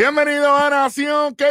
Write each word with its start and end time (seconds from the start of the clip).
Bienvenido 0.00 0.56
a 0.56 0.70
Nación 0.70 1.34
k 1.34 1.46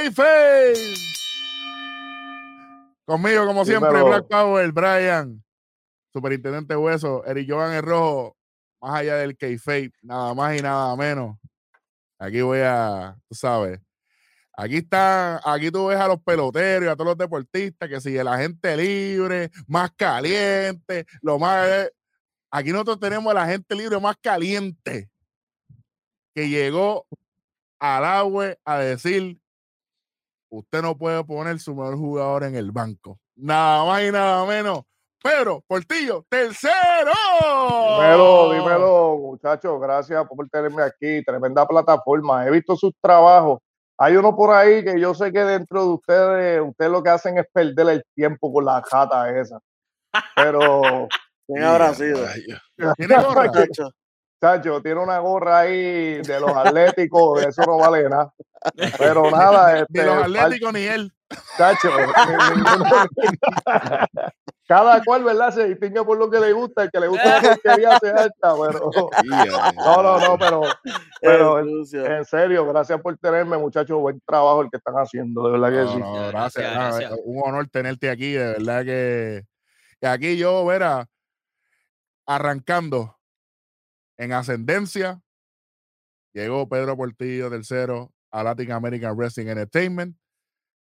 Conmigo, 3.05 3.45
como 3.45 3.63
siempre, 3.63 4.01
Black 4.01 4.27
Power, 4.27 4.71
Brian, 4.71 5.43
Superintendente 6.11 6.75
Hueso, 6.75 7.23
Eric 7.25 7.47
Jovan 7.47 7.73
el 7.73 7.83
Rojo, 7.83 8.35
más 8.81 9.01
allá 9.01 9.17
del 9.17 9.37
k 9.37 9.45
nada 10.01 10.33
más 10.33 10.57
y 10.57 10.63
nada 10.63 10.95
menos. 10.95 11.37
Aquí 12.17 12.41
voy 12.41 12.61
a, 12.63 13.15
tú 13.27 13.35
sabes, 13.35 13.79
Aquí 14.57 14.77
está, 14.77 15.39
aquí 15.45 15.69
tú 15.69 15.85
ves 15.85 15.99
a 15.99 16.07
los 16.07 16.19
peloteros 16.19 16.85
y 16.85 16.89
a 16.89 16.95
todos 16.95 17.09
los 17.09 17.17
deportistas 17.19 17.87
que 17.87 18.01
sigue 18.01 18.23
la 18.23 18.39
gente 18.39 18.75
libre, 18.75 19.51
más 19.67 19.91
caliente, 19.91 21.05
lo 21.21 21.37
más. 21.37 21.91
Aquí 22.49 22.71
nosotros 22.71 22.99
tenemos 22.99 23.29
a 23.29 23.35
la 23.35 23.45
gente 23.45 23.75
libre 23.75 23.99
más 23.99 24.15
caliente 24.19 25.07
que 26.33 26.49
llegó 26.49 27.05
al 27.79 28.05
agua 28.05 28.55
a 28.65 28.77
decir: 28.79 29.39
Usted 30.49 30.81
no 30.81 30.97
puede 30.97 31.23
poner 31.23 31.59
su 31.59 31.75
mejor 31.75 31.97
jugador 31.97 32.43
en 32.43 32.55
el 32.55 32.71
banco. 32.71 33.19
Nada 33.35 33.85
más 33.85 34.03
y 34.03 34.11
nada 34.11 34.45
menos. 34.45 34.83
Pero, 35.21 35.61
Portillo, 35.67 36.25
tercero. 36.29 37.11
Dímelo, 37.99 38.53
dímelo, 38.53 39.17
muchachos. 39.17 39.79
Gracias 39.81 40.25
por 40.27 40.49
tenerme 40.49 40.83
aquí. 40.83 41.23
Tremenda 41.23 41.67
plataforma. 41.67 42.47
He 42.47 42.51
visto 42.51 42.75
sus 42.75 42.93
trabajos 43.01 43.59
hay 44.01 44.15
uno 44.15 44.33
por 44.33 44.55
ahí 44.55 44.81
que 44.81 44.97
yo 44.97 45.13
sé 45.13 45.29
que 45.33 45.43
dentro 45.43 45.83
de 45.83 45.89
ustedes, 45.89 46.61
ustedes 46.65 46.89
lo 46.89 47.03
que 47.03 47.09
hacen 47.09 47.37
es 47.37 47.45
perder 47.51 47.89
el 47.89 48.03
tiempo 48.15 48.51
con 48.51 48.63
la 48.63 48.81
jata 48.81 49.29
esa. 49.37 49.59
Pero. 50.37 50.81
¿Quién 51.47 51.63
habrá 51.63 51.93
sido? 51.93 52.19
¿Tiene 52.95 53.15
gorra? 53.15 53.51
Chacho, 54.41 54.81
tiene 54.81 55.01
una 55.01 55.19
gorra 55.19 55.59
ahí 55.59 56.21
de 56.21 56.39
los 56.39 56.55
atléticos, 56.55 57.43
eso 57.43 57.61
no 57.67 57.77
vale 57.77 58.07
nada. 58.07 58.33
Pero 58.97 59.29
nada. 59.29 59.79
Este, 59.79 59.99
ni 59.99 60.05
los 60.05 60.23
atléticos 60.23 60.73
ni 60.73 60.83
él. 60.83 61.13
Chacho. 61.57 61.89
cada 64.69 65.03
cual, 65.03 65.25
¿verdad? 65.25 65.53
Se 65.53 65.67
distingue 65.67 66.01
por 66.03 66.17
lo 66.17 66.29
que 66.29 66.39
le 66.39 66.53
gusta. 66.53 66.83
El 66.83 66.91
que 66.91 67.01
le 67.01 67.07
gusta 67.07 67.41
la 67.41 67.43
porquería 67.49 67.99
se 67.99 68.11
alta, 68.11 68.53
pero. 68.61 68.91
no, 69.75 70.03
no, 70.03 70.19
no, 70.19 70.37
pero. 70.37 70.61
Pero 71.21 71.59
en, 71.59 72.25
serio, 72.25 72.65
gracias 72.65 73.01
por 73.01 73.17
tenerme, 73.17 73.57
muchachos. 73.57 73.99
Buen 73.99 74.21
trabajo 74.25 74.61
el 74.61 74.69
que 74.69 74.77
están 74.77 74.95
haciendo, 74.95 75.47
de 75.47 75.59
verdad 75.59 75.69
que 75.69 75.85
sí. 75.91 75.99
gracias, 76.29 77.11
Un 77.25 77.41
honor 77.43 77.67
tenerte 77.67 78.09
aquí, 78.09 78.31
de 78.31 78.53
verdad 78.53 78.85
que. 78.85 79.43
que 79.99 80.07
aquí 80.07 80.37
yo, 80.37 80.65
verá, 80.65 81.09
arrancando 82.25 83.18
en 84.19 84.33
ascendencia, 84.33 85.23
llegó 86.33 86.67
Pedro 86.67 86.97
Portillo 86.97 87.49
tercero 87.49 88.13
a 88.31 88.43
Latin 88.43 88.73
American 88.73 89.15
Wrestling 89.15 89.47
Entertainment 89.47 90.17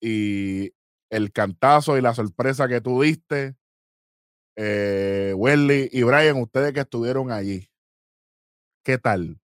y 0.02 0.72
el 1.09 1.31
cantazo 1.34 1.98
y 1.98 2.02
la 2.02 2.14
sorpresa 2.14 2.70
que 2.70 2.80
tú 2.80 3.02
diste 3.02 3.58
eh, 4.56 5.36
y 5.92 6.03
Brian, 6.03 6.38
ustedes 6.38 6.73
que 6.73 6.80
estuvieron 6.80 7.31
allí, 7.31 7.70
¿qué 8.84 8.98
tal? 8.98 9.38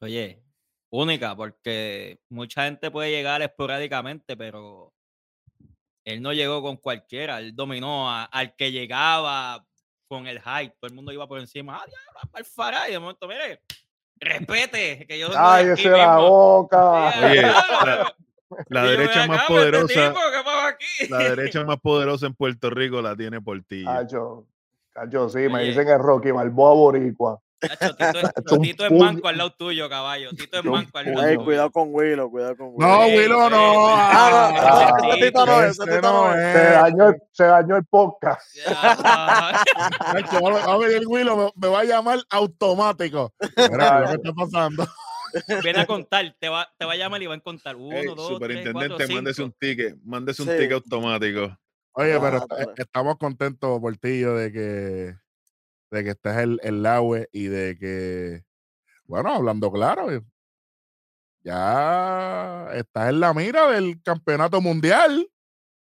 Oye, 0.00 0.42
única, 0.90 1.36
porque 1.36 2.20
mucha 2.28 2.64
gente 2.64 2.90
puede 2.90 3.10
llegar 3.10 3.42
esporádicamente, 3.42 4.36
pero 4.36 4.92
él 6.04 6.20
no 6.20 6.32
llegó 6.32 6.62
con 6.62 6.76
cualquiera, 6.76 7.38
él 7.38 7.54
dominó 7.54 8.10
al 8.10 8.56
que 8.56 8.72
llegaba 8.72 9.64
con 10.12 10.26
el 10.26 10.42
hype, 10.42 10.74
todo 10.78 10.90
el 10.90 10.94
mundo 10.94 11.10
iba 11.10 11.26
por 11.26 11.40
encima, 11.40 11.80
ah, 11.80 11.86
diablo, 11.86 12.46
para 12.54 12.86
y 12.86 12.92
de 12.92 12.98
momento, 12.98 13.26
mire, 13.26 13.62
respete, 14.16 15.06
que 15.06 15.18
yo 15.18 15.28
Ay, 15.34 15.68
ese 15.68 15.88
la 15.88 16.18
boca. 16.18 17.14
La 18.68 18.84
derecha 18.84 19.26
más 19.26 19.40
este 19.40 19.54
poderosa. 19.54 20.14
La 21.08 21.18
derecha 21.20 21.64
más 21.64 21.78
poderosa 21.80 22.26
en 22.26 22.34
Puerto 22.34 22.68
Rico 22.68 23.00
la 23.00 23.16
tiene 23.16 23.40
Portillo. 23.40 23.86
Cacho, 23.86 24.46
cacho, 24.90 25.30
sí, 25.30 25.48
me 25.48 25.64
dicen 25.64 25.86
que 25.86 25.96
Rocky 25.96 26.30
Balboa 26.30 26.74
Boricua. 26.74 27.40
Tito, 28.62 28.86
es 28.86 28.92
manco 28.92 29.28
al 29.28 29.38
lado 29.38 29.52
tuyo, 29.52 29.88
caballo. 29.88 30.30
Tito 30.30 30.58
es 30.58 30.64
manco 30.64 30.98
al 30.98 31.12
lado 31.12 31.22
tuyo. 31.22 31.44
Cuidado 31.44 31.70
con 31.70 31.94
Willow, 31.94 32.28
cuidado 32.30 32.56
con 32.56 32.70
Willow. 32.74 32.88
No, 32.88 33.06
Willow 33.06 33.50
no. 33.50 33.86
Ah, 33.88 34.96
Tito 35.20 35.46
no 35.46 35.62
es, 35.62 35.78
Tito 35.78 36.00
no 36.00 36.34
es. 36.34 36.52
Se 36.52 36.64
dañó, 36.64 37.08
el, 37.08 37.22
se 37.32 37.44
dañó 37.44 37.76
el 37.76 37.84
podcast. 37.84 38.56
a 38.66 39.52
ver, 40.78 40.92
el 40.92 41.06
Willow 41.06 41.52
me, 41.54 41.68
va 41.68 41.80
a 41.80 41.84
llamar 41.84 42.18
automático. 42.30 43.32
Mira, 43.56 44.06
que 44.08 44.14
está 44.14 44.32
pasando. 44.32 44.86
Viene 45.62 45.80
a 45.80 45.86
contar, 45.86 46.34
te 46.38 46.48
va, 46.48 46.70
te 46.78 46.84
va 46.84 46.92
a 46.92 46.96
llamar 46.96 47.22
y 47.22 47.26
va 47.26 47.34
a 47.34 47.40
contar. 47.40 47.76
Uno, 47.76 48.14
dos, 48.14 48.28
Superintendente, 48.28 48.94
tres, 48.96 49.10
mándese 49.10 49.42
un 49.42 49.52
ticket, 49.52 49.96
mándese 50.04 50.42
un 50.42 50.48
ticket 50.48 50.72
automático. 50.72 51.56
Oye, 51.94 52.18
pero 52.20 52.46
estamos 52.76 53.16
contentos, 53.18 53.80
Portillo, 53.80 54.34
de 54.34 54.52
que, 54.52 55.14
de 55.92 56.04
que 56.04 56.10
estés 56.10 56.36
en 56.38 56.58
el 56.62 56.86
agua 56.86 57.20
y 57.32 57.46
de 57.46 57.76
que, 57.78 58.44
bueno, 59.04 59.34
hablando 59.34 59.70
claro, 59.70 60.06
ya 61.44 62.68
estás 62.72 63.10
en 63.10 63.20
la 63.20 63.34
mira 63.34 63.70
del 63.70 64.02
campeonato 64.02 64.60
mundial. 64.60 65.28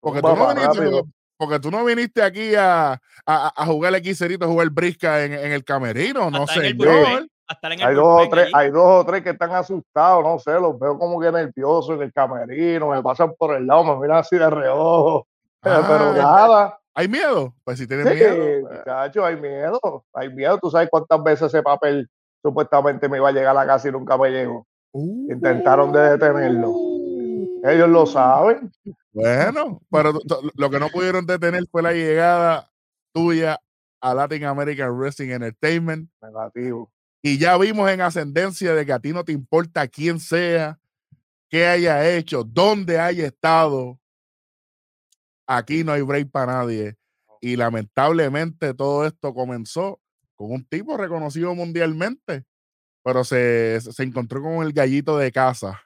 Porque 0.01 0.21
tú, 0.21 0.37
no 0.37 0.55
viniste, 0.55 1.03
porque 1.39 1.61
tú 1.61 1.71
no 1.71 1.85
viniste 1.85 2.23
aquí 2.23 2.55
a, 2.55 3.01
a, 3.25 3.67
jugar 3.67 3.95
el 3.95 4.03
quiserito, 4.03 4.45
a 4.45 4.49
jugar 4.49 4.69
brisca 4.69 5.25
en, 5.25 5.33
en 5.33 5.53
el 5.53 5.65
camerino, 5.65 6.31
no 6.31 6.47
sé 6.47 6.61
hay, 6.61 7.95
dos 7.95 8.27
o 8.27 8.29
tres, 8.29 8.51
hay 8.53 8.71
dos 8.71 9.03
o 9.03 9.05
tres 9.07 9.23
que 9.23 9.31
están 9.31 9.53
asustados, 9.53 10.25
no 10.25 10.39
sé, 10.39 10.53
los 10.61 10.79
veo 10.79 10.99
como 10.99 11.21
que 11.21 11.31
nerviosos 11.31 11.97
en 11.97 12.03
el 12.03 12.13
camerino, 12.13 12.91
me 12.91 13.03
pasan 13.03 13.35
por 13.39 13.55
el 13.55 13.67
lado, 13.67 13.85
me 13.85 13.97
miran 13.97 14.19
así 14.19 14.37
de 14.37 14.51
reojo. 14.51 15.27
pero 15.63 15.79
ah, 15.79 16.15
nada. 16.15 16.79
¿Hay 16.95 17.09
miedo? 17.09 17.55
Pues 17.65 17.79
si 17.79 17.87
tienes 17.87 18.07
miedo. 18.15 18.63
Pues. 18.63 18.79
Muchacho, 18.79 19.25
hay 19.25 19.37
miedo. 19.37 20.05
Hay 20.13 20.33
miedo. 20.33 20.59
Tú 20.59 20.71
sabes 20.71 20.89
cuántas 20.91 21.23
veces 21.23 21.49
ese 21.49 21.63
papel 21.63 22.09
supuestamente 22.41 23.09
me 23.09 23.17
iba 23.17 23.29
a 23.29 23.33
llegar 23.33 23.57
a 23.57 23.61
la 23.61 23.67
casa 23.67 23.89
y 23.89 23.93
nunca 23.93 24.17
me 24.17 24.31
llegó. 24.31 24.67
Intentaron 24.93 25.93
de 25.93 26.01
detenerlo. 26.11 26.73
Ellos 27.65 27.89
lo 27.89 28.07
saben. 28.07 28.71
Bueno, 29.13 29.81
pero 29.91 30.13
lo 30.55 30.71
que 30.71 30.79
no 30.79 30.89
pudieron 30.89 31.27
detener 31.27 31.65
fue 31.71 31.83
la 31.83 31.93
llegada 31.93 32.71
tuya 33.13 33.59
a 34.01 34.15
Latin 34.15 34.45
American 34.45 34.97
Wrestling 34.97 35.31
Entertainment. 35.31 36.11
Negativo. 36.21 36.93
Y 37.23 37.39
ya 37.39 37.57
vimos 37.57 37.91
en 37.91 38.03
ascendencia 38.03 38.75
de 38.75 38.85
que 38.85 38.93
a 38.93 38.99
ti 38.99 39.13
no 39.13 39.25
te 39.25 39.33
importa 39.33 39.89
quién 39.89 40.21
sea, 40.21 40.79
qué 41.49 41.67
haya 41.67 42.07
hecho, 42.07 42.45
dónde 42.45 43.01
haya 43.01 43.27
estado. 43.27 43.99
Aquí 45.47 45.85
no 45.85 45.93
hay 45.93 46.03
break 46.03 46.31
para 46.31 46.55
nadie. 46.55 46.97
Y 47.41 47.57
lamentablemente 47.57 48.73
todo 48.75 49.07
esto 49.07 49.35
comenzó 49.35 50.01
con 50.35 50.53
un 50.53 50.65
tipo 50.65 50.97
reconocido 50.97 51.55
mundialmente, 51.55 52.45
pero 53.03 53.23
se, 53.25 53.79
encontró 53.99 54.43
con 54.43 54.65
el 54.65 54.73
gallito 54.73 55.19
de 55.19 55.31
casa. 55.31 55.81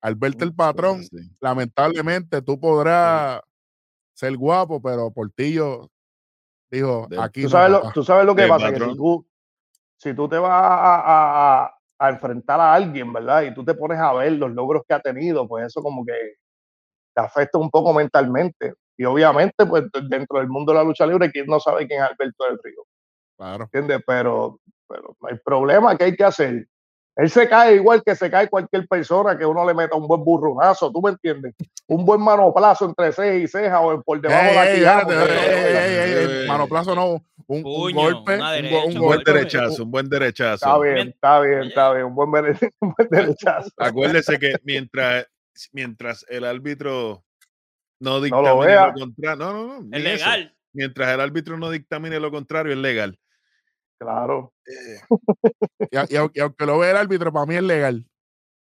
Al 0.00 0.16
verte 0.16 0.44
el 0.44 0.54
patrón, 0.54 1.02
lamentablemente 1.40 2.42
tú 2.42 2.60
podrás 2.60 3.40
ser 4.12 4.36
guapo, 4.36 4.82
pero 4.82 5.10
Portillo 5.10 5.90
dijo, 6.70 7.08
aquí 7.18 7.42
¿Tú 7.42 7.48
sabes, 7.48 7.70
lo, 7.70 7.92
tú 7.92 8.04
sabes 8.04 8.26
lo 8.26 8.34
que 8.34 8.46
pasa, 8.46 8.72
que 8.72 8.80
si 9.96 10.14
tú 10.14 10.28
te 10.28 10.36
vas 10.36 10.50
a, 10.52 11.70
enfrentar 12.10 12.60
a 12.60 12.74
alguien, 12.74 13.10
¿verdad? 13.12 13.42
Y 13.42 13.54
tú 13.54 13.64
te 13.64 13.72
pones 13.72 13.98
a 13.98 14.12
ver 14.12 14.32
los 14.32 14.52
logros 14.52 14.82
que 14.86 14.92
ha 14.92 15.00
tenido, 15.00 15.48
pues 15.48 15.64
eso 15.66 15.82
como 15.82 16.04
que 16.04 16.12
te 17.14 17.22
afecta 17.22 17.56
un 17.56 17.70
poco 17.70 17.94
mentalmente. 17.94 18.74
Y 18.96 19.04
obviamente, 19.04 19.66
pues 19.66 19.84
dentro 20.08 20.38
del 20.38 20.48
mundo 20.48 20.72
de 20.72 20.78
la 20.78 20.84
lucha 20.84 21.06
libre, 21.06 21.30
¿quién 21.30 21.46
no 21.46 21.58
sabe 21.60 21.86
quién 21.86 22.02
es 22.02 22.10
Alberto 22.10 22.44
del 22.44 22.58
Río? 22.62 22.84
Claro. 23.36 23.64
¿Entiendes? 23.64 24.00
Pero, 24.06 24.60
pero 24.88 25.16
hay 25.28 25.38
problema, 25.44 25.96
¿qué 25.96 26.04
hay 26.04 26.16
que 26.16 26.24
hacer? 26.24 26.66
Él 27.16 27.30
se 27.30 27.48
cae 27.48 27.76
igual 27.76 28.02
que 28.04 28.16
se 28.16 28.28
cae 28.28 28.48
cualquier 28.48 28.88
persona 28.88 29.38
que 29.38 29.46
uno 29.46 29.64
le 29.64 29.72
meta 29.72 29.96
un 29.96 30.08
buen 30.08 30.24
burronazo, 30.24 30.90
¿tú 30.90 31.00
me 31.00 31.10
entiendes? 31.10 31.54
Un 31.86 32.04
buen 32.04 32.20
manoplazo 32.20 32.86
entre 32.86 33.12
ceja 33.12 33.34
y 33.36 33.46
ceja 33.46 33.80
o 33.80 34.02
por 34.02 34.20
debajo 34.20 34.46
de 34.46 34.54
la 34.54 34.74
quijada. 34.74 36.46
Manoplazo 36.48 36.94
no, 36.96 37.24
un, 37.46 37.62
golpe, 37.62 38.40
un, 38.86 38.98
buen 38.98 39.22
derechazo, 39.22 39.84
un 39.84 39.90
buen 39.92 40.08
derechazo. 40.08 40.54
Está 40.54 40.78
bien, 40.78 41.08
está 41.08 41.40
bien, 41.40 41.62
está 41.62 41.92
bien, 41.92 42.06
un 42.06 42.14
buen, 42.16 42.58
derechazo. 43.10 43.70
Acuérdese 43.76 44.36
que 44.40 44.56
mientras, 44.64 45.26
mientras 45.72 46.26
el 46.28 46.44
árbitro 46.44 47.22
no 48.00 48.20
dictamine 48.20 48.74
lo, 48.74 48.92
contrario, 48.92 49.36
no, 49.36 49.52
no, 49.52 49.80
no, 49.80 49.96
es 49.96 50.02
legal. 50.02 50.56
Mientras 50.72 51.14
el 51.14 51.20
árbitro 51.20 51.56
no 51.56 51.70
dictamine 51.70 52.18
lo 52.18 52.30
contrario, 52.30 52.72
es 52.72 52.78
legal. 52.78 53.18
Claro. 53.98 54.52
Eh, 54.66 55.00
y, 56.10 56.40
aunque 56.40 56.66
lo 56.66 56.78
vea 56.78 56.90
el 56.90 56.96
árbitro, 56.96 57.32
para 57.32 57.46
mí 57.46 57.54
es 57.54 57.62
legal. 57.62 58.04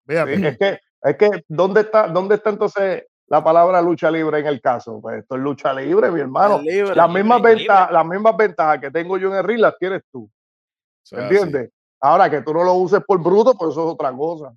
es 0.07 0.59
que, 0.59 0.81
es 1.03 1.17
que 1.17 1.45
¿dónde 1.49 1.83
está, 1.83 2.09
¿dónde 2.09 2.35
está 2.35 2.51
entonces 2.51 3.05
la 3.27 3.43
palabra 3.43 3.81
lucha 3.81 4.11
libre 4.11 4.41
en 4.41 4.47
el 4.47 4.61
caso? 4.61 5.01
Pues 5.01 5.21
esto 5.21 5.37
es 5.37 5.41
lucha 5.41 5.73
libre, 5.73 6.11
mi 6.11 6.21
hermano. 6.21 6.61
las, 6.95 7.11
mismas 7.11 7.41
ventajas, 7.41 7.93
las 7.93 8.07
mismas 8.07 8.37
ventajas 8.37 8.81
que 8.81 8.91
tengo 8.91 9.17
yo 9.17 9.29
en 9.29 9.37
el 9.37 9.45
ring 9.45 9.61
las 9.61 9.79
tienes 9.79 10.03
tú. 10.11 10.29
¿Entiendes? 11.11 11.71
Ahora 12.01 12.29
que 12.29 12.43
tú 12.43 12.53
no 12.53 12.65
lo 12.65 12.75
uses 12.75 13.01
por 13.07 13.23
bruto, 13.23 13.55
pues 13.55 13.71
eso 13.73 13.87
es 13.87 13.95
otra 13.95 14.13
cosa. 14.13 14.53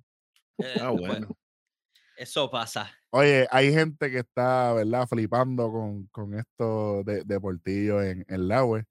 Eh, 0.58 0.74
Ah, 0.80 0.90
pues, 0.90 1.06
bueno. 1.06 1.28
Eso 2.16 2.50
pasa. 2.50 2.90
Oye, 3.16 3.46
hay 3.50 3.72
gente 3.72 4.10
que 4.10 4.18
está, 4.18 4.74
¿verdad? 4.74 5.06
Flipando 5.08 5.72
con, 5.72 6.06
con 6.08 6.34
esto 6.34 7.02
de, 7.02 7.24
de 7.24 7.40
Portillo 7.40 8.02
en, 8.02 8.26
en 8.28 8.46
la 8.46 8.62
web. 8.62 8.84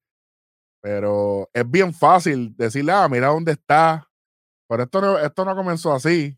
Pero 0.81 1.47
es 1.53 1.69
bien 1.69 1.93
fácil 1.93 2.55
decirle, 2.57 2.91
ah, 2.91 3.07
mira 3.07 3.27
dónde 3.27 3.51
está. 3.51 4.09
Pero 4.67 4.81
esto 4.81 4.99
no, 4.99 5.19
esto 5.19 5.45
no 5.45 5.55
comenzó 5.55 5.93
así. 5.93 6.35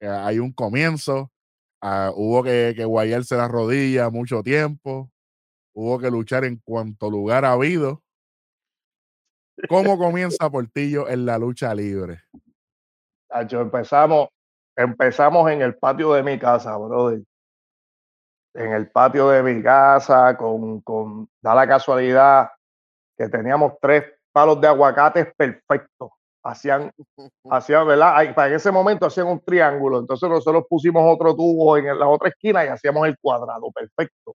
Eh, 0.00 0.06
hay 0.06 0.38
un 0.38 0.52
comienzo. 0.52 1.32
ah, 1.80 2.12
hubo 2.14 2.42
que, 2.42 2.74
que 2.76 2.84
guayarse 2.84 3.36
la 3.36 3.48
rodilla 3.48 4.10
mucho 4.10 4.42
tiempo. 4.42 5.10
Hubo 5.74 5.98
que 5.98 6.10
luchar 6.10 6.44
en 6.44 6.58
cuanto 6.58 7.10
lugar 7.10 7.46
ha 7.46 7.52
habido. 7.52 8.02
¿Cómo 9.66 9.96
comienza 9.96 10.50
Portillo 10.50 11.08
en 11.08 11.24
la 11.24 11.38
lucha 11.38 11.74
libre? 11.74 12.20
Tacho, 13.30 13.62
empezamos, 13.62 14.28
empezamos 14.76 15.50
en 15.50 15.62
el 15.62 15.76
patio 15.76 16.12
de 16.12 16.22
mi 16.22 16.38
casa, 16.38 16.76
brother. 16.76 17.22
En 18.54 18.72
el 18.72 18.90
patio 18.90 19.28
de 19.28 19.42
mi 19.42 19.62
casa, 19.62 20.36
con, 20.36 20.80
con 20.82 21.28
da 21.40 21.54
la 21.54 21.66
casualidad 21.66 22.50
que 23.16 23.28
teníamos 23.28 23.74
tres 23.80 24.04
palos 24.32 24.60
de 24.60 24.68
aguacates 24.68 25.32
perfectos. 25.36 26.10
Hacían, 26.44 26.90
hacían, 27.50 27.86
¿verdad? 27.86 28.16
Ahí, 28.16 28.32
Para 28.34 28.54
ese 28.54 28.70
momento 28.70 29.06
hacían 29.06 29.28
un 29.28 29.40
triángulo. 29.40 30.00
Entonces 30.00 30.28
nosotros 30.28 30.64
pusimos 30.68 31.02
otro 31.06 31.34
tubo 31.34 31.76
en 31.76 31.98
la 31.98 32.08
otra 32.08 32.28
esquina 32.28 32.64
y 32.64 32.68
hacíamos 32.68 33.06
el 33.06 33.16
cuadrado 33.18 33.70
perfecto. 33.70 34.34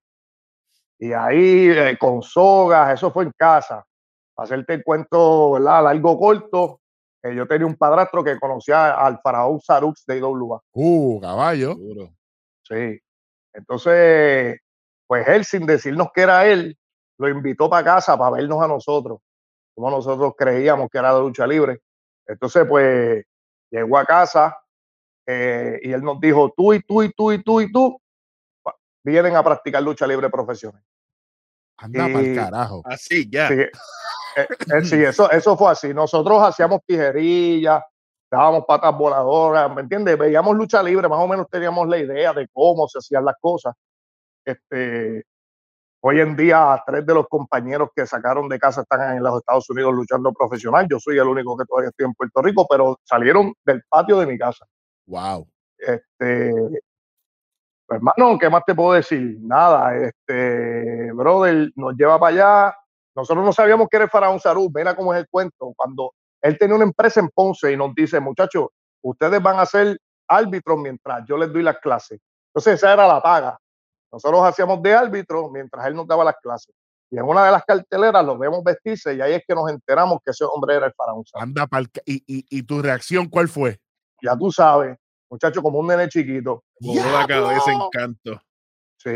Y 1.00 1.14
ahí 1.14 1.70
eh, 1.70 1.98
con 2.00 2.24
sogas, 2.24 2.94
eso 2.94 3.12
fue 3.12 3.26
en 3.26 3.32
casa. 3.38 3.86
Para 4.34 4.46
hacerte 4.46 4.76
el 4.76 4.84
cuento, 4.84 5.52
¿verdad? 5.52 5.84
Largo 5.84 6.18
corto, 6.18 6.80
eh, 7.24 7.36
yo 7.36 7.48
tenía 7.48 7.66
un 7.66 7.76
padrastro 7.76 8.24
que 8.24 8.40
conocía 8.40 8.94
al 8.94 9.20
faraón 9.22 9.60
Sarux 9.60 10.06
de 10.06 10.18
IWA. 10.18 10.62
Uh, 10.74 11.20
caballo. 11.20 11.76
Sí. 12.64 13.00
Entonces, 13.54 14.60
pues 15.08 15.28
él, 15.28 15.46
sin 15.46 15.66
decirnos 15.66 16.10
que 16.14 16.22
era 16.22 16.46
él, 16.46 16.78
lo 17.18 17.30
invitó 17.30 17.70
para 17.70 17.84
casa 17.84 18.18
para 18.18 18.32
vernos 18.32 18.62
a 18.62 18.68
nosotros, 18.68 19.20
como 19.74 19.90
nosotros 19.90 20.34
creíamos 20.38 20.90
que 20.90 21.00
era 21.00 21.14
de 21.14 21.22
lucha 21.22 21.48
libre. 21.48 21.80
Entonces, 22.28 22.66
pues 22.68 23.26
llegó 23.72 23.98
a 23.98 24.06
casa 24.06 24.58
eh, 25.26 25.80
y 25.82 25.92
él 25.92 26.04
nos 26.04 26.20
dijo, 26.20 26.54
tú 26.56 26.74
y 26.74 26.82
tú 26.82 27.02
y 27.02 27.12
tú 27.12 27.32
y 27.32 27.44
tú 27.44 27.62
y 27.62 27.72
tú 27.72 28.00
vienen 29.04 29.36
a 29.36 29.44
practicar 29.44 29.82
lucha 29.82 30.06
libre 30.06 30.30
profesional. 30.30 30.84
Anda 31.78 32.08
para 32.08 32.20
el 32.20 32.36
carajo. 32.36 32.82
Así, 32.86 33.30
ya. 33.30 33.48
Sí, 33.48 33.56
eh, 34.38 34.48
eh, 34.76 34.84
sí, 34.84 35.04
eso, 35.04 35.30
eso 35.32 35.58
fue 35.58 35.72
así. 35.72 35.94
Nosotros 35.94 36.42
hacíamos 36.44 36.82
tijerillas, 36.86 37.82
dábamos 38.30 38.66
patas 38.66 38.96
voladoras, 38.96 39.74
¿me 39.74 39.82
entiendes? 39.82 40.18
Veíamos 40.18 40.56
lucha 40.56 40.84
libre, 40.84 41.10
más 41.10 41.20
o 41.20 41.28
menos 41.28 41.48
teníamos 41.50 41.88
la 41.88 41.98
idea 41.98 42.34
de 42.34 42.48
cómo 42.54 42.88
se 42.88 43.00
hacían 43.00 43.26
las 43.26 43.36
cosas. 43.42 43.74
Este, 44.46 45.24
hoy 46.02 46.20
en 46.20 46.36
día, 46.36 46.82
tres 46.86 47.04
de 47.04 47.14
los 47.16 47.28
compañeros 47.28 47.90
que 47.96 48.06
sacaron 48.06 48.48
de 48.48 48.60
casa 48.60 48.82
están 48.82 49.18
en 49.18 49.24
los 49.24 49.40
Estados 49.40 49.68
Unidos 49.72 49.94
luchando 49.96 50.32
profesional. 50.32 50.88
Yo 50.88 51.00
soy 51.00 51.18
el 51.18 51.28
único 51.28 51.58
que 51.58 51.66
todavía 51.66 51.90
estoy 51.90 52.06
en 52.06 52.14
Puerto 52.14 52.42
Rico, 52.44 52.68
pero 52.70 53.00
salieron 53.04 53.54
del 53.66 53.82
patio 53.90 54.20
de 54.20 54.28
mi 54.28 54.38
casa. 54.38 54.68
Wow. 55.08 55.48
Este, 55.80 56.52
pues, 57.88 57.98
hermano, 57.98 58.38
¿qué 58.38 58.50
más 58.50 58.64
te 58.66 58.76
puedo 58.76 58.94
decir? 58.94 59.38
Nada, 59.42 59.96
este, 59.96 61.12
brother, 61.14 61.72
nos 61.76 61.96
lleva 61.96 62.20
para 62.20 62.36
allá. 62.36 62.76
Nosotros 63.18 63.44
no 63.44 63.52
sabíamos 63.52 63.88
que 63.90 63.98
era 63.98 64.06
el 64.06 64.12
Faraón 64.12 64.40
Sarú. 64.40 64.72
Mira 64.74 64.96
cómo 64.96 65.14
es 65.14 65.20
el 65.20 65.28
cuento. 65.28 65.74
Cuando 65.76 66.14
él 66.42 66.58
tenía 66.58 66.76
una 66.76 66.86
empresa 66.86 67.20
en 67.20 67.30
Ponce 67.30 67.72
y 67.72 67.76
nos 67.76 67.94
dice, 67.96 68.20
muchachos, 68.20 68.68
ustedes 69.04 69.42
van 69.42 69.60
a 69.60 69.66
ser 69.66 69.98
árbitros 70.28 70.78
mientras 70.78 71.24
yo 71.28 71.36
les 71.36 71.52
doy 71.52 71.64
las 71.64 71.80
clases. 71.80 72.20
Entonces, 72.54 72.76
esa 72.76 72.94
era 72.94 73.08
la 73.08 73.22
paga. 73.22 73.58
Nosotros 74.12 74.42
hacíamos 74.44 74.82
de 74.84 74.94
árbitro 74.94 75.50
mientras 75.50 75.86
él 75.88 75.96
nos 75.96 76.08
daba 76.08 76.24
las 76.24 76.36
clases. 76.42 76.74
Y 77.10 77.18
en 77.18 77.24
una 77.24 77.44
de 77.46 77.52
las 77.52 77.64
carteleras 77.66 78.24
lo 78.26 78.38
vemos 78.38 78.64
vestirse 78.64 79.16
y 79.16 79.22
ahí 79.22 79.34
es 79.34 79.44
que 79.48 79.56
nos 79.56 79.70
enteramos 79.70 80.20
que 80.24 80.32
ese 80.32 80.44
hombre 80.46 80.76
era 80.76 80.86
el 80.88 80.94
Faraón 80.94 81.26
Sarú. 81.26 81.42
Anda 81.44 81.66
para 81.66 81.82
el. 81.82 81.92
ca- 81.92 82.02
Y, 82.06 82.16
y, 82.28 82.46
¿Y 82.50 82.64
tu 82.64 82.82
reacción 82.82 83.28
cuál 83.30 83.48
fue? 83.48 83.80
Ya 84.22 84.38
tú 84.38 84.52
sabes, 84.52 84.98
muchacho, 85.30 85.62
como 85.64 85.80
un 85.80 85.88
nene 85.88 86.08
chiquito. 86.10 86.64
Voló 86.80 87.02
la 87.12 87.26
cabeza 87.26 87.72
en 87.72 87.78
¡Diablo! 87.78 87.90
canto. 87.92 88.42
Sí, 88.98 89.10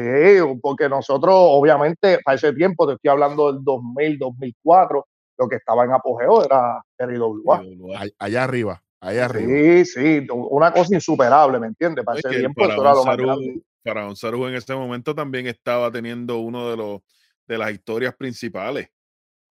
porque 0.61 0.87
nosotros, 0.87 1.33
obviamente, 1.35 2.19
para 2.23 2.35
ese 2.35 2.53
tiempo, 2.53 2.87
te 2.87 2.93
estoy 2.93 3.09
hablando 3.09 3.51
del 3.51 3.63
2000, 3.63 4.17
2004, 4.17 5.07
lo 5.37 5.47
que 5.49 5.55
estaba 5.55 5.83
en 5.85 5.91
apogeo 5.91 6.45
era. 6.45 6.83
All- 6.99 8.13
Allá 8.19 8.43
arriba. 8.43 8.81
Allá 8.99 9.25
arriba. 9.25 9.51
Sí, 9.51 9.85
sí, 9.85 10.27
una 10.31 10.71
cosa 10.71 10.93
insuperable, 10.93 11.59
¿me 11.59 11.67
entiendes? 11.67 12.05
Para 12.05 12.19
Es 12.19 12.25
ese 12.25 12.37
tiempo 12.39 12.63
eso 12.63 12.73
era 12.73 12.93
Faraón 12.93 12.95
lo 12.95 13.03
más 13.05 13.15
Saru, 13.15 13.25
grande. 13.25 13.61
Faraón 13.83 14.15
Saru 14.15 14.47
en 14.47 14.55
ese 14.55 14.75
momento 14.75 15.15
también 15.15 15.47
estaba 15.47 15.91
teniendo 15.91 16.37
uno 16.37 16.69
de 16.69 16.77
los 16.77 17.01
de 17.47 17.57
las 17.57 17.71
historias 17.71 18.13
principales. 18.15 18.89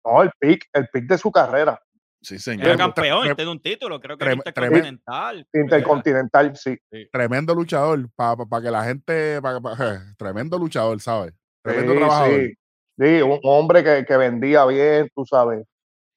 No, 0.04 0.22
el 0.22 0.30
pick, 0.38 0.66
el 0.72 0.88
pick 0.88 1.06
de 1.06 1.18
su 1.18 1.30
carrera, 1.32 1.82
Sí, 2.22 2.34
Era 2.34 2.42
señor. 2.42 2.66
Trem- 2.66 2.76
campeón, 2.76 3.24
trem- 3.26 3.36
tiene 3.36 3.50
un 3.50 3.60
título, 3.62 4.00
creo 4.00 4.18
que 4.18 4.24
trem- 4.24 4.28
era 4.28 4.34
intercontinental. 4.34 5.46
intercontinental, 5.54 6.56
sí. 6.56 6.78
Tremendo 7.10 7.54
luchador. 7.54 8.08
Para 8.14 8.62
que 8.62 8.70
la 8.70 8.84
gente. 8.84 9.40
pa- 9.40 9.60
pa- 9.60 9.76
tremendo 10.18 10.58
luchador, 10.58 11.00
¿sabes? 11.00 11.32
Tremendo 11.62 11.92
Sí, 11.92 11.98
trabajador. 11.98 12.40
sí. 12.40 12.54
Sí, 12.98 13.22
un 13.22 13.40
hombre 13.44 13.82
que, 13.82 14.04
que 14.04 14.16
vendía 14.18 14.66
bien, 14.66 15.08
tú 15.14 15.24
sabes. 15.24 15.64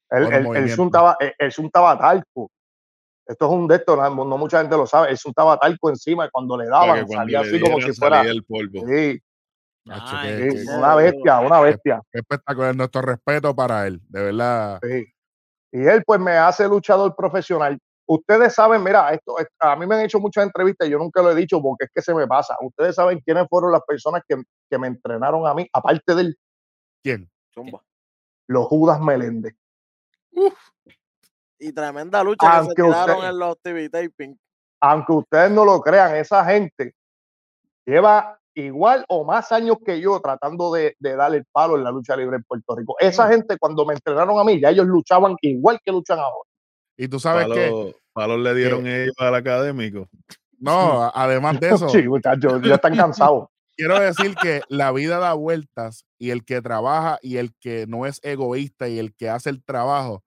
Él, 0.09 0.23
él, 0.25 0.45
él 0.55 0.69
él- 0.69 0.91
talco. 1.71 2.51
Esto 3.25 3.45
es 3.45 3.51
un 3.51 3.67
de 3.69 3.75
estos, 3.77 3.97
no, 3.97 4.09
no 4.25 4.37
mucha 4.37 4.59
gente 4.59 4.75
lo 4.75 4.85
sabe. 4.85 5.09
Él 5.11 5.17
zuntaba 5.17 5.57
talco 5.57 5.89
encima 5.89 6.25
y 6.25 6.29
cuando 6.29 6.57
le 6.57 6.65
daban 6.65 7.05
cuando 7.05 7.13
salía 7.13 7.41
le 7.41 7.47
así 7.47 7.59
como 7.61 7.79
si 7.79 7.93
fuera. 7.93 8.21
el 8.23 8.43
polvo. 8.43 8.85
Sí, 8.85 9.21
Ay, 9.89 10.51
sí, 10.51 10.67
una 10.69 10.95
bestia, 10.95 11.39
una 11.39 11.59
bestia. 11.61 12.01
qué 12.11 12.19
espectacular. 12.19 12.75
Nuestro 12.75 13.01
respeto 13.01 13.55
para 13.55 13.87
él. 13.87 14.01
De 14.09 14.23
verdad. 14.23 14.79
Sí. 14.83 15.05
Y 15.73 15.85
él 15.87 16.03
pues 16.05 16.19
me 16.19 16.33
hace 16.37 16.67
luchador 16.67 17.15
profesional. 17.15 17.77
Ustedes 18.05 18.53
saben, 18.53 18.83
mira, 18.83 19.11
esto 19.11 19.39
es- 19.39 19.47
a 19.59 19.75
mí 19.75 19.87
me 19.87 19.95
han 19.95 20.01
hecho 20.01 20.19
muchas 20.19 20.43
entrevistas, 20.45 20.87
y 20.87 20.91
yo 20.91 20.99
nunca 20.99 21.21
lo 21.21 21.31
he 21.31 21.35
dicho 21.35 21.59
porque 21.61 21.85
es 21.85 21.91
que 21.93 22.01
se 22.01 22.13
me 22.13 22.27
pasa. 22.27 22.55
Ustedes 22.61 22.93
saben 22.95 23.19
quiénes 23.21 23.47
fueron 23.49 23.71
las 23.71 23.81
personas 23.81 24.21
que, 24.27 24.41
que 24.69 24.77
me 24.77 24.87
entrenaron 24.87 25.47
a 25.47 25.53
mí, 25.55 25.67
aparte 25.73 26.13
de 26.13 26.21
él, 26.21 26.37
¿Quién? 27.03 27.29
Zumba. 27.53 27.81
los 28.47 28.67
Judas 28.67 28.99
Meléndez. 29.01 29.55
Y 31.59 31.71
tremenda 31.73 32.23
lucha 32.23 32.59
que 32.61 32.67
se 32.67 32.73
tiraron 32.75 33.15
usted- 33.17 33.29
en 33.29 33.39
los 33.39 33.59
TV 33.61 33.89
taping. 33.89 34.37
Aunque 34.81 35.13
ustedes 35.13 35.49
no 35.51 35.63
lo 35.65 35.79
crean, 35.81 36.15
esa 36.17 36.43
gente 36.45 36.93
lleva 37.85 38.37
igual 38.55 39.05
o 39.07 39.23
más 39.25 39.51
años 39.51 39.77
que 39.85 39.99
yo 39.99 40.19
tratando 40.19 40.71
de, 40.73 40.95
de 40.99 41.15
darle 41.15 41.37
el 41.37 41.45
palo 41.51 41.77
en 41.77 41.83
la 41.83 41.91
lucha 41.91 42.15
libre 42.15 42.37
en 42.37 42.43
Puerto 42.43 42.75
Rico. 42.75 42.95
Esa 42.99 43.27
gente 43.27 43.57
cuando 43.57 43.85
me 43.85 43.93
entrenaron 43.93 44.39
a 44.39 44.43
mí, 44.43 44.59
ya 44.59 44.69
ellos 44.69 44.85
luchaban 44.85 45.35
igual 45.41 45.79
que 45.83 45.91
luchan 45.91 46.19
ahora. 46.19 46.49
Y 46.97 47.07
tú 47.07 47.19
sabes 47.19 47.47
que. 47.47 47.95
Palos, 48.13 48.39
le 48.39 48.53
dieron 48.53 48.85
ellos 48.85 49.15
al 49.17 49.33
académico. 49.33 50.07
No, 50.59 51.11
además 51.13 51.59
de 51.59 51.69
eso. 51.73 51.89
Sí, 51.89 52.07
muchachos, 52.07 52.61
ya 52.63 52.75
están 52.75 52.95
cansados. 52.95 53.47
quiero 53.75 53.99
decir 53.99 54.35
que 54.35 54.61
la 54.69 54.91
vida 54.91 55.19
da 55.19 55.33
vueltas 55.33 56.05
y 56.17 56.29
el 56.31 56.45
que 56.45 56.61
trabaja 56.61 57.19
y 57.21 57.37
el 57.37 57.53
que 57.55 57.85
no 57.87 58.05
es 58.05 58.19
egoísta 58.23 58.87
y 58.87 58.99
el 58.99 59.13
que 59.15 59.29
hace 59.29 59.49
el 59.49 59.63
trabajo, 59.63 60.23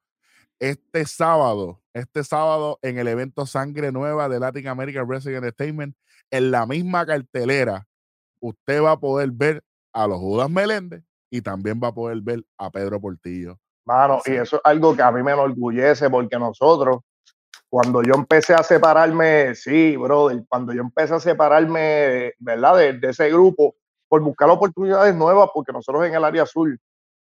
este 0.58 1.04
sábado, 1.06 1.80
este 1.92 2.24
sábado 2.24 2.78
en 2.82 2.98
el 2.98 3.08
evento 3.08 3.46
Sangre 3.46 3.92
Nueva 3.92 4.28
de 4.28 4.40
Latin 4.40 4.68
American 4.68 5.06
Wrestling 5.06 5.36
Entertainment, 5.36 5.96
en 6.30 6.50
la 6.50 6.66
misma 6.66 7.06
cartelera, 7.06 7.86
usted 8.40 8.82
va 8.82 8.92
a 8.92 9.00
poder 9.00 9.30
ver 9.30 9.62
a 9.92 10.06
los 10.06 10.18
Judas 10.18 10.50
Meléndez 10.50 11.02
y 11.30 11.40
también 11.40 11.80
va 11.82 11.88
a 11.88 11.94
poder 11.94 12.20
ver 12.20 12.44
a 12.58 12.70
Pedro 12.70 13.00
Portillo. 13.00 13.58
Mano, 13.84 14.20
y 14.26 14.32
eso 14.32 14.56
es 14.56 14.62
algo 14.64 14.96
que 14.96 15.02
a 15.02 15.12
mí 15.12 15.22
me 15.22 15.32
enorgullece 15.32 16.10
porque 16.10 16.38
nosotros, 16.38 16.98
cuando 17.68 18.02
yo 18.02 18.14
empecé 18.14 18.54
a 18.54 18.62
separarme, 18.62 19.54
sí, 19.54 19.96
brother, 19.96 20.44
cuando 20.48 20.72
yo 20.72 20.82
empecé 20.82 21.14
a 21.14 21.20
separarme, 21.20 22.32
¿verdad? 22.38 22.76
De, 22.76 22.92
de 22.94 23.10
ese 23.10 23.30
grupo, 23.30 23.76
por 24.08 24.20
buscar 24.22 24.50
oportunidades 24.50 25.14
nuevas, 25.14 25.50
porque 25.52 25.72
nosotros 25.72 26.04
en 26.04 26.14
el 26.14 26.24
área 26.24 26.42
azul, 26.42 26.78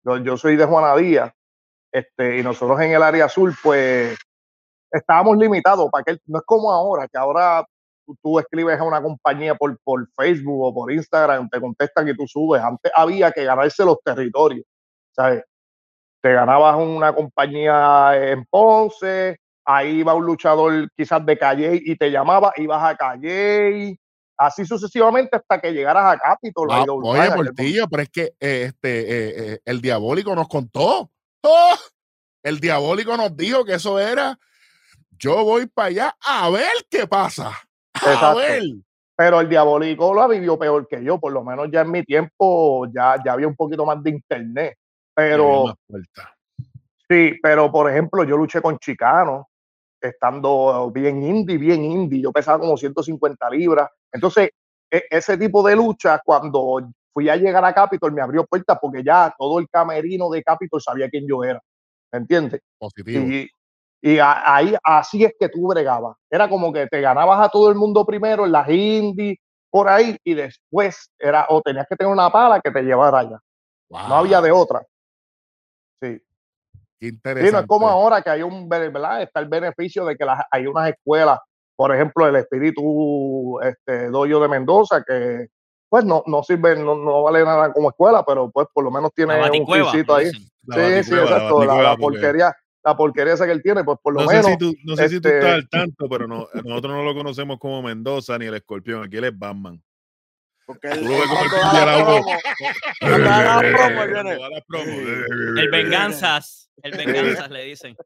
yo, 0.05 0.19
yo 0.19 0.37
soy 0.37 0.57
de 0.57 0.65
Juanadía, 0.65 1.35
este, 1.93 2.39
y 2.39 2.43
nosotros 2.43 2.81
en 2.81 2.93
el 2.93 3.03
área 3.03 3.27
azul, 3.27 3.55
pues, 3.63 4.17
estábamos 4.91 5.37
limitados, 5.37 5.91
para 5.91 6.05
que 6.05 6.19
no 6.27 6.39
es 6.39 6.45
como 6.45 6.71
ahora, 6.71 7.09
que 7.09 7.19
ahora 7.19 7.67
tú, 8.23 8.39
escribes 8.39 8.79
a 8.79 8.85
una 8.85 9.03
compañía 9.03 9.55
por, 9.55 9.79
por 9.85 10.09
Facebook 10.17 10.63
o 10.63 10.75
por 10.75 10.93
Instagram, 10.93 11.49
te 11.49 11.61
contestan 11.61 12.09
y 12.09 12.17
tú 12.17 12.27
subes. 12.27 12.63
Antes 12.63 12.93
había 12.95 13.31
que 13.33 13.45
ganarse 13.45 13.85
los 13.85 13.99
territorios, 14.03 14.65
¿sabes? 15.13 15.43
te 16.27 16.33
ganabas 16.33 16.77
una 16.77 17.15
compañía 17.15 18.11
en 18.17 18.45
Ponce, 18.47 19.39
ahí 19.65 19.99
iba 19.99 20.13
un 20.13 20.27
luchador 20.27 20.89
quizás 20.97 21.25
de 21.25 21.39
Calle 21.39 21.81
y 21.85 21.95
te 21.95 22.11
llamaba, 22.11 22.53
ibas 22.57 22.83
a 22.83 22.97
Calle, 22.97 23.97
así 24.37 24.65
sucesivamente 24.65 25.37
hasta 25.37 25.61
que 25.61 25.73
llegaras 25.73 26.15
a 26.15 26.19
Capitol. 26.19 26.69
Ah, 26.73 26.85
oye, 26.89 27.31
Portillo, 27.31 27.87
pero 27.89 28.03
es 28.03 28.09
que 28.11 28.23
eh, 28.41 28.65
este, 28.67 29.01
eh, 29.01 29.53
eh, 29.53 29.61
el 29.65 29.81
diabólico 29.81 30.35
nos 30.35 30.49
contó. 30.49 31.11
¡Oh! 31.43 31.77
el 32.43 32.59
diabólico 32.59 33.17
nos 33.17 33.37
dijo 33.37 33.65
que 33.65 33.75
eso 33.75 34.01
era, 34.01 34.37
yo 35.11 35.45
voy 35.45 35.67
para 35.67 35.89
allá 35.89 36.17
a 36.21 36.51
ver 36.51 36.87
qué 36.91 37.07
pasa. 37.07 37.53
A 38.05 38.13
Exacto. 38.13 38.41
Pero 39.17 39.41
el 39.41 39.49
diabólico 39.49 40.13
lo 40.13 40.21
ha 40.21 40.29
vivido 40.29 40.59
peor 40.59 40.87
que 40.87 41.03
yo, 41.03 41.19
por 41.19 41.33
lo 41.33 41.43
menos 41.43 41.69
ya 41.73 41.81
en 41.81 41.91
mi 41.91 42.03
tiempo 42.05 42.87
ya, 42.93 43.17
ya 43.25 43.33
había 43.33 43.49
un 43.49 43.57
poquito 43.57 43.87
más 43.87 44.03
de 44.03 44.11
internet. 44.11 44.77
Pero 45.15 45.75
sí, 47.09 47.33
pero 47.43 47.73
por 47.73 47.91
ejemplo, 47.91 48.25
yo 48.25 48.37
luché 48.37 48.61
con 48.61 48.79
Chicano, 48.79 49.49
estando 49.99 50.91
bien 50.91 51.23
indie, 51.23 51.57
bien 51.57 51.83
indie. 51.83 52.21
Yo 52.21 52.31
pesaba 52.31 52.59
como 52.59 52.77
150 52.77 53.49
libras. 53.49 53.89
Entonces, 54.13 54.51
e- 54.91 55.05
ese 55.09 55.39
tipo 55.39 55.67
de 55.67 55.77
lucha, 55.77 56.21
cuando 56.23 56.87
fui 57.15 57.31
a 57.31 57.37
llegar 57.37 57.65
a 57.65 57.73
Capitol, 57.73 58.13
me 58.13 58.21
abrió 58.21 58.45
puertas 58.45 58.79
porque 58.79 59.03
ya 59.03 59.35
todo 59.39 59.59
el 59.59 59.69
camerino 59.71 60.29
de 60.29 60.43
Capitol 60.43 60.83
sabía 60.83 61.09
quién 61.09 61.27
yo 61.27 61.43
era. 61.43 61.61
¿Me 62.13 62.19
entiendes? 62.19 62.61
Positivo. 62.79 63.27
Y, 63.27 63.49
y 64.09 64.19
a- 64.21 64.55
ahí 64.55 64.75
así 64.85 65.25
es 65.25 65.35
que 65.39 65.49
tú 65.49 65.67
bregabas. 65.69 66.17
Era 66.31 66.49
como 66.49 66.73
que 66.73 66.87
te 66.87 67.01
ganabas 67.01 67.41
a 67.45 67.49
todo 67.49 67.69
el 67.71 67.75
mundo 67.75 68.05
primero 68.07 68.45
en 68.47 68.53
las 68.53 68.69
indies, 68.69 69.39
por 69.71 69.89
ahí, 69.89 70.17
y 70.23 70.35
después 70.35 71.11
era 71.19 71.47
o 71.49 71.61
tenías 71.61 71.87
que 71.89 71.97
tener 71.97 72.13
una 72.13 72.31
pala 72.31 72.61
que 72.61 72.71
te 72.71 72.83
llevara 72.83 73.19
allá. 73.19 73.39
No 73.91 74.15
había 74.17 74.41
de 74.41 74.53
otra. 74.53 74.81
Sí. 76.01 76.21
Qué 76.99 77.07
Sí, 77.09 77.15
interesante. 77.15 77.53
no 77.53 77.59
es 77.61 77.67
como 77.67 77.89
ahora 77.89 78.23
que 78.23 78.31
hay 78.31 78.43
un, 78.43 78.69
¿verdad? 78.69 79.23
Está 79.23 79.41
el 79.41 79.49
beneficio 79.49 80.05
de 80.05 80.17
que 80.17 80.25
las- 80.25 80.45
hay 80.51 80.67
unas 80.67 80.89
escuelas, 80.91 81.39
por 81.77 81.95
ejemplo, 81.95 82.27
el 82.27 82.37
Espíritu 82.37 83.59
este, 83.63 84.09
Doyo 84.09 84.41
de 84.41 84.49
Mendoza, 84.49 85.03
que 85.07 85.49
pues 85.89 86.05
no, 86.05 86.23
no 86.27 86.43
sirve, 86.43 86.77
no, 86.77 86.95
no 86.97 87.23
vale 87.25 87.45
nada 87.45 87.73
como 87.73 87.91
escuela, 87.91 88.25
pero 88.25 88.51
pues 88.51 88.67
por 88.73 88.83
lo 88.85 88.91
menos 88.91 89.13
tiene 89.15 89.35
La 89.35 89.47
un 89.47 89.53
le 89.53 90.15
ahí. 90.15 90.31
Sí, 90.31 91.05
sí, 91.05 91.15
exacto. 91.15 91.65
La, 91.65 91.83
la 91.83 91.97
porquería, 91.97 92.57
la 92.87 92.97
porquería 92.97 93.35
esa 93.35 93.47
que 93.47 93.53
él 93.53 93.63
tiene, 93.63 93.83
pues 93.83 93.99
por 94.01 94.15
lo 94.15 94.21
No 94.23 94.29
sé, 94.29 94.37
menos. 94.37 94.51
si 94.53 94.59
tú, 94.59 94.73
no 94.85 94.95
sé 94.95 95.09
si 95.09 95.21
tú 95.21 95.27
este- 95.29 95.39
estás 95.39 95.55
al 95.55 95.69
tanto, 95.69 96.09
pero 96.09 96.29
no, 96.29 96.47
nosotros 96.65 96.95
no 96.95 97.03
lo 97.03 97.15
conocemos 97.15 97.59
como 97.59 97.83
Mendoza 97.83 98.39
ni 98.39 98.47
el 98.47 98.55
escorpión. 98.55 99.03
Aquí 99.03 99.17
él 99.17 99.25
es 99.25 99.37
Batman. 99.37 99.83
Porque 100.67 100.89
Tú 100.91 100.95
él, 100.95 101.05
lo 101.05 101.11
ves 101.11 101.27
como 101.29 101.43
el 101.43 103.25
la 103.25 103.45
la 103.45 103.63
la 105.59 105.71
venganzas. 105.71 106.71
El 106.83 106.97
venganzas 106.97 107.51
le 107.51 107.65
dicen. 107.65 107.97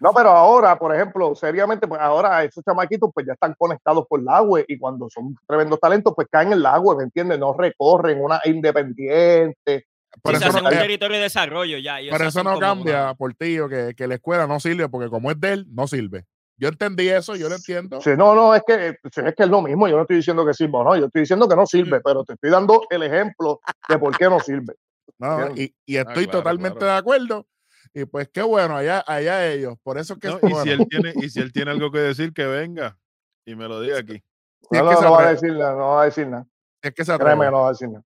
No, 0.00 0.12
pero 0.14 0.30
ahora, 0.30 0.78
por 0.78 0.94
ejemplo, 0.94 1.34
seriamente, 1.34 1.88
pues 1.88 2.00
ahora 2.00 2.44
esos 2.44 2.62
chamaquitos 2.64 3.10
pues 3.12 3.26
ya 3.26 3.32
están 3.32 3.54
conectados 3.58 4.06
por 4.08 4.20
el 4.20 4.28
agua 4.28 4.60
y 4.68 4.78
cuando 4.78 5.08
son 5.10 5.34
tremendos 5.46 5.80
talentos, 5.80 6.12
pues 6.14 6.28
caen 6.30 6.48
en 6.48 6.58
el 6.58 6.66
agua, 6.66 6.96
¿me 6.96 7.04
entiendes? 7.04 7.38
No 7.38 7.52
recorren 7.54 8.22
una 8.22 8.40
independiente. 8.44 9.86
Por 10.22 10.34
Sí, 10.34 10.38
se 10.40 10.44
eso 10.48 10.50
hacen 10.56 10.64
no- 10.64 10.70
un 10.70 10.76
territorio 10.76 11.16
de 11.16 11.22
desarrollo 11.24 11.78
ya. 11.78 11.96
Pero 12.10 12.24
eso 12.28 12.42
no 12.44 12.58
cambia 12.58 13.04
una- 13.04 13.14
por 13.14 13.34
ti, 13.34 13.56
que, 13.68 13.94
que 13.96 14.06
la 14.06 14.14
escuela 14.16 14.46
no 14.46 14.60
sirve, 14.60 14.88
porque 14.88 15.08
como 15.08 15.30
es 15.30 15.40
de 15.40 15.52
él, 15.52 15.66
no 15.70 15.86
sirve. 15.86 16.24
Yo 16.56 16.68
entendí 16.68 17.08
eso, 17.08 17.36
yo 17.36 17.48
lo 17.48 17.54
entiendo. 17.54 18.00
Sí, 18.00 18.10
no, 18.16 18.34
no, 18.34 18.52
es 18.54 18.62
que, 18.66 18.88
es 18.88 19.34
que 19.36 19.42
es 19.44 19.48
lo 19.48 19.62
mismo, 19.62 19.86
yo 19.86 19.94
no 19.96 20.02
estoy 20.02 20.16
diciendo 20.16 20.44
que 20.44 20.52
sirve 20.54 20.72
o 20.76 20.82
no, 20.84 20.96
yo 20.96 21.06
estoy 21.06 21.20
diciendo 21.20 21.48
que 21.48 21.54
no 21.54 21.66
sirve, 21.66 22.00
pero 22.00 22.24
te 22.24 22.32
estoy 22.32 22.50
dando 22.50 22.82
el 22.90 23.02
ejemplo 23.04 23.60
de 23.88 23.98
por 23.98 24.16
qué 24.18 24.24
no 24.28 24.40
sirve. 24.40 24.74
¿no? 25.18 25.50
Y, 25.56 25.72
y 25.86 25.96
estoy 25.96 26.24
claro, 26.24 26.38
totalmente 26.40 26.78
claro. 26.78 26.92
de 26.94 26.98
acuerdo. 26.98 27.46
Y 27.94 28.04
pues 28.04 28.28
qué 28.32 28.42
bueno, 28.42 28.76
allá, 28.76 29.02
allá 29.06 29.46
ellos. 29.46 29.74
Por 29.82 29.98
eso 29.98 30.14
es 30.14 30.18
que 30.20 30.28
No, 30.28 30.36
es 30.36 30.42
y, 30.42 30.46
bueno. 30.48 30.62
si 30.64 30.70
él 30.70 30.86
tiene, 30.88 31.12
y 31.16 31.30
si 31.30 31.40
él 31.40 31.52
tiene 31.52 31.70
algo 31.70 31.90
que 31.90 31.98
decir, 32.00 32.32
que 32.32 32.44
venga 32.46 32.98
y 33.46 33.54
me 33.54 33.66
lo 33.68 33.80
diga 33.80 33.98
aquí. 33.98 34.22
Si 34.70 34.76
es 34.76 34.82
No, 34.82 34.88
que 34.88 34.94
no, 34.94 35.00
se 35.00 35.04
no 35.06 35.12
va 35.12 35.22
a 35.22 35.30
decir 35.30 35.52
nada, 35.52 35.72
no 35.72 35.88
va 35.90 36.02
a 36.02 36.04
decir 36.06 36.26
nada. 36.26 36.46
es 36.82 36.92
que 36.92 37.04
se 37.04 37.16
Créeme, 37.18 37.50
no 37.50 37.62
va 37.62 37.68
a 37.68 37.70
decir 37.70 37.88
nada. 37.88 38.04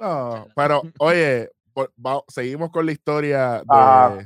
No, 0.00 0.46
pero 0.54 0.82
oye, 0.98 1.50
por- 1.72 1.92
va- 2.04 2.22
seguimos 2.28 2.70
con 2.70 2.86
la 2.86 2.92
historia 2.92 3.58
de, 3.58 3.64
Ajá. 3.68 4.16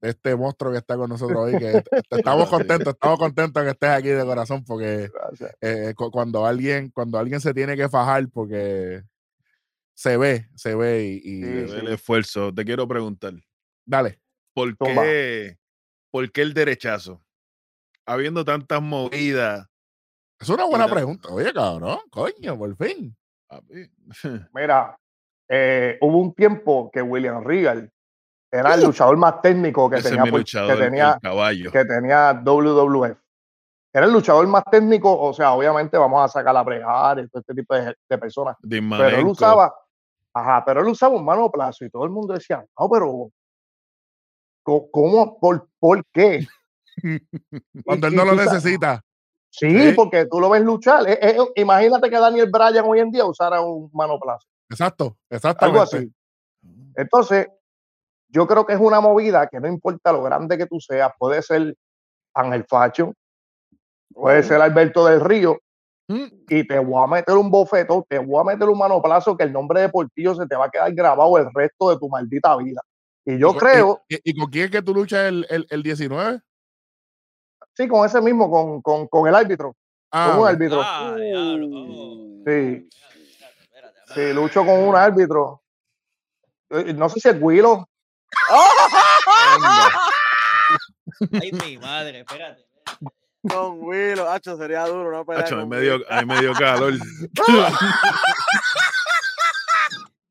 de 0.00 0.10
este 0.10 0.36
monstruo 0.36 0.72
que 0.72 0.78
está 0.78 0.96
con 0.96 1.08
nosotros 1.08 1.38
hoy. 1.38 1.58
Que 1.58 1.82
estamos 2.10 2.48
contentos, 2.48 2.94
estamos 2.94 3.18
contentos 3.18 3.62
que 3.64 3.70
estés 3.70 3.88
aquí 3.90 4.08
de 4.08 4.24
corazón 4.24 4.64
porque 4.64 5.10
eh, 5.60 5.94
cu- 5.96 6.10
cuando 6.10 6.46
alguien, 6.46 6.90
cuando 6.90 7.18
alguien 7.18 7.40
se 7.40 7.52
tiene 7.54 7.76
que 7.76 7.88
fajar 7.88 8.28
porque 8.28 9.02
se 9.94 10.16
ve, 10.16 10.48
se 10.54 10.74
ve 10.74 11.04
y, 11.04 11.16
y- 11.16 11.42
Sí, 11.42 11.42
Se 11.42 11.60
ve 11.62 11.68
sí. 11.68 11.74
el 11.86 11.88
esfuerzo. 11.92 12.52
Te 12.54 12.64
quiero 12.64 12.86
preguntar, 12.86 13.34
dale. 13.84 14.20
¿por 14.54 14.76
qué, 14.76 15.58
¿por 16.10 16.30
qué 16.32 16.42
el 16.42 16.54
derechazo? 16.54 17.22
Habiendo 18.06 18.44
tantas 18.44 18.80
movidas. 18.80 19.66
Es 20.38 20.48
una 20.50 20.64
buena 20.66 20.86
pregunta. 20.86 21.28
Oye, 21.30 21.52
cabrón, 21.52 21.98
coño, 22.10 22.56
por 22.58 22.76
fin. 22.76 23.16
Mira, 24.54 24.98
eh, 25.48 25.98
hubo 26.00 26.18
un 26.18 26.34
tiempo 26.34 26.90
que 26.92 27.02
William 27.02 27.42
Regal 27.42 27.90
era 28.50 28.74
el 28.74 28.84
luchador 28.84 29.16
más 29.16 29.42
técnico 29.42 29.90
que 29.90 29.96
Ese 29.96 30.10
tenía, 30.10 30.24
luchador, 30.24 30.76
que 30.76 30.82
tenía, 30.84 31.18
caballo. 31.20 31.70
que 31.70 31.84
tenía 31.84 32.32
WWF. 32.32 33.16
Era 33.92 34.06
el 34.06 34.12
luchador 34.12 34.46
más 34.46 34.64
técnico, 34.70 35.18
o 35.18 35.32
sea, 35.32 35.52
obviamente 35.52 35.96
vamos 35.96 36.22
a 36.22 36.28
sacar 36.28 36.52
la 36.52 36.62
bregar 36.62 37.18
y 37.18 37.28
todo 37.28 37.40
este 37.40 37.54
tipo 37.54 37.74
de, 37.74 37.94
de 38.08 38.18
personas. 38.18 38.56
Pero 38.62 39.08
él 39.08 39.26
usaba, 39.26 39.74
ajá, 40.34 40.62
pero 40.64 40.80
él 40.80 40.88
usaba 40.88 41.16
un 41.16 41.24
manoplazo 41.24 41.84
y 41.84 41.90
todo 41.90 42.04
el 42.04 42.10
mundo 42.10 42.34
decía, 42.34 42.64
no, 42.78 42.88
pero 42.90 43.30
¿cómo? 44.62 45.38
¿Por, 45.38 45.68
por 45.78 46.04
qué? 46.12 46.46
Cuando 47.84 48.06
él 48.06 48.14
no 48.14 48.24
lo 48.24 48.34
necesita. 48.34 49.02
Sí, 49.58 49.70
Sí. 49.70 49.92
porque 49.94 50.26
tú 50.26 50.38
lo 50.40 50.50
ves 50.50 50.62
luchar. 50.62 51.08
Eh, 51.08 51.18
eh, 51.22 51.36
imagínate 51.56 52.10
que 52.10 52.18
Daniel 52.18 52.50
Bryan 52.50 52.84
hoy 52.86 53.00
en 53.00 53.10
día 53.10 53.24
usara 53.24 53.60
un 53.62 53.88
manoplazo. 53.92 54.46
Exacto, 54.68 55.04
algo 55.04 55.16
exactamente. 55.30 55.80
así. 55.80 56.12
Entonces, 56.96 57.46
yo 58.28 58.46
creo 58.46 58.66
que 58.66 58.74
es 58.74 58.80
una 58.80 59.00
movida 59.00 59.46
que 59.46 59.60
no 59.60 59.68
importa 59.68 60.12
lo 60.12 60.22
grande 60.22 60.58
que 60.58 60.66
tú 60.66 60.78
seas, 60.80 61.10
puede 61.18 61.40
ser 61.42 61.74
Ángel 62.34 62.64
Facho, 62.68 63.12
puede 64.12 64.42
ser 64.42 64.60
Alberto 64.60 65.06
del 65.06 65.20
Río, 65.20 65.58
Mm. 66.08 66.24
y 66.48 66.66
te 66.66 66.78
voy 66.78 67.02
a 67.02 67.06
meter 67.08 67.34
un 67.36 67.50
bofeto, 67.50 68.06
te 68.08 68.18
voy 68.18 68.40
a 68.40 68.44
meter 68.54 68.68
un 68.68 68.78
manoplazo 68.78 69.36
que 69.36 69.42
el 69.44 69.52
nombre 69.52 69.80
de 69.80 69.88
Portillo 69.88 70.34
se 70.36 70.46
te 70.46 70.54
va 70.54 70.66
a 70.66 70.70
quedar 70.70 70.92
grabado 70.94 71.36
el 71.38 71.46
resto 71.52 71.90
de 71.90 71.98
tu 71.98 72.08
maldita 72.08 72.56
vida. 72.56 72.80
Y 73.24 73.38
yo 73.38 73.48
¿Y 73.48 73.50
con- 73.52 73.58
creo, 73.58 74.02
¿Y, 74.08 74.14
y- 74.16 74.20
y 74.24 74.34
con 74.38 74.48
quién 74.50 74.66
es 74.66 74.70
que 74.70 74.82
tú 74.82 74.94
luchas 74.94 75.26
el, 75.26 75.44
el, 75.50 75.66
el 75.68 75.82
19? 75.82 76.40
Sí, 77.76 77.88
con 77.88 78.06
ese 78.06 78.20
mismo, 78.20 78.50
con, 78.50 78.80
con, 78.82 79.06
con 79.08 79.28
el 79.28 79.34
árbitro, 79.34 79.74
Ah, 80.10 80.28
con 80.30 80.40
un 80.42 80.48
árbitro. 80.48 80.80
Ah, 80.82 81.16
oh. 81.34 82.42
Sí, 82.46 82.88
sí, 84.14 84.32
lucho 84.32 84.64
con 84.64 84.78
un 84.88 84.94
árbitro. 84.96 85.62
Eh, 86.70 86.92
No 86.94 87.08
sé 87.08 87.20
si 87.20 87.28
es 87.28 87.36
Willow. 87.40 87.84
Ay, 91.40 91.52
mi 91.52 91.78
madre, 91.78 92.20
espérate. 92.20 92.64
Con 93.48 93.80
Willow, 93.82 94.28
hacho, 94.28 94.56
sería 94.56 94.84
duro 94.86 95.08
una 95.08 95.24
pelea. 95.24 95.42
Acho, 95.44 95.54
a 95.54 95.58
mí 95.58 95.62
con 95.62 95.68
me 95.70 95.80
dio, 95.80 95.94
Willow. 95.94 96.06
a 96.10 96.20
mí 96.22 96.26
me 96.26 96.40
dio 96.40 96.52
calor. 96.54 96.94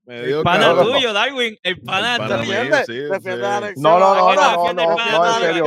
dio 0.05 0.43
Pana 0.43 0.73
tuyo, 0.81 1.13
Darwin. 1.13 1.57
El 1.63 1.81
pana 1.81 2.17
pana 2.17 2.37
tuyo. 2.37 2.63
mío. 2.63 2.75
Sí, 2.85 2.93
sí. 2.93 3.29
No, 3.77 3.99
no, 3.99 4.15
no, 4.15 4.33
no, 4.33 4.35
no, 4.35 4.35
no, 4.35 4.69
el 4.69 4.75
no, 4.75 5.25
en 5.25 5.41
serio. 5.41 5.65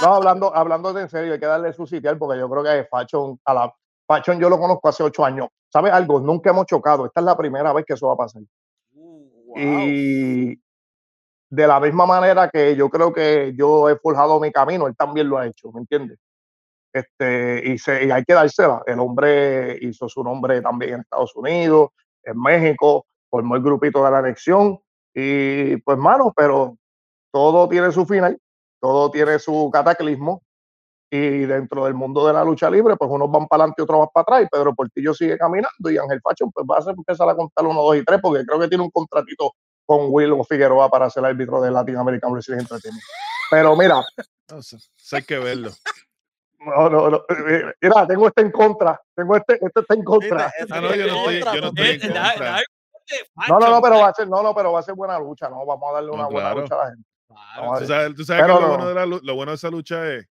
hablando, 0.00 0.54
hablando 0.54 0.92
de 0.92 1.02
en 1.02 1.08
serio, 1.08 1.32
hay 1.34 1.40
que 1.40 1.46
darle 1.46 1.72
su 1.72 1.86
sitial 1.86 2.18
porque 2.18 2.38
yo 2.38 2.48
creo 2.48 2.64
que 2.64 2.84
Fachon, 2.90 3.38
a 3.44 3.54
la 3.54 3.74
Fachon 4.06 4.40
yo 4.40 4.48
lo 4.48 4.58
conozco 4.58 4.88
hace 4.88 5.02
ocho 5.02 5.24
años. 5.24 5.48
¿Sabes 5.68 5.92
algo? 5.92 6.18
Nunca 6.20 6.50
hemos 6.50 6.66
chocado. 6.66 7.06
Esta 7.06 7.20
es 7.20 7.26
la 7.26 7.36
primera 7.36 7.72
vez 7.72 7.84
que 7.86 7.94
eso 7.94 8.08
va 8.08 8.14
a 8.14 8.16
pasar. 8.16 8.42
Wow. 8.92 9.56
Y 9.58 10.60
de 11.50 11.66
la 11.66 11.80
misma 11.80 12.06
manera 12.06 12.48
que 12.48 12.74
yo 12.76 12.88
creo 12.88 13.12
que 13.12 13.52
yo 13.56 13.88
he 13.88 13.96
forjado 13.96 14.40
mi 14.40 14.50
camino, 14.50 14.86
él 14.86 14.96
también 14.96 15.28
lo 15.28 15.38
ha 15.38 15.46
hecho, 15.46 15.70
¿me 15.72 15.80
entiendes? 15.80 16.18
Este, 16.92 17.62
y, 17.68 17.78
se, 17.78 18.04
y 18.06 18.10
hay 18.10 18.24
que 18.24 18.34
dársela. 18.34 18.82
El 18.86 19.00
hombre 19.00 19.78
hizo 19.80 20.08
su 20.08 20.22
nombre 20.22 20.60
también 20.60 20.94
en 20.94 21.00
Estados 21.00 21.34
Unidos, 21.36 21.90
en 22.24 22.40
México, 22.40 23.06
formó 23.30 23.56
el 23.56 23.62
grupito 23.62 24.04
de 24.04 24.10
la 24.10 24.18
anexión. 24.18 24.78
Y 25.14 25.76
pues, 25.78 25.98
mano, 25.98 26.32
pero 26.34 26.76
todo 27.32 27.68
tiene 27.68 27.92
su 27.92 28.06
final, 28.06 28.38
todo 28.80 29.10
tiene 29.10 29.38
su 29.38 29.70
cataclismo. 29.72 30.42
Y 31.12 31.40
dentro 31.40 31.86
del 31.86 31.94
mundo 31.94 32.24
de 32.24 32.32
la 32.32 32.44
lucha 32.44 32.70
libre, 32.70 32.94
pues 32.96 33.10
unos 33.10 33.28
van 33.32 33.48
para 33.48 33.64
adelante 33.64 33.82
y 33.82 33.84
otros 33.84 33.98
van 33.98 34.08
para 34.14 34.22
atrás. 34.22 34.42
Y 34.44 34.46
Pedro 34.46 34.74
Portillo 34.74 35.12
sigue 35.12 35.36
caminando 35.36 35.90
y 35.90 35.98
Ángel 35.98 36.20
Facho 36.22 36.48
pues 36.54 36.64
va 36.64 36.78
a 36.78 36.90
empezar 36.92 37.28
a 37.28 37.34
contar 37.34 37.66
uno, 37.66 37.82
dos 37.82 37.96
y 37.96 38.04
tres, 38.04 38.20
porque 38.22 38.44
creo 38.46 38.60
que 38.60 38.68
tiene 38.68 38.84
un 38.84 38.90
contratito 38.90 39.52
con 39.84 40.06
Will 40.10 40.32
Figueroa 40.48 40.88
para 40.88 41.10
ser 41.10 41.24
árbitro 41.24 41.60
de 41.60 41.72
Latin 41.72 41.96
American 41.96 42.30
Wrestling 42.30 42.58
Entertainment. 42.58 43.02
Pero 43.50 43.74
mira, 43.74 44.04
hay 45.12 45.22
que 45.24 45.38
verlo. 45.40 45.70
No, 46.60 46.90
no, 46.90 47.10
no, 47.10 47.16
eh, 47.48 47.72
mira, 47.80 48.06
tengo 48.06 48.28
este 48.28 48.42
en 48.42 48.50
contra, 48.50 49.00
tengo 49.14 49.36
este, 49.36 49.54
este 49.54 49.80
está 49.80 49.94
en 49.94 50.04
contra. 50.04 50.52
No, 50.68 50.94
yo 50.94 51.06
no 51.06 51.14
estoy, 51.30 51.40
yo 51.40 51.60
no 51.60 51.66
estoy 51.68 51.88
en 51.88 52.02
Eh, 52.02 52.08
da- 52.08 52.22
contra. 52.30 52.50
da- 52.52 52.62
No, 53.48 53.58
no, 53.58 53.70
no, 53.70 53.82
pero 53.82 53.98
va 53.98 54.08
a 54.08 54.14
ser, 54.14 54.28
no, 54.28 54.42
no, 54.42 54.54
pero 54.54 54.72
va 54.72 54.80
a 54.80 54.82
ser 54.82 54.94
buena 54.94 55.18
lucha, 55.18 55.48
no, 55.48 55.64
vamos 55.66 55.90
a 55.90 55.94
darle 55.94 56.08
No, 56.10 56.14
una 56.14 56.24
buena 56.26 56.40
claro. 56.50 56.60
lucha 56.60 56.74
a 56.74 56.78
la 56.84 56.90
gente. 56.90 57.08
claro. 57.26 57.78
Tú 57.78 57.86
sabes, 57.86 58.14
tú 58.14 58.24
sabes 58.24 58.42
que 58.44 58.48
lo, 58.48 58.60
no. 58.60 58.68
bueno 58.68 58.88
de 58.88 58.94
la 58.94 59.06
lo 59.06 59.34
bueno 59.34 59.52
de 59.52 59.56
esa 59.56 59.70
lucha 59.70 60.06
es 60.12 60.26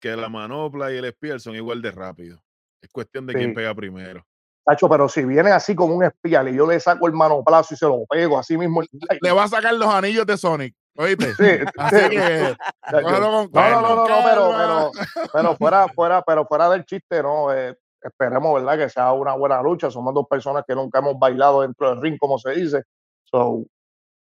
que 0.00 0.14
la 0.16 0.28
manopla 0.28 0.92
y 0.92 0.96
el 0.96 1.06
spear 1.12 1.40
son 1.40 1.54
igual 1.54 1.80
de 1.80 1.90
rápido. 1.90 2.42
Es 2.80 2.88
cuestión 2.90 3.26
de 3.26 3.34
quién 3.34 3.54
pega 3.54 3.74
primero. 3.74 4.24
Tacho, 4.64 4.88
pero 4.88 5.08
si 5.08 5.24
viene 5.24 5.50
así 5.50 5.74
como 5.74 5.94
un 5.94 6.04
espía 6.04 6.42
y 6.48 6.54
yo 6.54 6.66
le 6.66 6.78
saco 6.78 7.06
el 7.06 7.14
manoplazo 7.14 7.72
y 7.72 7.76
se 7.78 7.86
lo 7.86 8.04
pego 8.08 8.38
así 8.38 8.56
mismo, 8.58 8.82
Le 9.20 9.32
va 9.32 9.44
a 9.44 9.48
sacar 9.48 9.72
los 9.74 9.88
anillos 9.88 10.26
de 10.26 10.36
Sonic. 10.36 10.74
¿Oíste? 10.98 11.32
Sí, 11.34 11.64
Así 11.76 11.96
sí. 11.96 12.10
que, 12.10 12.56
cógelo 12.90 13.30
con 13.30 13.50
No, 13.52 13.70
no, 13.70 13.80
no, 13.80 13.94
no, 13.94 14.08
no, 14.08 14.24
pero, 14.24 14.50
pero, 14.56 14.90
pero 15.32 15.56
fuera, 15.56 15.88
fuera, 15.88 16.22
pero 16.22 16.44
fuera 16.44 16.68
del 16.70 16.84
chiste, 16.84 17.22
no, 17.22 17.54
eh, 17.54 17.78
esperemos, 18.02 18.54
¿verdad? 18.54 18.84
Que 18.84 18.90
sea 18.90 19.12
una 19.12 19.34
buena 19.34 19.62
lucha. 19.62 19.92
Somos 19.92 20.12
dos 20.12 20.26
personas 20.28 20.64
que 20.66 20.74
nunca 20.74 20.98
hemos 20.98 21.16
bailado 21.16 21.62
dentro 21.62 21.90
del 21.90 22.02
ring, 22.02 22.18
como 22.18 22.36
se 22.38 22.50
dice. 22.50 22.82
So, 23.22 23.64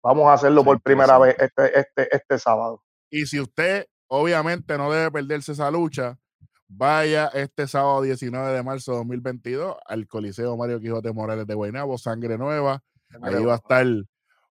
vamos 0.04 0.28
a 0.28 0.34
hacerlo 0.34 0.62
Sí, 0.62 0.66
por 0.66 0.82
primera 0.82 1.18
vez 1.18 1.38
este, 1.40 1.80
este, 1.80 2.14
este 2.14 2.40
sábado. 2.40 2.84
Y 3.10 3.26
si 3.26 3.40
usted, 3.40 3.86
obviamente, 4.08 4.78
no 4.78 4.92
debe 4.92 5.12
perderse 5.12 5.54
esa 5.54 5.72
lucha, 5.72 6.18
vaya 6.68 7.28
este 7.34 7.68
sábado 7.68 8.02
19 8.02 8.52
de 8.52 8.64
marzo 8.64 8.92
de 8.92 8.98
2022 8.98 9.78
al 9.86 10.08
Coliseo 10.08 10.58
Mario 10.58 10.82
Quijote 10.82 11.14
Morales 11.14 11.48
de 11.48 11.54
Guaynabo, 11.54 11.98
Sangre 11.98 12.38
Nueva. 12.38 12.82
Ahí 13.22 13.46
va 13.46 13.54
a 13.54 13.58
estar 13.58 13.86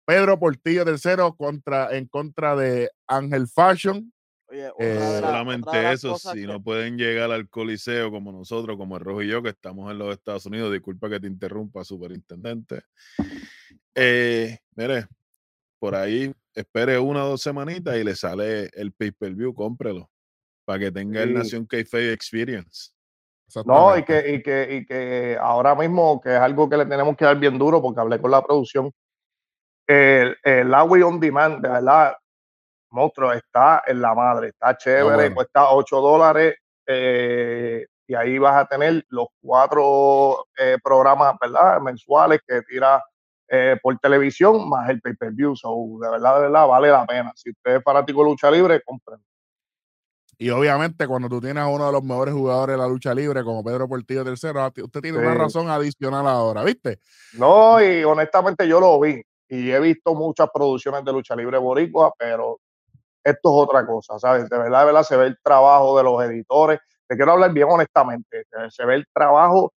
Pedro 0.08 0.40
Portillo 0.40 0.86
tercero 0.86 1.36
contra, 1.36 1.94
en 1.98 2.08
contra 2.08 2.56
de 2.56 2.90
Ángel 3.08 3.46
Fashion. 3.50 4.14
Oye, 4.50 4.72
Eh, 4.80 5.20
la- 5.22 5.28
Solamente 5.32 5.92
eso, 5.92 6.18
si 6.18 6.42
que- 6.42 6.48
no 6.48 6.64
pueden 6.64 6.98
llegar 6.98 7.30
al 7.30 7.50
Coliseo 7.50 8.10
como 8.10 8.32
nosotros, 8.32 8.78
como 8.78 8.96
el 8.96 9.04
Rojo 9.04 9.22
y 9.22 9.28
yo, 9.28 9.44
que 9.44 9.50
estamos 9.50 9.92
en 9.92 9.98
los 9.98 10.14
Estados 10.14 10.46
Unidos, 10.46 10.72
disculpa 10.72 11.10
que 11.10 11.20
te 11.20 11.28
interrumpa, 11.28 11.84
superintendente. 11.84 12.84
Eh, 13.94 14.58
mire, 14.78 15.08
por 15.78 15.94
ahí 15.94 16.34
espere 16.56 16.98
una 16.98 17.26
o 17.26 17.30
dos 17.32 17.42
semanitas 17.42 17.98
y 17.98 18.06
le 18.06 18.16
sale 18.16 18.70
el 18.76 18.94
pay-per-view, 18.94 19.54
cómprelo, 19.54 20.10
para 20.64 20.80
que 20.80 20.92
tenga 20.92 21.22
el. 21.24 21.34
Nación 21.34 21.66
K-Face 21.66 22.14
Experience. 22.14 22.92
No, 23.66 23.98
y 23.98 24.04
que, 24.04 24.34
y, 24.36 24.42
que, 24.42 24.76
y 24.78 24.86
que 24.86 25.38
ahora 25.40 25.76
mismo, 25.76 26.22
que 26.22 26.34
es 26.34 26.40
algo 26.40 26.70
que 26.70 26.78
le 26.78 26.86
tenemos 26.86 27.18
que 27.18 27.26
dar 27.26 27.38
bien 27.38 27.58
duro, 27.58 27.82
porque 27.82 28.00
hablé 28.00 28.22
con 28.22 28.32
la 28.32 28.42
producción, 28.42 28.94
el, 29.88 30.38
el 30.44 30.74
Agua 30.74 31.00
On 31.06 31.20
Demand, 31.20 31.62
de 31.62 31.70
verdad, 31.70 32.16
monstruo, 32.92 33.32
está 33.34 33.84
en 33.88 34.02
la 34.02 34.14
madre, 34.14 34.50
está 34.50 34.78
chévere, 34.78 35.04
bueno. 35.16 35.36
cuesta 35.36 35.72
8 35.72 36.00
dólares, 36.02 36.56
eh, 36.86 37.86
y 38.08 38.16
ahí 38.16 38.38
vas 38.38 38.56
a 38.56 38.66
tener 38.66 39.06
los 39.10 39.28
cuatro 39.42 40.46
eh, 40.58 40.78
programas, 40.84 41.36
¿verdad? 41.42 41.82
Mensuales 41.82 42.40
que 42.48 42.62
tira 42.62 43.04
eh, 43.50 43.78
por 43.82 43.98
televisión, 44.00 44.68
más 44.70 44.90
el 44.90 45.02
pay-per-view, 45.02 45.56
so, 45.56 45.76
de 46.02 46.10
verdad, 46.10 46.36
de 46.36 46.42
verdad, 46.44 46.68
vale 46.68 46.90
la 46.90 47.06
pena. 47.06 47.32
Si 47.36 47.50
usted 47.50 47.78
es 47.78 47.84
fanático 47.84 48.24
de 48.24 48.30
lucha 48.30 48.52
libre, 48.52 48.82
compren. 48.86 49.20
Y 50.40 50.50
obviamente, 50.52 51.08
cuando 51.08 51.28
tú 51.28 51.42
tienes 51.42 51.64
a 51.64 51.68
uno 51.68 51.88
de 51.88 51.92
los 51.92 52.04
mejores 52.04 52.34
jugadores 52.34 52.76
de 52.76 52.82
la 52.82 52.88
lucha 52.88 53.14
libre, 53.14 53.44
como 53.44 53.64
Pedro 53.64 53.88
Portillo 53.90 54.24
ti- 54.24 54.84
usted 54.84 55.02
tiene 55.02 55.18
una 55.18 55.34
razón 55.34 55.70
adicional 55.70 56.28
ahora, 56.28 56.64
¿viste? 56.64 57.00
No, 57.34 57.82
y 57.82 58.04
honestamente 58.04 58.68
yo 58.68 58.80
lo 58.80 59.00
vi 59.00 59.22
y 59.50 59.72
he 59.72 59.80
visto 59.80 60.16
muchas 60.16 60.50
producciones 60.54 61.04
de 61.06 61.14
lucha 61.14 61.36
libre 61.36 61.58
boricua, 61.58 62.14
pero 62.18 62.60
esto 63.24 63.50
es 63.50 63.68
otra 63.68 63.86
cosa, 63.86 64.20
¿sabes? 64.20 64.50
De 64.50 64.58
verdad, 64.58 64.82
de 64.82 64.86
verdad 64.88 65.04
se 65.04 65.18
ve 65.18 65.28
el 65.28 65.38
trabajo 65.44 65.98
de 65.98 66.04
los 66.04 66.24
editores. 66.24 66.80
Te 67.08 67.16
quiero 67.18 67.34
hablar 67.34 67.54
bien 67.54 67.68
honestamente, 67.70 68.46
se- 68.70 68.86
ve 68.86 68.96
el 68.96 69.06
trabajo. 69.14 69.74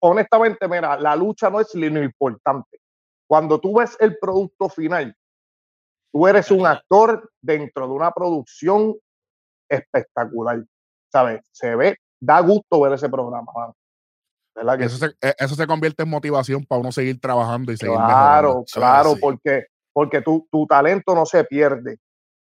Honestamente, 0.00 0.68
mira, 0.68 0.98
la 0.98 1.16
lucha 1.16 1.50
no 1.50 1.60
es 1.60 1.74
lo 1.74 2.02
importante. 2.04 2.78
Cuando 3.28 3.60
tú 3.60 3.78
ves 3.78 3.96
el 4.00 4.18
producto 4.18 4.68
final, 4.68 5.14
tú 6.12 6.26
eres 6.26 6.50
un 6.50 6.66
actor 6.66 7.30
dentro 7.42 7.86
de 7.86 7.92
una 7.94 8.10
producción 8.12 8.94
espectacular, 9.70 10.64
¿sabes? 11.12 11.42
Se 11.52 11.76
ve, 11.76 11.96
da 12.20 12.40
gusto 12.40 12.80
ver 12.82 12.94
ese 12.94 13.08
programa, 13.08 13.52
mano. 13.54 13.74
¿Verdad 14.58 14.78
Y 14.78 14.78
que 14.78 14.84
eso, 14.86 14.96
sí? 14.96 15.06
se, 15.20 15.34
eso 15.38 15.54
se 15.54 15.66
convierte 15.66 16.02
en 16.02 16.10
motivación 16.10 16.64
para 16.66 16.80
uno 16.80 16.92
seguir 16.92 17.20
trabajando 17.20 17.72
y 17.72 17.76
seguir 17.76 17.94
Claro, 17.96 18.06
mejorando. 18.06 18.64
Claro, 18.72 19.10
así. 19.12 19.20
porque, 19.20 19.66
porque 19.92 20.20
tu, 20.22 20.46
tu 20.50 20.66
talento 20.66 21.14
no 21.14 21.26
se 21.26 21.44
pierde, 21.44 21.98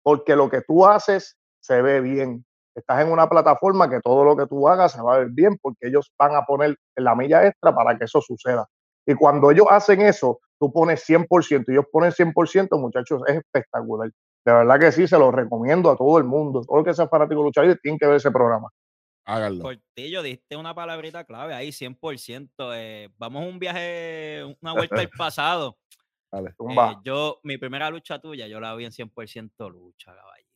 porque 0.03 0.37
lo 0.37 0.49
que 0.51 0.63
tú 0.63 0.87
haces 0.87 1.37
se 1.61 1.83
ve 1.83 2.01
bien. 2.01 2.45
Estás 2.77 3.01
en 3.05 3.11
una 3.11 3.29
plataforma 3.29 3.89
que 3.91 4.01
todo 4.01 4.25
lo 4.25 4.37
que 4.37 4.47
tú 4.47 4.69
hagas 4.69 4.93
se 4.93 5.03
va 5.03 5.17
a 5.17 5.19
ver 5.19 5.29
bien, 5.33 5.57
porque 5.61 5.89
ellos 5.89 6.13
van 6.19 6.35
a 6.37 6.45
poner 6.45 6.77
la 6.97 7.15
milla 7.17 7.47
extra 7.47 7.75
para 7.75 7.99
que 7.99 8.05
eso 8.05 8.21
suceda. 8.21 8.67
Y 9.07 9.15
cuando 9.15 9.51
ellos 9.51 9.67
hacen 9.71 10.03
eso, 10.03 10.41
tú 10.61 10.73
pones 10.73 11.03
100%, 11.09 11.65
y 11.69 11.73
ellos 11.73 11.87
ponen 11.91 12.13
100%, 12.13 12.79
muchachos, 12.79 13.23
es 13.27 13.37
espectacular. 13.37 14.11
De 14.45 14.53
verdad 14.53 14.79
que 14.79 14.93
sí, 14.93 15.09
se 15.09 15.19
lo 15.19 15.33
recomiendo 15.33 15.91
a 15.91 15.97
todo 15.97 16.19
el 16.19 16.25
mundo. 16.25 16.63
Todo 16.67 16.79
el 16.81 16.85
que 16.85 16.95
sea 16.95 17.09
fanático 17.09 17.41
de 17.41 17.47
lucha 17.47 17.63
libre 17.63 17.79
tiene 17.83 17.99
que 17.99 18.07
ver 18.07 18.17
ese 18.17 18.31
programa. 18.31 18.69
Háganlo. 19.27 19.63
Portillo, 19.63 20.23
diste 20.23 20.57
una 20.57 20.75
palabrita 20.75 21.25
clave 21.25 21.55
ahí, 21.55 21.73
100%. 21.73 22.73
eh, 22.75 23.09
vamos 23.19 23.43
a 23.45 23.47
un 23.49 23.59
viaje, 23.59 24.45
una 24.63 24.73
vuelta 24.73 25.01
al 25.01 25.11
pasado. 25.19 25.79
Dale. 26.31 26.53
Tumba. 26.57 26.93
Eh, 26.93 26.97
yo, 27.05 27.41
mi 27.43 27.59
primera 27.59 27.91
lucha 27.91 28.19
tuya, 28.21 28.47
yo 28.47 28.61
la 28.61 28.75
vi 28.75 28.85
en 28.85 28.93
100% 28.93 29.69
lucha, 29.71 30.15
caballito. 30.15 30.51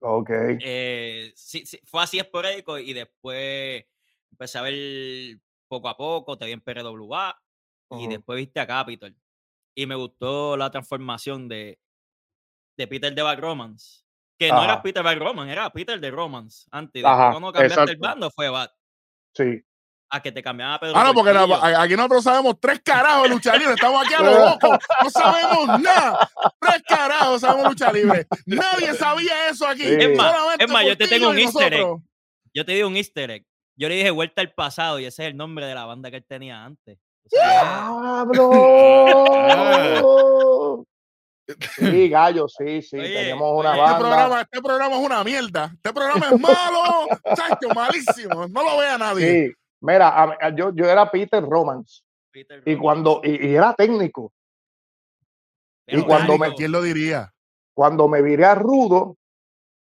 ok. 0.00 0.30
Eh, 0.60 1.32
sí, 1.36 1.64
sí, 1.66 1.80
fue 1.84 2.02
así 2.02 2.18
esporádico 2.18 2.78
y 2.78 2.92
después 2.92 3.84
empecé 4.30 4.58
a 4.58 4.62
ver 4.62 5.38
poco 5.68 5.88
a 5.88 5.96
poco, 5.96 6.36
te 6.36 6.46
vi 6.46 6.52
en 6.52 6.60
PRWA 6.60 7.40
y 7.98 8.08
después 8.08 8.36
viste 8.36 8.60
a 8.60 8.66
Capitol. 8.66 9.16
Y 9.74 9.86
me 9.86 9.94
gustó 9.94 10.56
la 10.56 10.70
transformación 10.70 11.48
de, 11.48 11.78
de 12.76 12.86
Peter 12.88 13.14
de 13.14 13.22
Bad 13.22 13.38
Romance. 13.40 14.05
Que 14.38 14.50
no 14.50 14.62
era 14.62 14.74
Ajá. 14.74 14.82
Peter 14.82 15.02
Bad 15.02 15.18
Romance, 15.18 15.50
era 15.52 15.70
Peter 15.70 15.98
de 15.98 16.10
Romance. 16.10 16.66
Antes, 16.70 17.02
Ajá, 17.04 17.16
después 17.30 17.40
cuando 17.40 17.52
cambiaste 17.52 17.92
el 17.92 17.96
bando 17.98 18.30
fue 18.30 18.48
Bad. 18.50 18.70
Sí. 19.34 19.62
A 20.08 20.22
que 20.22 20.30
te 20.30 20.40
cambiaban 20.42 20.74
a 20.74 20.78
Pedro 20.78 20.96
Ah, 20.96 21.02
no, 21.04 21.14
porque 21.14 21.32
la- 21.32 21.82
aquí 21.82 21.96
nosotros 21.96 22.22
sabemos 22.22 22.54
tres 22.60 22.80
carajos 22.84 23.24
de 23.24 23.28
lucha 23.30 23.56
libre. 23.56 23.74
Estamos 23.74 24.04
aquí 24.04 24.14
a 24.14 24.20
lo 24.22 24.30
loco. 24.50 24.78
No 25.02 25.10
sabemos 25.10 25.80
nada. 25.80 26.30
Tres 26.60 26.82
carajos 26.86 27.40
sabemos 27.40 27.70
lucha 27.70 27.92
libre. 27.92 28.26
Nadie 28.46 28.94
sabía 28.94 29.48
eso 29.48 29.66
aquí. 29.66 29.82
Sí. 29.82 29.96
Es 29.98 30.16
más, 30.16 30.36
es 30.58 30.70
más, 30.70 30.84
yo 30.86 30.96
te 30.96 31.08
tengo 31.08 31.30
un 31.30 31.38
easter 31.38 31.74
egg. 31.74 31.86
Yo 32.54 32.64
te 32.64 32.72
di 32.72 32.82
un 32.82 32.94
easter 32.96 33.30
egg. 33.32 33.44
Yo 33.78 33.88
le 33.88 33.96
dije 33.96 34.10
vuelta 34.10 34.42
al 34.42 34.52
pasado 34.52 35.00
y 35.00 35.06
ese 35.06 35.24
es 35.24 35.30
el 35.30 35.36
nombre 35.36 35.66
de 35.66 35.74
la 35.74 35.84
banda 35.86 36.10
que 36.10 36.18
él 36.18 36.24
tenía 36.26 36.64
antes. 36.64 36.98
¡Diablo! 37.28 38.50
Sí, 41.76 42.08
gallo, 42.10 42.48
sí, 42.48 42.82
sí. 42.82 42.96
Oye, 42.98 43.12
Tenemos 43.14 43.58
una 43.60 43.70
oye. 43.72 43.80
Este 43.80 43.92
banda. 43.92 43.98
programa, 43.98 44.40
este 44.42 44.62
programa 44.62 44.96
es 44.96 45.06
una 45.06 45.24
mierda. 45.24 45.70
Este 45.74 45.92
programa 45.92 46.26
es 46.30 46.40
malo. 46.40 47.06
Chacho, 47.36 47.68
malísimo. 47.74 48.48
No 48.48 48.62
lo 48.64 48.78
vea 48.78 48.98
nadie. 48.98 49.46
Sí. 49.48 49.52
Mira, 49.80 50.08
a- 50.08 50.36
a- 50.40 50.54
yo, 50.54 50.72
yo 50.74 50.84
era 50.86 51.10
Peter 51.10 51.42
Romance 51.42 52.00
Peter 52.32 52.58
y 52.64 52.74
Romance. 52.74 52.80
cuando 52.82 53.20
y, 53.22 53.46
y 53.48 53.54
era 53.54 53.74
técnico. 53.74 54.32
Pero 55.84 56.00
y 56.00 56.04
cuando 56.04 56.32
Técnico, 56.32 56.50
me- 56.50 56.56
¿Quién 56.56 56.72
lo 56.72 56.82
diría? 56.82 57.32
Cuando 57.74 58.08
me 58.08 58.22
viré 58.22 58.44
a 58.44 58.54
rudo, 58.54 59.16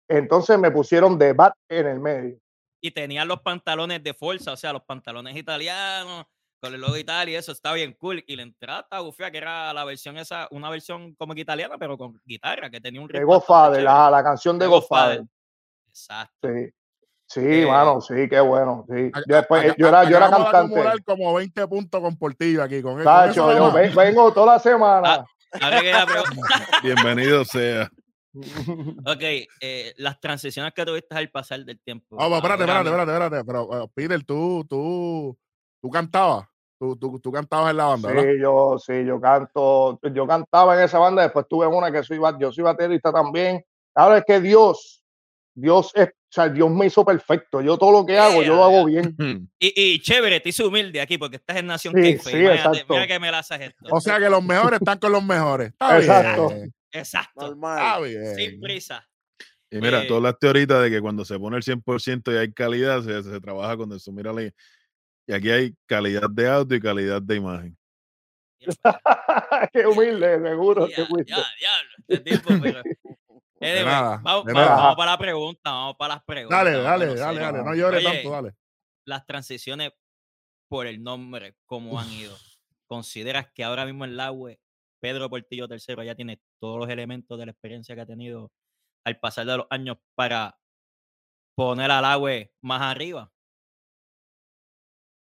entonces 0.08 0.58
me 0.58 0.72
pusieron 0.72 1.18
de 1.20 1.34
bat 1.34 1.54
en 1.70 1.88
el 1.88 2.00
medio. 2.00 2.40
y 2.82 2.92
tenían 2.92 3.28
los 3.30 3.40
pantalones 3.42 4.04
de 4.04 4.14
fuerza, 4.14 4.52
o 4.54 4.58
sea, 4.58 4.74
los 4.74 4.84
pantalones 4.84 5.36
italianos, 5.38 6.26
con 6.64 6.74
el 6.74 6.80
logo 6.80 6.94
de 6.94 7.02
Italia, 7.02 7.34
y 7.34 7.36
eso 7.36 7.52
está 7.52 7.74
bien 7.74 7.92
cool. 8.00 8.24
Y 8.26 8.38
la 8.38 8.44
entrada 8.44 8.80
está 8.80 9.02
bufia, 9.02 9.30
que 9.30 9.38
era 9.38 9.74
la 9.74 9.84
versión 9.84 10.18
esa, 10.18 10.48
una 10.52 10.70
versión 10.70 11.14
como 11.16 11.36
que 11.36 11.42
italiana, 11.42 11.76
pero 11.78 11.98
con 11.98 12.22
guitarra, 12.24 12.70
que 12.70 12.80
tenía 12.80 13.02
un 13.02 13.08
De 13.10 13.22
Godfather, 13.24 13.84
la, 13.84 14.10
la 14.10 14.24
canción 14.24 14.58
de 14.58 14.64
De 14.66 14.70
Godfather. 14.70 15.18
Godfather. 15.20 15.34
Exacto. 15.90 16.48
Sí, 16.48 16.70
sí, 17.28 17.62
Eh, 17.64 17.66
mano, 17.68 18.00
sí, 18.00 18.14
qué 18.30 18.40
bueno. 18.40 18.86
Sí. 18.90 19.12
Yo, 19.28 19.36
después, 19.36 19.74
ac- 19.74 19.76
yo 19.78 19.88
era, 19.90 20.04
yo 20.06 20.16
era 20.16 20.30
cantante. 20.30 21.04
como 21.04 21.34
20 21.34 21.68
puntos 21.68 22.00
con 22.02 22.18
Portillo 22.18 22.64
aquí. 22.64 22.82
Con, 22.82 22.96
con 22.96 23.04
Tacho, 23.04 23.54
yo 23.54 23.72
vengo 23.94 24.32
toda 24.34 24.54
la 24.54 24.60
semana. 24.60 25.26
Pregunta- 25.52 26.24
Bienvenido 26.84 27.44
sea. 27.44 27.92
ok, 28.34 29.22
eh, 29.60 29.94
las 29.98 30.20
transiciones 30.20 30.74
que 30.74 30.86
tuviste 30.86 31.14
al 31.16 31.30
pasar 31.30 31.60
del 31.66 31.80
tiempo. 31.82 32.16
Ah, 32.20 32.28
espérate, 32.38 32.64
espérate, 32.64 32.90
espérate, 32.90 33.12
espérate. 33.12 33.46
Pero, 33.46 33.84
eh, 33.84 33.88
Peter, 33.94 34.24
tú, 34.24 34.66
tú, 34.68 35.38
tú 35.82 35.90
cantabas. 35.92 36.48
Tú, 36.84 36.98
tú, 36.98 37.18
tú 37.18 37.32
cantabas 37.32 37.72
en 37.72 37.78
la 37.78 37.86
banda, 37.86 38.10
¿verdad? 38.10 38.24
Sí, 38.24 38.40
yo, 38.42 38.78
sí, 38.78 39.06
yo 39.06 39.22
canto, 39.22 40.02
yo 40.14 40.28
cantaba 40.28 40.76
en 40.78 40.84
esa 40.84 41.00
banda, 41.00 41.24
después 41.24 41.46
tuve 41.50 41.66
una 41.66 41.90
que 41.90 42.04
soy, 42.04 42.20
yo 42.38 42.52
soy 42.52 42.62
baterista 42.62 43.10
también. 43.10 43.64
Ahora 43.96 44.18
es 44.18 44.26
que 44.26 44.42
Dios, 44.42 45.02
Dios 45.56 45.94
es, 45.96 46.10
o 46.10 46.12
sea, 46.30 46.50
Dios 46.50 46.70
me 46.70 46.88
hizo 46.88 47.06
perfecto. 47.06 47.62
Yo 47.62 47.78
todo 47.78 47.94
lo 47.94 48.06
que 48.06 48.18
hago, 48.20 48.44
yo 48.44 48.56
lo 48.58 48.66
hago 48.66 48.84
bien. 48.84 49.16
Y, 49.60 49.74
y 49.94 50.00
chévere, 50.02 50.42
te 50.42 50.50
hice 50.50 50.66
humilde 50.66 51.00
aquí 51.00 51.18
porque 51.18 51.38
estás 51.38 51.56
en 51.56 51.68
Nación 51.68 51.94
Sí, 51.96 52.18
sí. 52.18 52.36
Mira 52.36 53.08
que 53.08 53.18
me 53.18 53.32
la 53.32 53.40
haces 53.40 53.62
esto. 53.62 53.86
O 53.90 54.02
sea 54.02 54.20
que 54.20 54.30
los 54.30 54.44
mejores 54.44 54.82
están 54.82 55.00
con 55.00 55.14
los 55.14 55.24
mejores. 55.24 55.70
Está 55.70 56.00
Exacto. 56.00 56.50
bien. 56.50 56.74
Exacto. 56.92 57.30
Está 57.30 57.48
Normal. 57.48 58.04
bien. 58.04 58.36
Sin 58.36 58.60
prisa. 58.60 59.08
Y 59.72 59.78
mira, 59.78 60.04
Eh, 60.04 60.08
tú 60.08 60.16
hablaste 60.16 60.48
ahorita 60.48 60.82
de 60.82 60.90
que 60.90 61.00
cuando 61.00 61.24
se 61.24 61.40
pone 61.40 61.56
el 61.56 61.64
100% 61.64 62.34
y 62.34 62.38
hay 62.38 62.52
calidad, 62.52 63.02
se, 63.04 63.24
se 63.24 63.40
trabaja 63.40 63.78
con 63.78 63.94
eso. 63.94 64.12
Mira, 64.12 64.34
y 65.28 65.34
aquí 65.34 65.50
hay 65.50 65.76
calidad 65.86 66.30
de 66.30 66.50
audio 66.50 66.78
y 66.78 66.82
calidad 66.82 67.22
de 67.22 67.36
imagen. 67.36 67.78
qué 69.74 69.86
humilde, 69.88 70.40
seguro, 70.42 70.88
Ya, 70.88 70.96
qué 70.96 71.04
ya, 71.26 71.44
diablo, 71.60 71.92
este 72.08 72.20
tipo, 72.20 72.50
pero- 72.62 72.82
Anyway, 73.62 73.86
nada, 73.86 74.20
vamos, 74.22 74.46
de 74.46 74.54
vamos- 74.54 74.68
nada. 74.70 74.76
vamos 74.82 74.96
para 74.98 75.12
la 75.12 75.18
pregunta, 75.18 75.72
vamos 75.72 75.96
para 75.98 76.16
las 76.16 76.24
preguntas. 76.26 76.58
Dale, 76.66 76.82
dale, 76.82 77.16
dale, 77.16 77.40
dale. 77.40 77.64
No 77.64 77.74
llores 77.74 78.06
Oye, 78.06 78.16
tanto, 78.16 78.30
dale. 78.32 78.56
Las 79.06 79.26
transiciones 79.26 79.92
por 80.70 80.86
el 80.86 81.02
nombre, 81.02 81.56
¿cómo 81.66 81.98
han 81.98 82.10
ido? 82.12 82.36
¿Consideras 82.88 83.48
que 83.54 83.64
ahora 83.64 83.86
mismo 83.86 84.04
en 84.04 84.18
la 84.18 84.32
web 84.32 84.60
Pedro 85.02 85.30
Portillo 85.30 85.68
III 85.70 86.06
ya 86.06 86.16
tiene 86.16 86.42
todos 86.60 86.78
los 86.78 86.90
elementos 86.90 87.40
de 87.40 87.46
la 87.46 87.52
experiencia 87.54 87.96
que 87.96 88.02
ha 88.02 88.06
tenido 88.06 88.52
al 89.06 89.18
pasar 89.20 89.46
de 89.46 89.58
los 89.58 89.68
años 89.70 89.98
para 90.16 90.58
poner 91.56 91.90
al 91.90 92.04
agua 92.04 92.32
más 92.62 92.82
arriba. 92.82 93.32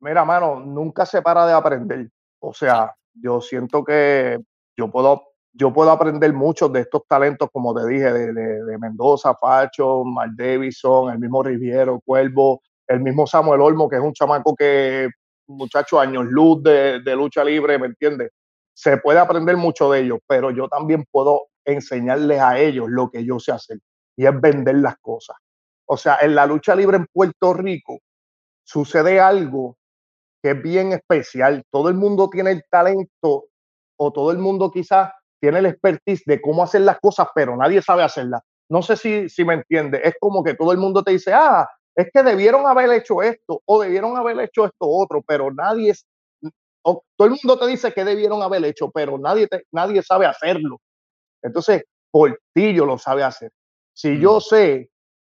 Mira, 0.01 0.25
mano, 0.25 0.59
nunca 0.59 1.05
se 1.05 1.21
para 1.21 1.45
de 1.45 1.53
aprender. 1.53 2.09
O 2.39 2.53
sea, 2.53 2.93
yo 3.13 3.41
siento 3.41 3.83
que 3.83 4.39
yo 4.77 4.91
puedo, 4.91 5.23
yo 5.53 5.73
puedo 5.73 5.91
aprender 5.91 6.33
muchos 6.33 6.71
de 6.73 6.81
estos 6.81 7.03
talentos, 7.07 7.49
como 7.51 7.73
te 7.73 7.87
dije, 7.87 8.11
de, 8.11 8.77
Mendoza, 8.77 9.33
Facho, 9.35 10.03
Mark 10.03 10.31
Davison, 10.35 11.11
el 11.11 11.19
mismo 11.19 11.41
Riviero, 11.41 12.01
Cuervo, 12.05 12.61
el 12.87 12.99
mismo 12.99 13.25
Samuel 13.25 13.61
Olmo, 13.61 13.89
que 13.89 13.95
es 13.95 14.01
un 14.01 14.13
chamaco 14.13 14.53
que, 14.55 15.09
muchacho, 15.47 15.99
años 15.99 16.25
luz 16.25 16.61
de 16.61 17.15
lucha 17.15 17.43
libre, 17.43 17.79
¿me 17.79 17.87
entiendes? 17.87 18.31
Se 18.73 18.97
puede 18.97 19.19
aprender 19.19 19.55
mucho 19.55 19.89
de 19.91 20.01
ellos, 20.01 20.19
pero 20.27 20.51
yo 20.51 20.67
también 20.67 21.05
puedo 21.09 21.43
enseñarles 21.63 22.41
a 22.41 22.59
ellos 22.59 22.87
lo 22.89 23.09
que 23.09 23.25
yo 23.25 23.39
sé 23.39 23.53
hacer, 23.53 23.79
y 24.17 24.25
es 24.25 24.41
vender 24.41 24.75
las 24.75 24.97
cosas. 24.97 25.37
O 25.87 25.97
sea, 25.97 26.17
en 26.21 26.35
la 26.35 26.45
lucha 26.45 26.75
libre 26.75 26.97
en 26.97 27.07
Puerto 27.11 27.53
Rico 27.53 27.99
sucede 28.63 29.19
algo 29.19 29.77
que 30.45 30.51
es 30.51 30.61
bien 30.61 30.93
especial. 30.93 31.63
Todo 31.71 31.89
el 31.89 31.95
mundo 31.95 32.29
tiene 32.29 32.51
el 32.51 32.63
talento 32.69 33.45
o 33.97 34.13
todo 34.13 34.29
el 34.29 34.37
mundo 34.37 34.69
quizás 34.69 35.11
tiene 35.41 35.57
el 35.57 35.65
expertise 35.65 36.21
de 36.27 36.39
cómo 36.39 36.61
hacer 36.61 36.81
las 36.81 36.99
cosas, 36.99 37.29
pero 37.33 37.57
nadie 37.57 37.81
sabe 37.81 38.03
hacerlas. 38.03 38.43
No 38.69 38.83
sé 38.83 38.95
si, 38.95 39.27
si 39.27 39.43
me 39.43 39.55
entiende. 39.55 40.01
Es 40.03 40.13
como 40.19 40.43
que 40.43 40.53
todo 40.53 40.71
el 40.71 40.77
mundo 40.77 41.01
te 41.01 41.13
dice, 41.13 41.33
ah, 41.33 41.67
es 41.95 42.09
que 42.13 42.21
debieron 42.21 42.67
haber 42.67 42.91
hecho 42.91 43.23
esto 43.23 43.63
o 43.65 43.81
debieron 43.81 44.15
haber 44.17 44.39
hecho 44.39 44.65
esto 44.65 44.87
otro, 44.87 45.23
pero 45.25 45.51
nadie 45.51 45.89
es, 45.89 46.05
o 46.83 47.01
todo 47.17 47.27
el 47.27 47.39
mundo 47.43 47.57
te 47.57 47.65
dice 47.65 47.91
que 47.91 48.05
debieron 48.05 48.43
haber 48.43 48.63
hecho, 48.65 48.91
pero 48.91 49.17
nadie, 49.17 49.47
nadie 49.71 50.03
sabe 50.03 50.27
hacerlo. 50.27 50.77
Entonces, 51.41 51.85
Portillo 52.11 52.85
lo 52.85 52.99
sabe 52.99 53.23
hacer. 53.23 53.49
Si 53.95 54.19
yo 54.19 54.37
mm. 54.37 54.41
sé, 54.41 54.89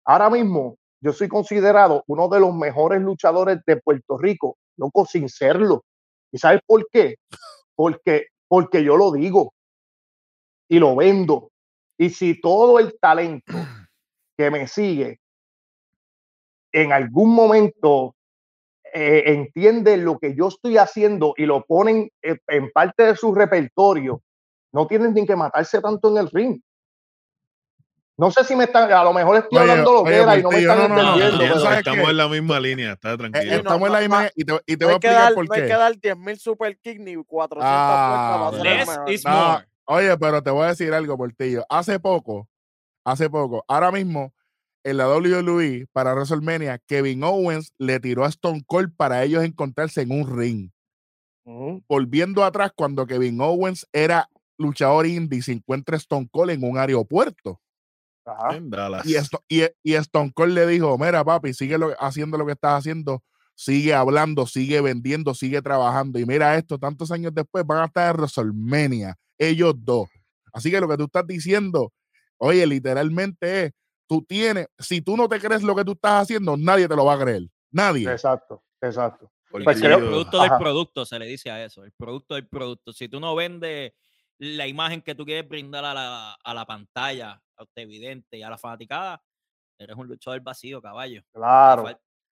ahora 0.04 0.28
mismo, 0.28 0.76
yo 1.00 1.14
soy 1.14 1.28
considerado 1.28 2.04
uno 2.08 2.28
de 2.28 2.40
los 2.40 2.54
mejores 2.54 3.00
luchadores 3.00 3.60
de 3.66 3.78
Puerto 3.78 4.18
Rico 4.18 4.58
loco, 4.78 5.04
sin 5.04 5.28
serlo. 5.28 5.84
¿Y 6.32 6.38
sabes 6.38 6.60
por 6.66 6.86
qué? 6.90 7.16
Porque, 7.74 8.28
porque 8.48 8.82
yo 8.82 8.96
lo 8.96 9.12
digo 9.12 9.52
y 10.68 10.78
lo 10.78 10.96
vendo. 10.96 11.50
Y 11.98 12.10
si 12.10 12.40
todo 12.40 12.78
el 12.78 12.98
talento 13.00 13.52
que 14.36 14.50
me 14.50 14.66
sigue 14.66 15.20
en 16.72 16.92
algún 16.92 17.34
momento 17.34 18.14
eh, 18.94 19.24
entiende 19.26 19.96
lo 19.96 20.18
que 20.18 20.34
yo 20.34 20.48
estoy 20.48 20.78
haciendo 20.78 21.34
y 21.36 21.46
lo 21.46 21.64
ponen 21.64 22.10
en 22.22 22.70
parte 22.70 23.04
de 23.04 23.16
su 23.16 23.34
repertorio, 23.34 24.22
no 24.72 24.86
tienen 24.86 25.14
ni 25.14 25.26
que 25.26 25.36
matarse 25.36 25.80
tanto 25.80 26.10
en 26.10 26.18
el 26.18 26.30
ring. 26.30 26.60
No 28.18 28.32
sé 28.32 28.42
si 28.42 28.56
me 28.56 28.64
están, 28.64 28.90
a 28.90 29.04
lo 29.04 29.12
mejor 29.12 29.36
estoy 29.36 29.58
hablando 29.58 29.92
lo 29.92 30.04
que 30.04 30.16
era 30.16 30.36
y 30.36 30.42
no 30.42 30.50
me 30.50 30.58
están 30.58 30.90
entendiendo. 30.90 31.70
estamos 31.70 32.10
en 32.10 32.16
la 32.16 32.28
misma 32.28 32.58
línea, 32.58 32.92
está 32.94 33.12
eh, 33.12 33.16
tranquilo. 33.16 33.54
estamos 33.54 33.86
en 33.86 33.92
la 33.92 34.00
misma 34.00 34.28
y 34.34 34.44
te, 34.44 34.60
y 34.66 34.76
te 34.76 34.84
voy 34.84 34.94
a 34.94 34.96
explicar 34.96 35.34
por 35.34 35.44
qué. 35.44 35.48
No 35.48 35.54
hay 35.54 35.70
que 35.70 35.76
dar 35.76 35.92
10.000 35.92 36.36
super 36.38 36.78
kick 36.80 36.98
ni 36.98 37.14
400 37.14 37.62
ah, 37.64 38.50
no, 39.24 39.62
Oye, 39.84 40.18
pero 40.18 40.42
te 40.42 40.50
voy 40.50 40.64
a 40.64 40.70
decir 40.70 40.92
algo, 40.92 41.16
Portillo. 41.16 41.64
Hace 41.68 42.00
poco, 42.00 42.48
hace 43.04 43.30
poco, 43.30 43.64
ahora 43.68 43.92
mismo, 43.92 44.34
en 44.82 44.96
la 44.96 45.08
WWE 45.08 45.86
para 45.92 46.12
WrestleMania, 46.12 46.80
Kevin 46.88 47.22
Owens 47.22 47.72
le 47.78 48.00
tiró 48.00 48.24
a 48.24 48.28
Stone 48.28 48.64
Cold 48.66 48.96
para 48.96 49.22
ellos 49.22 49.44
encontrarse 49.44 50.02
en 50.02 50.10
un 50.10 50.36
ring. 50.36 50.70
Volviendo 51.88 52.42
atrás, 52.42 52.72
cuando 52.74 53.06
Kevin 53.06 53.40
Owens 53.40 53.86
era 53.92 54.28
luchador 54.58 55.06
indie, 55.06 55.40
se 55.40 55.52
encuentra 55.52 55.96
Stone 55.96 56.28
Cold 56.32 56.50
en 56.50 56.64
un 56.64 56.78
aeropuerto. 56.78 57.60
Y, 59.04 59.14
esto, 59.14 59.42
y, 59.48 59.62
y, 59.82 59.94
Stone 59.94 60.32
Cold 60.34 60.52
le 60.52 60.66
dijo, 60.66 60.96
mira 60.98 61.24
papi, 61.24 61.54
sigue 61.54 61.76
haciendo 61.98 62.38
lo 62.38 62.46
que 62.46 62.52
estás 62.52 62.78
haciendo, 62.78 63.22
sigue 63.54 63.94
hablando, 63.94 64.46
sigue 64.46 64.80
vendiendo, 64.80 65.34
sigue 65.34 65.60
trabajando. 65.62 66.18
Y 66.18 66.26
mira 66.26 66.56
esto, 66.56 66.78
tantos 66.78 67.10
años 67.10 67.34
después 67.34 67.64
van 67.66 67.82
a 67.82 67.86
estar 67.86 68.14
en 68.14 68.20
WrestleMania, 68.20 69.16
ellos 69.38 69.74
dos. 69.76 70.08
Así 70.52 70.70
que 70.70 70.80
lo 70.80 70.88
que 70.88 70.96
tú 70.96 71.04
estás 71.04 71.26
diciendo, 71.26 71.92
oye, 72.38 72.66
literalmente 72.66 73.64
es, 73.64 73.72
tú 74.06 74.24
tienes, 74.26 74.68
si 74.78 75.00
tú 75.00 75.16
no 75.16 75.28
te 75.28 75.38
crees 75.38 75.62
lo 75.62 75.74
que 75.74 75.84
tú 75.84 75.92
estás 75.92 76.22
haciendo, 76.22 76.56
nadie 76.56 76.88
te 76.88 76.96
lo 76.96 77.04
va 77.04 77.14
a 77.14 77.18
creer. 77.18 77.42
Nadie. 77.70 78.10
Exacto, 78.10 78.62
exacto. 78.80 79.30
Pues 79.50 79.80
el 79.80 79.96
producto 79.96 80.42
del 80.42 80.50
producto 80.58 81.06
se 81.06 81.18
le 81.18 81.26
dice 81.26 81.50
a 81.50 81.64
eso, 81.64 81.84
el 81.84 81.92
producto 81.92 82.34
del 82.34 82.46
producto. 82.46 82.92
Si 82.92 83.08
tú 83.08 83.18
no 83.18 83.34
vendes 83.34 83.92
la 84.38 84.66
imagen 84.66 85.02
que 85.02 85.14
tú 85.14 85.24
quieres 85.24 85.48
brindar 85.48 85.84
a 85.84 85.94
la, 85.94 86.34
a 86.34 86.54
la 86.54 86.64
pantalla, 86.64 87.40
evidente 87.74 88.38
y 88.38 88.42
a 88.42 88.50
la 88.50 88.58
fanaticada, 88.58 89.20
eres 89.78 89.96
un 89.96 90.06
luchador 90.06 90.40
vacío, 90.40 90.80
caballo. 90.80 91.22
Claro, 91.32 91.86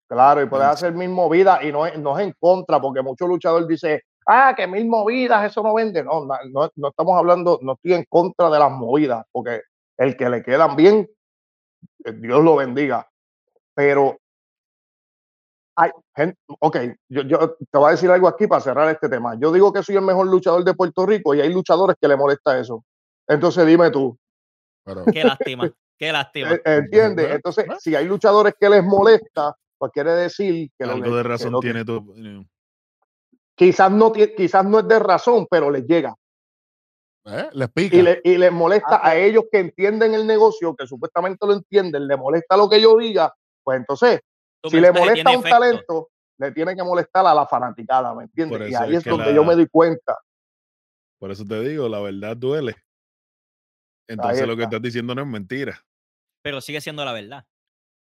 claro, 0.08 0.42
y 0.42 0.46
puedes 0.46 0.66
hacer 0.66 0.92
mil 0.92 1.10
movidas 1.10 1.62
y 1.62 1.72
no, 1.72 1.88
no 1.96 2.18
es 2.18 2.26
en 2.26 2.34
contra, 2.38 2.80
porque 2.80 3.02
muchos 3.02 3.28
luchadores 3.28 3.68
dicen, 3.68 4.00
ah, 4.26 4.54
que 4.56 4.66
mil 4.66 4.86
movidas, 4.86 5.50
eso 5.50 5.62
no 5.62 5.74
vende. 5.74 6.04
No, 6.04 6.24
no, 6.24 6.70
no 6.74 6.88
estamos 6.88 7.16
hablando, 7.16 7.58
no 7.62 7.72
estoy 7.72 7.94
en 7.94 8.04
contra 8.08 8.50
de 8.50 8.58
las 8.58 8.70
movidas, 8.70 9.24
porque 9.32 9.62
el 9.96 10.16
que 10.16 10.28
le 10.28 10.42
quedan 10.42 10.76
bien, 10.76 11.08
eh, 12.04 12.12
Dios 12.12 12.42
lo 12.42 12.56
bendiga. 12.56 13.08
Pero 13.74 14.18
hay 15.78 15.90
gente, 16.16 16.36
ok, 16.58 16.76
yo, 17.08 17.22
yo, 17.22 17.56
te 17.70 17.78
voy 17.78 17.88
a 17.88 17.90
decir 17.92 18.10
algo 18.10 18.26
aquí 18.26 18.48
para 18.48 18.60
cerrar 18.60 18.88
este 18.90 19.08
tema. 19.08 19.36
Yo 19.40 19.52
digo 19.52 19.72
que 19.72 19.82
soy 19.82 19.94
el 19.94 20.02
mejor 20.02 20.26
luchador 20.26 20.64
de 20.64 20.74
Puerto 20.74 21.06
Rico 21.06 21.34
y 21.34 21.40
hay 21.40 21.52
luchadores 21.52 21.96
que 22.00 22.08
le 22.08 22.16
molesta 22.16 22.58
eso. 22.58 22.84
Entonces 23.28 23.64
dime 23.64 23.90
tú, 23.90 24.18
Qué 25.12 25.22
lástima, 25.22 25.70
qué 25.98 26.12
lástima. 26.12 26.54
Eh, 26.54 26.62
¿Entiendes? 26.64 27.30
Entonces, 27.30 27.66
si 27.78 27.94
hay 27.94 28.06
luchadores 28.06 28.54
que 28.58 28.68
les 28.68 28.82
molesta, 28.82 29.54
pues 29.76 29.92
quiere 29.92 30.12
decir 30.12 30.70
que... 30.76 30.84
Algo 30.84 31.16
de 31.16 31.22
razón 31.22 31.60
tiene 31.60 31.84
tu... 31.84 32.44
Quizás 33.54 33.90
no, 33.90 34.12
quizás 34.12 34.64
no 34.64 34.80
es 34.80 34.88
de 34.88 34.98
razón, 34.98 35.46
pero 35.50 35.70
les 35.70 35.84
llega. 35.84 36.14
¿Eh? 37.26 37.48
Les 37.52 37.68
pica. 37.70 37.96
Y, 38.24 38.38
les 38.38 38.52
molesta 38.52 38.96
ah, 39.02 39.08
a 39.08 39.16
ellos 39.16 39.44
que 39.50 39.58
entienden 39.58 40.14
el 40.14 40.26
negocio, 40.26 40.74
que 40.74 40.86
supuestamente 40.86 41.46
lo 41.46 41.52
entienden, 41.52 42.06
le 42.06 42.16
molesta 42.16 42.56
lo 42.56 42.68
que 42.68 42.80
yo 42.80 42.96
diga, 42.96 43.34
pues 43.62 43.78
entonces, 43.78 44.20
si 44.64 44.80
le 44.80 44.92
molesta 44.92 45.36
un 45.36 45.42
talento, 45.42 46.10
le 46.38 46.52
tiene 46.52 46.74
que 46.74 46.82
molestar 46.82 47.26
a 47.26 47.34
la 47.34 47.46
fanaticada, 47.46 48.14
¿me 48.14 48.24
entiendes? 48.24 48.70
Y 48.70 48.74
ahí 48.74 48.96
es, 48.96 49.04
donde 49.04 49.34
yo 49.34 49.44
me 49.44 49.54
doy 49.54 49.68
cuenta. 49.68 50.18
Por 51.18 51.30
eso 51.30 51.44
te 51.44 51.60
digo, 51.60 51.88
la 51.88 52.00
verdad 52.00 52.36
duele. 52.36 52.76
Entonces 54.06 54.46
lo 54.46 54.56
que 54.56 54.62
estás 54.64 54.80
diciendo 54.80 55.14
no 55.14 55.22
es 55.22 55.28
mentira. 55.28 55.84
Pero 56.42 56.60
sigue 56.60 56.80
siendo 56.80 57.04
la 57.04 57.12
verdad. 57.12 57.44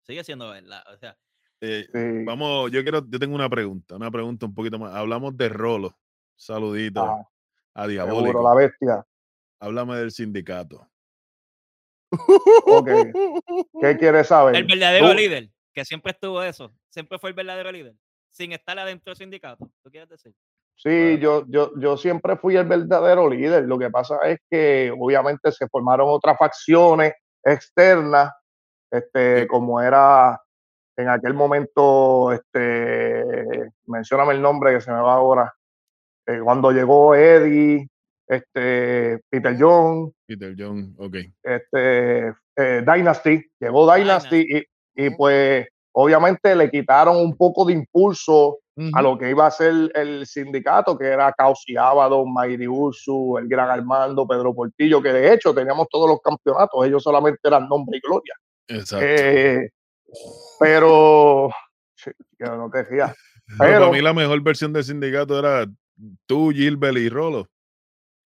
Sigue 0.04 0.24
siendo 0.24 0.50
verdad. 0.50 0.84
O 0.94 0.98
sea. 0.98 1.18
Eh, 1.62 1.88
vamos, 2.26 2.72
yo 2.72 2.82
quiero, 2.84 3.06
yo 3.08 3.20
tengo 3.20 3.36
una 3.36 3.50
pregunta, 3.50 3.96
una 3.96 4.12
pregunta 4.12 4.46
un 4.46 4.56
poquito 4.56 4.80
más. 4.80 4.94
Hablamos 4.96 5.38
de 5.38 5.50
Rolo. 5.50 5.98
Saludito 6.36 7.04
ah, 7.04 7.30
a 7.76 7.88
Diabólico. 7.88 8.44
la 8.44 8.56
bestia. 8.56 9.06
Háblame 9.60 9.98
del 9.98 10.12
sindicato. 10.12 10.90
¿Qué 13.82 13.98
quieres 13.98 14.28
saber? 14.28 14.56
El 14.56 14.66
verdadero 14.66 15.14
líder, 15.14 15.50
que 15.74 15.86
siempre 15.86 16.12
estuvo 16.12 16.42
eso. 16.42 16.74
Siempre 16.90 17.18
fue 17.20 17.32
el 17.32 17.36
verdadero 17.36 17.72
líder. 17.72 17.96
Sin 18.30 18.52
estar 18.52 18.78
adentro 18.78 19.12
del 19.12 19.18
sindicato. 19.18 19.70
¿Tú 19.84 19.90
quieres 19.90 20.10
decir? 20.10 20.34
Sí, 20.76 21.20
yo, 21.20 21.46
yo, 21.48 21.72
yo 21.78 21.98
siempre 21.98 22.36
fui 22.36 22.56
el 22.56 22.66
verdadero 22.66 23.30
líder. 23.30 23.66
Lo 23.66 23.78
que 23.78 23.90
pasa 23.90 24.18
es 24.26 24.40
que 24.50 24.94
obviamente 24.98 25.52
se 25.52 25.68
formaron 25.68 26.08
otras 26.10 26.38
facciones 26.38 27.14
externas, 27.44 28.32
este, 28.92 29.48
como 29.48 29.82
era 29.82 30.40
en 30.96 31.10
aquel 31.10 31.34
momento, 31.34 32.32
este, 32.32 33.72
mencioname 33.86 34.34
el 34.34 34.42
nombre 34.42 34.74
que 34.74 34.82
se 34.82 34.92
me 34.92 35.02
va 35.02 35.16
ahora, 35.16 35.54
eh, 36.28 36.40
cuando 36.44 36.72
llegó 36.72 37.16
Eddie, 37.16 37.88
este, 38.28 39.20
Peter 39.30 39.56
John. 39.60 40.14
Peter 40.26 40.56
John, 40.58 40.96
ok. 40.98 41.16
Este, 41.42 42.28
eh, 42.56 42.84
Dynasty, 42.86 43.44
llegó 43.60 43.94
Dynasty, 43.94 44.46
Y, 44.48 44.64
y 44.96 45.10
pues 45.12 45.68
obviamente 45.94 46.56
le 46.56 46.70
quitaron 46.70 47.18
un 47.18 47.36
poco 47.36 47.66
de 47.66 47.74
impulso 47.74 48.60
a 48.94 49.02
lo 49.04 49.18
que 49.20 49.30
iba 49.30 49.46
a 49.46 49.52
ser 49.52 49.92
el 49.94 50.26
sindicato, 50.26 50.98
que 50.98 51.06
era 51.06 51.32
Causi 51.32 51.78
Ábado, 51.78 52.26
Mayri 52.26 52.68
Ursu, 52.68 53.38
el 53.38 53.48
Gran 53.48 53.70
Armando, 53.70 54.28
Pedro 54.28 54.54
Portillo, 54.54 55.00
que 55.00 55.14
de 55.14 55.32
hecho 55.32 55.54
teníamos 55.54 55.88
todos 55.92 56.10
los 56.10 56.20
campeonatos, 56.22 56.84
ellos 56.86 57.04
solamente 57.04 57.40
eran 57.44 57.70
nombre 57.70 57.98
y 57.98 58.02
gloria. 58.02 58.34
Exacto. 58.68 59.06
Eh, 59.08 59.70
pero, 60.60 61.50
no 62.40 62.72
te. 62.72 62.86
Pero, 63.60 63.80
para 63.80 63.92
mí 63.92 64.02
la 64.02 64.14
mejor 64.14 64.42
versión 64.42 64.72
del 64.72 64.86
sindicato 64.86 65.38
era 65.38 65.66
tú, 66.26 66.50
Gilbert 66.52 66.98
y 66.98 67.10
Rolo. 67.10 67.48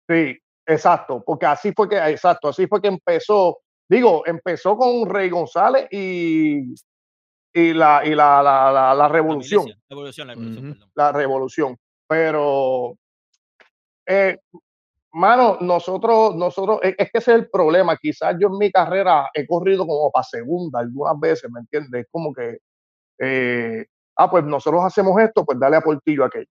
Sí, 0.10 0.38
exacto, 0.66 1.24
porque 1.24 1.46
así 1.46 1.72
fue 1.74 1.88
que, 1.88 1.98
exacto, 1.98 2.50
así 2.50 2.68
fue 2.68 2.82
que 2.82 2.88
empezó. 2.90 3.60
Digo, 3.88 4.24
empezó 4.26 4.78
con 4.78 5.08
Rey 5.08 5.30
González 5.30 5.88
y, 5.92 6.74
y 7.54 7.74
la, 7.74 8.02
y 8.06 8.16
la, 8.16 8.42
la, 8.42 8.94
la, 8.96 9.08
revolución. 9.08 9.68
La 9.68 9.76
revolución, 9.90 10.80
la 10.96 11.12
revolución, 11.12 11.78
Pero, 12.08 12.98
eh, 14.08 14.40
Mano, 15.18 15.58
nosotros, 15.62 16.36
nosotros, 16.36 16.80
es, 16.84 16.94
que 16.98 17.04
ese 17.14 17.32
es 17.32 17.38
el 17.40 17.50
problema. 17.50 17.96
Quizás 17.96 18.36
yo 18.38 18.50
en 18.50 18.58
mi 18.58 18.70
carrera 18.70 19.30
he 19.34 19.48
corrido 19.48 19.88
como 19.88 20.12
para 20.12 20.26
segunda 20.26 20.80
algunas 20.80 21.18
veces, 21.18 21.50
¿me 21.50 21.62
entiendes? 21.62 22.02
Es 22.02 22.08
como 22.12 22.34
que, 22.34 22.58
eh, 23.20 23.86
ah, 24.18 24.30
pues 24.30 24.44
nosotros 24.44 24.84
hacemos 24.84 25.18
esto, 25.22 25.46
pues 25.46 25.58
dale 25.58 25.78
a 25.78 25.82
Portillo 25.82 26.26
aquello. 26.26 26.50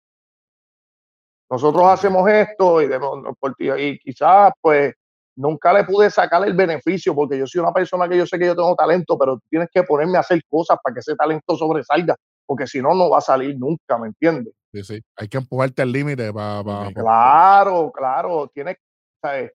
Nosotros 1.51 1.85
hacemos 1.89 2.27
esto 2.31 2.81
y, 2.81 2.87
de, 2.89 2.99
Portillo, 3.39 3.77
y 3.77 3.99
quizás, 3.99 4.55
pues, 4.63 4.95
nunca 5.37 5.73
le 5.73 5.85
pude 5.85 6.11
sacar 6.11 6.47
el 6.47 6.55
beneficio 6.55 7.15
porque 7.15 7.39
yo 7.39 7.47
soy 7.47 7.61
una 7.61 7.73
persona 7.73 8.09
que 8.09 8.17
yo 8.17 8.27
sé 8.27 8.39
que 8.39 8.47
yo 8.47 8.55
tengo 8.55 8.75
talento, 8.75 9.19
pero 9.19 9.41
tienes 9.51 9.69
que 9.73 9.83
ponerme 9.83 10.17
a 10.17 10.21
hacer 10.21 10.43
cosas 10.49 10.79
para 10.83 10.95
que 10.95 11.01
ese 11.01 11.15
talento 11.17 11.57
sobresalga, 11.57 12.17
porque 12.47 12.67
si 12.67 12.81
no, 12.81 12.95
no 12.95 13.11
va 13.11 13.19
a 13.19 13.23
salir 13.23 13.59
nunca, 13.59 13.99
¿me 13.99 14.09
entiendes? 14.09 14.55
Sí, 14.73 14.83
sí. 14.83 15.03
Hay 15.17 15.29
que 15.29 15.39
empujarte 15.39 15.83
al 15.83 15.93
límite 15.93 16.33
para. 16.33 16.91
claro, 16.93 17.93
claro. 17.93 18.51
Tienes, 18.53 18.77
¿sabes? 19.23 19.53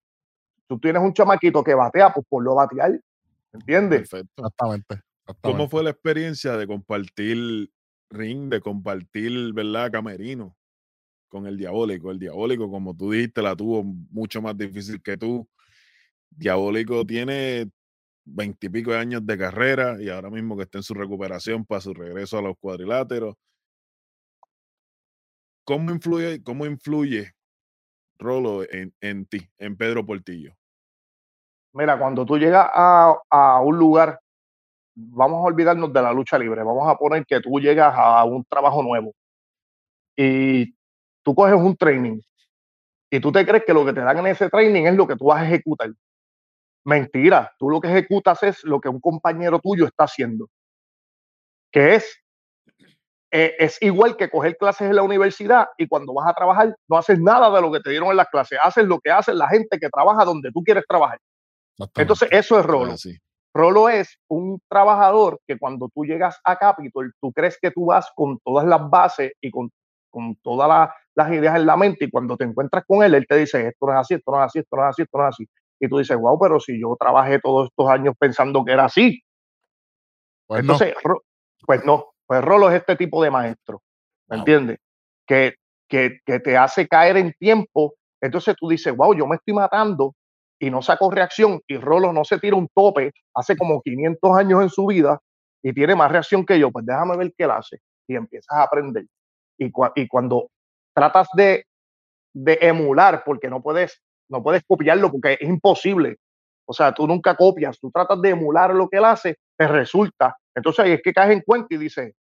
Tú 0.68 0.80
tienes 0.80 1.02
un 1.02 1.14
chamaquito 1.14 1.64
que 1.64 1.74
batea, 1.74 2.14
pues 2.14 2.26
por 2.30 2.44
lo 2.44 2.56
batear. 2.56 3.00
¿Entiendes? 3.52 4.10
Perfecto. 4.10 4.44
Exactamente, 4.44 5.02
¿Cómo 5.42 5.68
fue 5.68 5.84
la 5.84 5.90
experiencia 5.90 6.58
de 6.58 6.68
compartir 6.68 7.72
ring, 8.10 8.50
de 8.50 8.62
compartir, 8.62 9.54
¿verdad? 9.54 9.92
Camerino 9.92 10.56
con 11.30 11.46
el 11.46 11.58
diabólico. 11.58 12.12
El 12.12 12.20
diabólico, 12.20 12.70
como 12.70 12.96
tú 12.96 13.12
dijiste, 13.12 13.42
la 13.42 13.56
tuvo 13.56 13.84
mucho 13.84 14.42
más 14.42 14.58
difícil 14.58 15.02
que 15.02 15.18
tú. 15.18 15.48
Diabólico 16.32 17.06
tiene 17.06 17.70
veintipico 18.26 18.92
de 18.92 19.00
años 19.00 19.26
de 19.26 19.38
carrera 19.38 20.02
y 20.02 20.10
ahora 20.10 20.30
mismo 20.30 20.56
que 20.56 20.64
está 20.64 20.78
en 20.78 20.84
su 20.84 20.94
recuperación 20.94 21.66
para 21.66 21.82
su 21.82 21.94
regreso 21.94 22.38
a 22.38 22.42
los 22.42 22.56
cuadriláteros. 22.60 23.36
¿Cómo 25.66 25.92
influye, 25.92 26.42
cómo 26.44 26.66
influye 26.66 27.34
Rolo 28.18 28.64
en, 28.70 28.94
en 29.02 29.26
ti, 29.26 29.48
en 29.58 29.78
Pedro 29.78 30.06
Portillo? 30.06 30.54
Mira, 31.74 31.98
cuando 31.98 32.26
tú 32.26 32.38
llegas 32.38 32.68
a, 32.74 33.16
a, 33.30 33.62
un 33.62 33.78
lugar, 33.78 34.20
vamos 34.96 35.38
a 35.38 35.48
olvidarnos 35.48 35.94
de 35.94 36.02
la 36.02 36.12
lucha 36.12 36.38
libre, 36.38 36.64
vamos 36.64 36.90
a 36.90 36.96
poner 36.96 37.26
que 37.26 37.40
tú 37.40 37.60
llegas 37.60 37.94
a 37.96 38.24
un 38.26 38.44
trabajo 38.46 38.82
nuevo 38.82 39.14
y 40.18 40.74
tú 41.24 41.36
coges 41.36 41.56
un 41.56 41.78
training 41.78 42.20
y 43.12 43.20
tú 43.20 43.32
te 43.32 43.46
crees 43.46 43.64
que 43.66 43.74
lo 43.74 43.86
que 43.86 43.94
te 43.94 44.02
dan 44.02 44.18
en 44.18 44.28
ese 44.28 44.50
training 44.50 44.84
es 44.84 44.96
lo 44.96 45.08
que 45.08 45.16
tú 45.16 45.26
vas 45.26 45.42
a 45.42 45.46
ejecutar. 45.46 45.92
Mentira, 46.86 47.54
tú 47.60 47.70
lo 47.70 47.80
que 47.80 47.90
ejecutas 47.90 48.42
es 48.44 48.64
lo 48.64 48.80
que 48.80 48.90
un 48.90 49.00
compañero 49.00 49.60
tuyo 49.60 49.86
está 49.86 50.06
haciendo, 50.06 50.50
que 51.72 51.96
es 51.96 52.20
eh, 53.32 53.56
es 53.60 53.78
igual 53.82 54.18
que 54.18 54.30
coger 54.30 54.58
clases 54.58 54.90
en 54.90 54.96
la 54.96 55.04
universidad 55.04 55.68
y 55.78 55.88
cuando 55.88 56.14
vas 56.14 56.28
a 56.28 56.34
trabajar 56.34 56.76
no 56.88 56.98
haces 56.98 57.20
nada 57.20 57.56
de 57.56 57.62
lo 57.62 57.72
que 57.72 57.80
te 57.80 57.92
dieron 57.92 58.10
en 58.10 58.18
las 58.18 58.28
clases, 58.28 58.58
haces 58.64 58.86
lo 58.86 59.00
que 59.00 59.12
hace 59.12 59.36
la 59.36 59.48
gente 59.48 59.78
que 59.78 59.88
trabaja 59.90 60.26
donde 60.26 60.52
tú 60.52 60.64
quieres 60.64 60.84
trabajar. 60.88 61.20
Entonces, 61.96 62.28
eso 62.32 62.60
es 62.60 62.66
Rolo. 62.66 62.96
Rolo 63.54 63.90
es 63.90 64.18
un 64.28 64.60
trabajador 64.68 65.40
que 65.48 65.58
cuando 65.58 65.90
tú 65.94 66.06
llegas 66.06 66.40
a 66.44 66.56
Capitol, 66.58 67.14
tú 67.22 67.32
crees 67.32 67.58
que 67.62 67.72
tú 67.72 67.86
vas 67.86 68.12
con 68.16 68.40
todas 68.40 68.66
las 68.66 68.90
bases 68.90 69.32
y 69.42 69.52
con, 69.52 69.72
con 70.10 70.36
todas 70.38 70.90
las 71.14 71.32
ideas 71.32 71.56
en 71.56 71.66
la 71.68 71.78
mente 71.78 72.06
y 72.06 72.10
cuando 72.10 72.36
te 72.36 72.46
encuentras 72.46 72.84
con 72.88 73.04
él, 73.04 73.14
él 73.14 73.28
te 73.28 73.38
dice, 73.38 73.68
esto 73.68 73.86
no 73.86 73.94
es 73.94 74.00
así, 74.00 74.16
esto 74.16 74.32
no 74.32 74.40
es 74.40 74.46
así, 74.46 74.60
esto 74.60 74.76
no 74.76 74.84
es 74.84 74.90
así, 74.90 75.02
esto 75.04 75.18
no 75.18 75.24
es 75.28 75.36
así. 75.36 75.48
Y 75.80 75.88
tú 75.88 75.98
dices, 75.98 76.18
wow, 76.18 76.38
pero 76.40 76.60
si 76.60 76.80
yo 76.80 76.96
trabajé 77.00 77.40
todos 77.40 77.70
estos 77.70 77.90
años 77.90 78.16
pensando 78.20 78.64
que 78.66 78.74
era 78.74 78.86
así. 78.86 79.22
Pues 80.48 80.62
Entonces, 80.62 80.94
pues 81.66 81.86
no, 81.86 82.10
pues 82.26 82.44
Rolo 82.44 82.70
es 82.70 82.76
este 82.76 82.96
tipo 82.96 83.24
de 83.24 83.32
maestro, 83.32 83.82
¿me 84.28 84.38
entiendes? 84.38 84.80
Que, 85.28 85.56
que, 85.88 86.20
que, 86.26 86.40
te 86.40 86.58
hace 86.58 86.88
caer 86.88 87.18
en 87.18 87.34
tiempo. 87.34 87.94
Entonces 88.22 88.56
tú 88.60 88.68
dices, 88.68 88.96
wow, 88.96 89.14
yo 89.14 89.28
me 89.28 89.36
estoy 89.36 89.54
matando 89.54 90.16
y 90.60 90.70
no 90.70 90.82
saco 90.82 91.10
reacción 91.10 91.62
y 91.68 91.78
Rolo 91.78 92.12
no 92.12 92.26
se 92.26 92.40
tira 92.40 92.56
un 92.56 92.68
tope 92.74 93.12
hace 93.34 93.56
como 93.56 93.82
500 93.82 94.38
años 94.38 94.62
en 94.62 94.70
su 94.70 94.86
vida 94.88 95.20
y 95.64 95.74
tiene 95.74 95.96
más 95.96 96.12
reacción 96.12 96.46
que 96.46 96.60
yo, 96.60 96.72
pues 96.72 96.86
déjame 96.86 97.18
ver 97.18 97.34
qué 97.38 97.46
él 97.46 97.52
hace 97.52 97.80
y 98.08 98.16
empiezas 98.16 98.58
a 98.58 98.64
aprender. 98.64 99.06
Y, 99.58 99.72
y 99.96 100.08
cuando 100.08 100.50
tratas 100.94 101.28
de, 101.34 101.66
de 102.34 102.58
emular, 102.62 103.24
porque 103.26 103.50
no 103.50 103.62
puedes, 103.62 104.02
no 104.30 104.42
puedes 104.42 104.64
copiarlo 104.66 105.12
porque 105.12 105.34
es 105.34 105.42
imposible. 105.42 106.18
O 106.66 106.74
sea, 106.74 106.94
tú 106.94 107.08
nunca 107.08 107.36
copias, 107.36 107.80
tú 107.80 107.90
tratas 107.92 108.22
de 108.22 108.30
emular 108.30 108.74
lo 108.74 108.88
que 108.88 108.98
él 108.98 109.06
hace, 109.06 109.38
te 109.58 109.68
resulta. 109.68 110.38
Entonces 110.56 110.86
ahí 110.86 110.92
es 110.92 111.02
que 111.02 111.14
caes 111.14 111.32
en 111.32 111.42
cuenta 111.42 111.68
y 111.74 111.78
dices, 111.78 112.14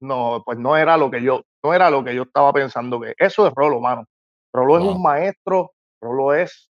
no, 0.00 0.42
pues 0.44 0.58
no 0.58 0.76
era 0.76 0.96
lo 0.96 1.10
que 1.10 1.22
yo, 1.22 1.42
no 1.62 1.74
era 1.74 1.90
lo 1.90 2.04
que 2.04 2.14
yo 2.14 2.22
estaba 2.22 2.52
pensando 2.52 3.00
que 3.00 3.14
eso 3.18 3.46
es 3.46 3.52
Rolo, 3.54 3.80
mano. 3.80 4.04
Rolo 4.52 4.78
es 4.78 4.84
un 4.84 5.02
maestro, 5.02 5.72
Rolo 6.00 6.34
es, 6.34 6.70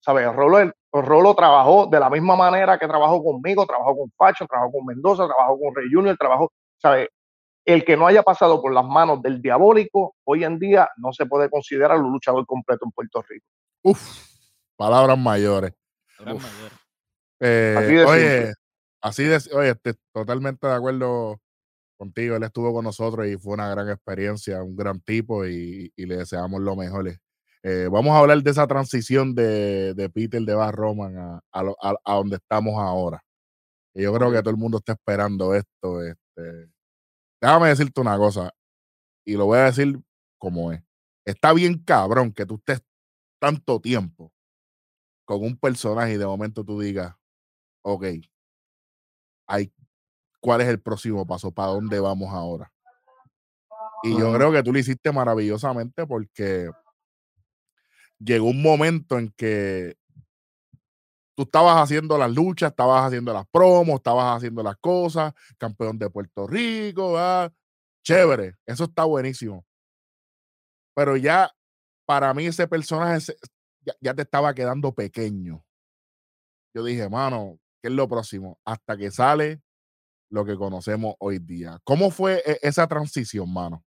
¿sabes? 0.00 0.34
Rolo, 0.34 0.72
Rolo 0.92 1.34
trabajó 1.34 1.86
de 1.86 2.00
la 2.00 2.10
misma 2.10 2.36
manera 2.36 2.78
que 2.78 2.88
trabajó 2.88 3.22
conmigo, 3.22 3.64
trabajó 3.64 3.96
con 3.96 4.10
Pacho, 4.16 4.46
trabajó 4.46 4.72
con 4.72 4.86
Mendoza, 4.86 5.26
trabajó 5.26 5.58
con 5.58 5.74
Rey 5.74 5.86
Junior, 5.92 6.16
trabajó, 6.16 6.52
¿sabes? 6.76 7.08
El 7.64 7.84
que 7.84 7.96
no 7.96 8.06
haya 8.06 8.22
pasado 8.22 8.60
por 8.60 8.74
las 8.74 8.84
manos 8.84 9.22
del 9.22 9.40
diabólico, 9.40 10.16
hoy 10.24 10.42
en 10.44 10.58
día 10.58 10.90
no 10.96 11.12
se 11.12 11.26
puede 11.26 11.48
considerar 11.48 11.98
un 12.00 12.10
luchador 12.10 12.44
completo 12.46 12.84
en 12.84 12.90
Puerto 12.90 13.22
Rico. 13.22 13.46
Uf, 13.82 14.00
palabras 14.76 15.18
mayores. 15.18 15.72
Eh, 17.40 17.74
así 17.76 17.94
de 17.94 18.04
oye, 18.04 18.52
así 19.00 19.24
de, 19.24 19.38
oye, 19.54 19.70
estoy 19.70 19.94
totalmente 20.12 20.66
de 20.66 20.74
acuerdo 20.74 21.40
contigo. 21.96 22.36
Él 22.36 22.44
estuvo 22.44 22.72
con 22.72 22.84
nosotros 22.84 23.26
y 23.26 23.36
fue 23.36 23.54
una 23.54 23.68
gran 23.68 23.88
experiencia, 23.90 24.62
un 24.62 24.76
gran 24.76 25.00
tipo 25.00 25.44
y, 25.46 25.92
le 25.96 26.16
deseamos 26.16 26.60
lo 26.60 26.76
mejor. 26.76 27.12
Eh, 27.64 27.88
vamos 27.90 28.12
a 28.12 28.18
hablar 28.18 28.42
de 28.42 28.50
esa 28.50 28.66
transición 28.66 29.34
de, 29.34 30.10
Peter 30.14 30.42
de 30.42 30.54
Bar 30.54 30.74
Roman 30.74 31.16
a, 31.16 31.40
a, 31.52 32.14
donde 32.14 32.36
estamos 32.36 32.74
ahora. 32.78 33.22
Y 33.94 34.02
yo 34.02 34.14
creo 34.14 34.30
que 34.30 34.38
todo 34.38 34.50
el 34.50 34.56
mundo 34.56 34.78
está 34.78 34.92
esperando 34.92 35.54
esto. 35.54 36.02
Este. 36.02 36.70
Déjame 37.40 37.68
decirte 37.68 38.00
una 38.00 38.16
cosa, 38.16 38.52
y 39.24 39.34
lo 39.34 39.46
voy 39.46 39.58
a 39.58 39.64
decir 39.64 39.98
como 40.38 40.72
es. 40.72 40.80
Está 41.24 41.52
bien 41.52 41.78
cabrón 41.78 42.32
que 42.32 42.46
tú 42.46 42.54
estés 42.56 42.80
tanto 43.42 43.80
tiempo 43.80 44.32
con 45.24 45.42
un 45.42 45.56
personaje 45.56 46.12
y 46.12 46.16
de 46.16 46.24
momento 46.24 46.64
tú 46.64 46.78
digas, 46.78 47.12
ok, 47.82 48.04
hay 49.48 49.72
cuál 50.38 50.60
es 50.60 50.68
el 50.68 50.80
próximo 50.80 51.26
paso, 51.26 51.50
para 51.50 51.72
dónde 51.72 51.98
vamos 51.98 52.32
ahora. 52.32 52.72
Y 54.04 54.16
yo 54.16 54.32
creo 54.32 54.52
que 54.52 54.62
tú 54.62 54.72
lo 54.72 54.78
hiciste 54.78 55.10
maravillosamente 55.10 56.06
porque 56.06 56.70
llegó 58.20 58.46
un 58.46 58.62
momento 58.62 59.18
en 59.18 59.32
que 59.32 59.96
tú 61.34 61.42
estabas 61.42 61.82
haciendo 61.82 62.16
las 62.18 62.30
luchas, 62.30 62.70
estabas 62.70 63.06
haciendo 63.06 63.32
las 63.32 63.46
promos, 63.48 63.96
estabas 63.96 64.36
haciendo 64.36 64.62
las 64.62 64.76
cosas, 64.76 65.34
campeón 65.58 65.98
de 65.98 66.10
Puerto 66.10 66.46
Rico, 66.46 67.16
chévere, 68.04 68.54
eso 68.66 68.84
está 68.84 69.02
buenísimo. 69.02 69.66
Pero 70.94 71.16
ya, 71.16 71.52
para 72.12 72.34
mí 72.34 72.44
ese 72.44 72.68
personaje 72.68 73.32
ya, 74.02 74.12
te 74.12 74.20
estaba 74.20 74.52
quedando 74.52 74.92
pequeño. 74.92 75.64
Yo 76.74 76.84
dije, 76.84 77.08
mano, 77.08 77.58
¿qué 77.80 77.88
es 77.88 77.94
lo 77.94 78.06
próximo? 78.06 78.58
Hasta 78.66 78.98
que 78.98 79.10
sale 79.10 79.62
lo 80.30 80.44
que 80.44 80.54
conocemos 80.56 81.14
hoy 81.20 81.38
día. 81.38 81.78
¿Cómo 81.84 82.10
fue 82.10 82.42
e, 82.44 82.58
esa 82.60 82.86
transición, 82.86 83.50
mano? 83.50 83.82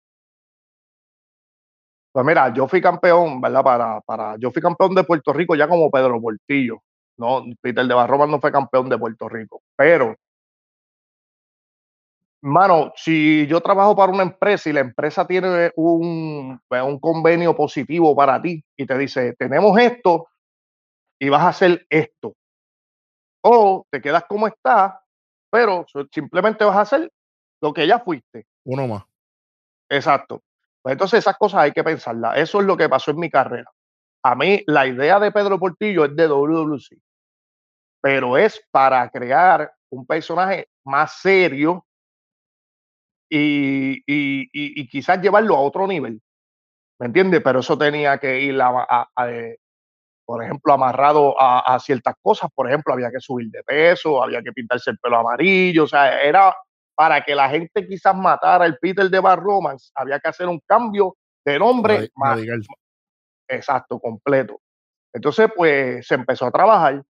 Pues 2.12 2.26
mira, 2.26 2.52
yo 2.52 2.68
fui 2.68 2.82
campeón, 2.82 3.40
¿verdad? 3.42 3.64
Para, 3.64 4.02
para, 4.02 4.38
yo 4.40 4.50
fui 4.50 4.60
campeón 4.60 4.96
de 4.96 5.04
Puerto 5.04 5.32
Rico 5.32 5.56
ya 5.56 5.68
como 5.68 5.92
Pedro 5.92 6.20
Portillo. 6.20 6.82
No, 7.18 7.44
Peter 7.62 7.86
de 7.86 7.94
Barroba 7.94 8.26
no 8.26 8.42
fue 8.42 8.52
campeón 8.52 8.90
de 8.90 8.98
Puerto 8.98 9.30
Rico. 9.30 9.62
Pero, 9.76 10.16
mano, 12.46 12.94
si 12.96 13.48
yo 13.48 13.62
trabajo 13.62 13.96
para 13.96 14.12
una 14.12 14.24
empresa 14.24 14.70
y 14.70 14.74
la 14.74 14.82
empresa 14.82 15.26
tiene 15.28 15.72
un, 15.76 16.60
pues, 16.68 16.84
un 16.84 17.00
convenio 17.00 17.56
positivo 17.56 18.16
para 18.16 18.42
ti 18.42 18.64
y 18.78 18.86
te 18.86 18.98
dice, 18.98 19.36
tenemos 19.38 19.78
esto 19.80 20.28
y 21.20 21.30
vas 21.30 21.42
a 21.42 21.50
hacer 21.50 21.86
esto. 21.90 22.36
O 23.42 23.86
te 23.92 24.02
quedas 24.02 24.26
como 24.26 24.48
estás 24.48 24.94
pero 25.56 25.86
simplemente 26.12 26.66
vas 26.66 26.76
a 26.76 26.82
hacer 26.82 27.10
lo 27.62 27.74
que 27.74 27.88
ya 27.88 28.00
fuiste. 28.00 28.46
Uno 28.66 28.88
más. 28.88 29.04
Exacto. 29.90 30.44
Pues 30.82 30.92
entonces 30.92 31.20
esas 31.20 31.38
cosas 31.38 31.62
hay 31.62 31.72
que 31.72 31.82
pensarlas. 31.82 32.38
Eso 32.38 32.60
es 32.60 32.66
lo 32.66 32.76
que 32.76 32.90
pasó 32.90 33.12
en 33.12 33.20
mi 33.20 33.30
carrera. 33.30 33.72
A 34.22 34.36
mí 34.36 34.64
la 34.68 34.86
idea 34.86 35.18
de 35.18 35.32
Pedro 35.32 35.58
Portillo 35.58 36.04
es 36.04 36.14
de 36.14 36.28
WWC, 36.28 37.00
pero 38.02 38.36
es 38.36 38.62
para 38.70 39.10
crear 39.10 39.74
un 39.90 40.06
personaje 40.06 40.68
más 40.84 41.22
serio 41.22 41.86
y, 43.38 44.04
y, 44.54 44.88
quizás 44.88 45.22
llevarlo 45.22 45.56
a 45.56 45.62
otro 45.62 45.88
nivel. 45.88 46.22
¿Me 47.00 47.08
entiendes? 47.08 47.42
Pero 47.44 47.60
eso 47.60 47.78
tenía 47.78 48.18
que 48.18 48.42
ir 48.42 48.60
a, 48.62 49.08
por 50.26 50.44
ejemplo, 50.44 50.74
amarrado 50.74 51.36
a, 51.40 51.78
ciertas 51.80 52.16
cosas. 52.22 52.50
Por 52.54 52.68
ejemplo, 52.68 52.94
había 52.94 53.12
que 53.12 53.20
subir 53.20 53.50
de 53.52 53.64
peso, 53.64 54.24
había 54.24 54.42
que 54.42 54.54
pintarse 54.54 54.92
el 54.92 54.98
pelo 55.00 55.18
amarillo. 55.18 55.84
O 55.84 55.88
sea, 55.88 56.22
era 56.22 56.56
para 56.96 57.22
que 57.22 57.36
la 57.36 57.50
gente 57.50 57.86
quizás 57.86 58.16
matara 58.16 58.66
el 58.66 58.78
Peter 58.78 59.10
de 59.10 59.20
Bar 59.20 59.40
Romance, 59.40 59.92
había 59.96 60.20
que 60.20 60.30
hacer 60.30 60.48
un 60.48 60.62
cambio 60.66 61.18
de 61.44 61.60
nombre. 61.60 62.10
Más, 62.16 62.40
exacto, 63.50 64.00
completo. 64.00 64.62
Entonces, 65.14 65.50
pues 65.56 66.08
se 66.08 66.16
empezó 66.16 66.46
a 66.46 66.52
trabajar 66.52 67.04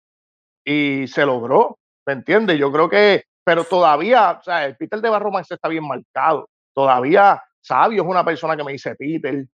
y 0.65 1.07
se 1.07 1.25
logró, 1.25 1.77
¿me 2.07 2.13
entiendes? 2.13 2.57
Yo 2.57 2.71
creo 2.71 2.89
que, 2.89 3.25
pero 3.45 3.63
todavía, 3.63 4.31
o 4.39 4.43
sea, 4.43 4.65
el 4.65 4.75
Peter 4.75 4.99
de 4.99 5.09
Barro 5.09 5.31
está 5.39 5.67
bien 5.69 5.87
marcado. 5.87 6.49
Todavía 6.73 7.41
Sabio 7.61 8.03
es 8.03 8.09
una 8.09 8.25
persona 8.25 8.57
que 8.57 8.63
me 8.63 8.73
dice 8.73 8.95
Peter, 8.95 9.45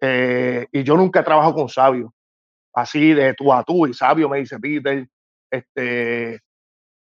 eh, 0.00 0.66
y 0.72 0.82
yo 0.82 0.96
nunca 0.96 1.20
he 1.20 1.22
trabajado 1.22 1.54
con 1.54 1.68
Sabio, 1.68 2.12
así 2.74 3.14
de 3.14 3.34
tú 3.34 3.52
a 3.52 3.62
tú, 3.62 3.86
y 3.86 3.94
Sabio 3.94 4.28
me 4.28 4.38
dice 4.38 4.58
Peter, 4.58 5.06
este, 5.50 6.40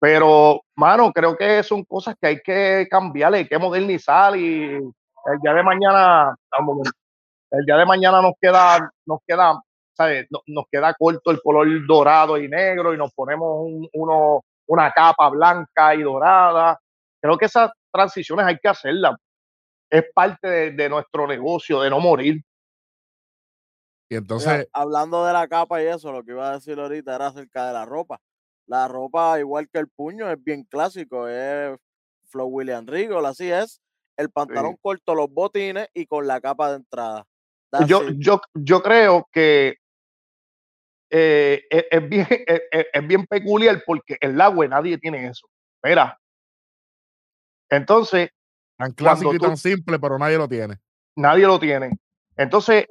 pero, 0.01 0.63
mano, 0.77 1.13
creo 1.13 1.37
que 1.37 1.63
son 1.63 1.85
cosas 1.85 2.17
que 2.21 2.27
hay 2.27 2.41
que 2.41 2.87
cambiar, 2.91 3.35
hay 3.35 3.47
que 3.47 3.59
modernizar 3.59 4.37
y 4.37 4.73
el 4.75 5.39
día 5.43 5.55
de 5.55 5.63
mañana, 5.63 6.35
el 7.51 7.65
día 7.65 7.77
de 7.77 7.87
mañana 7.87 8.21
nos 8.21 8.35
queda, 8.41 8.91
nos 9.07 9.21
queda, 9.27 9.59
¿sabes? 9.95 10.27
Nos 10.47 10.67
queda 10.71 10.93
corto 10.95 11.31
el 11.31 11.41
color 11.41 11.67
dorado 11.87 12.37
y 12.37 12.49
negro 12.49 12.93
y 12.93 12.99
nos 12.99 13.13
ponemos 13.15 13.67
uno, 13.95 14.43
una 14.67 14.91
capa 14.93 15.29
blanca 15.29 15.95
y 15.95 16.03
dorada. 16.03 16.79
Creo 17.21 17.39
que 17.39 17.47
esas 17.47 17.71
transiciones 17.93 18.47
hay 18.47 18.59
que 18.59 18.69
hacerlas. 18.69 19.17
Es 19.91 20.05
parte 20.15 20.73
de, 20.73 20.89
nuestro 20.89 21.27
negocio, 21.27 21.81
de 21.81 21.91
no 21.91 22.01
morir. 22.01 22.43
Y 24.09 24.17
entonces. 24.17 24.69
hablando 24.73 25.25
de 25.25 25.33
la 25.33 25.49
capa 25.49 25.83
y 25.83 25.87
eso, 25.87 26.13
lo 26.13 26.23
que 26.25 26.33
iba 26.33 26.51
a 26.51 26.55
decir 26.55 26.79
ahorita 26.79 27.15
era 27.15 27.29
acerca 27.29 27.67
de 27.67 27.73
la 27.73 27.85
ropa. 27.85 28.21
La 28.67 28.89
ropa, 28.89 29.39
igual 29.39 29.69
que 29.69 29.79
el 29.79 29.89
puño, 29.89 30.31
es 30.31 30.43
bien 30.43 30.65
clásico. 30.65 31.29
Es 31.29 31.79
Flow 32.27 32.49
William 32.49 32.87
Regal, 32.87 33.25
así 33.27 33.51
es. 33.51 33.81
El 34.17 34.31
pantalón 34.31 34.77
corto, 34.81 35.15
los 35.15 35.31
botines 35.31 35.89
y 35.93 36.07
con 36.07 36.27
la 36.27 36.41
capa 36.41 36.71
de 36.71 36.77
entrada. 36.77 37.27
yo, 37.87 38.03
yo, 38.17 38.41
yo 38.55 38.83
creo 38.83 39.29
que 39.33 39.79
eh, 41.11 41.63
e, 41.71 41.89
es, 41.91 42.09
bien, 42.09 42.27
e, 42.31 42.63
e, 42.73 42.87
es, 42.93 43.07
bien 43.07 43.27
peculiar 43.27 43.83
porque 43.87 44.17
en 44.21 44.37
la 44.37 44.49
web 44.49 44.71
nadie 44.71 44.99
tiene 44.99 45.27
eso. 45.27 45.49
Mira. 45.83 46.19
Entonces. 47.71 48.31
Tan 48.77 48.93
clásico 48.93 49.35
y 49.35 49.39
tan 49.39 49.57
simple, 49.57 49.99
pero 49.99 50.19
nadie 50.19 50.37
lo 50.37 50.49
tiene. 50.49 50.79
Nadie 51.17 51.47
lo 51.47 51.59
tiene. 51.61 51.91
Entonces, 52.37 52.87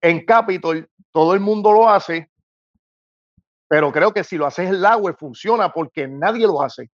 en 0.00 0.24
Capitol, 0.24 0.88
todo 1.12 1.34
el 1.34 1.40
mundo 1.40 1.72
lo 1.72 1.88
hace, 1.88 2.30
pero 3.68 3.92
creo 3.92 4.12
que 4.12 4.24
si 4.24 4.36
lo 4.36 4.46
haces 4.46 4.68
en 4.68 4.80
la 4.80 4.96
web 4.96 5.16
funciona 5.18 5.72
porque 5.72 6.06
nadie 6.08 6.46
lo 6.46 6.62
hace. 6.62 6.90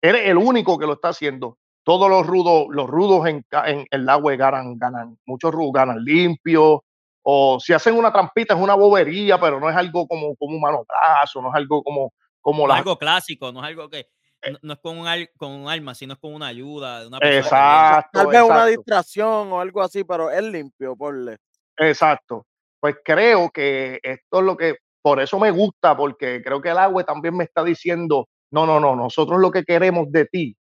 Eres 0.00 0.26
el 0.26 0.38
único 0.38 0.78
que 0.78 0.86
lo 0.86 0.94
está 0.94 1.08
haciendo. 1.08 1.58
Todos 1.82 2.08
los 2.08 2.26
rudos, 2.26 2.66
los 2.70 2.88
rudos 2.88 3.26
en, 3.26 3.44
en, 3.66 3.86
el 3.90 4.08
agua 4.08 4.36
ganan, 4.36 4.78
ganan, 4.78 5.18
muchos 5.26 5.52
rudos 5.52 5.72
ganan 5.74 6.04
limpio, 6.04 6.84
o 7.22 7.58
si 7.60 7.72
hacen 7.72 7.96
una 7.96 8.12
trampita 8.12 8.54
es 8.54 8.60
una 8.60 8.74
bobería, 8.74 9.38
pero 9.38 9.60
no 9.60 9.68
es 9.68 9.76
algo 9.76 10.06
como, 10.06 10.34
como 10.36 10.56
un 10.56 10.60
manotazo, 10.60 11.42
no 11.42 11.48
es 11.48 11.54
algo 11.54 11.82
como, 11.82 12.12
como 12.40 12.66
la... 12.66 12.76
algo 12.76 12.96
clásico, 12.96 13.52
no 13.52 13.60
es 13.60 13.66
algo 13.66 13.88
que 13.88 14.08
eh 14.42 14.56
no, 14.62 14.72
es 14.72 14.78
con 14.80 14.98
un, 14.98 15.06
con 15.36 15.50
un 15.52 15.68
arma, 15.68 15.94
sino 15.94 16.14
es 16.14 16.18
con 16.18 16.34
una 16.34 16.46
ayuda. 16.46 17.00
De 17.00 17.08
una 17.08 17.18
exacto. 17.22 18.20
Tal 18.20 18.26
vez 18.28 18.42
una 18.42 18.66
distracción 18.66 19.52
o 19.52 19.60
algo 19.60 19.82
así, 19.82 20.04
pero 20.04 20.30
es 20.30 20.42
limpio, 20.42 20.96
porle. 20.96 21.36
Exacto. 21.76 22.46
Pues 22.80 22.96
creo 23.04 23.50
que 23.50 24.00
esto 24.02 24.38
es 24.38 24.44
lo 24.44 24.56
que, 24.56 24.76
por 25.02 25.20
eso 25.20 25.38
me 25.38 25.50
gusta, 25.50 25.96
porque 25.96 26.42
creo 26.42 26.60
que 26.60 26.70
el 26.70 26.78
agua 26.78 27.04
también 27.04 27.36
me 27.36 27.44
está 27.44 27.62
diciendo, 27.62 28.28
no, 28.50 28.66
no, 28.66 28.80
no, 28.80 28.96
nosotros 28.96 29.38
lo 29.38 29.50
que 29.50 29.64
queremos 29.64 30.10
de 30.10 30.24
ti. 30.24 30.56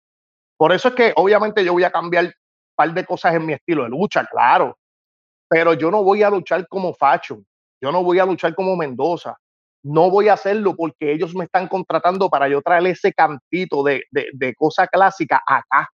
Por 0.57 0.73
eso 0.73 0.89
es 0.89 0.95
que 0.95 1.13
obviamente 1.15 1.65
yo 1.65 1.73
voy 1.73 1.85
a 1.85 1.93
cambiar 1.93 2.25
un 2.25 2.33
par 2.75 2.93
de 2.93 3.05
cosas 3.05 3.35
en 3.35 3.47
mi 3.47 3.53
estilo 3.53 3.85
de 3.85 3.91
lucha, 3.91 4.27
claro, 4.27 4.77
pero 5.49 5.75
yo 5.75 5.91
no 5.91 6.05
voy 6.05 6.23
a 6.23 6.31
luchar 6.31 6.69
como 6.69 6.95
Facho, 6.95 7.43
yo 7.81 7.91
no 7.91 8.03
voy 8.03 8.19
a 8.19 8.27
luchar 8.27 8.55
como 8.55 8.77
Mendoza, 8.77 9.37
no 9.83 10.11
voy 10.11 10.29
a 10.29 10.35
hacerlo 10.35 10.75
porque 10.77 11.13
ellos 11.13 11.35
me 11.35 11.45
están 11.45 11.69
contratando 11.69 12.29
para 12.29 12.49
yo 12.49 12.61
traer 12.61 12.87
ese 12.89 13.13
cantito 13.13 13.83
de, 13.83 14.05
de, 14.11 14.55
cosa 14.55 14.87
clásica 14.87 15.41
acá, 15.47 15.89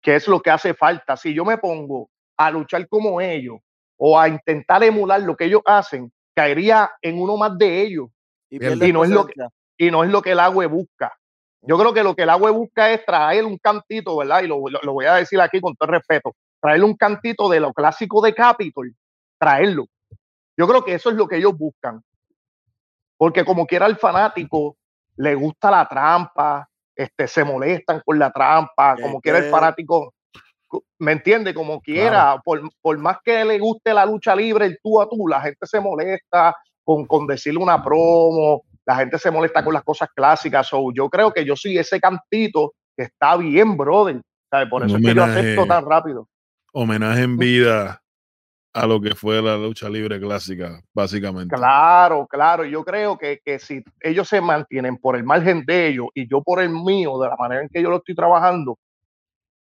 que 0.00 0.16
es 0.16 0.26
lo 0.28 0.40
que 0.40 0.50
hace 0.50 0.74
falta. 0.74 1.16
Si 1.16 1.34
yo 1.34 1.44
me 1.44 1.58
pongo 1.58 2.08
a 2.36 2.50
luchar 2.50 2.88
como 2.88 3.20
ellos 3.20 3.58
o 3.96 4.18
a 4.18 4.28
intentar 4.28 4.82
emular 4.82 5.20
lo 5.20 5.36
que 5.36 5.44
ellos 5.44 5.62
hacen, 5.66 6.10
caería 6.34 6.90
en 7.02 7.20
uno 7.20 7.36
más 7.36 7.56
de 7.58 7.82
ellos. 7.82 8.08
Y, 8.48 8.58
no, 8.58 9.04
es 9.04 9.10
lo 9.10 9.26
que, 9.26 9.34
y 9.78 9.90
no 9.90 10.04
es 10.04 10.10
lo 10.10 10.22
que 10.22 10.32
el 10.32 10.40
agua 10.40 10.66
busca. 10.66 11.12
Yo 11.62 11.78
creo 11.78 11.94
que 11.94 12.02
lo 12.02 12.14
que 12.14 12.22
el 12.22 12.30
agua 12.30 12.50
busca 12.50 12.90
es 12.90 13.04
traer 13.04 13.44
un 13.44 13.56
cantito, 13.58 14.16
¿verdad? 14.16 14.42
Y 14.42 14.46
lo, 14.46 14.62
lo 14.68 14.92
voy 14.92 15.06
a 15.06 15.14
decir 15.14 15.40
aquí 15.40 15.60
con 15.60 15.74
todo 15.74 15.90
respeto 15.90 16.34
traerle 16.62 16.84
un 16.84 16.96
cantito 16.96 17.48
de 17.48 17.60
lo 17.60 17.72
clásico 17.72 18.22
de 18.22 18.32
Capitol, 18.32 18.94
traerlo. 19.36 19.86
Yo 20.56 20.68
creo 20.68 20.84
que 20.84 20.94
eso 20.94 21.10
es 21.10 21.16
lo 21.16 21.26
que 21.26 21.36
ellos 21.36 21.58
buscan. 21.58 22.00
Porque 23.16 23.44
como 23.44 23.66
quiera 23.66 23.86
el 23.86 23.96
fanático, 23.96 24.76
le 25.16 25.34
gusta 25.34 25.70
la 25.70 25.88
trampa, 25.88 26.68
este, 26.94 27.26
se 27.26 27.44
molestan 27.44 28.00
con 28.04 28.18
la 28.18 28.30
trampa, 28.30 28.96
como 29.00 29.20
quiera 29.20 29.38
el 29.38 29.50
fanático, 29.50 30.14
¿me 30.98 31.12
entiende? 31.12 31.52
Como 31.52 31.80
quiera, 31.80 32.40
por, 32.44 32.62
por, 32.80 32.96
más 32.98 33.18
que 33.24 33.44
le 33.44 33.58
guste 33.58 33.92
la 33.92 34.06
lucha 34.06 34.36
libre, 34.36 34.66
el 34.66 34.78
tú 34.82 35.00
a 35.00 35.08
tú, 35.08 35.26
la 35.26 35.40
gente 35.40 35.66
se 35.66 35.80
molesta 35.80 36.54
con, 36.84 37.06
con 37.06 37.26
decirle 37.26 37.60
una 37.60 37.82
promo, 37.82 38.62
la 38.84 38.96
gente 38.96 39.18
se 39.18 39.30
molesta 39.30 39.64
con 39.64 39.74
las 39.74 39.82
cosas 39.82 40.08
clásicas. 40.14 40.68
So, 40.68 40.92
yo 40.92 41.08
creo 41.08 41.32
que 41.32 41.44
yo 41.44 41.56
soy 41.56 41.78
ese 41.78 42.00
cantito 42.00 42.74
que 42.96 43.04
está 43.04 43.36
bien, 43.36 43.76
brother. 43.76 44.20
Por 44.70 44.84
eso 44.84 44.96
es 44.96 45.04
que 45.04 45.14
yo 45.14 45.24
acepto 45.24 45.66
tan 45.66 45.84
rápido 45.84 46.28
homenaje 46.72 47.22
en 47.22 47.36
vida 47.36 48.02
a 48.74 48.86
lo 48.86 49.00
que 49.00 49.14
fue 49.14 49.42
la 49.42 49.56
lucha 49.56 49.88
libre 49.88 50.18
clásica, 50.18 50.80
básicamente. 50.94 51.54
Claro, 51.54 52.26
claro. 52.26 52.64
Yo 52.64 52.84
creo 52.84 53.18
que, 53.18 53.40
que, 53.44 53.58
si 53.58 53.84
ellos 54.00 54.28
se 54.28 54.40
mantienen 54.40 54.96
por 54.96 55.14
el 55.14 55.24
margen 55.24 55.64
de 55.66 55.88
ellos 55.88 56.06
y 56.14 56.28
yo 56.28 56.42
por 56.42 56.60
el 56.60 56.70
mío, 56.70 57.18
de 57.18 57.28
la 57.28 57.36
manera 57.36 57.62
en 57.62 57.68
que 57.68 57.82
yo 57.82 57.90
lo 57.90 57.96
estoy 57.96 58.14
trabajando, 58.14 58.78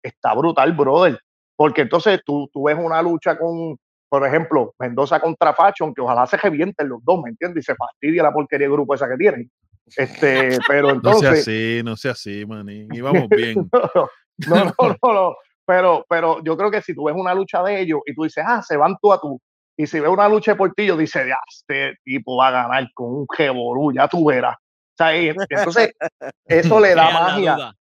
está 0.04 0.34
brutal, 0.36 0.74
brother. 0.74 1.20
Porque 1.56 1.82
entonces 1.82 2.22
tú, 2.24 2.50
tú 2.54 2.64
ves 2.64 2.78
una 2.80 3.02
lucha 3.02 3.38
con, 3.38 3.78
por 4.08 4.26
ejemplo, 4.26 4.74
Mendoza 4.80 5.20
contra 5.20 5.54
Fashion, 5.54 5.94
que 5.94 6.02
ojalá 6.02 6.28
se 6.28 6.38
revienten 6.38 6.88
los 6.88 7.04
dos, 7.04 7.22
¿me 7.24 7.32
entiendes? 7.32 7.64
Y 7.64 7.66
se 7.66 7.76
fastidia 7.76 8.24
la 8.24 8.32
porquería 8.32 8.68
de 8.68 8.74
grupo 8.74 8.94
esa 8.94 9.10
que 9.10 9.18
tienen. 9.18 9.52
Este, 9.98 10.60
pero 10.68 10.92
entonces. 10.92 11.30
No 11.30 11.36
sea 11.36 11.42
así, 11.42 11.82
no 11.84 11.96
sea 11.98 12.12
así, 12.12 12.46
maní. 12.46 12.88
Íbamos 12.92 13.28
bien. 13.30 13.70
no, 14.48 14.66
no, 14.66 14.74
no, 14.78 15.14
no, 15.14 15.36
pero, 15.70 16.04
pero 16.10 16.44
yo 16.44 16.58
creo 16.58 16.72
que 16.72 16.82
si 16.82 16.96
tú 16.96 17.04
ves 17.04 17.16
una 17.16 17.36
lucha 17.36 17.62
de 17.62 17.82
ellos 17.82 18.00
y 18.08 18.16
tú 18.16 18.24
dices, 18.24 18.44
ah, 18.44 18.64
se 18.64 18.76
van 18.76 18.98
tú 19.00 19.14
a 19.14 19.22
tú, 19.22 19.40
y 19.78 19.86
si 19.86 20.00
ves 20.00 20.10
una 20.10 20.28
lucha 20.28 20.54
de 20.54 20.58
Portillo, 20.58 20.98
dice, 20.98 21.28
ya, 21.28 21.38
este 21.48 21.96
tipo 22.04 22.38
va 22.38 22.48
a 22.48 22.64
ganar 22.64 22.88
con 22.96 23.14
un 23.14 23.28
jeború, 23.38 23.94
ya 23.94 24.08
tú 24.08 24.26
verás. 24.26 24.56
O 24.56 24.98
sea, 24.98 25.16
entonces, 25.16 25.92
eso 26.46 26.80
le 26.80 26.96
da 26.96 27.12
magia. 27.12 27.72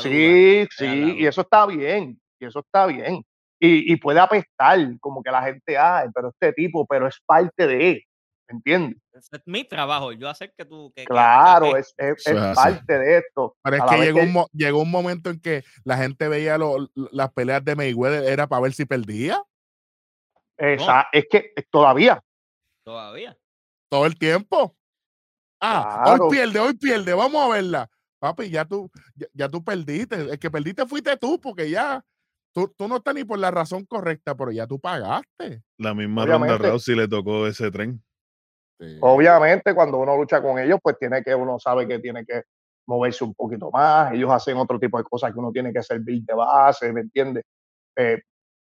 sí, 0.00 0.66
sí, 0.76 1.14
y 1.18 1.24
eso 1.24 1.42
está 1.42 1.64
bien, 1.66 2.20
y 2.40 2.44
eso 2.44 2.58
está 2.58 2.86
bien. 2.86 3.22
Y, 3.60 3.92
y, 3.92 3.96
puede 3.98 4.18
apestar, 4.18 4.80
como 4.98 5.22
que 5.22 5.30
la 5.30 5.44
gente, 5.44 5.78
ay, 5.78 6.08
pero 6.12 6.30
este 6.30 6.52
tipo, 6.52 6.84
pero 6.86 7.06
es 7.06 7.20
parte 7.24 7.68
de 7.68 7.90
él, 7.90 8.04
¿entiendes? 8.48 9.00
Es 9.12 9.30
mi 9.46 9.64
trabajo, 9.64 10.12
yo 10.12 10.28
hacer 10.28 10.52
que 10.56 10.64
tú... 10.64 10.92
claro, 11.06 11.76
es, 11.76 11.94
es, 11.96 12.24
parte 12.54 12.98
de 12.98 13.18
esto. 13.18 13.56
Pero 13.62 13.76
es 13.76 13.82
que 13.90 13.96
llegó, 13.98 14.20
Un, 14.20 14.46
llegó 14.52 14.82
un 14.82 14.90
momento 14.90 15.30
en 15.30 15.40
que 15.40 15.64
la 15.84 15.96
gente 15.96 16.28
veía 16.28 16.58
las 16.94 17.32
peleas 17.32 17.64
de 17.64 17.76
Mayweather, 17.76 18.24
era 18.24 18.46
para 18.46 18.62
ver 18.62 18.72
si 18.72 18.84
perdía. 18.84 19.42
Esa, 20.56 21.08
Es 21.12 21.26
que 21.30 21.52
todavía. 21.70 22.22
Todavía. 22.84 23.36
Todo 23.88 24.06
el 24.06 24.18
tiempo. 24.18 24.76
Ah, 25.60 26.04
hoy 26.06 26.30
pierde, 26.30 26.58
hoy 26.58 26.74
pierde, 26.74 27.14
vamos 27.14 27.44
a 27.44 27.54
verla. 27.54 27.90
Papi, 28.18 28.50
ya 28.50 28.64
tú, 28.64 28.90
ya, 29.32 29.48
tú 29.48 29.64
perdiste. 29.64 30.14
El 30.14 30.38
que 30.38 30.50
perdiste 30.50 30.86
fuiste 30.86 31.16
tú, 31.16 31.40
porque 31.40 31.68
ya 31.70 32.04
tú, 32.52 32.72
tú, 32.76 32.86
no 32.86 32.96
estás 32.96 33.14
ni 33.14 33.24
por 33.24 33.38
la 33.38 33.50
razón 33.50 33.84
correcta, 33.84 34.36
pero 34.36 34.52
ya 34.52 34.66
tú 34.66 34.80
pagaste. 34.80 35.62
La 35.78 35.94
misma 35.94 36.24
Ronda 36.26 36.58
Rousey 36.58 36.94
le 36.94 37.08
tocó 37.08 37.46
ese 37.46 37.70
tren. 37.70 38.02
Este 38.82 38.98
Obviamente, 39.00 39.74
cuando 39.74 39.98
uno 39.98 40.16
lucha 40.16 40.42
con 40.42 40.58
ellos, 40.58 40.78
pues 40.82 40.98
tiene 40.98 41.22
que, 41.22 41.34
uno 41.34 41.58
sabe 41.58 41.86
que 41.86 41.98
tiene 41.98 42.24
que 42.24 42.42
moverse 42.86 43.24
un 43.24 43.34
poquito 43.34 43.70
más. 43.70 44.12
Ellos 44.12 44.30
hacen 44.30 44.56
otro 44.56 44.78
tipo 44.78 44.98
de 44.98 45.04
cosas 45.04 45.32
que 45.32 45.38
uno 45.38 45.52
tiene 45.52 45.72
que 45.72 45.82
servir 45.82 46.22
de 46.24 46.34
base, 46.34 46.92
¿me 46.92 47.02
entiendes? 47.02 47.44
Eh, 47.96 48.20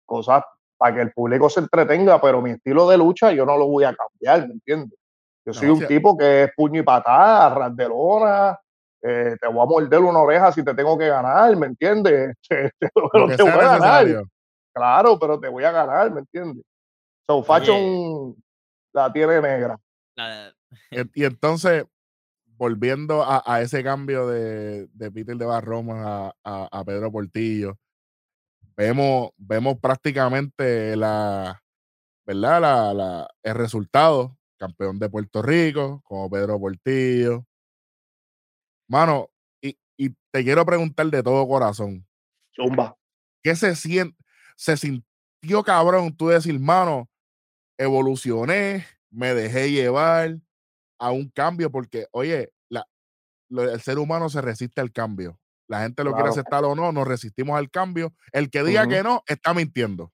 cosas 0.05 0.43
para 0.77 0.95
que 0.95 1.01
el 1.01 1.11
público 1.11 1.49
se 1.49 1.61
entretenga, 1.61 2.19
pero 2.21 2.41
mi 2.41 2.51
estilo 2.51 2.87
de 2.87 2.97
lucha 2.97 3.31
yo 3.31 3.45
no 3.45 3.57
lo 3.57 3.67
voy 3.67 3.85
a 3.85 3.95
cambiar, 3.95 4.47
¿me 4.47 4.53
entiendes? 4.53 4.99
Yo 5.45 5.53
soy 5.53 5.69
un 5.69 5.85
tipo 5.87 6.17
que 6.17 6.43
es 6.43 6.51
puño 6.55 6.81
y 6.81 6.83
patada, 6.83 7.53
ras 7.53 7.75
de 7.75 7.89
lona, 7.89 8.57
eh, 9.01 9.35
te 9.39 9.47
voy 9.47 9.61
a 9.61 9.65
morder 9.65 9.99
una 9.99 10.19
oreja 10.19 10.51
si 10.51 10.63
te 10.63 10.73
tengo 10.73 10.97
que 10.97 11.07
ganar, 11.07 11.55
¿me 11.57 11.67
entiendes? 11.67 12.35
te 12.49 12.89
voy 12.95 13.51
a 13.51 13.77
ganar. 13.77 14.23
Claro, 14.73 15.19
pero 15.19 15.39
te 15.39 15.49
voy 15.49 15.63
a 15.63 15.71
ganar, 15.71 16.11
¿me 16.11 16.21
entiendes? 16.21 16.63
So 17.27 17.43
Fashion 17.43 18.35
la 18.93 19.11
tiene 19.11 19.41
negra. 19.41 19.77
Y, 21.15 21.23
entonces, 21.23 21.85
volviendo 22.45 23.23
a, 23.25 23.61
ese 23.61 23.83
cambio 23.83 24.27
de, 24.27 24.87
Peter 25.13 25.35
de 25.35 25.45
Barroma 25.45 26.33
a, 26.43 26.83
Pedro 26.85 27.11
Portillo, 27.11 27.77
vemos, 28.75 29.31
vemos 29.37 29.79
prácticamente 29.79 30.95
la, 30.95 31.61
¿verdad? 32.25 32.61
La, 32.61 32.93
la, 32.93 33.29
el 33.43 33.55
resultado, 33.55 34.37
campeón 34.57 34.99
de 34.99 35.09
Puerto 35.09 35.41
Rico, 35.41 36.01
como 36.05 36.29
Pedro 36.29 36.59
Portillo. 36.59 37.45
Mano, 38.87 39.29
y, 39.61 39.77
y 39.97 40.09
te 40.31 40.43
quiero 40.43 40.65
preguntar 40.65 41.07
de 41.07 41.23
todo 41.23 41.47
corazón. 41.47 42.05
Zumba. 42.55 42.95
¿Qué 43.41 43.55
se 43.55 43.75
siente? 43.75 44.17
Se 44.55 44.77
sintió 44.77 45.63
cabrón 45.63 46.15
tú 46.15 46.27
decir, 46.29 46.57
mano, 46.59 47.09
evolucioné, 47.77 48.85
me 49.13 49.33
dejé 49.33 49.71
llevar 49.71 50.37
a 50.99 51.11
un 51.11 51.29
cambio, 51.29 51.71
porque, 51.71 52.07
oye, 52.11 52.51
la, 52.69 52.85
el 53.49 53.81
ser 53.81 53.99
humano 53.99 54.29
se 54.29 54.41
resiste 54.41 54.81
al 54.81 54.91
cambio. 54.91 55.39
La 55.67 55.81
gente 55.81 56.03
lo 56.03 56.13
quiere 56.13 56.29
aceptar 56.29 56.63
o 56.65 56.75
no, 56.75 56.91
nos 56.91 57.07
resistimos 57.07 57.57
al 57.57 57.69
cambio. 57.69 58.13
El 58.31 58.49
que 58.49 58.63
diga 58.63 58.87
que 58.87 59.01
no, 59.01 59.23
está 59.27 59.53
mintiendo. 59.53 60.11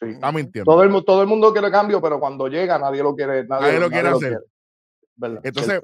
Está 0.00 0.32
mintiendo. 0.32 0.70
Todo 0.70 0.82
el, 0.82 1.04
todo 1.04 1.22
el 1.22 1.28
mundo 1.28 1.52
quiere 1.52 1.70
cambio, 1.70 2.00
pero 2.00 2.18
cuando 2.18 2.48
llega 2.48 2.78
nadie 2.78 3.02
lo 3.02 3.14
quiere. 3.14 3.46
Nadie, 3.46 3.78
lo 3.78 3.90
quiere 3.90 4.08
hacer. 4.08 4.40
Entonces, 5.42 5.80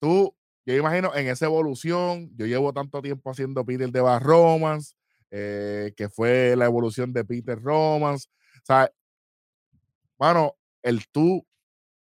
tú, 0.00 0.34
yo 0.64 0.74
imagino 0.74 1.14
en 1.14 1.28
esa 1.28 1.46
evolución, 1.46 2.30
yo 2.36 2.46
llevo 2.46 2.72
tanto 2.72 3.00
tiempo 3.00 3.30
haciendo 3.30 3.64
Peter 3.64 3.90
de 3.90 4.00
Bar 4.00 4.22
Romance, 4.22 4.94
eh, 5.30 5.92
que 5.96 6.08
fue 6.08 6.54
la 6.56 6.66
evolución 6.66 7.12
de 7.12 7.24
Peter 7.24 7.60
Romance. 7.60 8.28
O 8.56 8.64
sea, 8.64 8.90
mano, 10.18 10.56
el 10.82 11.06
tú 11.08 11.46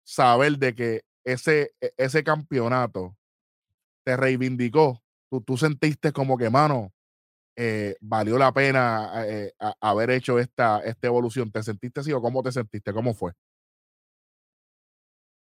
saber 0.07 0.57
de 0.57 0.73
que 0.73 1.01
ese, 1.25 1.73
e, 1.81 1.93
ese 1.97 2.23
campeonato 2.23 3.17
te 4.05 4.15
reivindicó, 4.15 5.01
tú, 5.29 5.41
tú 5.41 5.57
sentiste 5.57 6.13
como 6.13 6.37
que, 6.37 6.49
mano, 6.49 6.93
eh, 7.57 7.97
valió 7.99 8.37
la 8.37 8.53
pena 8.53 9.25
eh, 9.25 9.51
haber 9.81 10.11
hecho 10.11 10.39
esta, 10.39 10.79
esta 10.79 11.07
evolución. 11.07 11.51
¿Te 11.51 11.61
sentiste 11.61 11.99
así 11.99 12.13
o 12.13 12.21
cómo 12.21 12.41
te 12.41 12.51
sentiste? 12.51 12.93
¿Cómo 12.93 13.13
fue? 13.13 13.33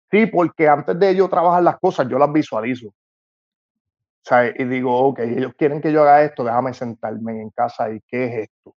Sí, 0.10 0.28
porque 0.28 0.70
antes 0.70 0.98
de 0.98 1.14
yo 1.14 1.28
trabajar 1.28 1.64
las 1.64 1.78
cosas, 1.80 2.08
yo 2.08 2.18
las 2.18 2.32
visualizo. 2.32 2.88
O 2.88 2.94
sea, 4.24 4.48
y 4.48 4.64
digo, 4.64 4.98
ok, 4.98 5.20
ellos 5.20 5.54
quieren 5.58 5.82
que 5.82 5.92
yo 5.92 6.04
haga 6.04 6.24
esto, 6.24 6.44
déjame 6.46 6.74
sentarme 6.74 7.42
en 7.42 7.50
casa 7.50 7.92
y 7.92 8.00
qué 8.08 8.26
es 8.26 8.50
esto. 8.50 8.76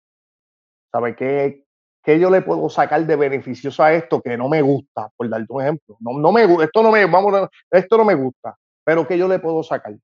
¿Sabe 0.91 1.15
qué, 1.15 1.67
qué 2.09 2.19
yo 2.19 2.31
le 2.31 2.41
puedo 2.41 2.71
sacar 2.71 3.05
de 3.05 3.17
beneficioso 3.17 3.83
a 3.83 3.93
esto 3.93 4.23
que 4.23 4.35
no 4.35 4.49
me 4.49 4.63
gusta? 4.63 5.11
Por 5.15 5.29
darte 5.29 5.53
un 5.53 5.61
ejemplo. 5.61 5.99
No, 6.01 6.19
no 6.19 6.33
me 6.33 6.45
esto 6.65 6.83
no 6.83 6.91
me, 6.91 7.05
vamos, 7.05 7.51
esto 7.71 7.99
no 7.99 8.05
me 8.07 8.15
gusta, 8.15 8.57
pero 8.83 9.07
¿qué 9.07 9.19
yo 9.19 9.29
le 9.29 9.39
puedo 9.39 9.63
sacar? 9.63 9.95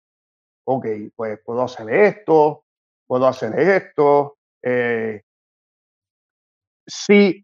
Ok, 0.66 0.86
pues 1.16 1.40
puedo 1.42 1.62
hacer 1.62 1.88
esto, 1.88 2.64
puedo 3.06 3.26
hacer 3.26 3.58
esto. 3.58 4.36
Eh, 4.62 5.22
sí, 6.86 7.42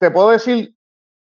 te 0.00 0.10
puedo 0.10 0.30
decir 0.30 0.74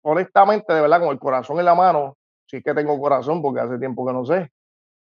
honestamente, 0.03 0.73
de 0.73 0.81
verdad, 0.81 0.99
con 0.99 1.11
el 1.11 1.21
corazón 1.21 1.61
en 1.61 1.65
la 1.65 1.77
mano, 1.77 2.17
sí 2.51 2.61
que 2.61 2.75
tengo 2.75 2.99
corazón 2.99 3.41
porque 3.41 3.61
hace 3.61 3.79
tiempo 3.79 4.05
que 4.05 4.13
no 4.13 4.25
sé, 4.25 4.51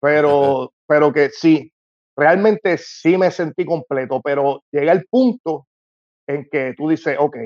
pero, 0.00 0.72
pero 0.86 1.12
que 1.12 1.28
sí, 1.28 1.70
realmente 2.16 2.78
sí 2.78 3.18
me 3.18 3.30
sentí 3.30 3.66
completo, 3.66 4.22
pero 4.22 4.62
llega 4.70 4.92
el 4.92 5.04
punto 5.04 5.66
en 6.26 6.48
que 6.50 6.74
tú 6.76 6.88
dices, 6.88 7.16
ok, 7.18 7.36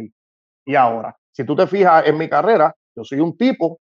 y 0.67 0.75
ahora, 0.75 1.17
si 1.33 1.45
tú 1.45 1.55
te 1.55 1.67
fijas 1.67 2.07
en 2.07 2.19
mi 2.19 2.29
carrera, 2.29 2.75
yo 2.95 3.05
soy 3.05 3.21
un 3.21 3.37
tipo 3.37 3.81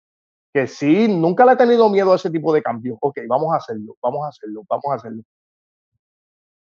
que 0.52 0.66
sí, 0.66 1.08
nunca 1.08 1.44
le 1.44 1.52
he 1.52 1.56
tenido 1.56 1.88
miedo 1.88 2.12
a 2.12 2.16
ese 2.16 2.30
tipo 2.30 2.52
de 2.54 2.62
cambios. 2.62 2.96
Ok, 3.00 3.18
vamos 3.26 3.52
a 3.52 3.56
hacerlo, 3.56 3.96
vamos 4.00 4.24
a 4.24 4.28
hacerlo, 4.28 4.62
vamos 4.68 4.84
a 4.90 4.94
hacerlo. 4.94 5.22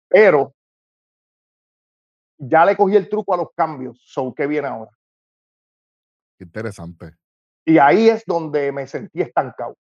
Pero 0.07 0.53
ya 2.38 2.65
le 2.65 2.76
cogí 2.76 2.95
el 2.95 3.09
truco 3.09 3.34
a 3.34 3.38
los 3.38 3.47
cambios. 3.55 3.99
So, 4.03 4.34
¿qué 4.36 4.45
viene 4.45 4.67
ahora? 4.67 4.91
Interesante. 6.39 7.15
Y 7.65 7.78
ahí 7.78 8.09
es 8.09 8.24
donde 8.26 8.72
me 8.72 8.86
sentí 8.88 9.22
estancado. 9.22 9.78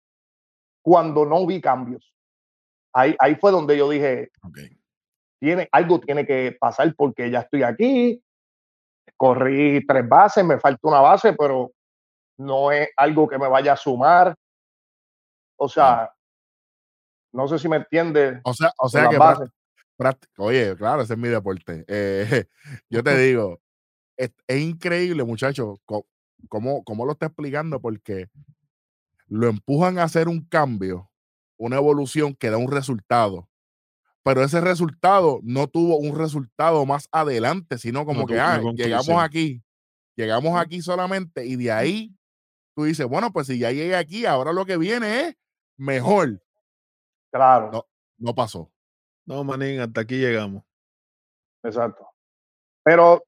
Cuando 0.82 1.24
no 1.24 1.46
vi 1.46 1.60
cambios. 1.60 2.14
Ahí, 2.92 3.16
ahí 3.18 3.34
fue 3.36 3.52
donde 3.52 3.76
yo 3.76 3.88
dije, 3.88 4.30
tiene, 5.40 5.68
algo 5.72 6.00
tiene 6.00 6.26
que 6.26 6.56
pasar 6.58 6.94
porque 6.96 7.30
ya 7.30 7.40
estoy 7.40 7.62
aquí. 7.62 8.22
Corrí 9.18 9.86
tres 9.86 10.08
bases, 10.08 10.44
me 10.44 10.58
falta 10.58 10.88
una 10.88 11.00
base, 11.00 11.34
pero 11.34 11.72
no 12.38 12.72
es 12.72 12.88
algo 12.96 13.28
que 13.28 13.38
me 13.38 13.48
vaya 13.48 13.74
a 13.74 13.76
sumar. 13.76 14.34
O 15.56 15.68
sea, 15.68 16.10
no 17.32 17.46
sé 17.48 17.58
si 17.58 17.68
me 17.68 17.76
entiende. 17.76 18.40
O 18.44 18.54
sea, 18.54 18.72
o 18.78 18.88
sea 18.88 19.08
que 19.08 19.18
Oye, 20.36 20.76
claro, 20.76 21.02
ese 21.02 21.14
es 21.14 21.18
mi 21.18 21.28
deporte. 21.28 21.84
Eh, 21.88 22.46
yo 22.88 23.02
te 23.02 23.18
digo, 23.18 23.60
es, 24.16 24.32
increíble, 24.48 25.24
muchachos, 25.24 25.80
cómo, 26.48 26.84
cómo 26.84 27.04
lo 27.04 27.12
está 27.12 27.26
explicando, 27.26 27.80
porque 27.80 28.28
lo 29.26 29.48
empujan 29.48 29.98
a 29.98 30.04
hacer 30.04 30.28
un 30.28 30.44
cambio, 30.44 31.10
una 31.56 31.76
evolución 31.76 32.34
que 32.34 32.50
da 32.50 32.56
un 32.56 32.70
resultado. 32.70 33.48
Pero 34.28 34.44
ese 34.44 34.60
resultado 34.60 35.40
no 35.42 35.68
tuvo 35.68 35.96
un 35.96 36.14
resultado 36.14 36.84
más 36.84 37.08
adelante, 37.10 37.78
sino 37.78 38.04
como 38.04 38.26
que 38.26 38.38
ah, 38.38 38.60
llegamos 38.74 39.22
aquí, 39.22 39.62
llegamos 40.16 40.60
aquí 40.60 40.82
solamente 40.82 41.46
y 41.46 41.56
de 41.56 41.72
ahí 41.72 42.14
tú 42.76 42.84
dices, 42.84 43.06
bueno, 43.06 43.32
pues 43.32 43.46
si 43.46 43.58
ya 43.58 43.72
llegué 43.72 43.96
aquí, 43.96 44.26
ahora 44.26 44.52
lo 44.52 44.66
que 44.66 44.76
viene 44.76 45.20
es 45.20 45.36
mejor. 45.78 46.42
Claro. 47.32 47.70
No, 47.72 47.86
no 48.18 48.34
pasó. 48.34 48.70
No, 49.24 49.44
manín, 49.44 49.80
hasta 49.80 50.02
aquí 50.02 50.18
llegamos. 50.18 50.62
Exacto. 51.62 52.06
Pero 52.84 53.22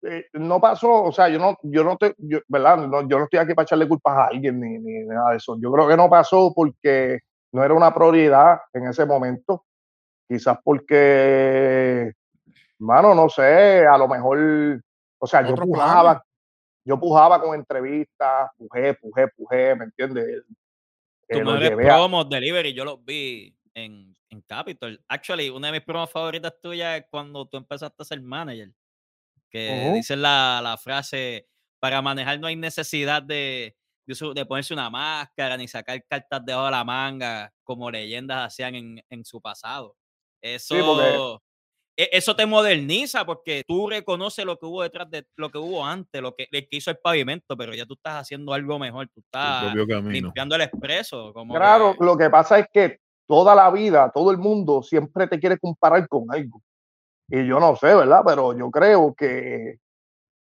eh, 0.00 0.28
no 0.32 0.62
pasó, 0.62 1.02
o 1.02 1.12
sea, 1.12 1.28
yo 1.28 1.38
no, 1.38 1.58
yo 1.62 1.84
no 1.84 1.98
te, 1.98 2.14
yo, 2.16 2.38
¿verdad? 2.48 2.88
No, 2.88 3.06
yo 3.06 3.18
no 3.18 3.24
estoy 3.24 3.38
aquí 3.38 3.52
para 3.52 3.64
echarle 3.64 3.86
culpas 3.86 4.16
a 4.16 4.26
alguien 4.28 4.58
ni, 4.58 4.78
ni, 4.78 5.04
nada 5.04 5.32
de 5.32 5.36
eso. 5.36 5.58
Yo 5.60 5.70
creo 5.70 5.86
que 5.86 5.96
no 5.98 6.08
pasó 6.08 6.54
porque 6.56 7.18
no 7.52 7.62
era 7.62 7.74
una 7.74 7.92
prioridad 7.92 8.60
en 8.72 8.86
ese 8.86 9.04
momento. 9.04 9.66
Quizás 10.28 10.58
porque, 10.62 12.12
mano, 12.78 13.14
no 13.14 13.28
sé, 13.28 13.86
a 13.86 13.96
lo 13.96 14.06
mejor, 14.06 14.82
o 15.18 15.26
sea, 15.26 15.46
yo 15.46 15.54
pujaba, 15.54 16.22
yo 16.84 17.00
pujaba 17.00 17.40
con 17.40 17.54
entrevistas, 17.54 18.50
pujé, 18.58 18.94
pujé, 18.94 19.28
pujé, 19.28 19.74
¿me 19.74 19.84
entiendes? 19.84 20.44
Eh, 21.28 21.42
Tú 21.42 21.50
eres 21.50 21.70
promos, 21.70 22.28
delivery, 22.28 22.74
yo 22.74 22.84
los 22.84 23.02
vi 23.04 23.56
en 23.74 24.18
en 24.30 24.40
Capitol. 24.42 25.02
Actually, 25.08 25.50
una 25.50 25.68
de 25.68 25.72
mis 25.74 25.82
promos 25.82 26.10
favoritas 26.10 26.54
tuyas 26.60 26.98
es 26.98 27.06
cuando 27.10 27.46
tú 27.46 27.56
empezaste 27.56 28.02
a 28.02 28.06
ser 28.06 28.20
manager. 28.20 28.72
Que 29.50 29.92
dice 29.94 30.14
la, 30.14 30.60
la, 30.62 30.76
frase, 30.76 31.48
para 31.78 32.02
manejar 32.02 32.38
no 32.38 32.48
hay 32.48 32.56
necesidad 32.56 33.22
de, 33.22 33.74
de, 34.04 34.46
ponerse 34.46 34.74
una 34.74 34.90
máscara 34.90 35.56
ni 35.56 35.66
sacar 35.66 36.04
cartas 36.06 36.44
debajo 36.44 36.66
de 36.66 36.72
la 36.72 36.84
manga 36.84 37.52
como 37.64 37.90
leyendas 37.90 38.46
hacían 38.46 38.74
en, 38.74 39.02
en 39.08 39.24
su 39.24 39.40
pasado. 39.40 39.96
Eso, 40.40 41.40
e, 41.96 42.08
eso 42.12 42.36
te 42.36 42.46
moderniza 42.46 43.24
porque 43.24 43.64
tú 43.66 43.88
reconoces 43.88 44.44
lo 44.44 44.56
que 44.56 44.66
hubo 44.66 44.82
detrás 44.82 45.10
de 45.10 45.26
lo 45.36 45.50
que 45.50 45.58
hubo 45.58 45.84
antes, 45.84 46.22
lo 46.22 46.34
que, 46.34 46.46
que 46.46 46.68
hizo 46.70 46.90
el 46.90 46.98
pavimento, 46.98 47.56
pero 47.56 47.74
ya 47.74 47.86
tú 47.86 47.94
estás 47.94 48.22
haciendo 48.22 48.52
algo 48.52 48.78
mejor, 48.78 49.08
tú 49.08 49.20
estás 49.20 49.74
limpiando 49.74 50.54
el 50.54 50.62
expreso. 50.62 51.32
Como 51.32 51.54
claro, 51.54 51.96
lo 51.98 52.16
que 52.16 52.30
pasa 52.30 52.60
es 52.60 52.66
que 52.72 52.98
toda 53.26 53.54
la 53.54 53.70
vida, 53.70 54.10
todo 54.14 54.30
el 54.30 54.38
mundo 54.38 54.82
siempre 54.82 55.26
te 55.26 55.40
quiere 55.40 55.58
comparar 55.58 56.06
con 56.06 56.26
algo. 56.30 56.62
Y 57.28 57.46
yo 57.46 57.60
no 57.60 57.76
sé, 57.76 57.94
¿verdad? 57.94 58.22
Pero 58.24 58.56
yo 58.56 58.70
creo 58.70 59.14
que 59.14 59.76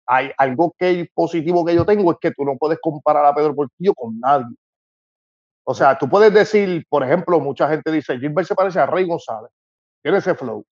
hay 0.06 0.32
algo 0.38 0.74
que 0.78 1.10
positivo 1.14 1.66
que 1.66 1.76
yo 1.76 1.86
tengo 1.86 2.12
es 2.12 2.18
que 2.20 2.32
tú 2.32 2.46
no 2.46 2.56
puedes 2.58 2.80
comparar 2.80 3.26
a 3.26 3.34
Pedro 3.34 3.56
Portillo 3.56 3.94
con 3.94 4.20
nadie. 4.20 4.56
O 5.64 5.74
sea, 5.74 5.98
tú 5.98 6.10
puedes 6.10 6.34
decir, 6.34 6.86
por 6.90 7.04
ejemplo, 7.04 7.40
mucha 7.40 7.68
gente 7.68 7.92
dice, 7.92 8.18
Gilbert 8.20 8.48
se 8.48 8.56
parece 8.56 8.80
a 8.80 8.86
Rey 8.86 9.06
González, 9.06 9.52
tiene 10.02 10.18
ese 10.20 10.36
flow, 10.36 10.66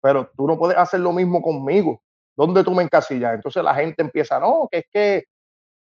pero 0.00 0.30
tú 0.36 0.46
no 0.46 0.58
puedes 0.58 0.76
hacer 0.76 1.00
lo 1.00 1.12
mismo 1.12 1.42
conmigo. 1.42 2.02
¿Dónde 2.36 2.64
tú 2.64 2.72
me 2.72 2.82
encasillas? 2.82 3.34
Entonces 3.34 3.62
la 3.62 3.74
gente 3.74 4.02
empieza, 4.02 4.40
no, 4.40 4.68
que 4.70 4.78
es 4.78 4.84
que 4.90 5.24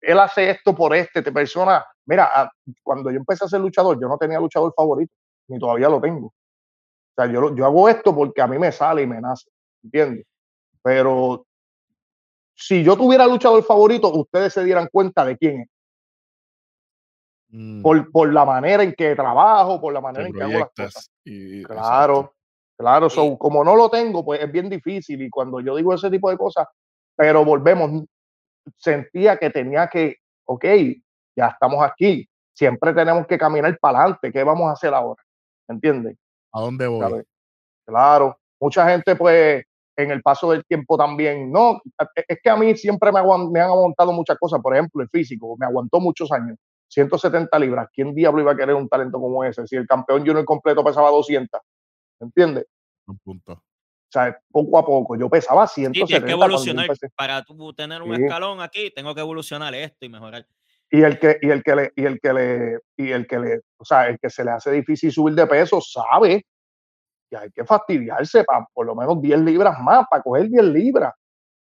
él 0.02 0.20
hace 0.20 0.50
esto 0.50 0.76
por 0.76 0.96
este, 0.96 1.22
te 1.22 1.32
persona. 1.32 1.86
Mira, 2.06 2.52
cuando 2.84 3.10
yo 3.12 3.18
empecé 3.18 3.46
a 3.46 3.48
ser 3.48 3.62
luchador, 3.62 4.00
yo 4.02 4.08
no 4.08 4.18
tenía 4.18 4.40
luchador 4.40 4.74
favorito 4.76 5.14
ni 5.48 5.60
todavía 5.60 5.90
lo 5.90 6.02
tengo. 6.02 6.28
O 6.28 6.34
sea, 7.16 7.26
yo, 7.32 7.56
yo 7.56 7.66
hago 7.66 7.90
esto 7.90 8.16
porque 8.16 8.42
a 8.42 8.48
mí 8.48 8.58
me 8.58 8.72
sale 8.72 9.04
y 9.04 9.08
me 9.08 9.22
nace, 9.22 9.50
¿entiendes? 9.84 10.26
Pero 10.82 11.46
si 12.56 12.84
yo 12.84 12.98
tuviera 12.98 13.28
luchador 13.28 13.64
favorito, 13.64 14.12
ustedes 14.14 14.54
se 14.54 14.64
dieran 14.64 14.88
cuenta 14.92 15.26
de 15.26 15.38
quién 15.38 15.62
es. 15.62 15.68
Mm. 17.50 17.82
Por, 17.82 18.12
por, 18.12 18.32
la 18.32 18.46
manera 18.46 18.82
en 18.82 18.94
que 18.94 19.14
trabajo, 19.14 19.82
por 19.82 19.94
la 19.94 20.00
manera 20.00 20.26
en 20.26 20.34
que 20.34 20.42
hago 20.42 20.60
las 20.60 20.72
cosas. 20.74 21.12
claro, 21.66 22.34
claro. 22.82 23.38
como 23.38 23.64
no 23.64 23.76
lo 23.76 23.90
tengo, 23.90 24.24
pues 24.24 24.42
es 24.42 24.52
bien 24.52 24.70
difícil. 24.70 25.22
Y 25.22 25.30
cuando 25.30 25.60
yo 25.62 25.76
digo 25.76 25.94
ese 25.94 26.10
tipo 26.10 26.30
de 26.30 26.38
cosas, 26.38 26.68
pero 27.16 27.46
volvemos, 27.46 28.04
sentía 28.78 29.38
que 29.38 29.50
tenía 29.50 29.88
que, 29.88 30.18
ok, 30.46 30.66
ya 31.36 31.48
estamos 31.48 31.84
aquí. 31.84 32.28
Siempre 32.54 32.94
tenemos 32.94 33.26
que 33.28 33.38
caminar 33.38 33.78
para 33.80 34.00
adelante. 34.00 34.32
¿Qué 34.32 34.44
vamos 34.44 34.70
a 34.70 34.74
hacer 34.74 34.94
ahora? 34.94 35.22
¿entiendes? 35.72 36.18
¿A 36.54 36.62
dónde 36.62 36.88
voy? 36.88 37.24
Claro. 37.86 38.38
Mucha 38.60 38.88
gente, 38.90 39.16
pues, 39.16 39.64
en 39.98 40.12
el 40.12 40.22
paso 40.22 40.52
del 40.52 40.66
tiempo 40.66 40.98
también. 40.98 41.52
No, 41.52 41.82
es 42.28 42.38
que 42.44 42.50
a 42.50 42.56
mí 42.56 42.76
siempre 42.76 43.12
me, 43.12 43.22
me 43.52 43.60
han 43.60 43.70
aguantado 43.70 44.12
muchas 44.12 44.38
cosas. 44.38 44.62
Por 44.62 44.76
ejemplo, 44.76 45.02
el 45.02 45.10
físico 45.10 45.56
me 45.58 45.66
aguantó 45.66 46.00
muchos 46.00 46.32
años. 46.32 46.58
170 46.90 47.58
libras. 47.60 47.88
¿Quién 47.94 48.14
diablo 48.14 48.42
iba 48.42 48.52
a 48.52 48.56
querer 48.56 48.76
un 48.76 48.88
talento 48.90 49.20
como 49.20 49.44
ese? 49.44 49.66
Si 49.66 49.76
el 49.76 49.88
campeón 49.88 50.26
junior 50.26 50.44
completo 50.46 50.84
pesaba 50.84 51.10
200. 51.10 51.60
¿Entiendes? 52.22 52.66
Un 53.08 53.18
punto. 53.20 53.54
O 53.54 54.12
sea, 54.12 54.38
poco 54.52 54.78
a 54.78 54.86
poco. 54.86 55.18
Yo 55.18 55.30
pesaba 55.30 55.68
170. 55.68 56.06
Sí, 56.06 56.06
tienes 56.06 56.26
que 56.26 56.32
evolucionar. 56.34 56.88
Para 57.16 57.44
tú 57.44 57.74
tener 57.74 58.02
un 58.02 58.14
escalón 58.14 58.62
aquí, 58.62 58.92
tengo 58.92 59.16
que 59.16 59.22
evolucionar 59.22 59.74
esto 59.74 60.06
y 60.06 60.10
mejorar. 60.10 60.46
Y 60.90 61.02
el 61.02 61.18
que, 61.18 61.38
y 61.42 61.50
el 61.50 61.64
que 61.64 61.76
le, 61.76 61.94
y 61.96 62.06
el 62.06 62.20
que 62.20 62.34
le, 62.34 62.80
y 62.98 63.12
el 63.12 63.26
que 63.26 63.40
le, 63.40 63.62
o 63.78 63.86
sea, 63.86 64.10
el 64.10 64.20
que 64.20 64.30
se 64.30 64.44
le 64.44 64.52
hace 64.52 64.72
difícil 64.72 65.10
subir 65.12 65.34
de 65.36 65.48
peso 65.48 65.80
sabe 65.80 66.46
que 67.30 67.38
hay 67.38 67.50
que 67.52 67.64
fastidiarse 67.64 68.44
para 68.44 68.68
por 68.74 68.86
lo 68.86 68.94
menos 68.94 69.22
10 69.22 69.40
libras 69.40 69.80
más, 69.80 70.06
para 70.12 70.22
coger 70.22 70.50
10 70.50 70.66
libras. 70.66 71.14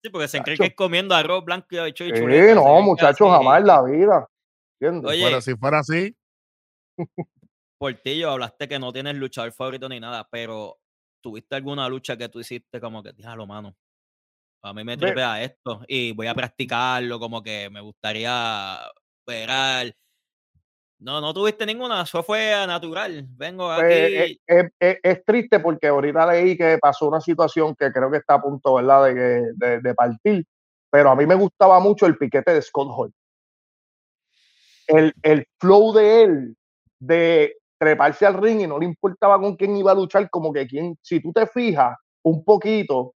Sí, 0.01 0.09
porque 0.09 0.27
se 0.27 0.41
cree 0.41 0.57
que 0.57 0.65
es 0.65 0.75
comiendo 0.75 1.13
arroz 1.13 1.45
blanco 1.45 1.67
y 1.69 1.77
hecho 1.77 2.05
y 2.05 2.15
Sí, 2.15 2.55
no, 2.55 2.81
muchachos, 2.81 3.29
jamás 3.29 3.59
en 3.59 3.67
la 3.67 3.83
vida. 3.83 4.27
Oye, 5.03 5.41
si 5.41 5.55
fuera 5.55 5.79
así. 5.79 6.15
Portillo, 7.79 8.31
hablaste 8.31 8.67
que 8.67 8.77
no 8.77 8.91
tienes 8.91 9.15
luchador 9.15 9.53
favorito 9.53 9.87
ni 9.87 9.99
nada, 9.99 10.27
pero 10.29 10.77
¿tuviste 11.21 11.55
alguna 11.55 11.87
lucha 11.87 12.17
que 12.17 12.29
tú 12.29 12.41
hiciste 12.41 12.79
como 12.79 13.01
que, 13.01 13.13
lo 13.35 13.47
mano? 13.47 13.75
A 14.61 14.73
mí 14.73 14.83
me 14.83 14.97
tripea 14.97 15.41
esto 15.41 15.81
y 15.87 16.11
voy 16.11 16.27
a 16.27 16.35
practicarlo, 16.35 17.17
como 17.19 17.41
que 17.41 17.69
me 17.69 17.79
gustaría 17.79 18.79
ver 19.25 19.95
no, 20.99 21.21
no 21.21 21.33
tuviste 21.33 21.65
ninguna, 21.65 22.01
eso 22.01 22.21
fue 22.23 22.51
natural. 22.67 23.25
Vengo 23.37 23.73
pues, 23.73 23.85
aquí. 23.85 24.41
Es, 24.45 24.99
es, 25.01 25.25
triste 25.25 25.61
porque 25.61 25.87
ahorita 25.87 26.29
leí 26.29 26.57
que 26.57 26.77
pasó 26.77 27.07
una 27.07 27.21
situación 27.21 27.73
que 27.73 27.89
creo 27.93 28.11
que 28.11 28.17
está 28.17 28.33
a 28.33 28.41
punto, 28.41 28.73
¿verdad?, 28.73 29.05
de, 29.05 29.53
de, 29.55 29.79
de 29.79 29.93
partir. 29.93 30.45
Pero 30.91 31.11
a 31.11 31.15
mí 31.15 31.25
me 31.25 31.35
gustaba 31.35 31.79
mucho 31.79 32.05
el 32.05 32.17
piquete 32.17 32.53
de 32.53 32.61
Scott 32.61 32.89
Hall. 32.91 33.13
El, 34.87 35.13
el 35.21 35.47
flow 35.57 35.93
de 35.93 36.23
él, 36.23 36.57
de 36.99 37.55
treparse 37.79 38.25
al 38.25 38.35
ring 38.35 38.61
y 38.61 38.67
no 38.67 38.77
le 38.77 38.85
importaba 38.85 39.39
con 39.39 39.55
quién 39.55 39.75
iba 39.77 39.91
a 39.91 39.95
luchar, 39.95 40.29
como 40.29 40.51
que 40.53 40.67
quien, 40.67 40.97
si 41.01 41.21
tú 41.21 41.31
te 41.31 41.47
fijas 41.47 41.97
un 42.23 42.43
poquito, 42.43 43.13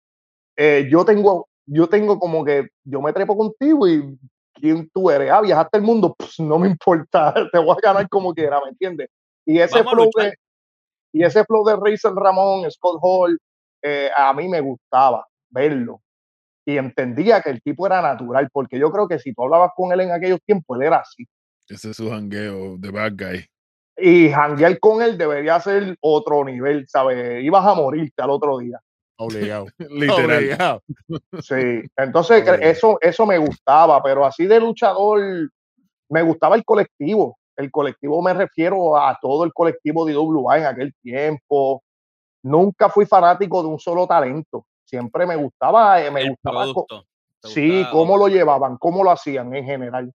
eh, 0.56 0.88
yo 0.90 1.04
tengo, 1.04 1.48
yo 1.66 1.88
tengo 1.88 2.18
como 2.18 2.44
que 2.44 2.68
yo 2.84 3.02
me 3.02 3.12
trepo 3.12 3.36
contigo 3.36 3.88
y 3.88 4.16
quién 4.54 4.88
tú 4.90 5.10
eres. 5.10 5.30
Ah, 5.30 5.40
viajaste 5.40 5.78
el 5.78 5.84
mundo, 5.84 6.14
pues 6.16 6.38
no 6.38 6.58
me 6.58 6.68
importa, 6.68 7.34
te 7.52 7.58
voy 7.58 7.76
a 7.76 7.86
ganar 7.86 8.08
como 8.08 8.32
quiera, 8.32 8.60
¿me 8.64 8.70
entiendes? 8.70 9.08
Y 9.44 9.58
ese 9.58 9.82
flow 9.82 10.08
de, 10.16 10.34
y 11.12 11.24
ese 11.24 11.44
flow 11.44 11.64
de 11.64 11.76
Razor 11.76 12.14
Ramón, 12.14 12.70
Scott 12.70 13.00
Hall, 13.02 13.38
eh, 13.82 14.08
a 14.16 14.32
mí 14.32 14.48
me 14.48 14.60
gustaba 14.60 15.26
verlo. 15.50 16.00
Y 16.64 16.78
entendía 16.78 17.42
que 17.42 17.50
el 17.50 17.60
tipo 17.60 17.86
era 17.86 18.00
natural, 18.00 18.48
porque 18.52 18.78
yo 18.78 18.92
creo 18.92 19.08
que 19.08 19.18
si 19.18 19.34
tú 19.34 19.42
hablabas 19.42 19.72
con 19.74 19.92
él 19.92 20.00
en 20.00 20.12
aquellos 20.12 20.38
tiempos, 20.46 20.78
él 20.78 20.86
era 20.86 20.98
así. 20.98 21.26
Ese 21.68 21.90
es 21.90 21.96
su 21.96 22.08
jangueo 22.08 22.76
de 22.78 22.90
bad 22.90 23.12
guy. 23.16 23.44
Y 23.96 24.30
janguear 24.30 24.78
con 24.80 25.02
él 25.02 25.18
debería 25.18 25.60
ser 25.60 25.96
otro 26.00 26.44
nivel, 26.44 26.86
¿sabes? 26.88 27.42
Ibas 27.44 27.66
a 27.66 27.74
morirte 27.74 28.22
al 28.22 28.30
otro 28.30 28.58
día. 28.58 28.80
Obligado. 29.16 29.66
Literal. 29.78 30.80
Sí, 31.40 31.82
entonces 31.96 32.44
eso, 32.60 32.98
eso 33.00 33.26
me 33.26 33.38
gustaba, 33.38 34.02
pero 34.02 34.24
así 34.24 34.46
de 34.46 34.58
luchador, 34.60 35.50
me 36.08 36.22
gustaba 36.22 36.56
el 36.56 36.64
colectivo. 36.64 37.38
El 37.56 37.70
colectivo 37.70 38.22
me 38.22 38.32
refiero 38.32 38.96
a 38.96 39.18
todo 39.20 39.44
el 39.44 39.52
colectivo 39.52 40.04
de 40.04 40.12
IWA 40.12 40.58
en 40.58 40.66
aquel 40.66 40.94
tiempo. 41.02 41.82
Nunca 42.42 42.88
fui 42.88 43.06
fanático 43.06 43.62
de 43.62 43.68
un 43.68 43.78
solo 43.78 44.06
talento. 44.06 44.66
Siempre 44.84 45.26
me 45.26 45.36
gustaba, 45.36 46.02
eh, 46.02 46.10
me 46.10 46.30
gustaba. 46.30 46.66
Sí, 47.44 47.84
cómo 47.90 48.16
lo 48.16 48.28
llevaban, 48.28 48.78
cómo 48.78 49.04
lo 49.04 49.10
hacían 49.10 49.54
en 49.54 49.64
general. 49.64 50.12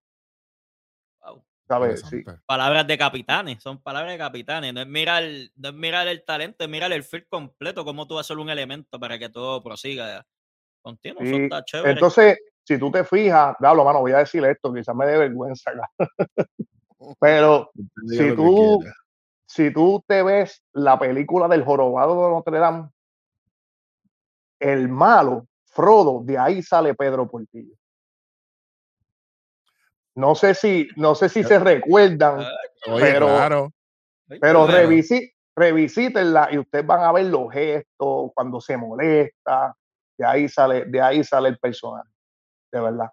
Palabras 2.46 2.86
de 2.86 2.98
capitanes, 2.98 3.62
son 3.62 3.80
palabras 3.82 4.12
de 4.12 4.18
capitanes. 4.18 4.74
No 4.74 4.80
es 4.80 4.86
mirar, 4.86 5.22
no 5.56 5.68
es 5.68 5.74
mirar 5.74 6.08
el 6.08 6.24
talento, 6.24 6.64
es 6.64 6.70
mirar 6.70 6.92
el 6.92 7.04
feel 7.04 7.26
completo, 7.28 7.84
cómo 7.84 8.06
tú 8.06 8.14
vas 8.14 8.26
a 8.26 8.28
ser 8.28 8.38
un 8.38 8.50
elemento 8.50 8.98
para 8.98 9.18
que 9.18 9.28
todo 9.28 9.62
prosiga 9.62 10.26
continuo. 10.82 11.22
Entonces, 11.84 12.38
si 12.64 12.78
tú 12.78 12.90
te 12.90 13.04
fijas, 13.04 13.56
hablo, 13.60 13.84
mano, 13.84 14.00
voy 14.00 14.12
a 14.12 14.18
decir 14.18 14.44
esto, 14.44 14.72
quizás 14.72 14.94
me 14.94 15.06
dé 15.06 15.18
vergüenza 15.18 15.70
Pero 17.20 17.70
si 18.06 18.34
tú, 18.34 18.80
si 19.46 19.72
tú 19.72 20.04
te 20.06 20.22
ves 20.22 20.62
la 20.72 20.98
película 20.98 21.48
del 21.48 21.64
jorobado 21.64 22.26
de 22.26 22.30
Notre 22.30 22.58
Dame, 22.58 22.88
el 24.58 24.88
malo, 24.88 25.46
Frodo, 25.66 26.22
de 26.24 26.36
ahí 26.36 26.62
sale 26.62 26.94
Pedro 26.94 27.30
Portillo. 27.30 27.77
No 30.18 30.34
sé 30.34 30.52
si, 30.52 30.88
no 30.96 31.14
sé 31.14 31.28
si 31.28 31.44
se 31.44 31.60
recuerdan, 31.60 32.44
pero, 32.84 33.72
pero 34.40 34.66
revisítenla 35.54 36.48
y 36.50 36.58
ustedes 36.58 36.84
van 36.84 37.04
a 37.04 37.12
ver 37.12 37.26
los 37.26 37.52
gestos 37.52 38.32
cuando 38.34 38.60
se 38.60 38.76
molesta. 38.76 39.76
De 40.18 40.26
ahí 40.26 40.48
sale, 40.48 40.86
de 40.86 41.00
ahí 41.00 41.22
sale 41.22 41.50
el 41.50 41.58
personaje, 41.60 42.10
de 42.72 42.80
verdad. 42.80 43.08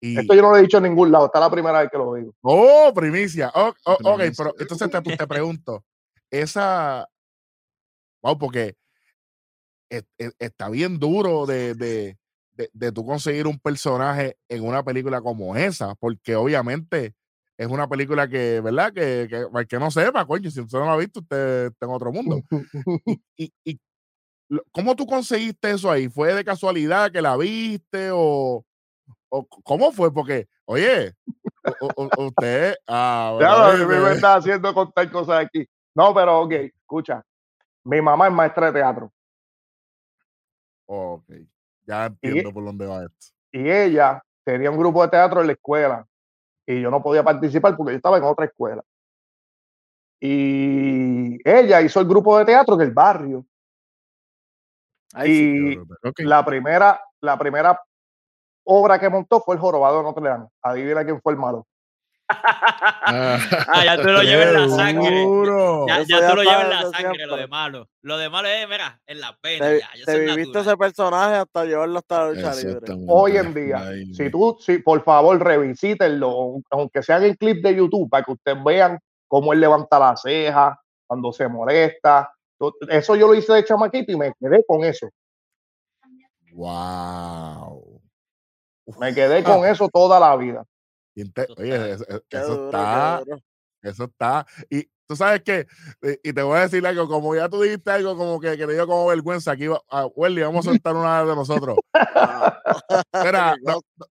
Esto 0.00 0.34
yo 0.34 0.42
no 0.42 0.50
lo 0.50 0.58
he 0.58 0.62
dicho 0.62 0.76
en 0.76 0.84
ningún 0.84 1.10
lado, 1.10 1.26
está 1.26 1.40
la 1.40 1.50
primera 1.50 1.80
vez 1.80 1.90
que 1.90 1.98
lo 1.98 2.14
digo. 2.14 2.32
Oh, 2.42 2.92
primicia. 2.94 3.50
Oh, 3.56 3.74
oh, 3.86 3.98
ok, 4.04 4.22
pero 4.36 4.54
entonces 4.56 4.90
te, 4.90 5.16
te 5.16 5.26
pregunto, 5.26 5.84
esa, 6.30 7.08
wow, 8.22 8.38
porque 8.38 8.76
está 10.38 10.68
bien 10.68 11.00
duro 11.00 11.46
de, 11.46 11.74
de, 11.74 12.16
de 12.72 12.92
tú 12.92 13.04
conseguir 13.04 13.46
un 13.46 13.58
personaje 13.58 14.36
en 14.48 14.64
una 14.64 14.82
película 14.82 15.20
como 15.20 15.56
esa, 15.56 15.94
porque 15.96 16.36
obviamente 16.36 17.14
es 17.56 17.66
una 17.68 17.88
película 17.88 18.28
que, 18.28 18.60
¿verdad? 18.60 18.92
Que, 18.92 19.28
que, 19.28 19.66
que 19.66 19.78
no 19.78 19.90
sepa, 19.90 20.26
coño, 20.26 20.50
si 20.50 20.60
usted 20.60 20.78
no 20.78 20.86
la 20.86 20.94
ha 20.94 20.96
visto, 20.96 21.20
usted 21.20 21.66
está 21.66 21.86
en 21.86 21.92
otro 21.92 22.12
mundo. 22.12 22.42
y, 23.36 23.52
y, 23.64 23.80
¿Cómo 24.70 24.94
tú 24.94 25.06
conseguiste 25.06 25.70
eso 25.70 25.90
ahí? 25.90 26.08
¿Fue 26.08 26.34
de 26.34 26.44
casualidad 26.44 27.10
que 27.10 27.22
la 27.22 27.36
viste 27.36 28.10
o, 28.12 28.64
o 29.30 29.46
cómo 29.64 29.92
fue? 29.92 30.12
Porque, 30.12 30.46
oye, 30.66 31.14
usted... 32.18 32.74
Ah, 32.86 33.38
ya, 33.40 33.86
me 33.86 34.12
está 34.12 34.34
haciendo 34.36 34.74
contar 34.74 35.10
cosas 35.10 35.46
aquí. 35.46 35.66
No, 35.94 36.12
pero 36.14 36.42
ok, 36.42 36.52
escucha. 36.52 37.22
Mi 37.84 38.00
mamá 38.00 38.28
es 38.28 38.32
maestra 38.32 38.66
de 38.66 38.80
teatro. 38.80 39.12
Ok. 40.86 41.24
Ya 41.86 42.06
entiendo 42.06 42.52
por 42.52 42.64
dónde 42.64 42.86
va 42.86 43.04
esto. 43.04 43.34
Y 43.50 43.70
ella 43.70 44.22
tenía 44.44 44.70
un 44.70 44.78
grupo 44.78 45.02
de 45.02 45.08
teatro 45.08 45.40
en 45.40 45.48
la 45.48 45.52
escuela 45.52 46.06
y 46.66 46.80
yo 46.80 46.90
no 46.90 47.02
podía 47.02 47.22
participar 47.22 47.76
porque 47.76 47.92
yo 47.92 47.96
estaba 47.96 48.18
en 48.18 48.24
otra 48.24 48.46
escuela. 48.46 48.82
Y 50.20 51.38
ella 51.48 51.80
hizo 51.80 52.00
el 52.00 52.06
grupo 52.06 52.38
de 52.38 52.44
teatro 52.44 52.76
del 52.76 52.92
barrio. 52.92 53.44
y 55.24 55.76
la 56.18 56.44
primera, 56.44 57.00
la 57.20 57.36
primera 57.36 57.80
obra 58.64 58.98
que 58.98 59.08
montó 59.08 59.40
fue 59.40 59.56
el 59.56 59.60
jorobado 59.60 59.98
de 59.98 60.04
Notre 60.04 60.28
Dame. 60.28 60.48
Adivina 60.62 61.04
quién 61.04 61.20
fue 61.20 61.32
el 61.32 61.38
malo. 61.38 61.66
Ah, 62.82 63.82
ya 63.84 63.96
tú 63.96 64.08
lo 64.08 64.22
llevas 64.22 64.46
en 64.48 64.54
la 64.54 64.68
sangre. 64.68 65.26
Ya, 65.86 66.02
ya 66.02 66.30
tú 66.30 66.36
lo 66.36 66.42
llevas 66.42 66.64
en 66.64 66.70
la 66.70 66.90
sangre, 66.90 67.26
lo 67.26 67.36
de 67.36 67.46
malo. 67.46 67.88
Lo 68.02 68.18
de 68.18 68.28
malo 68.28 68.48
es, 68.48 68.68
mira, 68.68 69.00
en 69.06 69.20
la 69.20 69.36
pena. 69.40 69.66
Te, 69.66 69.80
ya, 69.80 70.04
te 70.04 70.18
viviste 70.18 70.60
ese 70.60 70.76
personaje 70.76 71.36
hasta 71.36 71.64
llevarlo 71.64 71.98
hasta 71.98 72.24
la 72.24 72.32
lucha 72.32 72.54
libre. 72.54 72.94
Hoy 73.08 73.36
en 73.36 73.54
día, 73.54 73.90
si 74.12 74.30
tú, 74.30 74.56
si, 74.60 74.78
por 74.78 75.02
favor, 75.04 75.42
revisítenlo, 75.42 76.60
aunque 76.70 77.02
sean 77.02 77.24
en 77.24 77.34
clip 77.34 77.62
de 77.62 77.76
YouTube, 77.76 78.10
para 78.10 78.24
que 78.24 78.32
ustedes 78.32 78.62
vean 78.64 78.98
cómo 79.28 79.52
él 79.52 79.60
levanta 79.60 79.98
la 79.98 80.16
ceja, 80.16 80.78
cuando 81.06 81.32
se 81.32 81.48
molesta. 81.48 82.32
Eso 82.88 83.16
yo 83.16 83.28
lo 83.28 83.34
hice 83.34 83.52
de 83.52 83.64
chamaquito 83.64 84.12
y 84.12 84.16
me 84.16 84.32
quedé 84.38 84.64
con 84.66 84.84
eso. 84.84 85.08
Wow. 86.52 88.00
Me 88.98 89.14
quedé 89.14 89.42
con 89.42 89.64
eso 89.64 89.88
toda 89.88 90.20
la 90.20 90.36
vida 90.36 90.64
oye, 91.56 91.92
eso, 91.92 92.04
está, 92.08 93.22
eso 93.82 94.04
está. 94.04 94.46
Y 94.70 94.88
tú 95.06 95.16
sabes 95.16 95.42
que, 95.42 95.66
y 96.22 96.32
te 96.32 96.42
voy 96.42 96.58
a 96.58 96.62
decir 96.62 96.86
algo, 96.86 97.08
como 97.08 97.34
ya 97.34 97.48
tú 97.48 97.60
dijiste 97.62 97.90
algo 97.90 98.16
como 98.16 98.40
que, 98.40 98.56
que 98.56 98.66
te 98.66 98.72
dio 98.72 98.86
como 98.86 99.06
vergüenza, 99.06 99.52
aquí, 99.52 99.66
a 99.88 100.06
Welly, 100.06 100.42
vamos 100.42 100.66
a 100.66 100.70
soltar 100.82 100.96
una 100.96 101.24
de 101.24 101.34
nosotros. 101.34 101.76
Mira, 103.24 103.56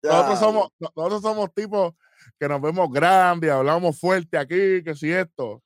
nosotros, 0.03 0.39
somos, 0.39 0.69
nosotros 0.79 1.21
somos 1.21 1.53
tipos 1.53 1.93
que 2.39 2.47
nos 2.47 2.61
vemos 2.61 2.89
grandes, 2.91 3.51
hablamos 3.51 3.99
fuerte 3.99 4.37
aquí, 4.37 4.83
que 4.83 4.93
si 4.95 5.11
esto. 5.11 5.61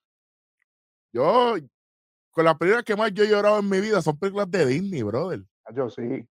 Yo, 1.11 1.55
con 2.31 2.45
las 2.45 2.57
películas 2.57 2.83
que 2.83 2.95
más 2.95 3.13
yo 3.13 3.23
he 3.23 3.29
llorado 3.29 3.59
en 3.59 3.69
mi 3.69 3.79
vida 3.79 4.01
son 4.01 4.17
películas 4.17 4.49
de 4.49 4.65
Disney, 4.65 5.03
brother. 5.03 5.43
Yo 5.75 5.89
sí 5.89 6.27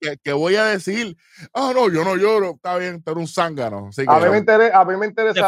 que, 0.00 0.32
voy 0.32 0.56
a 0.56 0.64
decir, 0.66 1.16
ah, 1.52 1.72
no, 1.74 1.88
yo 1.88 2.04
no 2.04 2.16
lloro, 2.16 2.52
está 2.52 2.76
bien, 2.76 3.02
pero 3.02 3.20
un 3.20 3.26
zángano. 3.26 3.90
a, 4.06 4.20
mí 4.20 4.30
me 4.30 4.38
interesa, 4.38 4.80
a 4.80 4.84
mí 4.84 4.96
me 4.96 5.06
interesa, 5.06 5.46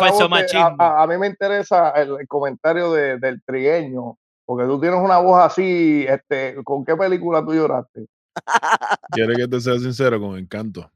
a, 0.79 1.07
mí 1.07 1.19
me 1.19 1.27
interesa 1.27 1.91
el, 1.91 2.27
comentario 2.27 2.93
del 2.93 3.43
trigueño 3.45 4.19
Porque 4.45 4.65
tú 4.65 4.81
tienes 4.81 5.01
una 5.01 5.19
voz 5.19 5.41
así, 5.41 6.07
este, 6.09 6.57
¿con 6.65 6.85
qué 6.85 6.97
película 6.97 7.45
tú 7.45 7.55
lloraste? 7.55 8.07
¿Quieres 9.11 9.37
que 9.37 9.49
te 9.49 9.61
sea 9.61 9.79
sincero? 9.79 10.21
Con 10.21 10.39
encanto. 10.39 10.91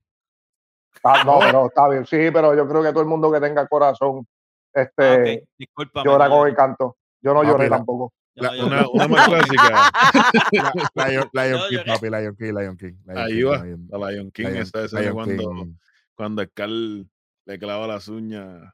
Ah, 1.03 1.23
no, 1.25 1.39
pero 1.39 1.67
está 1.67 1.89
bien, 1.89 2.05
sí, 2.07 2.31
pero 2.33 2.55
yo 2.55 2.69
creo 2.69 2.83
que 2.83 2.91
todo 2.91 3.01
el 3.01 3.09
mundo 3.09 3.33
que 3.33 3.41
tenga 3.41 3.67
corazón, 3.67 4.27
Ah, 4.75 4.83
este, 4.83 5.15
ok, 5.15 5.49
discúlpame, 5.59 6.11
llora 6.11 6.29
con 6.29 6.49
el 6.49 6.55
canto. 6.55 6.97
Yo 7.21 7.35
no 7.35 7.41
Ah, 7.41 7.45
lloré 7.45 7.65
mira. 7.65 7.77
tampoco. 7.77 8.13
Yo 8.35 8.43
no 8.43 8.51
la- 8.51 8.57
lloro. 8.57 8.67
Una, 8.67 8.89
una 8.89 9.09
más 9.09 9.29
clásica. 9.29 9.91
La- 10.95 11.09
Lion, 11.09 11.31
Lion 11.33 11.61
Yo 11.61 11.69
King, 11.69 11.93
papi, 11.93 12.07
Lion 12.11 12.37
King, 12.37 12.53
Lion 12.55 12.77
King. 12.77 12.93
Lion 13.07 13.19
Ahí 13.19 13.33
King, 13.35 13.45
va, 13.47 13.65
Lion- 13.65 13.89
la 13.91 14.11
Lion 14.11 14.31
King, 14.31 14.47
esa 14.47 15.01
Lion 15.01 15.15
cuando, 15.15 15.67
cuando 16.15 16.45
Scar 16.45 16.69
le 16.69 17.59
clava 17.59 17.87
las 17.87 18.09
uñas 18.09 18.73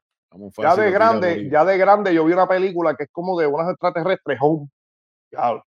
Ya 0.59 0.76
de 0.76 0.90
grande, 0.90 1.48
ya 1.50 1.64
de 1.64 1.78
grande, 1.78 2.14
yo 2.14 2.24
vi 2.24 2.32
una 2.32 2.46
película 2.46 2.94
que 2.94 3.04
es 3.04 3.11
como 3.11 3.38
de 3.40 3.46
unos 3.46 3.70
extraterrestres, 3.70 4.38
Home. 4.40 4.68
Ya, 5.32 5.62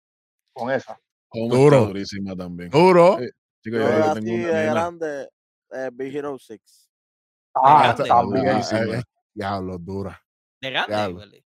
con 0.52 0.70
esa. 0.70 0.98
Home 1.28 1.54
Duro. 1.54 1.76
está 1.76 1.88
durísima 1.88 2.36
también. 2.36 2.70
Duro. 2.70 3.18
Eh, 3.20 3.30
Yo 3.64 3.70
Chico, 3.72 3.76
yo, 3.78 3.88
yo 4.06 4.14
tengo 4.14 4.34
una 4.34 4.58
de 4.58 4.66
grande, 4.66 5.28
eh, 5.72 5.90
Big 5.92 6.16
Hero 6.16 6.36
6. 6.38 6.88
Ah, 7.54 7.94
también. 7.96 9.02
Diablo, 9.34 9.78
dura. 9.78 10.20
De 10.60 10.70
grande, 10.70 11.44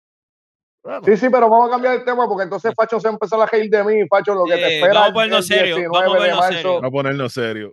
Sí, 1.05 1.17
sí, 1.17 1.29
pero 1.31 1.49
vamos 1.51 1.69
a 1.69 1.73
cambiar 1.73 1.95
el 1.97 2.05
tema 2.05 2.29
porque 2.29 2.45
entonces 2.45 2.73
Facho 2.77 3.01
se 3.01 3.09
empezó 3.09 3.41
a 3.43 3.47
reír 3.47 3.69
de 3.71 3.83
mí. 3.85 4.07
Facho, 4.09 4.35
lo 4.35 4.45
que 4.45 4.57
te 4.57 4.69
Sí, 4.69 4.75
espera 4.77 4.95
vamos 4.95 5.11
a 5.11 5.15
ponernos 5.15 5.47
serios, 5.47 5.79
19 5.79 5.89
vamos 5.89 6.01
a 6.01 6.05
de 6.13 6.19
ponernos 6.19 6.47
serios. 6.47 6.75
Vamos 6.75 6.89
a 6.89 6.91
ponernos 6.91 7.33
serios. 7.33 7.73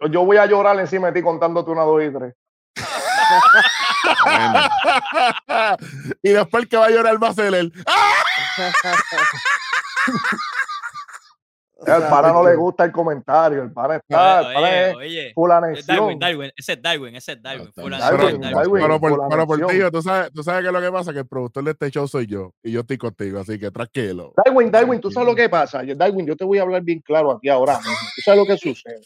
yo- 0.00 0.08
Yo 0.10 0.24
voy 0.24 0.36
a 0.38 0.46
llorar 0.46 0.78
encima 0.80 1.08
de 1.08 1.12
ti 1.14 1.22
contándote 1.22 1.70
una, 1.70 1.82
dos 1.82 2.02
y 2.02 2.10
tres. 2.12 2.34
Y 6.22 6.30
después 6.30 6.62
el 6.64 6.68
que 6.68 6.76
va 6.76 6.86
a 6.86 6.90
llorar 6.90 7.22
va 7.22 7.28
a 7.28 7.34
ser 7.34 7.54
él. 7.54 7.72
Al 11.86 12.08
pana 12.08 12.32
no 12.32 12.44
le 12.44 12.54
gusta 12.56 12.84
el 12.84 12.92
comentario. 12.92 13.62
El 13.62 13.72
pana 13.72 13.96
está, 13.96 14.40
el 14.40 14.54
pana 14.54 14.58
Oye, 14.96 15.28
es 15.30 15.34
oye. 15.36 15.82
Darwin, 15.86 16.18
Darwin, 16.18 16.52
ese 16.56 16.72
es 16.72 16.82
Darwin, 16.82 17.16
ese 17.16 17.32
es 17.32 17.42
Darwin. 17.42 17.70
Darwin, 17.74 18.40
Darwin. 18.40 18.82
pero 18.82 19.00
por, 19.00 19.28
pero 19.28 19.46
por 19.46 19.90
tú 19.92 20.02
sabes, 20.02 20.32
tú 20.32 20.42
sabes 20.42 20.64
que 20.64 20.72
lo 20.72 20.80
que 20.80 20.90
pasa 20.92 21.12
que 21.12 21.20
el 21.20 21.26
productor 21.26 21.64
de 21.64 21.70
este 21.72 21.90
show 21.90 22.06
soy 22.08 22.26
yo 22.26 22.52
y 22.62 22.72
yo 22.72 22.80
estoy 22.80 22.98
contigo, 22.98 23.40
así 23.40 23.58
que 23.58 23.70
tranquilo. 23.70 24.32
Darwin, 24.44 24.70
Darwin, 24.70 25.00
tú 25.00 25.10
sabes 25.10 25.28
lo 25.28 25.34
que 25.34 25.48
pasa. 25.48 25.82
Darwin, 25.96 26.26
yo 26.26 26.36
te 26.36 26.44
voy 26.44 26.58
a 26.58 26.62
hablar 26.62 26.82
bien 26.82 27.00
claro 27.00 27.32
a 27.32 27.38
ti 27.40 27.48
ahora 27.48 27.76
mismo. 27.78 27.92
Tú 28.16 28.22
sabes 28.24 28.40
lo 28.40 28.46
que 28.46 28.58
sucede. 28.58 29.00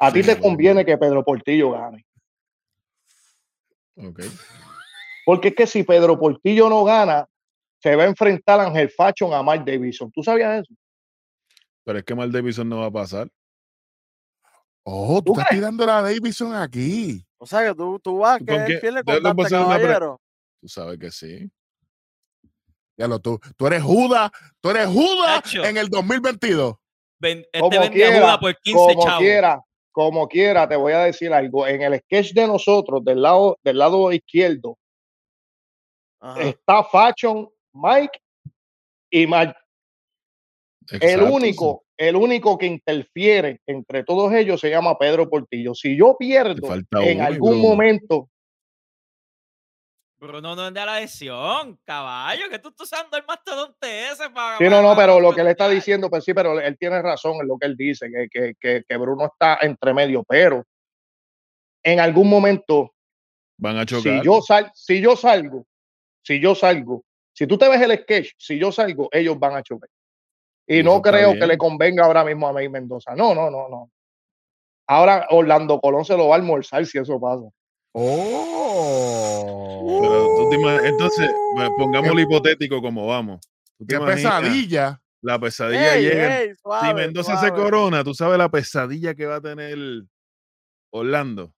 A 0.00 0.12
ti 0.12 0.22
Sí, 0.22 0.26
te 0.28 0.34
bueno. 0.34 0.42
conviene 0.48 0.84
que 0.84 0.98
Pedro 0.98 1.24
Portillo 1.24 1.70
gane. 1.72 2.04
ok. 3.96 4.20
Porque 5.24 5.48
es 5.48 5.54
que 5.54 5.66
si 5.66 5.82
Pedro 5.84 6.18
Portillo 6.18 6.68
no 6.68 6.84
gana, 6.84 7.26
se 7.80 7.96
va 7.96 8.04
a 8.04 8.06
enfrentar 8.06 8.60
a 8.60 8.66
Ángel 8.66 8.90
Fachon 8.90 9.32
a 9.32 9.42
Mark 9.42 9.64
Davidson. 9.64 10.10
¿Tú 10.12 10.22
sabías 10.22 10.62
eso? 10.62 10.74
Pero 11.84 11.98
es 11.98 12.04
que 12.04 12.14
Mal 12.14 12.32
Davidson 12.32 12.68
no 12.68 12.80
va 12.80 12.86
a 12.86 12.90
pasar. 12.90 13.28
Oh, 14.86 15.22
¿Tú 15.22 15.32
tú 15.32 15.40
estás 15.40 15.48
tirando 15.56 15.86
la 15.86 16.02
Davidson 16.02 16.54
aquí. 16.54 17.24
O 17.38 17.46
sea 17.46 17.62
que 17.68 17.74
tú, 17.74 17.98
tú 18.00 18.18
vas 18.18 18.40
a 18.40 18.42
una 18.42 18.64
pre- 18.66 19.48
Caballero. 19.50 20.20
Tú 20.60 20.68
sabes 20.68 20.98
que 20.98 21.10
sí. 21.10 21.50
Ya 22.96 23.08
lo 23.08 23.18
tú. 23.18 23.38
Tú 23.56 23.66
eres 23.66 23.82
Judas, 23.82 24.30
tú 24.60 24.70
eres 24.70 24.86
Judas 24.86 25.42
en 25.54 25.76
el 25.76 25.88
2022. 25.88 26.76
Ven- 27.18 27.38
este 27.52 27.60
Como 27.60 27.90
quiera, 27.90 28.20
Judas 28.20 28.38
por 28.38 28.56
15 28.58 28.78
como 28.94 29.04
chavos. 29.04 29.18
quiera, 29.20 29.60
como 29.90 30.28
quiera, 30.28 30.68
te 30.68 30.76
voy 30.76 30.92
a 30.92 30.98
decir 31.00 31.32
algo. 31.32 31.66
En 31.66 31.82
el 31.82 31.98
sketch 32.00 32.32
de 32.32 32.46
nosotros, 32.46 33.04
del 33.04 33.20
lado, 33.22 33.58
del 33.62 33.78
lado 33.78 34.12
izquierdo, 34.12 34.78
Ajá. 36.20 36.40
está 36.42 36.84
Fachon, 36.84 37.48
Mike 37.72 38.20
y 39.10 39.26
El 40.90 41.22
único, 41.22 41.84
el 41.96 42.16
único 42.16 42.58
que 42.58 42.66
interfiere 42.66 43.60
entre 43.66 44.04
todos 44.04 44.32
ellos 44.32 44.60
se 44.60 44.70
llama 44.70 44.98
Pedro 44.98 45.28
Portillo. 45.28 45.74
Si 45.74 45.96
yo 45.96 46.16
pierdo 46.18 46.74
en 46.74 47.16
uno 47.18 47.24
algún 47.26 47.50
Bruno. 47.52 47.68
momento, 47.68 48.30
Bruno 50.18 50.56
no 50.56 50.68
es 50.68 50.74
de 50.74 50.84
la 50.84 51.00
lesión, 51.00 51.78
caballo, 51.84 52.48
que 52.50 52.58
tú 52.58 52.70
estás 52.70 52.90
usando 52.90 53.16
el 53.16 53.24
mastodonte 53.26 54.08
ese 54.08 54.30
para. 54.30 54.58
sí, 54.58 54.64
no, 54.64 54.80
no, 54.80 54.96
pero 54.96 55.20
lo 55.20 55.34
que 55.34 55.42
él 55.42 55.48
está 55.48 55.68
diciendo, 55.68 56.08
pues 56.08 56.24
sí, 56.24 56.32
pero 56.32 56.58
él 56.58 56.78
tiene 56.78 57.02
razón 57.02 57.34
en 57.42 57.48
lo 57.48 57.58
que 57.58 57.66
él 57.66 57.76
dice, 57.76 58.10
que, 58.10 58.28
que, 58.30 58.54
que, 58.58 58.82
que 58.88 58.96
Bruno 58.96 59.26
está 59.26 59.58
entre 59.60 59.92
medio, 59.92 60.24
pero 60.24 60.64
en 61.82 62.00
algún 62.00 62.28
momento 62.28 62.94
Van 63.58 63.76
a 63.76 63.82
si 63.82 63.86
chocar. 63.86 64.24
yo 64.24 64.40
sal, 64.40 64.70
si 64.74 65.00
yo 65.00 65.16
salgo, 65.16 65.66
si 66.22 66.40
yo 66.40 66.54
salgo, 66.54 67.04
si 67.32 67.46
tú 67.46 67.58
te 67.58 67.68
ves 67.68 67.80
el 67.82 67.98
sketch, 67.98 68.32
si 68.38 68.58
yo 68.58 68.72
salgo, 68.72 69.08
ellos 69.12 69.38
van 69.38 69.56
a 69.56 69.62
chocar. 69.62 69.90
Y 70.66 70.82
no 70.82 71.02
creo 71.02 71.32
que 71.34 71.46
le 71.46 71.58
convenga 71.58 72.04
ahora 72.06 72.24
mismo 72.24 72.48
a 72.48 72.52
May 72.52 72.68
Mendoza. 72.68 73.14
No, 73.14 73.34
no, 73.34 73.50
no, 73.50 73.68
no. 73.68 73.90
Ahora 74.86 75.26
Orlando 75.30 75.80
Colón 75.80 76.04
se 76.04 76.16
lo 76.16 76.28
va 76.28 76.36
a 76.36 76.38
almorzar 76.38 76.84
si 76.86 76.98
eso 76.98 77.20
pasa. 77.20 77.44
Oh. 78.74 79.98
Pero 80.00 80.26
tú 80.36 80.50
te 80.50 80.56
ima- 80.56 80.80
entonces, 80.86 81.30
bueno, 81.54 81.70
pongámoslo 81.76 82.20
hipotético 82.20 82.80
como 82.82 83.06
vamos. 83.06 83.40
¿Tú 83.78 83.86
te 83.86 83.98
Qué 83.98 84.04
pesadilla. 84.04 85.00
La 85.22 85.38
pesadilla 85.38 85.94
Ey, 85.96 86.02
llega. 86.04 86.40
ey, 86.40 86.48
si 86.50 86.54
suave, 86.56 86.94
Mendoza 86.94 87.32
se 87.38 87.46
suave. 87.48 87.62
corona, 87.62 88.04
tú 88.04 88.12
sabes 88.12 88.36
la 88.36 88.50
pesadilla 88.50 89.14
que 89.14 89.24
va 89.26 89.36
a 89.36 89.40
tener 89.40 89.76
Orlando. 90.92 91.52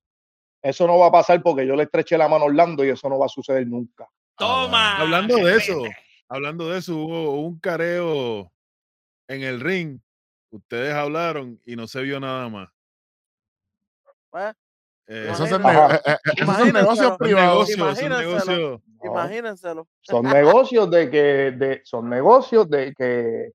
Eso 0.63 0.87
no 0.87 0.99
va 0.99 1.07
a 1.09 1.13
pasar 1.13 1.43
porque 1.43 1.67
yo 1.67 1.75
le 1.75 1.83
estreché 1.85 2.17
la 2.17 2.29
mano 2.29 2.45
a 2.45 2.47
Orlando 2.49 2.85
y 2.85 2.91
eso 2.91 3.09
no 3.09 3.19
va 3.19 3.27
a 3.27 3.29
suceder 3.29 3.67
nunca. 3.67 4.09
Toma. 4.37 4.99
Hablando 4.99 5.37
de 5.39 5.57
eso, 5.57 5.83
hablando 6.29 6.69
de 6.69 6.79
eso, 6.79 6.97
hubo 6.97 7.41
un 7.41 7.59
careo 7.59 8.53
en 9.29 9.43
el 9.43 9.61
ring. 9.61 10.01
Ustedes 10.51 10.95
hablaron 10.95 11.61
y 11.65 11.77
no 11.77 11.87
se 11.87 12.03
vio 12.03 12.21
nada 12.21 12.49
más. 12.49 12.69
Pues, 14.31 14.55
Eh, 15.09 15.27
eh, 15.27 15.31
esos 15.31 15.49
son 15.49 15.61
Imagínenselo. 15.61 16.73
negocios 16.73 17.17
privados. 17.17 17.71
Imagínenselo. 17.71 18.83
Imagínenselo. 19.05 19.89
Son 20.01 20.25
negocios 20.25 20.91
de 20.91 21.11
que, 21.11 21.53
de, 21.53 21.81
son 21.85 22.11
negocios 22.11 22.69
de 22.69 22.93
que 22.93 23.53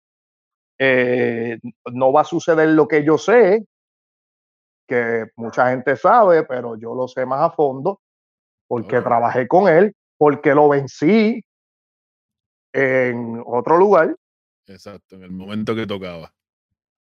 eh, 0.80 1.60
no 1.92 2.14
va 2.14 2.22
a 2.22 2.26
suceder 2.26 2.70
lo 2.70 2.88
que 2.88 3.04
yo 3.04 3.18
sé, 3.18 3.66
que 4.88 5.26
mucha 5.36 5.70
gente 5.72 5.98
sabe, 5.98 6.44
pero 6.44 6.78
yo 6.78 6.96
lo 6.96 7.08
sé 7.08 7.26
más 7.26 7.42
a 7.42 7.52
fondo, 7.52 8.00
porque 8.68 9.02
trabajé 9.02 9.48
con 9.48 9.68
él, 9.68 9.94
porque 10.18 10.56
lo 10.56 10.70
vencí 10.70 11.44
en 12.74 13.44
otro 13.46 13.78
lugar, 13.78 14.16
Exacto, 14.68 15.16
en 15.16 15.24
el 15.24 15.32
momento 15.32 15.76
que 15.76 15.88
tocaba. 15.88 16.34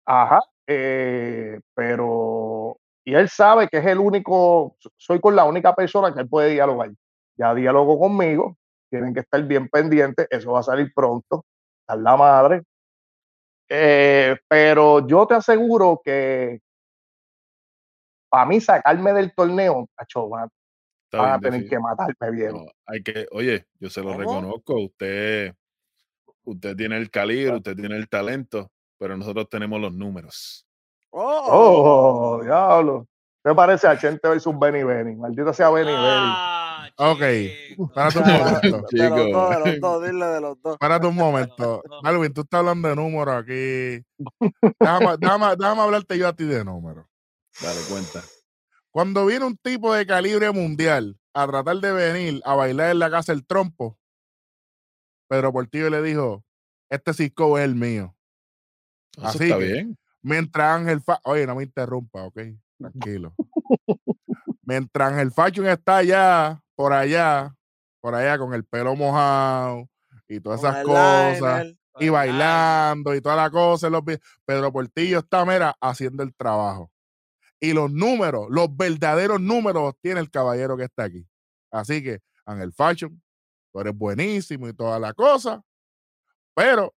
ajá, 0.06 0.40
eh, 0.66 1.60
pero, 1.74 2.76
y 3.04 3.14
él 3.14 3.28
sabe 3.28 3.68
que 3.68 3.78
es 3.78 3.86
el 3.86 3.98
único, 3.98 4.76
soy 4.96 5.20
con 5.20 5.36
la 5.36 5.44
única 5.44 5.74
persona 5.74 6.12
que 6.14 6.20
él 6.20 6.28
puede 6.28 6.50
dialogar. 6.50 6.90
Ya 7.36 7.54
dialogó 7.54 7.98
conmigo, 7.98 8.56
tienen 8.90 9.14
que 9.14 9.20
estar 9.20 9.42
bien 9.44 9.68
pendientes, 9.68 10.26
eso 10.30 10.52
va 10.52 10.60
a 10.60 10.64
salir 10.64 10.92
pronto, 10.94 11.44
a 11.86 11.96
la 11.96 12.16
madre. 12.16 12.62
Eh, 13.68 14.36
pero 14.48 15.06
yo 15.06 15.26
te 15.26 15.34
aseguro 15.34 16.00
que 16.04 16.60
para 18.28 18.46
mí 18.46 18.60
sacarme 18.60 19.12
del 19.12 19.32
torneo, 19.34 19.88
macho, 19.98 20.28
van, 20.28 20.48
a 21.12 21.38
bien, 21.38 21.40
tener 21.40 21.68
que 21.68 21.78
matarme 21.78 22.52
no, 22.52 22.66
hay 22.86 23.02
que, 23.02 23.26
oye, 23.32 23.66
yo 23.78 23.90
se 23.90 24.00
lo 24.00 24.12
¿Cómo? 24.12 24.20
reconozco. 24.20 24.80
Usted, 24.84 25.54
usted 26.44 26.76
tiene 26.76 26.96
el 26.96 27.10
calibre, 27.10 27.56
usted 27.56 27.76
tiene 27.76 27.96
el 27.96 28.08
talento, 28.08 28.70
pero 28.98 29.16
nosotros 29.16 29.48
tenemos 29.48 29.80
los 29.80 29.92
números. 29.92 30.66
Oh, 31.10 32.38
Oh, 32.38 32.42
diablo. 32.42 33.06
¿Qué 33.44 33.54
parece 33.54 33.86
a 33.88 33.98
Chente 33.98 34.28
versus 34.28 34.54
Benny 34.58 34.82
Benny? 34.84 35.16
Maldita 35.16 35.52
sea 35.54 35.70
Benny 35.70 35.90
Benny. 35.92 36.00
Ah, 36.02 36.88
Ok. 36.98 37.18
chico. 37.68 37.84
Espérate 37.88 38.18
un 38.18 38.24
de, 38.24 38.32
momento. 38.38 38.86
de 38.90 39.08
los 39.08 39.32
dos, 39.32 39.50
de 39.50 39.58
los 39.70 39.80
dos, 39.80 40.04
dile 40.06 40.26
de 40.26 40.40
los 40.42 40.62
dos. 40.62 40.72
Espérate 40.74 41.06
un 41.06 41.16
momento. 41.16 41.82
Darwin, 42.02 42.32
tú 42.34 42.42
estás 42.42 42.58
hablando 42.58 42.88
de 42.88 42.96
números 42.96 43.34
aquí. 43.42 44.04
Déjame, 44.80 45.16
déjame- 45.18 45.56
déjame 45.56 45.80
hablarte 45.80 46.18
yo 46.18 46.28
a 46.28 46.32
ti 46.34 46.44
de 46.44 46.64
números. 46.64 47.06
Dale 47.62 47.80
cuenta. 47.88 48.22
Cuando 48.90 49.24
viene 49.24 49.46
un 49.46 49.56
tipo 49.56 49.94
de 49.94 50.04
calibre 50.06 50.50
mundial 50.50 51.16
a 51.32 51.46
tratar 51.46 51.76
de 51.76 51.92
venir 51.92 52.42
a 52.44 52.54
bailar 52.54 52.90
en 52.90 52.98
la 52.98 53.10
casa 53.10 53.32
el 53.32 53.46
trompo, 53.46 53.96
Pedro 55.30 55.52
Portillo 55.52 55.88
le 55.90 56.02
dijo, 56.02 56.44
este 56.90 57.14
Cisco 57.14 57.56
es 57.56 57.64
el 57.64 57.76
mío. 57.76 58.16
Eso 59.16 59.26
Así 59.28 59.44
está 59.44 59.58
que- 59.58 59.64
bien. 59.64 59.96
Mientras 60.22 60.76
Ángel 60.80 61.00
Fa 61.00 61.20
Oye, 61.24 61.46
no 61.46 61.54
me 61.54 61.62
interrumpa, 61.62 62.24
ok. 62.24 62.40
Tranquilo. 62.78 63.32
Mientras 64.62 65.12
Ángel 65.12 65.30
Fashion 65.32 65.66
está 65.68 65.98
allá, 65.98 66.60
por 66.74 66.92
allá, 66.92 67.54
por 68.00 68.14
allá, 68.14 68.38
con 68.38 68.52
el 68.54 68.64
pelo 68.64 68.94
mojado 68.96 69.88
y 70.28 70.40
todas 70.40 70.60
esas 70.60 70.84
cosas, 70.84 71.62
liner. 71.64 71.78
y 72.00 72.08
bailando 72.08 73.14
y 73.14 73.20
toda 73.20 73.36
la 73.36 73.50
cosa, 73.50 73.88
los 73.88 74.02
Pedro 74.44 74.72
Portillo 74.72 75.20
está, 75.20 75.44
mira, 75.44 75.74
haciendo 75.80 76.22
el 76.22 76.34
trabajo. 76.34 76.90
Y 77.60 77.72
los 77.72 77.90
números, 77.92 78.46
los 78.50 78.74
verdaderos 78.76 79.40
números 79.40 79.94
tiene 80.00 80.20
el 80.20 80.30
caballero 80.30 80.76
que 80.76 80.84
está 80.84 81.04
aquí. 81.04 81.26
Así 81.70 82.02
que, 82.02 82.20
Ángel 82.44 82.72
Fashion, 82.72 83.22
tú 83.72 83.80
eres 83.80 83.96
buenísimo 83.96 84.68
y 84.68 84.74
toda 84.74 84.98
la 84.98 85.12
cosa, 85.12 85.62
Pero 86.54 86.94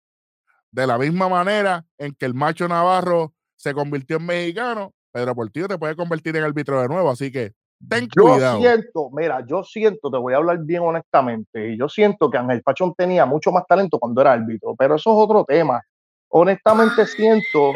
de 0.71 0.87
la 0.87 0.97
misma 0.99 1.29
manera 1.29 1.85
en 1.99 2.15
que 2.15 2.27
el 2.27 2.35
macho 2.35 2.69
Navarro 2.69 3.35
se 3.57 3.75
convirtió 3.75 4.17
en 4.17 4.27
mexicano, 4.27 4.93
Pedro 5.13 5.35
Portillo 5.35 5.69
te 5.69 5.79
puede 5.79 5.97
convertir 5.97 6.37
en 6.37 6.45
árbitro 6.45 6.81
de 6.81 6.89
nuevo, 6.89 7.11
así 7.11 7.33
que 7.33 7.53
ten 7.89 8.09
cuidado. 8.09 8.61
Yo 8.61 8.69
siento, 8.69 9.11
mira, 9.13 9.45
yo 9.47 9.65
siento, 9.65 10.11
te 10.11 10.19
voy 10.19 10.35
a 10.35 10.37
hablar 10.37 10.59
bien 10.63 10.83
honestamente, 10.83 11.73
y 11.73 11.79
yo 11.79 11.89
siento 11.89 12.31
que 12.31 12.39
Ángel 12.39 12.63
Pachón 12.63 12.95
tenía 12.95 13.27
mucho 13.27 13.51
más 13.51 13.67
talento 13.67 13.99
cuando 13.99 14.21
era 14.21 14.33
árbitro, 14.33 14.75
pero 14.77 14.95
eso 14.95 15.11
es 15.11 15.17
otro 15.17 15.45
tema. 15.45 15.83
Honestamente 16.29 17.07
siento 17.07 17.73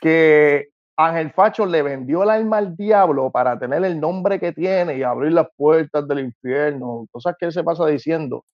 que 0.00 0.68
Ángel 0.96 1.30
Facho 1.32 1.64
le 1.64 1.82
vendió 1.82 2.22
el 2.22 2.30
alma 2.30 2.58
al 2.58 2.76
diablo 2.76 3.30
para 3.30 3.58
tener 3.58 3.84
el 3.84 3.98
nombre 3.98 4.38
que 4.38 4.52
tiene 4.52 4.98
y 4.98 5.02
abrir 5.02 5.32
las 5.32 5.48
puertas 5.56 6.06
del 6.06 6.20
infierno, 6.20 7.06
cosas 7.10 7.34
que 7.38 7.46
él 7.46 7.52
se 7.52 7.64
pasa 7.64 7.86
diciendo. 7.86 8.44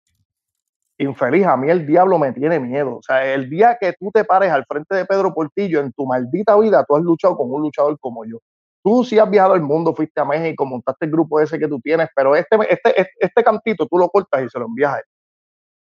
Infeliz, 0.99 1.45
a 1.47 1.57
mí 1.57 1.68
el 1.68 1.87
diablo 1.87 2.18
me 2.18 2.32
tiene 2.32 2.59
miedo. 2.59 2.97
O 2.97 3.03
sea, 3.03 3.34
el 3.34 3.51
día 3.51 3.76
que 3.78 3.93
tú 3.99 4.11
te 4.12 4.24
pares 4.24 4.51
al 4.51 4.64
frente 4.64 4.95
de 4.95 5.05
Pedro 5.05 5.34
Portillo 5.34 5.80
en 5.80 5.93
tu 5.93 6.07
maldita 6.07 6.57
vida, 6.57 6.84
tú 6.89 6.97
has 6.97 7.03
luchado 7.03 7.37
con 7.37 7.53
un 7.53 7.62
luchador 7.62 7.99
como 8.01 8.24
yo. 8.24 8.39
Tú 8.82 9.05
sí 9.05 9.18
has 9.18 9.28
viajado 9.28 9.57
el 9.57 9.62
mundo, 9.62 9.95
fuiste 9.95 10.20
a 10.20 10.24
México, 10.24 10.64
montaste 10.64 11.07
el 11.07 11.11
grupo 11.11 11.41
ese 11.41 11.59
que 11.59 11.68
tú 11.68 11.80
tienes, 11.80 12.09
pero 12.14 12.37
este, 12.37 12.57
este, 12.70 13.01
este, 13.01 13.12
este 13.18 13.45
cantito 13.45 13.87
tú 13.87 13.99
lo 13.99 14.09
cortas 14.09 14.45
y 14.45 14.49
se 14.49 14.59
lo 14.59 14.66
envías. 14.66 15.03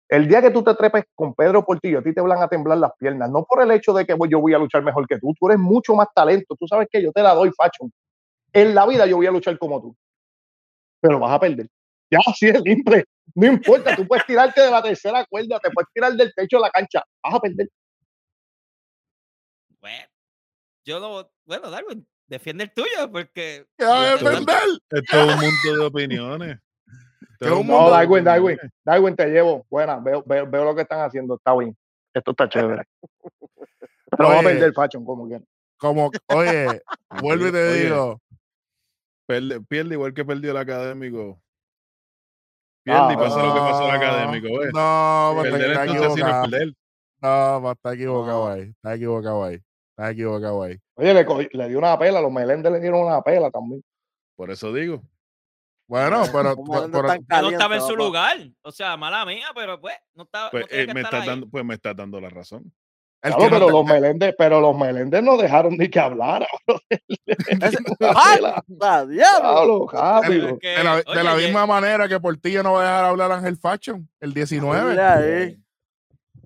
El 0.09 0.27
día 0.27 0.41
que 0.41 0.49
tú 0.49 0.63
te 0.63 0.73
trepes 0.73 1.03
con 1.13 1.35
Pedro 1.35 1.63
Portillo, 1.63 1.99
a 1.99 2.01
ti 2.01 2.11
te 2.13 2.19
van 2.19 2.41
a 2.41 2.47
temblar 2.47 2.79
las 2.79 2.91
piernas, 2.97 3.29
no 3.29 3.45
por 3.45 3.61
el 3.61 3.69
hecho 3.69 3.93
de 3.93 4.07
que 4.07 4.17
yo 4.27 4.39
voy 4.39 4.55
a 4.55 4.57
luchar 4.57 4.83
mejor 4.83 5.07
que 5.07 5.19
tú, 5.19 5.35
tú 5.39 5.47
eres 5.47 5.59
mucho 5.59 5.93
más 5.93 6.07
talento, 6.15 6.55
tú 6.59 6.67
sabes 6.67 6.87
que 6.91 7.03
yo 7.03 7.11
te 7.11 7.21
la 7.21 7.35
doy, 7.35 7.51
facho. 7.55 7.87
En 8.51 8.73
la 8.73 8.87
vida 8.87 9.05
yo 9.05 9.17
voy 9.17 9.27
a 9.27 9.31
luchar 9.31 9.57
como 9.59 9.79
tú, 9.79 9.95
pero 10.99 11.19
vas 11.19 11.31
a 11.31 11.39
perder. 11.39 11.67
Ya, 12.09 12.17
así 12.25 12.47
es 12.47 12.59
simple. 12.63 13.05
No 13.35 13.45
importa, 13.45 13.95
tú 13.95 14.07
puedes 14.07 14.25
tirarte 14.25 14.61
de 14.61 14.71
la 14.71 14.81
tercera 14.81 15.23
cuerda, 15.29 15.59
te 15.59 15.69
puedes 15.69 15.87
tirar 15.93 16.13
del 16.13 16.33
techo 16.33 16.57
de 16.57 16.61
la 16.61 16.71
cancha, 16.71 17.03
vas 17.23 17.35
a 17.35 17.39
perder. 17.39 17.69
Bueno, 19.79 20.07
yo 20.83 20.99
no, 20.99 21.29
bueno, 21.45 21.69
Darwin, 21.69 22.07
defiende 22.25 22.63
el 22.63 22.73
tuyo 22.73 23.11
porque. 23.11 23.67
¿Qué 23.77 23.85
va 23.85 24.01
a 24.01 24.11
defender? 24.15 24.57
Esto 24.89 25.21
es 25.21 25.35
un 25.35 25.39
mundo 25.39 25.73
de 25.77 25.85
opiniones. 25.85 26.59
No, 27.39 27.89
Darwin, 27.89 28.23
Darwin, 28.23 28.57
Darwin, 28.83 29.15
te 29.15 29.27
llevo. 29.27 29.65
Buena, 29.69 29.97
veo, 29.97 30.23
veo, 30.25 30.45
veo, 30.45 30.65
lo 30.65 30.75
que 30.75 30.81
están 30.81 31.01
haciendo, 31.01 31.35
está 31.35 31.55
bien. 31.55 31.75
Esto 32.13 32.31
está 32.31 32.49
chévere. 32.49 32.83
Pero 34.11 34.29
vamos 34.29 34.45
a 34.45 34.47
perder 34.47 34.73
fashion 34.73 35.05
como 35.05 35.25
quieran. 35.25 35.45
Como, 35.77 36.11
oye, 36.27 36.81
vuelvo 37.21 37.47
y 37.47 37.51
te 37.51 37.73
digo. 37.73 38.19
Pierde, 39.25 39.61
pierde 39.61 39.93
igual 39.93 40.13
que 40.13 40.25
perdió 40.25 40.51
el 40.51 40.57
académico 40.57 41.39
Pierde 42.83 43.13
y 43.13 43.17
pasa 43.17 43.43
lo 43.43 43.53
que 43.53 43.59
pasó 43.59 43.85
al 43.85 43.95
académico, 43.95 44.59
¿ves? 44.59 44.71
No, 44.73 45.37
perder 45.41 45.71
está 45.71 45.85
equivocado. 45.85 46.49
perder. 46.49 46.73
No, 47.21 47.71
está 47.71 47.93
equivocado 47.93 48.47
ahí. 48.49 48.61
Está 48.61 48.95
equivocado 48.95 49.43
ahí. 49.43 49.61
Está 49.91 50.11
equivocado 50.11 50.63
ahí. 50.63 50.79
Oye, 50.95 51.13
le, 51.13 51.49
le 51.51 51.69
dio 51.69 51.77
una 51.77 51.99
pela, 51.99 52.21
los 52.21 52.31
Meléndez 52.31 52.71
le 52.71 52.79
dieron 52.79 53.01
una 53.01 53.21
pela 53.21 53.51
también. 53.51 53.83
Por 54.35 54.49
eso 54.49 54.73
digo. 54.73 55.01
Bueno, 55.89 56.21
pero, 56.31 56.55
no 56.55 57.49
estaba 57.49 57.75
en 57.75 57.81
su 57.81 57.95
lugar. 57.95 58.37
O 58.61 58.71
sea, 58.71 58.95
mala 58.95 59.25
mía, 59.25 59.47
pero 59.55 59.81
pues 59.81 59.95
no 60.13 60.21
estaba. 60.23 60.51
Pues, 60.51 60.67
eh, 60.69 60.85
me 60.93 61.01
está 61.01 61.25
dando, 61.25 61.49
pues 61.49 61.65
me 61.65 61.73
está 61.73 61.95
dando 61.95 62.21
la 62.21 62.29
razón. 62.29 62.71
Claro, 63.19 63.47
pero, 63.49 63.69
los 63.71 63.85
Meléndez, 63.85 64.35
pero 64.37 64.61
los 64.61 64.77
Meléndez 64.77 65.23
no 65.23 65.35
dejaron 65.35 65.75
ni 65.77 65.89
que 65.89 65.99
hablara. 65.99 66.47
¡Ah, 68.01 69.03
diablo! 69.09 69.87
de 70.61 71.23
la, 71.23 71.35
misma 71.35 71.65
manera 71.65 72.07
que 72.07 72.19
Portillo 72.19 72.61
no 72.61 72.73
va 72.73 72.81
a 72.81 72.85
dejar 72.85 73.05
hablar 73.05 73.31
a 73.31 73.37
Ángel 73.37 73.57
Fashion 73.57 74.07
el 74.19 74.31
19. 74.31 75.57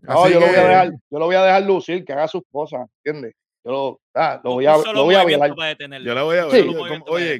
No, 0.04 0.30
yo, 0.30 0.40
lo 0.40 0.48
voy 0.48 0.56
a 0.56 0.68
dejar, 0.68 0.92
yo 0.92 1.20
lo 1.20 1.26
voy 1.26 1.36
a 1.36 1.44
dejar 1.44 1.64
lucir, 1.64 2.06
que 2.06 2.14
haga 2.14 2.30
sus 2.30 2.44
cosas, 2.50 2.88
¿entiendes? 3.04 3.36
Yo 3.66 3.72
lo, 3.72 4.02
ah, 4.14 4.42
lo 4.44 4.52
voy 4.52 4.66
a, 4.66 4.76
lo 4.78 5.06
voy 5.06 5.16
a 5.16 5.24
Yo 5.24 6.14
la 6.14 6.24
voy 6.24 6.38
a 6.38 6.46
ver. 6.46 6.66
oye, 7.08 7.40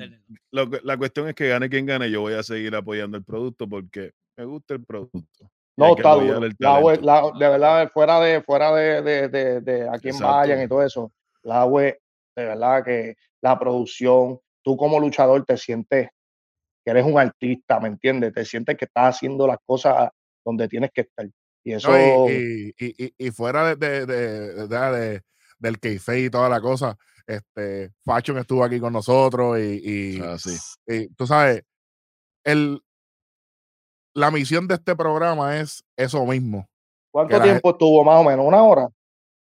la 0.52 0.98
cuestión 0.98 1.28
es 1.28 1.36
que 1.36 1.50
gane 1.50 1.70
quien 1.70 1.86
gane, 1.86 2.10
yo 2.10 2.22
voy 2.22 2.34
a 2.34 2.44
seguir 2.44 2.74
apoyando 2.76 3.18
el 3.18 3.24
producto 3.24 3.68
porque 3.68 4.12
me 4.38 4.46
gusta 4.46 4.76
el 4.76 4.86
producto. 4.86 5.52
No, 5.76 5.96
está 5.98 6.14
duro. 6.14 6.40
La, 6.60 7.32
de 7.38 7.50
verdad, 7.50 7.92
fuera 7.92 8.20
de, 8.22 8.42
fuera 8.42 8.74
de, 8.74 9.02
de, 9.02 9.28
de, 9.28 9.62
de 9.62 9.90
a 9.90 9.98
quien 10.00 10.18
vayan 10.20 10.62
y 10.62 10.68
todo 10.68 10.84
eso, 10.84 11.12
la 11.42 11.66
web, 11.66 11.98
de 12.36 12.46
verdad 12.46 12.84
que 12.86 13.16
la 13.42 13.60
producción, 13.60 14.40
tú 14.64 14.78
como 14.78 15.00
luchador 15.00 15.44
te 15.46 15.58
sientes 15.58 16.10
que 16.86 16.92
eres 16.92 17.06
un 17.06 17.18
artista, 17.18 17.80
¿me 17.80 17.88
entiendes? 17.88 18.34
Te 18.34 18.46
sientes 18.46 18.78
que 18.78 18.86
estás 18.86 19.16
haciendo 19.16 19.48
las 19.48 19.58
cosas 19.66 20.10
donde 20.46 20.68
tienes 20.68 20.92
que 20.94 21.02
estar. 21.02 21.28
Y 21.66 21.74
eso. 21.74 21.92
y, 22.30 22.74
y, 22.78 23.14
y, 23.18 23.32
fuera 23.32 23.76
de, 23.76 24.06
de, 24.06 24.68
de, 24.68 25.22
del 25.64 25.80
keife 25.80 26.20
y 26.20 26.30
toda 26.30 26.50
la 26.50 26.62
cosa, 26.62 26.96
este, 27.26 27.92
Fashion 28.04 28.38
estuvo 28.38 28.64
aquí 28.64 28.80
con 28.80 28.94
nosotros 28.94 29.58
y, 29.60 30.20
ah, 30.22 30.36
y 30.88 31.08
tú 31.16 31.26
sabes, 31.26 31.64
el, 32.44 32.82
la 34.14 34.30
misión 34.30 34.68
de 34.68 34.76
este 34.76 34.96
programa 34.96 35.58
es 35.60 35.84
eso 35.96 36.26
mismo. 36.26 36.68
¿Cuánto 37.12 37.42
tiempo 37.42 37.72
estuvo 37.72 38.04
más 38.04 38.20
o 38.20 38.24
menos? 38.24 38.46
¿Una 38.46 38.62
hora? 38.62 38.90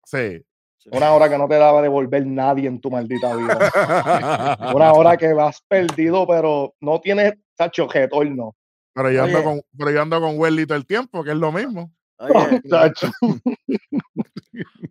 Sí. 0.05 0.45
Una 0.93 1.13
hora 1.13 1.31
que 1.31 1.39
no 1.39 1.49
te 1.49 1.55
daba 1.55 1.81
de 1.81 1.89
volver 1.89 2.27
nadie 2.27 2.69
en 2.69 2.79
tu 2.79 2.91
maldita 2.91 3.35
vida. 3.35 4.59
Una 4.75 4.93
hora 4.93 5.17
que 5.17 5.33
vas 5.33 5.63
perdido, 5.67 6.27
pero 6.27 6.75
no 6.81 7.01
tienes 7.01 7.35
tacho 7.57 7.89
no. 8.31 8.55
Pero 8.93 9.11
yo 9.11 9.25
ando 9.25 9.43
con, 9.43 9.63
pero 9.77 9.91
yo 9.91 10.03
ando 10.03 10.21
con 10.21 10.39
Welly 10.39 10.67
todo 10.67 10.77
el 10.77 10.87
tiempo, 10.87 11.25
que 11.25 11.31
es 11.31 11.37
lo 11.37 11.51
mismo. 11.51 11.91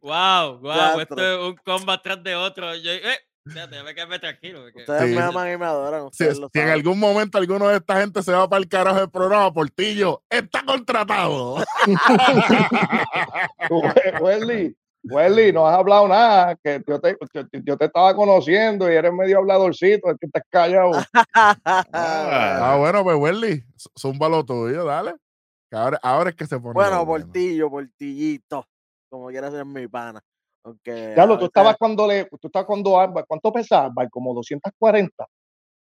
Wow, 0.02 0.60
wow, 0.60 1.00
esto 1.00 1.18
es 1.18 1.50
un 1.50 1.56
combat 1.64 2.04
tras 2.04 2.22
de 2.24 2.36
otro. 2.36 2.76
Yo, 2.76 2.92
eh, 2.92 3.20
Déjame 3.46 3.94
quedarme 3.94 4.20
tranquilo. 4.20 4.66
Ustedes 4.74 5.16
me 5.16 5.22
aman 5.22 5.52
y 5.52 5.58
me 5.58 5.66
adoran. 5.66 6.10
si, 6.14 6.24
en 6.54 6.70
algún 6.70 6.98
momento 6.98 7.38
alguno 7.38 7.68
de 7.68 7.78
esta 7.78 8.00
gente 8.00 8.24
se 8.24 8.32
va 8.32 8.48
para 8.48 8.62
el 8.62 8.70
carajo 8.70 9.00
del 9.00 9.10
programa, 9.10 9.52
Portillo 9.52 10.24
está 10.30 10.64
contratado. 10.64 11.58
Welly, 14.22 14.74
Welly, 15.04 15.52
no 15.52 15.68
has 15.68 15.78
hablado 15.78 16.08
nada, 16.08 16.56
que 16.64 16.82
yo 16.88 17.02
te, 17.02 17.18
yo 17.66 17.78
te 17.78 17.86
estaba 17.86 18.16
conociendo 18.16 18.90
y 18.90 18.96
eres 18.96 19.12
medio 19.12 19.40
habladorcito, 19.40 20.10
es 20.10 20.18
que 20.18 20.28
estás 20.28 20.44
callado. 20.50 20.92
ah, 21.34 22.78
bueno, 22.80 23.04
pues 23.04 23.18
Welly, 23.18 23.66
zumba 24.00 24.30
lo 24.30 24.46
tuyo, 24.46 24.86
dale. 24.86 25.16
Ahora, 25.74 26.00
ahora 26.02 26.30
es 26.30 26.36
que 26.36 26.46
se 26.46 26.60
pone. 26.60 26.74
Bueno, 26.74 27.06
Portillo, 27.06 27.70
Portillito, 27.70 28.66
como 29.10 29.28
quieras 29.28 29.52
ser 29.52 29.66
mi 29.66 29.88
pana. 29.88 30.22
Ya 30.86 31.26
lo, 31.26 31.38
tú 31.38 31.46
estabas 31.46 31.76
cuando 31.78 32.08
le, 32.08 32.26
tú 32.26 32.48
estabas 32.48 32.66
cuando, 32.66 32.96
¿cuánto 33.28 33.52
pesaba? 33.52 33.92
Como 34.10 34.34
240. 34.34 35.26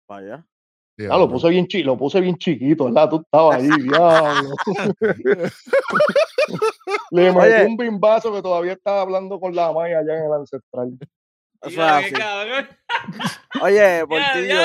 Vaya. 0.09 0.47
Ya 0.97 1.17
lo 1.17 1.29
puse 1.29 1.49
bien 1.49 1.67
lo 1.85 1.97
puse 1.97 2.21
bien 2.21 2.37
chiquito, 2.37 2.87
¿verdad? 2.87 3.09
Tú 3.09 3.17
estabas 3.17 3.57
ahí, 3.57 3.69
diablo. 3.69 4.55
Le 7.11 7.33
metí 7.33 7.67
un 7.67 7.77
bimbazo 7.77 8.33
que 8.33 8.43
todavía 8.43 8.73
estaba 8.73 9.03
hablando 9.03 9.39
con 9.41 9.55
la 9.55 9.73
maya 9.73 9.99
allá 9.99 10.19
en 10.19 10.25
el 10.25 10.33
ancestral. 10.33 10.99
O 11.63 11.71
sea, 11.71 12.01
Oye, 13.63 14.07
Portillo, 14.07 14.59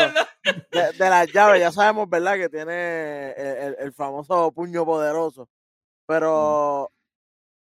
de, 0.72 0.94
de, 0.98 1.10
las 1.10 1.32
llaves 1.32 1.60
ya 1.60 1.72
sabemos, 1.72 2.10
¿verdad? 2.10 2.36
Que 2.36 2.50
tiene 2.50 3.32
el, 3.32 3.76
el 3.80 3.94
famoso 3.94 4.52
puño 4.52 4.86
poderoso. 4.86 5.50
Pero 6.08 6.92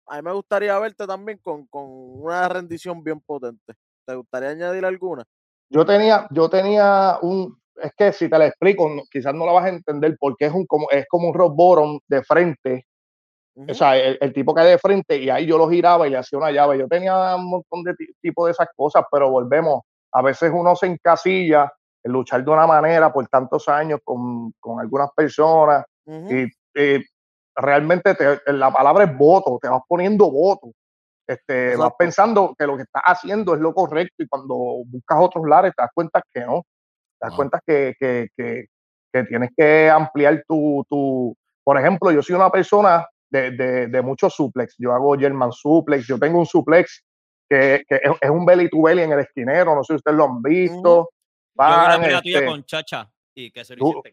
a 0.07 0.17
mí 0.17 0.23
me 0.23 0.33
gustaría 0.33 0.79
verte 0.79 1.07
también 1.07 1.39
con, 1.39 1.67
con, 1.67 1.85
una 1.87 2.49
rendición 2.49 3.03
bien 3.03 3.21
potente. 3.21 3.75
¿Te 4.05 4.15
gustaría 4.15 4.51
añadir 4.51 4.85
alguna? 4.85 5.25
Yo 5.69 5.85
tenía, 5.85 6.27
yo 6.31 6.49
tenía 6.49 7.19
un, 7.23 7.59
es 7.77 7.93
que 7.97 8.13
si 8.13 8.29
te 8.29 8.39
la 8.39 8.47
explico, 8.47 8.89
quizás 9.11 9.35
no 9.35 9.47
la 9.47 9.53
vas 9.53 9.65
a 9.65 9.71
entender 9.71 10.17
porque 10.19 10.47
es 10.47 10.53
un 10.53 10.67
como, 10.67 10.89
es 10.91 11.07
como 11.09 11.29
un 11.29 11.35
rock 11.35 11.55
bottom 11.57 11.99
de 12.07 12.23
frente. 12.23 12.87
O 13.57 13.75
sea, 13.75 13.97
el, 13.97 14.33
tipo 14.35 14.55
que 14.55 14.61
hay 14.61 14.71
de 14.71 14.79
frente 14.79 15.17
y 15.17 15.31
ahí 15.31 15.47
yo 15.47 15.57
lo 15.57 15.69
giraba 15.69 16.07
y 16.07 16.11
le 16.11 16.19
hacía 16.19 16.39
una 16.39 16.51
llave. 16.51 16.79
Yo 16.79 16.89
tenía 16.89 17.37
un 17.37 17.49
montón 17.49 17.83
de 17.85 17.95
tipo 18.21 18.45
de 18.45 18.53
esas 18.53 18.69
cosas, 18.77 19.05
pero 19.11 19.31
volvemos. 19.31 19.83
A 20.13 20.21
veces 20.21 20.51
uno 20.55 20.77
se 20.77 20.87
encasilla 20.87 21.73
en 22.05 22.13
luchar 22.13 22.45
de 22.45 22.51
una 22.51 22.67
manera 22.67 23.11
por 23.13 23.27
tantos 23.29 23.67
años 23.69 24.01
con, 24.05 24.53
con 24.61 24.79
algunas 24.79 25.11
personas 25.13 25.85
y, 26.07 26.45
y 26.45 27.05
realmente 27.57 28.15
la 28.47 28.71
palabra 28.71 29.05
es 29.05 29.17
voto, 29.17 29.59
te 29.61 29.69
vas 29.69 29.83
poniendo 29.89 30.31
voto. 30.31 30.73
Este, 31.27 31.77
vas 31.77 31.93
pensando 31.99 32.55
que 32.57 32.67
lo 32.67 32.77
que 32.77 32.85
estás 32.85 33.03
haciendo 33.05 33.55
es 33.55 33.61
lo 33.61 33.75
correcto 33.75 34.23
y 34.23 34.29
cuando 34.29 34.55
buscas 34.87 35.19
otros 35.21 35.49
lares 35.49 35.73
te 35.75 35.83
das 35.83 35.91
cuenta 35.95 36.23
que 36.33 36.41
no. 36.43 36.63
Te 37.19 37.27
das 37.27 37.35
cuenta 37.35 37.61
que, 37.67 37.95
que, 37.99 38.29
que, 38.37 38.67
que, 39.13 39.25
tienes 39.25 39.51
que 39.57 39.89
ampliar 39.89 40.45
tu, 40.47 40.85
tu... 40.89 41.35
Por 41.65 41.79
ejemplo, 41.79 42.13
yo 42.13 42.23
soy 42.23 42.37
una 42.37 42.51
persona 42.51 43.05
de, 43.31 43.51
de, 43.53 43.87
de 43.89 44.03
muchos 44.03 44.35
suplex. 44.35 44.75
Yo 44.79 44.93
hago 44.93 45.17
German 45.19 45.53
suplex. 45.53 46.07
Yo 46.07 46.19
tengo 46.19 46.39
un 46.39 46.47
suplex 46.47 47.05
que, 47.49 47.85
que 47.89 48.01
es, 48.21 48.31
un 48.31 48.45
belly 48.45 48.69
to 48.69 48.83
belly 48.83 49.03
en 49.03 49.13
el 49.13 49.21
esquinero. 49.21 49.75
No 49.75 49.83
sé 49.83 49.95
si 49.95 49.97
ustedes 49.97 50.17
lo 50.17 50.25
han 50.25 50.43
visto. 50.43 51.11
Van, 51.55 52.05
este, 52.05 52.45
con 52.45 52.65
Chacha 52.65 53.11
y 53.35 53.51
que 53.51 53.65
se 53.65 53.77
lo 53.77 53.89
hiciste, 53.89 54.13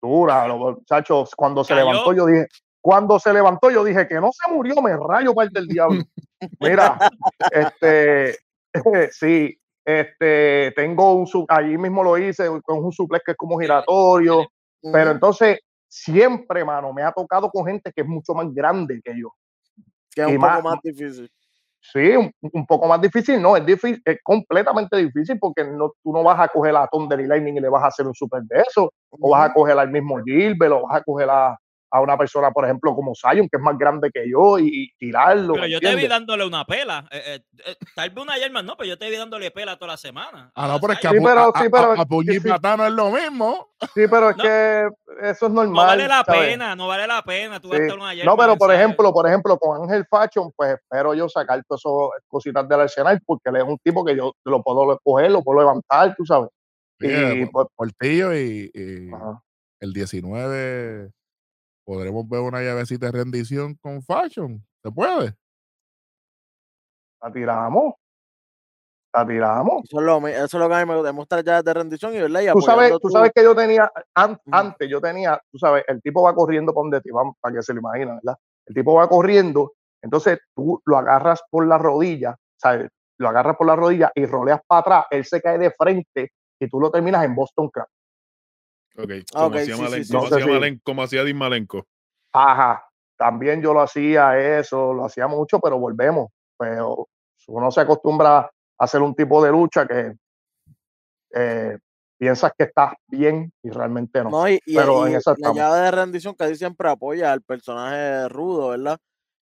dura, 0.00 0.46
muchachos. 0.48 1.34
Cuando 1.34 1.64
se 1.64 1.74
levantó, 1.74 2.12
yo 2.12 2.26
dije, 2.26 2.46
cuando 2.80 3.18
se 3.18 3.32
levantó, 3.32 3.70
yo 3.70 3.84
dije 3.84 4.06
que 4.06 4.14
no 4.14 4.30
se 4.32 4.52
murió, 4.52 4.80
me 4.80 4.96
rayo 4.96 5.34
parte 5.34 5.60
del 5.60 5.68
diablo. 5.68 6.02
Mira, 6.60 6.98
este, 7.50 8.38
sí, 9.12 9.58
este, 9.84 10.72
tengo 10.76 11.14
un, 11.14 11.26
allí 11.48 11.76
mismo 11.76 12.02
lo 12.04 12.16
hice, 12.16 12.48
con 12.62 12.84
un 12.84 12.92
suplex 12.92 13.24
que 13.24 13.32
es 13.32 13.36
como 13.36 13.58
giratorio, 13.58 14.46
pero 14.92 15.10
entonces 15.10 15.58
siempre, 15.88 16.64
mano, 16.64 16.92
me 16.92 17.02
ha 17.02 17.12
tocado 17.12 17.50
con 17.50 17.66
gente 17.66 17.92
que 17.92 18.02
es 18.02 18.06
mucho 18.06 18.34
más 18.34 18.52
grande 18.52 19.00
que 19.02 19.18
yo. 19.18 19.32
Que 20.10 20.22
es 20.22 20.28
un 20.28 20.38
poco 20.38 20.62
más 20.62 20.78
difícil. 20.82 21.30
Sí, 21.80 22.12
un, 22.16 22.66
poco 22.66 22.88
más 22.88 23.00
difícil, 23.00 23.40
no, 23.40 23.56
es 23.56 23.64
difícil, 23.64 24.02
es 24.04 24.18
completamente 24.22 24.96
difícil 24.96 25.38
porque 25.38 25.64
no, 25.64 25.92
tú 26.02 26.12
no 26.12 26.22
vas 26.22 26.38
a 26.40 26.48
coger 26.48 26.76
a 26.76 26.88
Thunder 26.88 27.20
y 27.20 27.26
Lightning 27.26 27.56
y 27.56 27.60
le 27.60 27.68
vas 27.68 27.84
a 27.84 27.86
hacer 27.86 28.06
un 28.06 28.14
super 28.14 28.42
de 28.42 28.60
eso, 28.60 28.92
o 29.10 29.30
vas 29.30 29.48
a 29.48 29.54
coger 29.54 29.78
al 29.78 29.90
mismo 29.90 30.18
Gilbert, 30.24 30.72
o 30.72 30.82
vas 30.82 31.00
a 31.00 31.04
coger 31.04 31.30
a, 31.30 31.56
a 31.90 32.00
una 32.00 32.18
persona, 32.18 32.50
por 32.50 32.64
ejemplo, 32.64 32.94
como 32.94 33.14
Zion, 33.14 33.48
que 33.48 33.56
es 33.56 33.62
más 33.62 33.78
grande 33.78 34.10
que 34.12 34.28
yo, 34.30 34.58
y, 34.58 34.92
tirarlo. 34.98 35.54
Pero 35.54 35.66
yo 35.66 35.80
te 35.80 35.94
vi 35.94 36.06
dándole 36.06 36.44
una 36.44 36.64
pela. 36.64 37.06
Eh, 37.10 37.22
eh, 37.26 37.44
eh, 37.66 37.76
tal 37.94 38.10
vez 38.10 38.22
una 38.22 38.36
yerma 38.36 38.62
no, 38.62 38.76
pero 38.76 38.88
yo 38.88 38.98
te 38.98 39.08
vi 39.08 39.16
dándole 39.16 39.50
pela 39.50 39.76
toda 39.76 39.92
la 39.92 39.96
semana. 39.96 40.50
Ah, 40.54 40.68
no, 40.68 40.80
pero 40.80 40.92
es 40.92 41.00
que 41.00 41.08
a, 41.08 41.10
sí, 41.10 41.18
pero, 41.22 41.52
sí, 41.56 41.68
pero, 41.70 41.92
a, 41.92 42.84
a, 42.84 42.88
es 42.88 42.92
lo 42.92 43.10
mismo. 43.10 43.68
Sí, 43.94 44.02
pero 44.10 44.30
es 44.30 44.36
que 44.36 44.88
eso 45.22 45.46
es 45.46 45.52
normal. 45.52 45.72
No 45.72 45.86
vale 45.86 46.08
la 46.08 46.24
pena, 46.24 46.76
no 46.76 46.88
vale 46.88 47.06
la 47.06 47.22
pena. 47.22 47.60
Tú 47.60 47.68
una 47.68 48.14
no, 48.24 48.36
pero 48.36 48.56
por 48.56 48.72
ejemplo, 48.72 49.12
por 49.12 49.26
ejemplo, 49.26 49.58
con 49.58 49.82
Ángel 49.82 50.06
Fashion, 50.08 50.52
pues 50.54 50.74
espero 50.74 51.14
yo 51.14 51.28
sacar 51.28 51.62
todas 51.66 51.80
esas 51.80 52.28
cositas 52.28 52.68
del 52.68 52.80
arsenal, 52.80 53.20
porque 53.24 53.48
él 53.50 53.56
es 53.56 53.64
un 53.64 53.78
tipo 53.78 54.04
que 54.04 54.16
yo 54.16 54.34
lo 54.44 54.62
puedo 54.62 54.98
coger, 55.02 55.30
lo 55.30 55.42
puedo 55.42 55.60
levantar, 55.60 56.14
tú 56.16 56.26
sabes. 56.26 56.50
y, 57.00 57.46
pues, 57.46 57.66
Portillo 57.76 58.34
y, 58.34 58.70
y 58.74 59.10
el 59.80 59.92
19 59.92 61.12
podremos 61.88 62.28
ver 62.28 62.40
una 62.40 62.60
llavecita 62.60 63.06
de 63.06 63.12
rendición 63.12 63.74
con 63.76 64.02
Fashion. 64.02 64.62
¿Se 64.82 64.90
puede? 64.92 65.34
La 67.22 67.32
tiramos. 67.32 67.94
La 69.14 69.26
tiramos. 69.26 69.84
Eso 69.84 69.98
es 69.98 70.04
lo, 70.04 70.28
eso 70.28 70.44
es 70.44 70.52
lo 70.52 70.68
que 70.68 70.74
a 70.74 70.80
mí 70.80 70.84
me 70.84 70.96
gusta, 70.96 71.12
mostrar 71.12 71.42
ya 71.42 71.62
de 71.62 71.72
rendición 71.72 72.14
y 72.14 72.18
verla. 72.18 72.52
tú 72.52 72.60
sabes, 72.60 72.92
tú 73.00 73.08
sabes 73.08 73.32
que 73.34 73.42
yo 73.42 73.56
tenía, 73.56 73.90
antes 74.14 74.90
yo 74.90 75.00
tenía, 75.00 75.40
tú 75.50 75.58
sabes, 75.58 75.82
el 75.88 76.02
tipo 76.02 76.20
va 76.20 76.34
corriendo 76.34 76.74
por 76.74 76.84
donde 76.84 77.00
ti, 77.00 77.08
para 77.40 77.54
que 77.54 77.62
se 77.62 77.72
lo 77.72 77.80
imaginen, 77.80 78.16
¿verdad? 78.16 78.38
El 78.66 78.74
tipo 78.74 78.92
va 78.92 79.08
corriendo, 79.08 79.72
entonces 80.02 80.40
tú 80.54 80.82
lo 80.84 80.98
agarras 80.98 81.42
por 81.50 81.66
la 81.66 81.78
rodilla, 81.78 82.36
¿sabes? 82.58 82.90
Lo 83.16 83.30
agarras 83.30 83.56
por 83.56 83.66
la 83.66 83.76
rodilla 83.76 84.12
y 84.14 84.26
roleas 84.26 84.60
para 84.66 84.80
atrás, 84.80 85.04
él 85.10 85.24
se 85.24 85.40
cae 85.40 85.56
de 85.56 85.70
frente 85.70 86.32
y 86.60 86.68
tú 86.68 86.80
lo 86.80 86.90
terminas 86.90 87.24
en 87.24 87.34
Boston 87.34 87.70
Crab. 87.70 87.88
Ok, 88.98 89.10
como, 89.32 89.46
okay, 89.46 89.60
hacía, 89.62 90.04
sí, 90.04 90.12
como, 90.84 91.02
hacía 91.02 91.22
Malenko. 91.34 91.86
Ajá, 92.32 92.84
también 93.16 93.62
yo 93.62 93.72
lo 93.72 93.80
hacía 93.80 94.58
eso, 94.58 94.92
lo 94.92 95.04
hacía 95.04 95.28
mucho, 95.28 95.60
pero 95.60 95.78
volvemos. 95.78 96.30
Pero 96.58 97.08
uno 97.46 97.70
se 97.70 97.80
acostumbra 97.80 98.38
a 98.38 98.50
hacer 98.78 99.00
un 99.00 99.14
tipo 99.14 99.42
de 99.42 99.52
lucha 99.52 99.86
que 99.86 100.14
eh, 101.34 101.78
piensas 102.18 102.52
que 102.58 102.64
estás 102.64 102.94
bien 103.06 103.52
y 103.62 103.70
realmente 103.70 104.22
no. 104.24 104.30
no 104.30 104.48
y, 104.48 104.60
pero 104.74 105.06
en 105.06 105.14
esa 105.14 105.34
la 105.38 105.52
llave 105.52 105.80
de 105.82 105.90
rendición 105.92 106.34
casi 106.34 106.56
siempre 106.56 106.90
apoya 106.90 107.32
al 107.32 107.42
personaje 107.42 108.28
rudo, 108.28 108.70
¿verdad? 108.70 108.98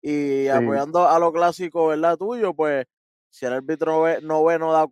Y 0.02 0.48
apoyando 0.48 1.08
a 1.08 1.18
lo 1.18 1.32
clásico, 1.32 1.88
¿verdad? 1.88 2.18
Tuyo, 2.18 2.52
pues 2.54 2.86
si 3.30 3.46
el 3.46 3.54
árbitro 3.54 4.04
no 4.22 4.44
ve, 4.44 4.58
no, 4.58 4.72
da, 4.72 4.86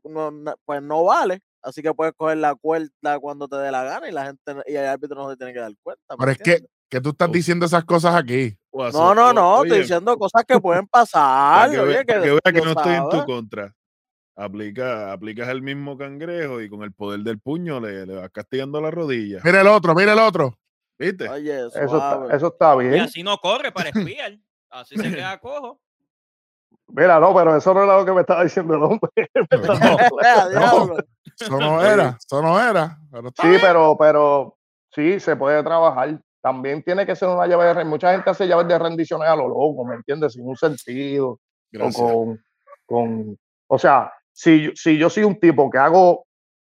pues 0.65 0.83
no 0.83 1.05
vale. 1.05 1.41
Así 1.67 1.83
que 1.83 1.93
puedes 1.93 2.15
coger 2.15 2.39
la 2.39 2.55
cuerda 2.55 3.19
cuando 3.21 3.49
te 3.49 3.57
dé 3.57 3.73
la 3.73 3.83
gana 3.83 4.09
y 4.09 4.13
la 4.13 4.27
gente 4.27 4.55
y 4.69 4.77
el 4.77 4.87
árbitro 4.87 5.17
no 5.17 5.29
se 5.29 5.37
tiene 5.37 5.53
que 5.53 5.59
dar 5.59 5.73
cuenta. 5.83 6.15
Pero 6.17 6.31
es 6.31 6.39
que, 6.39 6.65
que 6.89 7.01
tú 7.01 7.09
estás 7.09 7.33
diciendo 7.33 7.67
esas 7.67 7.85
cosas 7.85 8.15
aquí. 8.15 8.57
No, 8.73 9.17
no, 9.17 9.33
no, 9.33 9.65
estoy 9.65 9.81
diciendo 9.81 10.17
cosas 10.17 10.45
que 10.47 10.61
pueden 10.61 10.87
pasar. 10.89 11.69
que, 11.69 11.81
vea, 11.81 12.05
que, 12.05 12.63
no 12.63 12.71
estoy 12.71 12.95
en 12.95 13.09
tu 13.09 13.25
contra. 13.25 13.75
Aplica, 14.37 15.13
aplicas 15.13 15.49
el 15.49 15.61
mismo 15.61 15.99
cangrejo 15.99 16.61
y 16.61 16.69
con 16.69 16.85
el 16.85 16.93
poder 16.93 17.21
del 17.21 17.41
puño 17.41 17.81
le, 17.81 18.07
le 18.07 18.15
vas 18.15 18.31
castigando 18.31 18.81
la 18.81 18.93
rodilla. 18.93 19.41
Mira 19.43 19.63
el 19.63 19.67
otro, 19.67 19.93
mira 19.93 20.13
el 20.13 20.21
otro. 20.21 20.57
¿Viste? 20.97 21.29
Oye, 21.29 21.67
eso, 21.67 21.83
está, 21.83 22.29
eso 22.31 22.47
está 22.47 22.77
bien. 22.77 22.95
Y 22.95 22.99
así 23.01 23.23
no 23.25 23.39
corre 23.39 23.73
para 23.73 23.89
espiar. 23.89 24.39
Así 24.71 24.97
se 24.97 25.11
queda 25.11 25.37
cojo. 25.41 25.81
Mira, 26.89 27.19
no, 27.19 27.35
pero 27.35 27.57
eso 27.57 27.75
no 27.75 27.85
era 27.85 27.99
lo 27.99 28.05
que 28.05 28.13
me 28.13 28.21
estaba 28.21 28.45
diciendo 28.45 28.75
el 28.75 28.83
hombre. 28.83 29.11
eso 31.41 31.59
no 31.59 31.85
era, 31.85 32.17
eso 32.19 32.43
no 32.43 32.61
era. 32.61 32.99
sí, 33.41 33.57
pero, 33.61 33.97
pero 33.99 34.57
sí, 34.93 35.21
se 35.21 35.37
puede 35.37 35.63
trabajar. 35.63 36.21
También 36.41 36.83
tiene 36.83 37.05
que 37.05 37.17
ser 37.17 37.29
una 37.29 37.47
llave 37.47 37.65
de 37.65 37.75
rendición. 37.75 37.91
Mucha 37.91 38.13
gente 38.13 38.31
hace 38.31 38.47
llaves 38.47 38.69
de 38.69 38.79
rendiciones 38.79 39.29
a 39.29 39.35
lo 39.35 39.49
loco, 39.49 39.85
¿me 39.85 39.97
entiendes? 39.97 40.35
Sin 40.35 40.47
un 40.47 40.57
sentido. 40.57 41.41
O 41.81 41.93
con, 41.93 42.41
con, 42.87 43.37
o 43.67 43.79
sea, 43.79 44.13
si, 44.33 44.71
si 44.75 44.97
yo 44.97 45.11
soy 45.11 45.25
un 45.25 45.41
tipo 45.41 45.69
que 45.69 45.79
hago, 45.79 46.25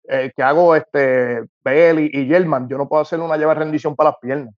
eh, 0.09 0.31
que 0.37 0.43
hago 0.43 0.77
este 0.77 1.43
Belly 1.65 2.11
y 2.13 2.27
Yelman, 2.27 2.69
yo 2.69 2.77
no 2.77 2.87
puedo 2.87 3.03
hacer 3.03 3.19
una 3.19 3.37
llave 3.37 3.55
de 3.55 3.61
rendición 3.61 3.97
para 3.97 4.11
las 4.11 4.19
piernas. 4.21 4.55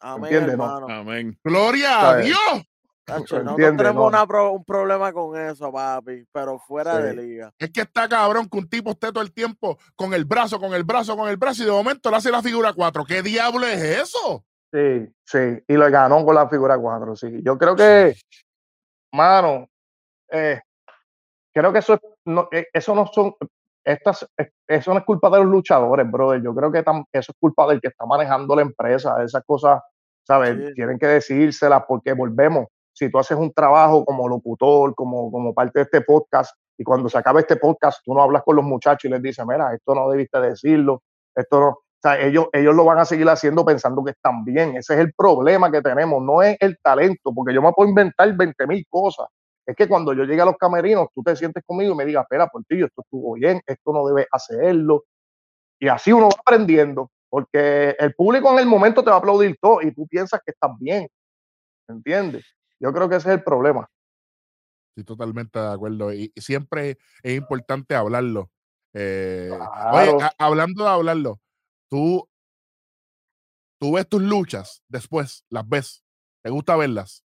Amén, 0.00 0.24
¿Entiendes? 0.24 0.58
No? 0.58 0.88
Amén. 0.88 1.38
Gloria 1.44 2.10
a 2.10 2.16
Dios 2.16 2.64
no 3.06 3.56
tenemos 3.56 4.12
un 4.52 4.64
problema 4.64 5.12
con 5.12 5.36
eso, 5.36 5.72
papi, 5.72 6.24
pero 6.32 6.58
fuera 6.58 6.98
de 6.98 7.14
liga. 7.14 7.52
Es 7.58 7.70
que 7.70 7.82
está 7.82 8.08
cabrón 8.08 8.48
que 8.48 8.58
un 8.58 8.68
tipo 8.68 8.90
esté 8.90 9.08
todo 9.08 9.22
el 9.22 9.32
tiempo 9.32 9.78
con 9.96 10.14
el 10.14 10.24
brazo, 10.24 10.60
con 10.60 10.74
el 10.74 10.84
brazo, 10.84 11.16
con 11.16 11.28
el 11.28 11.36
brazo 11.36 11.62
y 11.62 11.66
de 11.66 11.72
momento 11.72 12.10
le 12.10 12.16
hace 12.16 12.30
la 12.30 12.42
figura 12.42 12.72
4. 12.72 13.04
¿Qué 13.04 13.22
diablo 13.22 13.66
es 13.66 13.82
eso? 13.82 14.44
Sí, 14.72 15.12
sí, 15.24 15.62
y 15.66 15.74
lo 15.74 15.90
ganó 15.90 16.24
con 16.24 16.34
la 16.34 16.48
figura 16.48 16.78
4, 16.78 17.16
sí. 17.16 17.40
Yo 17.42 17.58
creo 17.58 17.74
que, 17.74 18.14
mano, 19.12 19.66
eh, 20.30 20.60
creo 21.52 21.72
que 21.72 21.80
eso, 21.80 21.98
no, 22.26 22.48
eh, 22.52 22.68
eso 22.72 22.94
no 22.94 23.06
son, 23.08 23.34
estas, 23.84 24.28
eh, 24.38 24.50
eso 24.68 24.92
no 24.92 25.00
es 25.00 25.04
culpa 25.04 25.28
de 25.30 25.38
los 25.38 25.46
luchadores, 25.46 26.08
brother. 26.08 26.42
Yo 26.42 26.54
creo 26.54 26.70
que 26.70 26.78
eso 26.78 27.32
es 27.32 27.38
culpa 27.40 27.66
del 27.66 27.80
que 27.80 27.88
está 27.88 28.06
manejando 28.06 28.54
la 28.54 28.62
empresa. 28.62 29.22
Esas 29.22 29.42
cosas, 29.44 29.82
¿sabes? 30.24 30.74
Tienen 30.74 30.98
que 30.98 31.06
decírselas 31.06 31.82
porque 31.88 32.12
volvemos 32.12 32.66
si 33.00 33.10
tú 33.10 33.18
haces 33.18 33.38
un 33.38 33.50
trabajo 33.50 34.04
como 34.04 34.28
locutor, 34.28 34.94
como, 34.94 35.32
como 35.32 35.54
parte 35.54 35.78
de 35.78 35.82
este 35.84 36.02
podcast, 36.02 36.54
y 36.76 36.84
cuando 36.84 37.08
se 37.08 37.16
acabe 37.16 37.40
este 37.40 37.56
podcast, 37.56 38.02
tú 38.04 38.12
no 38.12 38.22
hablas 38.22 38.42
con 38.42 38.56
los 38.56 38.64
muchachos 38.64 39.06
y 39.06 39.08
les 39.08 39.22
dices, 39.22 39.42
mira, 39.46 39.74
esto 39.74 39.94
no 39.94 40.10
debiste 40.10 40.38
decirlo, 40.38 41.02
esto 41.34 41.60
no. 41.60 41.68
O 41.68 42.02
sea, 42.02 42.20
ellos, 42.20 42.48
ellos 42.52 42.74
lo 42.74 42.84
van 42.84 42.98
a 42.98 43.06
seguir 43.06 43.26
haciendo 43.30 43.64
pensando 43.64 44.04
que 44.04 44.10
están 44.10 44.44
bien. 44.44 44.76
Ese 44.76 44.94
es 44.94 45.00
el 45.00 45.14
problema 45.14 45.72
que 45.72 45.80
tenemos, 45.80 46.22
no 46.22 46.42
es 46.42 46.58
el 46.60 46.76
talento, 46.82 47.32
porque 47.34 47.54
yo 47.54 47.62
me 47.62 47.72
puedo 47.72 47.88
inventar 47.88 48.34
20 48.36 48.66
mil 48.66 48.84
cosas. 48.90 49.28
Es 49.64 49.74
que 49.74 49.88
cuando 49.88 50.12
yo 50.12 50.24
llegue 50.24 50.42
a 50.42 50.46
los 50.46 50.58
camerinos, 50.58 51.08
tú 51.14 51.22
te 51.22 51.34
sientes 51.36 51.62
conmigo 51.66 51.94
y 51.94 51.96
me 51.96 52.04
digas, 52.04 52.24
espera, 52.24 52.48
por 52.48 52.62
ti, 52.64 52.82
esto 52.82 53.00
estuvo 53.00 53.32
bien, 53.32 53.62
esto 53.66 53.92
no 53.94 54.06
debe 54.06 54.26
hacerlo. 54.30 55.04
Y 55.78 55.88
así 55.88 56.12
uno 56.12 56.28
va 56.28 56.36
aprendiendo, 56.38 57.10
porque 57.30 57.96
el 57.98 58.14
público 58.14 58.52
en 58.52 58.58
el 58.58 58.66
momento 58.66 59.02
te 59.02 59.08
va 59.08 59.16
a 59.16 59.20
aplaudir 59.20 59.56
todo 59.58 59.80
y 59.80 59.90
tú 59.94 60.06
piensas 60.06 60.40
que 60.44 60.50
estás 60.50 60.72
bien. 60.78 61.08
¿Entiendes? 61.88 62.44
Yo 62.80 62.92
creo 62.92 63.08
que 63.08 63.16
ese 63.16 63.28
es 63.28 63.34
el 63.36 63.44
problema. 63.44 63.88
Sí, 64.96 65.04
totalmente 65.04 65.58
de 65.58 65.72
acuerdo. 65.72 66.12
Y, 66.12 66.32
siempre 66.36 66.98
es 67.22 67.36
importante 67.36 67.94
hablarlo. 67.94 68.50
Eh, 68.92 69.50
oye, 69.92 70.16
hablando 70.38 70.82
de 70.84 70.90
hablarlo, 70.90 71.40
tú, 71.88 72.28
tú 73.78 73.92
ves 73.94 74.08
tus 74.08 74.22
luchas 74.22 74.82
después, 74.88 75.44
las 75.48 75.68
ves. 75.68 76.04
¿Te 76.42 76.50
gusta 76.50 76.76
verlas? 76.76 77.22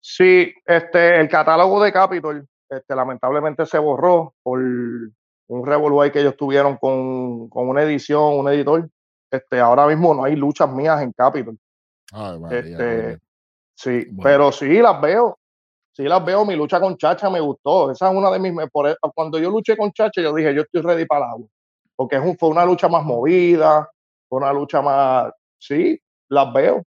Sí, 0.00 0.52
este, 0.64 1.20
el 1.20 1.28
catálogo 1.28 1.82
de 1.82 1.92
Capitol, 1.92 2.48
este, 2.68 2.94
lamentablemente 2.96 3.66
se 3.66 3.78
borró 3.78 4.34
por 4.42 4.58
un 4.58 5.66
revolú 5.66 6.10
que 6.10 6.20
ellos 6.20 6.36
tuvieron 6.36 6.78
con, 6.78 7.48
con, 7.50 7.68
una 7.68 7.82
edición, 7.82 8.38
un 8.38 8.48
editor. 8.48 8.88
Este, 9.30 9.60
ahora 9.60 9.86
mismo 9.86 10.14
no 10.14 10.24
hay 10.24 10.34
luchas 10.34 10.72
mías 10.72 11.02
en 11.02 11.12
Capitol. 11.12 11.58
Ay, 12.12 12.40
este, 12.50 13.20
Sí, 13.80 14.08
pero 14.22 14.52
sí 14.52 14.82
las 14.82 15.00
veo. 15.00 15.38
Sí 15.92 16.02
las 16.02 16.22
veo. 16.22 16.44
Mi 16.44 16.54
lucha 16.54 16.78
con 16.78 16.98
Chacha 16.98 17.30
me 17.30 17.40
gustó. 17.40 17.90
Esa 17.90 18.10
es 18.10 18.14
una 18.14 18.30
de 18.30 18.38
mis. 18.38 18.52
Por, 18.70 18.90
e, 18.90 18.96
cuando 19.14 19.38
yo 19.38 19.48
luché 19.48 19.74
con 19.74 19.90
Chacha, 19.90 20.20
yo 20.20 20.34
dije, 20.34 20.54
yo 20.54 20.62
estoy 20.62 20.82
ready 20.82 21.06
para 21.06 21.24
el 21.24 21.30
agua. 21.30 21.48
Porque 21.96 22.16
es 22.16 22.22
un, 22.22 22.36
fue 22.36 22.50
una 22.50 22.66
lucha 22.66 22.88
más 22.88 23.02
movida, 23.02 23.88
fue 24.28 24.38
una 24.38 24.52
lucha 24.52 24.82
más. 24.82 25.32
Sí, 25.58 25.98
las 26.28 26.52
veo. 26.52 26.82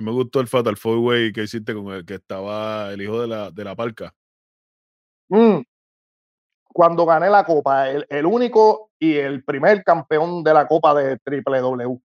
Me 0.00 0.12
gustó 0.12 0.40
el 0.40 0.48
Fatal 0.48 0.76
Four 0.76 0.98
Way 0.98 1.32
que 1.32 1.44
hiciste 1.44 1.72
con 1.72 1.86
el 1.88 2.04
que 2.04 2.16
estaba 2.16 2.92
el 2.92 3.00
hijo 3.00 3.22
de 3.22 3.26
la, 3.26 3.50
de 3.50 3.64
la 3.64 3.74
parca. 3.74 4.12
Mm. 5.30 5.62
Cuando 6.74 7.06
gané 7.06 7.30
la 7.30 7.42
copa, 7.44 7.88
el, 7.88 8.06
el, 8.10 8.26
único 8.26 8.90
y 8.98 9.16
el 9.16 9.42
primer 9.44 9.82
campeón 9.82 10.44
de 10.44 10.52
la 10.52 10.68
copa 10.68 10.94
de 10.94 11.16
Triple 11.20 11.60
W. 11.60 11.98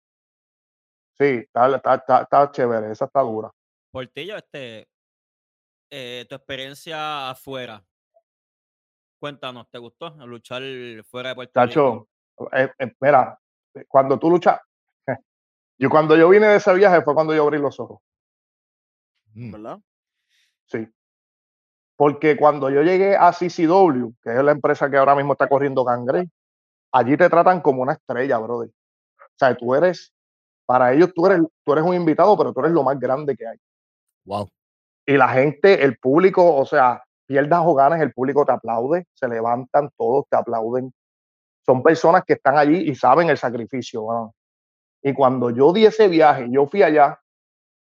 Sí, 1.17 1.25
está, 1.25 1.75
está, 1.75 2.21
está 2.21 2.51
chévere, 2.51 2.89
esa 2.89 3.05
está 3.05 3.21
dura. 3.21 3.51
Portillo, 3.93 4.35
este, 4.37 4.89
eh, 5.91 6.25
tu 6.27 6.33
experiencia 6.33 7.29
afuera. 7.29 7.85
Cuéntanos, 9.19 9.69
¿te 9.69 9.77
gustó 9.77 10.09
luchar 10.25 10.63
fuera 11.05 11.29
de 11.29 11.35
Puerto 11.35 11.63
Rico? 11.63 12.09
Eh, 12.53 12.71
espera, 12.79 13.39
cuando 13.87 14.17
tú 14.17 14.31
luchas, 14.31 14.59
Yo 15.77 15.89
cuando 15.91 16.17
yo 16.17 16.27
vine 16.29 16.47
de 16.47 16.55
ese 16.55 16.73
viaje 16.73 17.03
fue 17.03 17.13
cuando 17.13 17.35
yo 17.35 17.43
abrí 17.43 17.59
los 17.59 17.79
ojos. 17.79 17.99
Mm. 19.35 19.51
¿Verdad? 19.51 19.79
Sí. 20.65 20.87
Porque 21.95 22.35
cuando 22.35 22.71
yo 22.71 22.81
llegué 22.81 23.15
a 23.15 23.31
CCW, 23.31 24.11
que 24.23 24.31
es 24.31 24.43
la 24.43 24.53
empresa 24.53 24.89
que 24.89 24.97
ahora 24.97 25.15
mismo 25.15 25.33
está 25.33 25.47
corriendo 25.47 25.85
Cangre, 25.85 26.29
allí 26.91 27.15
te 27.15 27.29
tratan 27.29 27.61
como 27.61 27.83
una 27.83 27.93
estrella, 27.93 28.39
brother. 28.39 28.69
O 28.69 29.37
sea, 29.37 29.55
tú 29.55 29.75
eres, 29.75 30.11
para 30.65 30.93
ellos 30.93 31.13
tú 31.13 31.27
eres, 31.27 31.41
tú 31.63 31.73
eres 31.73 31.85
un 31.85 31.93
invitado, 31.93 32.35
pero 32.35 32.53
tú 32.53 32.61
eres 32.61 32.71
lo 32.71 32.81
más 32.81 32.99
grande 32.99 33.35
que 33.35 33.45
hay. 33.45 33.59
Wow. 34.25 34.49
Y 35.05 35.17
la 35.17 35.29
gente, 35.29 35.83
el 35.83 35.97
público, 35.97 36.55
o 36.55 36.65
sea, 36.65 37.03
pierdas 37.25 37.61
o 37.63 37.73
ganes, 37.73 38.01
el 38.01 38.13
público 38.13 38.45
te 38.45 38.53
aplaude, 38.53 39.05
se 39.13 39.27
levantan 39.27 39.89
todos, 39.97 40.25
te 40.29 40.37
aplauden. 40.37 40.93
Son 41.65 41.81
personas 41.83 42.23
que 42.25 42.33
están 42.33 42.57
allí 42.57 42.89
y 42.89 42.95
saben 42.95 43.29
el 43.29 43.37
sacrificio. 43.37 44.05
mano. 44.05 44.33
Y 45.01 45.13
cuando 45.13 45.49
yo 45.49 45.73
di 45.73 45.85
ese 45.85 46.07
viaje, 46.07 46.47
yo 46.49 46.65
fui 46.67 46.81
allá 46.81 47.19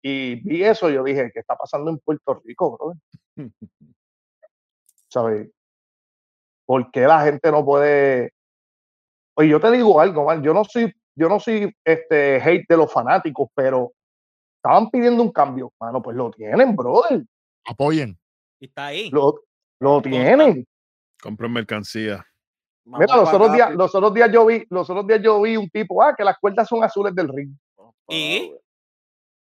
y 0.02 0.36
vi 0.36 0.62
eso, 0.62 0.88
yo 0.88 1.02
dije, 1.02 1.30
¿qué 1.32 1.40
está 1.40 1.56
pasando 1.56 1.90
en 1.90 1.98
Puerto 1.98 2.40
Rico, 2.44 2.76
brother? 2.76 3.00
¿Sabes? 5.08 5.50
¿Por 6.64 6.90
qué 6.90 7.00
la 7.00 7.22
gente 7.22 7.50
no 7.50 7.64
puede? 7.64 8.32
Oye, 9.34 9.48
yo 9.48 9.60
te 9.60 9.70
digo 9.70 10.00
algo, 10.00 10.24
man, 10.24 10.42
yo 10.42 10.54
no 10.54 10.64
soy, 10.64 10.94
yo 11.16 11.28
no 11.28 11.40
soy 11.40 11.74
este 11.84 12.36
hate 12.40 12.66
de 12.68 12.76
los 12.76 12.92
fanáticos, 12.92 13.48
pero 13.54 13.92
estaban 14.68 14.90
pidiendo 14.90 15.22
un 15.22 15.32
cambio, 15.32 15.72
mano, 15.80 16.02
pues 16.02 16.14
lo 16.16 16.30
tienen, 16.30 16.76
brother. 16.76 17.24
Apoyen. 17.66 18.18
Y 18.60 18.66
está 18.66 18.86
ahí. 18.86 19.10
Lo, 19.10 19.34
lo 19.80 20.02
tienen. 20.02 20.66
Compren 21.22 21.52
mercancía. 21.52 22.24
Vamos 22.84 23.00
Mira, 23.00 23.16
los 23.16 23.32
otros 23.32 23.52
días, 23.52 23.74
los 23.74 23.94
otros 23.94 24.14
días 24.14 24.30
yo 24.30 24.46
vi, 24.46 24.66
los 24.68 24.88
otros 24.90 25.06
días 25.06 25.20
yo 25.22 25.40
vi 25.40 25.56
un 25.56 25.68
tipo, 25.70 26.02
ah, 26.02 26.14
que 26.14 26.22
las 26.24 26.38
cuerdas 26.38 26.68
son 26.68 26.84
azules 26.84 27.14
del 27.14 27.28
ring. 27.28 27.56
pa' 27.76 27.92
¿Y? 28.08 28.54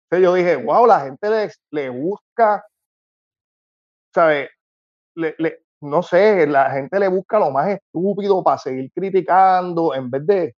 Entonces 0.09 0.23
yo 0.23 0.33
dije, 0.33 0.57
wow, 0.57 0.85
la 0.85 1.01
gente 1.01 1.29
le, 1.29 1.51
le 1.71 1.89
busca, 1.89 2.63
¿sabes? 4.13 4.49
Le, 5.15 5.35
le- 5.37 5.63
no 5.81 6.03
sé, 6.03 6.47
la 6.47 6.69
gente 6.71 6.99
le 6.99 7.07
busca 7.07 7.39
lo 7.39 7.49
más 7.51 7.69
estúpido 7.69 8.43
para 8.43 8.57
seguir 8.57 8.91
criticando 8.93 9.93
en 9.93 10.09
vez 10.09 10.25
de, 10.25 10.55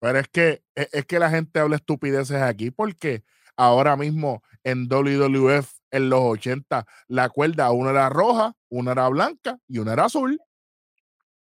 Pero 0.00 0.18
es 0.18 0.28
que, 0.28 0.62
es, 0.74 0.88
es 0.92 1.04
que 1.04 1.18
la 1.18 1.30
gente 1.30 1.60
habla 1.60 1.76
estupideces 1.76 2.40
aquí 2.42 2.70
porque 2.70 3.22
ahora 3.56 3.96
mismo 3.96 4.42
en 4.62 4.88
WWF 4.88 5.70
en 5.90 6.10
los 6.10 6.20
80 6.20 6.84
la 7.08 7.28
cuerda 7.28 7.70
una 7.70 7.90
era 7.90 8.08
roja, 8.08 8.52
una 8.70 8.92
era 8.92 9.08
blanca 9.08 9.58
y 9.68 9.78
una 9.78 9.92
era 9.92 10.06
azul. 10.06 10.40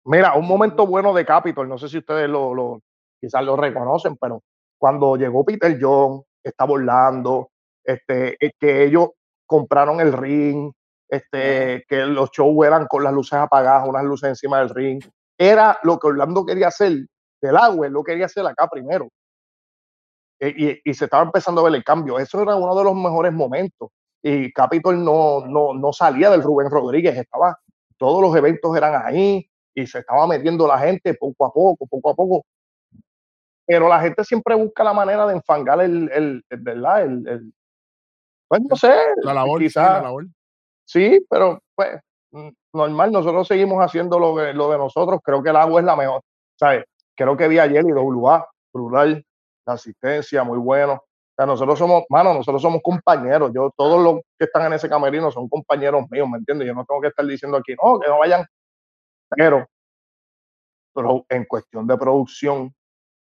mira, 0.05 0.33
un 0.33 0.47
momento 0.47 0.87
bueno 0.87 1.13
de 1.13 1.25
Capitol, 1.25 1.69
no 1.69 1.77
sé 1.77 1.89
si 1.89 1.99
ustedes 1.99 2.27
lo, 2.29 2.53
lo 2.53 2.81
quizás 3.19 3.43
lo 3.43 3.55
reconocen, 3.55 4.17
pero 4.17 4.41
cuando 4.77 5.15
llegó 5.15 5.45
Peter 5.45 5.77
John, 5.79 6.23
estaba 6.43 6.73
Orlando, 6.73 7.51
este, 7.83 8.35
eh, 8.43 8.51
que 8.59 8.83
ellos 8.83 9.09
compraron 9.45 9.99
el 9.99 10.13
ring, 10.13 10.71
este, 11.07 11.83
que 11.87 12.05
los 12.05 12.31
shows 12.31 12.65
eran 12.65 12.87
con 12.87 13.03
las 13.03 13.13
luces 13.13 13.33
apagadas, 13.33 13.87
unas 13.87 14.03
luces 14.03 14.29
encima 14.29 14.59
del 14.59 14.69
ring, 14.69 15.03
era 15.37 15.77
lo 15.83 15.99
que 15.99 16.07
Orlando 16.07 16.45
quería 16.45 16.69
hacer 16.69 17.05
del 17.41 17.57
agua, 17.57 17.87
él 17.87 17.93
lo 17.93 18.03
quería 18.03 18.25
hacer 18.25 18.45
acá 18.45 18.67
primero. 18.67 19.09
E- 20.41 20.81
Y, 20.83 20.89
y 20.91 20.93
se 20.95 21.05
estaba 21.05 21.23
empezando 21.23 21.61
a 21.61 21.65
ver 21.65 21.75
el 21.75 21.83
cambio. 21.83 22.17
Eso 22.19 22.41
era 22.41 22.55
uno 22.55 22.75
de 22.75 22.83
los 22.83 22.95
mejores 22.95 23.31
momentos. 23.31 23.89
Y 24.23 24.51
Capitol 24.51 25.03
no, 25.03 25.45
no, 25.45 25.73
no 25.73 25.93
salía 25.93 26.29
del 26.31 26.43
Rubén 26.43 26.69
Rodríguez, 26.69 27.17
estaba, 27.17 27.57
todos 27.97 28.21
los 28.21 28.35
eventos 28.35 28.75
eran 28.75 29.01
ahí 29.05 29.47
y 29.73 29.87
se 29.87 29.99
estaba 29.99 30.27
metiendo 30.27 30.67
la 30.67 30.77
gente 30.79 31.13
poco 31.13 31.45
a 31.45 31.51
poco, 31.53 31.85
poco 31.87 32.09
a 32.09 32.15
poco. 32.15 32.43
Pero 33.65 33.87
la 33.87 33.99
gente 34.01 34.23
siempre 34.23 34.55
busca 34.55 34.83
la 34.83 34.93
manera 34.93 35.25
de 35.27 35.33
enfangar 35.35 35.79
el, 35.81 36.09
el, 36.11 36.43
el- 36.49 36.59
¿verdad? 36.59 37.03
El, 37.03 37.27
el- 37.27 37.53
pues 38.47 38.61
no 38.69 38.75
sé, 38.75 38.93
La 39.23 39.33
labor, 39.33 39.59
sí, 39.59 39.65
quizás- 39.67 39.93
la 39.93 40.01
labor. 40.01 40.25
Sí, 40.85 41.25
pero 41.29 41.61
pues 41.75 41.99
mm, 42.31 42.49
normal, 42.73 43.11
nosotros 43.11 43.47
seguimos 43.47 43.79
haciendo 43.83 44.19
lo, 44.19 44.35
lo 44.53 44.71
de 44.71 44.77
nosotros. 44.77 45.21
Creo 45.23 45.41
que 45.41 45.51
el 45.51 45.55
agua 45.55 45.79
es 45.79 45.85
la 45.85 45.95
mejor. 45.95 46.21
¿sabes? 46.59 46.83
Creo 47.15 47.37
que 47.37 47.47
vi 47.47 47.59
ayer 47.59 47.83
y 47.87 47.91
WA, 47.93 48.45
brutal, 48.73 49.25
la 49.65 49.73
asistencia, 49.73 50.43
muy 50.43 50.57
bueno. 50.57 50.93
O 50.93 51.33
sea, 51.35 51.45
nosotros 51.45 51.79
somos, 51.79 52.03
mano, 52.09 52.33
nosotros 52.33 52.61
somos 52.61 52.81
compañeros. 52.83 53.51
Yo, 53.53 53.71
todos 53.75 54.03
los 54.03 54.21
que 54.37 54.45
están 54.45 54.67
en 54.67 54.73
ese 54.73 54.89
camerino 54.89 55.31
son 55.31 55.47
compañeros 55.47 56.05
míos, 56.09 56.27
¿me 56.29 56.37
entiendes? 56.37 56.67
Yo 56.67 56.73
no 56.73 56.85
tengo 56.85 57.01
que 57.01 57.07
estar 57.07 57.25
diciendo 57.25 57.57
aquí, 57.57 57.73
no, 57.81 57.99
que 57.99 58.09
no 58.09 58.19
vayan. 58.19 58.45
Pero, 59.29 59.65
pero 60.93 61.25
en 61.29 61.45
cuestión 61.45 61.87
de 61.87 61.97
producción 61.97 62.73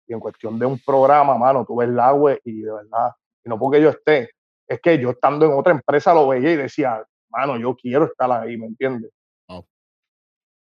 y 0.07 0.13
en 0.13 0.19
cuestión 0.19 0.57
de 0.57 0.65
un 0.65 0.79
programa, 0.79 1.37
mano, 1.37 1.65
tú 1.65 1.75
ves 1.77 1.89
el 1.89 1.99
agua 1.99 2.35
y 2.43 2.61
de 2.61 2.71
verdad, 2.71 3.13
y 3.45 3.49
no 3.49 3.59
porque 3.59 3.79
yo 3.79 3.89
esté, 3.89 4.31
es 4.67 4.81
que 4.81 4.97
yo 4.99 5.11
estando 5.11 5.45
en 5.45 5.53
otra 5.53 5.73
empresa 5.73 6.13
lo 6.13 6.27
veía 6.27 6.51
y 6.53 6.55
decía, 6.55 7.03
mano, 7.29 7.57
yo 7.57 7.75
quiero 7.75 8.05
estar 8.05 8.31
ahí, 8.31 8.57
¿me 8.57 8.65
entiendes? 8.65 9.11
Wow. 9.47 9.59
O 9.59 9.67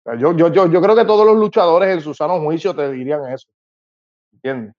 sea, 0.04 0.16
Yo, 0.16 0.36
yo, 0.36 0.50
yo, 0.50 0.68
yo 0.68 0.82
creo 0.82 0.96
que 0.96 1.06
todos 1.06 1.26
los 1.26 1.38
luchadores 1.38 1.90
en 1.90 2.02
su 2.02 2.14
sano 2.14 2.42
juicio 2.42 2.76
te 2.76 2.92
dirían 2.92 3.26
eso. 3.32 3.48
¿Entiendes? 4.34 4.74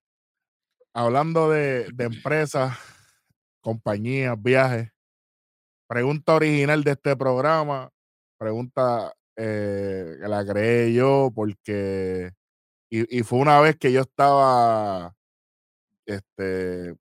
Hablando 0.95 1.51
de, 1.51 1.89
de 1.93 2.05
empresas, 2.05 2.77
compañías, 3.61 4.41
viajes. 4.41 4.91
Pregunta 5.89 6.35
original 6.35 6.85
de 6.85 6.93
este 6.93 7.17
programa. 7.17 7.91
Pregunta 8.39 9.13
eh, 9.37 10.17
que 10.21 10.29
la 10.29 10.45
creé 10.45 10.93
yo 10.93 11.31
porque. 11.35 12.33
Y, 12.91 13.19
y 13.19 13.23
fue 13.23 13.39
una 13.39 13.59
vez 13.61 13.77
que 13.79 13.91
yo 13.93 14.03
estaba 14.03 15.15
este, 16.05 16.95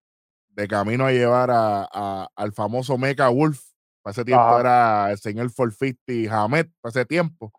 de 0.50 0.68
camino 0.70 1.06
a 1.06 1.12
llevar 1.12 1.52
a, 1.52 1.84
a- 1.92 2.28
al 2.36 2.54
famoso 2.54 2.98
Mecha 2.98 3.28
Wolf. 3.30 3.60
Para 4.02 4.12
ese 4.14 4.26
tiempo 4.26 4.42
Ajá. 4.44 4.60
era 4.62 5.12
el 5.12 5.18
señor 5.20 5.54
450 5.54 6.36
Hamed, 6.36 6.68
para 6.82 6.89
ese 6.92 7.06
tiempo. 7.06 7.52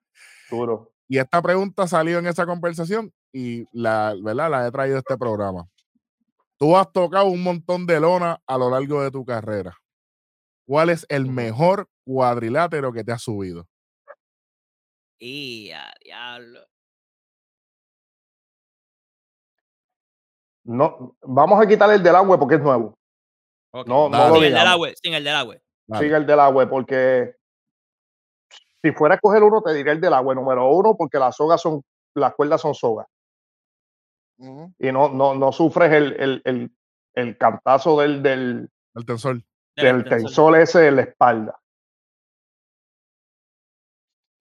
Duro. 0.50 0.92
Y 1.08 1.18
esta 1.18 1.40
pregunta 1.42 1.86
salió 1.86 2.18
en 2.18 2.26
esa 2.26 2.46
conversación 2.46 3.12
y 3.32 3.66
la, 3.72 4.14
¿verdad? 4.22 4.50
la 4.50 4.66
he 4.66 4.70
traído 4.72 4.96
a 4.96 5.00
este 5.00 5.16
programa. 5.18 5.68
Tú 6.62 6.76
has 6.76 6.92
tocado 6.92 7.26
un 7.26 7.42
montón 7.42 7.88
de 7.88 7.98
lona 7.98 8.40
a 8.46 8.56
lo 8.56 8.70
largo 8.70 9.02
de 9.02 9.10
tu 9.10 9.24
carrera. 9.24 9.76
¿Cuál 10.64 10.90
es 10.90 11.04
el 11.08 11.26
mejor 11.26 11.88
cuadrilátero 12.04 12.92
que 12.92 13.02
te 13.02 13.10
has 13.10 13.20
subido? 13.20 13.66
Y 15.18 15.72
a 15.72 15.92
diablo. 16.04 16.60
No, 20.62 21.16
vamos 21.22 21.60
a 21.60 21.66
quitar 21.66 21.90
el 21.90 22.00
del 22.00 22.14
agua 22.14 22.38
porque 22.38 22.54
es 22.54 22.62
nuevo. 22.62 22.96
No, 23.72 24.08
no 24.08 24.28
lo 24.28 24.34
sin 24.36 24.44
el 24.44 24.54
del 24.54 24.66
agua, 24.68 24.88
sin 25.02 25.14
el 25.14 25.24
del 25.24 25.34
agua. 25.34 25.56
Sigue 25.98 26.16
el 26.16 26.26
del 26.26 26.38
agua 26.38 26.70
porque 26.70 27.34
si 28.84 28.92
fuera 28.92 29.14
a 29.14 29.16
escoger 29.16 29.42
uno, 29.42 29.62
te 29.62 29.74
diría 29.74 29.94
el 29.94 30.00
del 30.00 30.14
agua 30.14 30.32
número 30.32 30.70
uno 30.70 30.94
porque 30.96 31.18
las 31.18 31.34
sogas 31.34 31.60
son, 31.60 31.82
las 32.14 32.32
cuerdas 32.36 32.60
son 32.60 32.72
sogas 32.72 33.08
Y 34.78 34.90
no, 34.92 35.08
no, 35.08 35.34
no 35.34 35.52
sufres 35.52 35.92
el, 35.92 36.12
el, 36.18 36.42
el, 36.44 36.70
el 37.14 37.38
cantazo 37.38 38.00
del, 38.00 38.22
del, 38.22 38.70
El 38.94 39.06
tensor. 39.06 39.42
del 39.76 40.04
tensor 40.04 40.58
ese 40.58 40.88
en 40.88 40.96
la 40.96 41.02
espalda. 41.02 41.58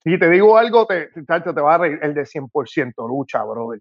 Si 0.04 0.18
te 0.18 0.28
digo 0.28 0.58
algo, 0.58 0.86
te, 0.86 1.08
te 1.08 1.60
va 1.60 1.74
a 1.74 1.78
reír. 1.78 2.00
El 2.02 2.14
de 2.14 2.22
100% 2.22 3.08
lucha, 3.08 3.44
brother. 3.44 3.80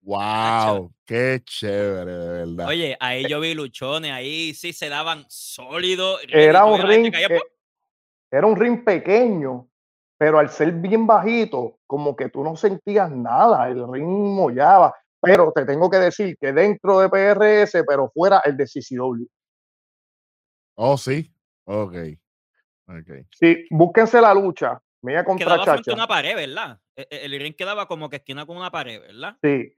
¡Wow! 0.00 0.92
¡Qué 1.04 1.40
chévere, 1.44 2.12
de 2.12 2.28
verdad! 2.46 2.66
Oye, 2.68 2.96
ahí 2.98 3.28
yo 3.28 3.40
vi 3.40 3.54
luchones, 3.54 4.10
ahí 4.10 4.54
sí 4.54 4.72
se 4.72 4.88
daban 4.88 5.24
sólidos. 5.28 6.20
Era 6.28 6.64
un 6.64 6.80
ring, 6.82 7.12
caía 7.12 7.28
eh, 7.28 7.40
era 8.30 8.46
un 8.46 8.56
ring 8.56 8.84
pequeño, 8.84 9.68
pero 10.16 10.38
al 10.38 10.50
ser 10.50 10.72
bien 10.72 11.06
bajito, 11.06 11.78
como 11.86 12.16
que 12.16 12.28
tú 12.28 12.42
no 12.42 12.56
sentías 12.56 13.10
nada, 13.10 13.68
el 13.68 13.90
ring 13.92 14.06
mollaba. 14.06 14.94
Pero 15.20 15.52
te 15.54 15.64
tengo 15.64 15.90
que 15.90 15.98
decir 15.98 16.36
que 16.40 16.52
dentro 16.52 17.00
de 17.00 17.08
PRS, 17.08 17.84
pero 17.84 18.10
fuera 18.14 18.40
el 18.44 18.56
de 18.56 18.66
CCW. 18.66 19.26
Oh, 20.76 20.96
sí. 20.96 21.32
Ok. 21.64 21.94
Ok. 22.86 23.26
Sí, 23.32 23.66
búsquense 23.70 24.20
la 24.20 24.32
lucha, 24.32 24.80
mía 25.02 25.24
contra 25.24 25.46
quedaba 25.46 25.64
frente 25.64 25.80
a 25.80 25.82
Chacha. 25.82 25.94
una 25.94 26.06
pared, 26.06 26.36
¿verdad? 26.36 26.78
E- 26.96 27.06
e- 27.10 27.24
El, 27.26 27.38
ring 27.38 27.54
quedaba 27.54 27.86
como 27.86 28.08
que 28.08 28.16
esquina 28.16 28.46
con 28.46 28.56
una 28.56 28.70
pared, 28.70 29.00
¿verdad? 29.00 29.36
Sí. 29.42 29.74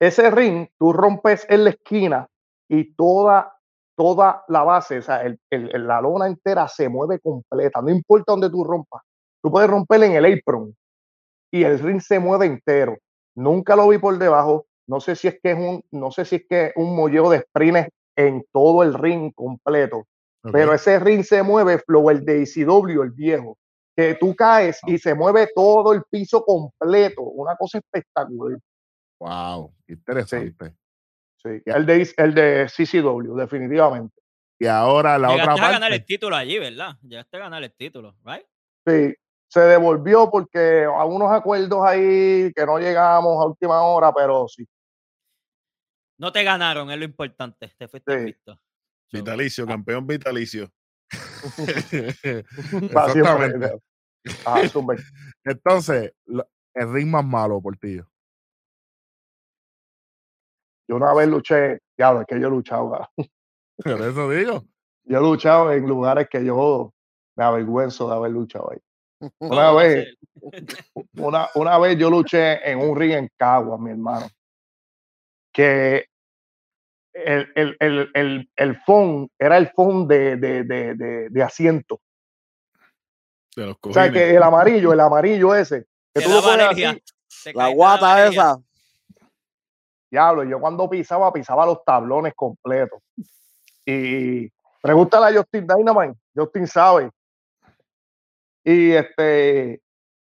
Ese 0.00 0.30
ring, 0.30 0.68
tú 0.78 0.92
rompes 0.92 1.46
en 1.50 1.64
la 1.64 1.70
esquina 1.70 2.26
y 2.68 2.94
toda, 2.94 3.52
toda 3.96 4.44
la 4.48 4.62
base, 4.62 4.98
o 4.98 5.02
sea, 5.02 5.22
el- 5.22 5.38
la 5.50 6.00
lona 6.00 6.26
entera 6.26 6.66
se 6.68 6.88
mueve 6.88 7.20
completa, 7.20 7.82
no 7.82 7.90
importa 7.90 8.32
dónde 8.32 8.48
tú 8.50 8.64
rompas. 8.64 9.02
Tú 9.42 9.50
puedes 9.50 9.68
romper 9.68 10.02
en 10.04 10.12
el 10.12 10.24
apron 10.38 10.74
y 11.52 11.64
el 11.64 11.78
ring 11.78 12.00
se 12.00 12.18
mueve 12.18 12.46
entero. 12.46 12.96
Nunca 13.36 13.76
lo 13.76 13.88
vi 13.88 13.98
por 13.98 14.16
debajo. 14.16 14.66
No 14.86 15.00
sé 15.00 15.16
si 15.16 15.28
es 15.28 15.38
que 15.42 15.52
es 15.52 15.58
un, 15.58 15.82
no 15.92 16.10
sé 16.10 16.24
si 16.24 16.36
es 16.36 16.44
que 16.48 16.66
es 16.66 16.72
un 16.76 16.94
molleo 16.94 17.30
de 17.30 17.40
sprints 17.40 17.88
en 18.16 18.44
todo 18.52 18.82
el 18.82 18.94
ring 18.94 19.32
completo. 19.34 20.06
Pero 20.52 20.74
ese 20.74 20.98
ring 20.98 21.24
se 21.24 21.42
mueve, 21.42 21.78
flow, 21.78 22.10
el 22.10 22.22
de 22.22 22.42
ECW, 22.42 23.02
el 23.02 23.12
viejo, 23.12 23.56
que 23.96 24.14
tú 24.14 24.36
caes 24.36 24.78
y 24.86 24.98
se 24.98 25.14
mueve 25.14 25.48
todo 25.54 25.94
el 25.94 26.02
piso 26.10 26.44
completo. 26.44 27.22
Una 27.22 27.56
cosa 27.56 27.78
espectacular. 27.78 28.58
¡Wow! 29.20 29.72
Interesante. 29.88 30.74
Sí, 31.42 31.62
el 31.64 31.86
de, 31.86 32.14
el 32.18 32.34
de 32.34 32.66
CCW, 32.66 33.34
definitivamente. 33.36 34.14
Y 34.58 34.66
ahora 34.66 35.18
la 35.18 35.28
Llegaste 35.28 35.42
otra 35.42 35.52
a 35.52 35.56
parte. 35.56 35.72
ganar 35.72 35.92
el 35.92 36.04
título 36.04 36.36
allí, 36.36 36.58
¿verdad? 36.58 36.96
Llegaste 37.02 37.36
a 37.36 37.40
ganar 37.40 37.64
el 37.64 37.72
título, 37.72 38.14
¿right? 38.24 38.46
Sí, 38.86 39.14
se 39.48 39.60
devolvió 39.60 40.30
porque 40.30 40.84
a 40.84 41.04
unos 41.04 41.30
acuerdos 41.32 41.80
ahí 41.86 42.52
que 42.54 42.66
no 42.66 42.78
llegamos 42.78 43.42
a 43.42 43.46
última 43.46 43.82
hora, 43.82 44.12
pero 44.12 44.46
sí. 44.48 44.66
No 46.18 46.32
te 46.32 46.44
ganaron, 46.44 46.90
es 46.90 46.98
lo 46.98 47.04
importante. 47.04 47.72
Te 47.76 47.88
fuiste 47.88 48.26
Sí. 48.26 48.36
So, 48.44 48.60
Vitalicio, 49.12 49.66
campeón 49.66 50.06
vitalicio. 50.06 50.70
Exactamente. 52.72 53.78
Ah. 54.46 54.62
Entonces, 55.44 56.12
el 56.74 56.92
ring 56.92 57.08
más 57.08 57.24
malo, 57.24 57.60
Portillo. 57.60 58.08
Yo 60.88 60.96
una 60.96 61.14
vez 61.14 61.28
luché, 61.28 61.78
diablo, 61.96 62.22
es 62.22 62.26
que 62.26 62.40
yo 62.40 62.48
he 62.48 62.50
luchado, 62.50 62.90
cabrón. 62.90 63.30
Por 63.76 64.02
eso 64.02 64.30
digo. 64.30 64.64
yo 65.04 65.18
he 65.18 65.20
luchado 65.20 65.72
en 65.72 65.86
lugares 65.86 66.28
que 66.28 66.44
yo 66.44 66.92
me 67.36 67.44
avergüenzo 67.44 68.08
de 68.08 68.14
haber 68.14 68.32
luchado 68.32 68.70
ahí. 68.70 68.78
¿cómo 69.38 69.52
Una 69.52 69.72
vez, 69.72 70.14
una, 71.16 71.48
una 71.54 71.78
vez 71.78 71.96
yo 71.98 72.10
luché 72.10 72.70
en 72.70 72.78
un 72.78 72.96
ring 72.98 73.12
en 73.12 73.30
Cagua, 73.36 73.78
mi 73.78 73.90
hermano, 73.90 74.26
que 75.54 76.06
el, 77.14 77.52
el, 77.54 77.76
el, 77.78 78.10
el, 78.12 78.50
el 78.56 78.76
phone 78.80 79.30
era 79.38 79.56
el 79.56 79.70
phone 79.70 80.08
de, 80.08 80.36
de, 80.36 80.64
de, 80.64 80.94
de, 80.94 81.28
de 81.30 81.42
asiento. 81.42 82.00
De 83.56 83.66
los 83.66 83.76
O 83.80 83.92
sea, 83.92 84.10
que 84.10 84.34
el 84.34 84.42
amarillo, 84.42 84.92
el 84.92 84.98
amarillo 84.98 85.54
ese, 85.54 85.86
que 86.12 86.22
tú 86.22 86.30
así, 86.38 86.82
La 87.54 87.68
de 87.68 87.74
guata 87.74 88.26
esa. 88.26 88.58
diablo, 90.10 90.42
yo 90.42 90.60
cuando 90.60 90.90
pisaba, 90.90 91.32
pisaba 91.32 91.64
los 91.64 91.84
tablones 91.84 92.34
completos. 92.34 93.00
Y 93.86 94.50
pregúntale 94.82 95.26
a 95.26 95.38
Justin 95.40 95.66
Dynamite, 95.68 96.18
Justin 96.34 96.66
sabe. 96.66 97.10
Y 98.64 98.90
este, 98.92 99.80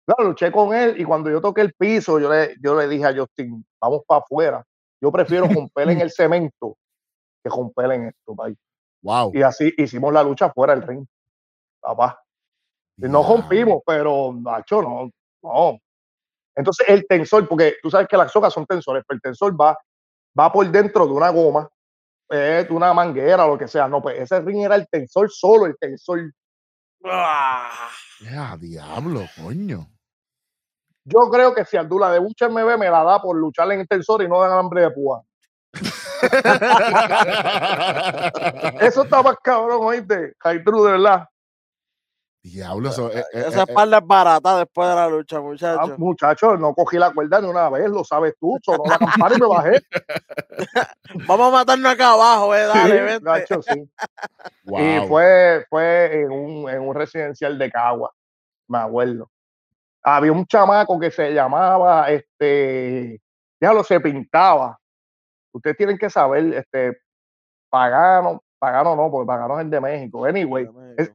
claro, 0.06 0.30
luché 0.30 0.50
con 0.50 0.74
él 0.74 1.00
y 1.00 1.04
cuando 1.04 1.30
yo 1.30 1.40
toqué 1.40 1.60
el 1.60 1.72
piso, 1.74 2.18
yo 2.18 2.32
le, 2.32 2.56
yo 2.60 2.74
le 2.74 2.88
dije 2.88 3.06
a 3.06 3.14
Justin, 3.14 3.64
vamos 3.80 4.02
para 4.08 4.22
afuera. 4.22 4.66
Yo 5.04 5.12
prefiero 5.12 5.46
romper 5.68 5.90
en 5.90 6.00
el 6.00 6.10
cemento 6.10 6.78
que 7.42 7.50
romper 7.50 7.92
en 7.92 8.08
esto, 8.08 8.34
país. 8.34 8.56
Wow. 9.02 9.32
Y 9.34 9.42
así 9.42 9.74
hicimos 9.76 10.10
la 10.14 10.22
lucha 10.22 10.50
fuera 10.50 10.74
del 10.74 10.86
ring, 10.86 11.06
papá. 11.78 12.22
Y 12.96 13.02
no 13.02 13.22
rompimos, 13.22 13.82
pero 13.84 14.32
macho, 14.32 14.80
no, 14.80 15.10
no. 15.42 15.78
Entonces 16.56 16.88
el 16.88 17.06
tensor, 17.06 17.46
porque 17.46 17.74
tú 17.82 17.90
sabes 17.90 18.08
que 18.08 18.16
las 18.16 18.32
socas 18.32 18.54
son 18.54 18.64
tensores, 18.64 19.04
pero 19.06 19.16
el 19.16 19.20
tensor 19.20 19.60
va, 19.60 19.76
va 20.38 20.50
por 20.50 20.66
dentro 20.70 21.06
de 21.06 21.12
una 21.12 21.28
goma, 21.28 21.68
eh, 22.30 22.64
de 22.66 22.74
una 22.74 22.94
manguera, 22.94 23.46
lo 23.46 23.58
que 23.58 23.68
sea. 23.68 23.86
No, 23.86 24.00
pues 24.00 24.18
ese 24.18 24.40
ring 24.40 24.64
era 24.64 24.76
el 24.76 24.88
tensor 24.88 25.30
solo, 25.30 25.66
el 25.66 25.76
tensor. 25.78 26.32
Ah, 27.04 27.90
diablo, 28.58 29.26
coño. 29.36 29.93
Yo 31.04 31.18
creo 31.30 31.54
que 31.54 31.64
si 31.64 31.76
Abdullah 31.76 32.10
de 32.10 32.18
Bucha 32.18 32.48
me 32.48 32.64
ve, 32.64 32.76
me 32.78 32.90
la 32.90 33.04
da 33.04 33.20
por 33.20 33.36
luchar 33.36 33.70
en 33.72 33.80
el 33.80 33.88
tensor 33.88 34.22
y 34.22 34.28
no 34.28 34.40
dan 34.40 34.52
hambre 34.52 34.82
de 34.82 34.90
púa. 34.90 35.22
Eso 38.80 39.02
está 39.04 39.22
más 39.22 39.36
cabrón, 39.42 39.78
oíste. 39.82 40.34
True, 40.64 40.86
de 40.86 40.92
verdad. 40.92 41.28
diablo, 42.42 42.88
eso, 42.90 43.10
eh, 43.10 43.24
eh, 43.32 43.44
Esa 43.48 43.60
eh, 43.60 43.64
espalda 43.68 43.98
es 43.98 44.06
barata 44.06 44.58
después 44.58 44.88
de 44.88 44.94
la 44.94 45.08
lucha, 45.08 45.36
Ah, 45.38 45.40
muchachos. 45.40 45.98
muchachos, 45.98 46.60
no 46.60 46.74
cogí 46.74 46.96
la 46.98 47.12
cuerda 47.12 47.40
ni 47.40 47.48
una 47.48 47.68
vez, 47.68 47.88
lo 47.90 48.04
sabes 48.04 48.34
tú. 48.40 48.58
Sonó 48.62 48.84
la 48.86 48.98
campana 48.98 49.34
y 49.36 49.40
me 49.40 49.46
bajé. 49.46 49.82
Vamos 51.26 51.48
a 51.48 51.50
matarnos 51.50 51.92
acá 51.92 52.12
abajo, 52.12 52.54
eh. 52.54 52.64
Dale, 52.66 52.98
Sí, 52.98 53.04
vente. 53.04 53.46
sí. 53.62 53.90
wow. 54.64 54.80
Y 54.80 55.06
fue, 55.08 55.66
fue 55.68 56.20
en, 56.22 56.30
un, 56.30 56.70
en 56.70 56.80
un 56.80 56.94
residencial 56.94 57.58
de 57.58 57.70
Cagua, 57.70 58.12
me 58.68 58.78
acuerdo. 58.78 59.30
Había 60.04 60.32
un 60.32 60.46
chamaco 60.46 60.98
que 61.00 61.10
se 61.10 61.32
llamaba, 61.32 62.10
este, 62.10 63.20
ya 63.60 63.72
lo 63.72 63.82
se 63.82 63.98
pintaba. 64.00 64.78
Ustedes 65.52 65.76
tienen 65.76 65.96
que 65.98 66.10
saber, 66.10 66.52
este, 66.54 66.98
Pagano, 67.70 68.42
Pagano 68.58 68.94
no, 68.96 69.10
porque 69.10 69.26
Pagano 69.26 69.58
es 69.58 69.64
el 69.64 69.70
de 69.70 69.80
México. 69.80 70.24
Anyway, 70.26 70.68
es- 70.98 71.12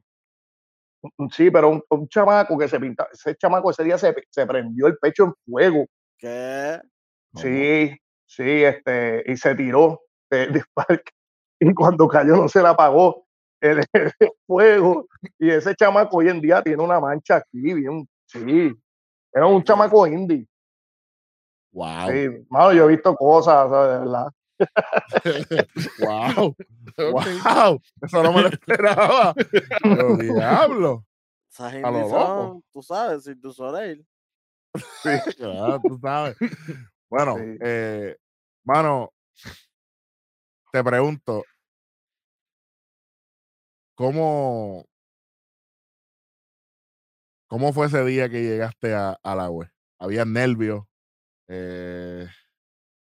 sí, 1.32 1.50
pero 1.50 1.70
un, 1.70 1.82
un 1.90 2.08
chamaco 2.08 2.58
que 2.58 2.68
se 2.68 2.78
pintaba, 2.80 3.08
ese 3.12 3.34
chamaco 3.36 3.70
ese 3.70 3.84
día 3.84 3.98
se, 3.98 4.14
se 4.30 4.46
prendió 4.46 4.86
el 4.86 4.98
pecho 4.98 5.24
en 5.24 5.34
fuego. 5.46 5.86
¿Qué? 6.18 6.80
Sí, 7.34 7.96
sí, 8.26 8.64
este, 8.64 9.22
y 9.26 9.36
se 9.36 9.54
tiró 9.54 10.00
de, 10.30 10.48
de 10.48 10.62
parque. 10.74 11.12
Y 11.60 11.72
cuando 11.74 12.08
cayó 12.08 12.36
no 12.36 12.48
se 12.48 12.62
la 12.62 12.70
apagó 12.70 13.24
el, 13.60 13.80
el 13.92 14.12
fuego. 14.46 15.06
Y 15.38 15.50
ese 15.50 15.74
chamaco 15.74 16.18
hoy 16.18 16.28
en 16.28 16.40
día 16.40 16.62
tiene 16.62 16.82
una 16.82 16.98
mancha 17.00 17.36
aquí, 17.36 17.60
bien, 17.74 18.06
sí. 18.32 18.72
Era 19.32 19.46
un 19.46 19.62
chamaco 19.62 20.06
indie. 20.06 20.46
Wow. 21.72 22.10
Sí, 22.10 22.46
mano, 22.48 22.72
yo 22.72 22.84
he 22.84 22.88
visto 22.88 23.14
cosas, 23.14 23.68
sea, 23.70 23.82
de 23.86 23.98
verdad. 24.00 24.32
Wow. 26.00 26.56
Wow. 26.98 27.80
Eso 28.02 28.22
no 28.22 28.32
me 28.32 28.42
lo 28.42 28.48
esperaba. 28.48 29.34
Pero 29.82 30.16
diablo. 30.16 31.04
Esa 31.50 31.64
lo 31.64 31.70
gente 31.70 32.00
loco. 32.00 32.10
son, 32.10 32.64
tú 32.72 32.82
sabes, 32.82 33.24
sin 33.24 33.40
tu 33.40 33.52
Soleil. 33.52 34.06
Ya, 35.38 35.78
tú 35.82 35.98
sabes. 36.00 36.36
Bueno, 37.08 37.36
Sí. 37.36 37.58
eh, 37.60 38.16
mano, 38.64 39.12
te 40.72 40.84
pregunto, 40.84 41.44
¿cómo, 43.94 44.84
cómo 47.50 47.72
fue 47.72 47.86
ese 47.88 48.04
día 48.04 48.28
que 48.28 48.42
llegaste 48.42 48.94
a, 48.94 49.18
a 49.24 49.34
la 49.34 49.50
web? 49.50 49.68
¿Había 49.98 50.24
nervios? 50.24 50.84
Eh, 51.48 52.28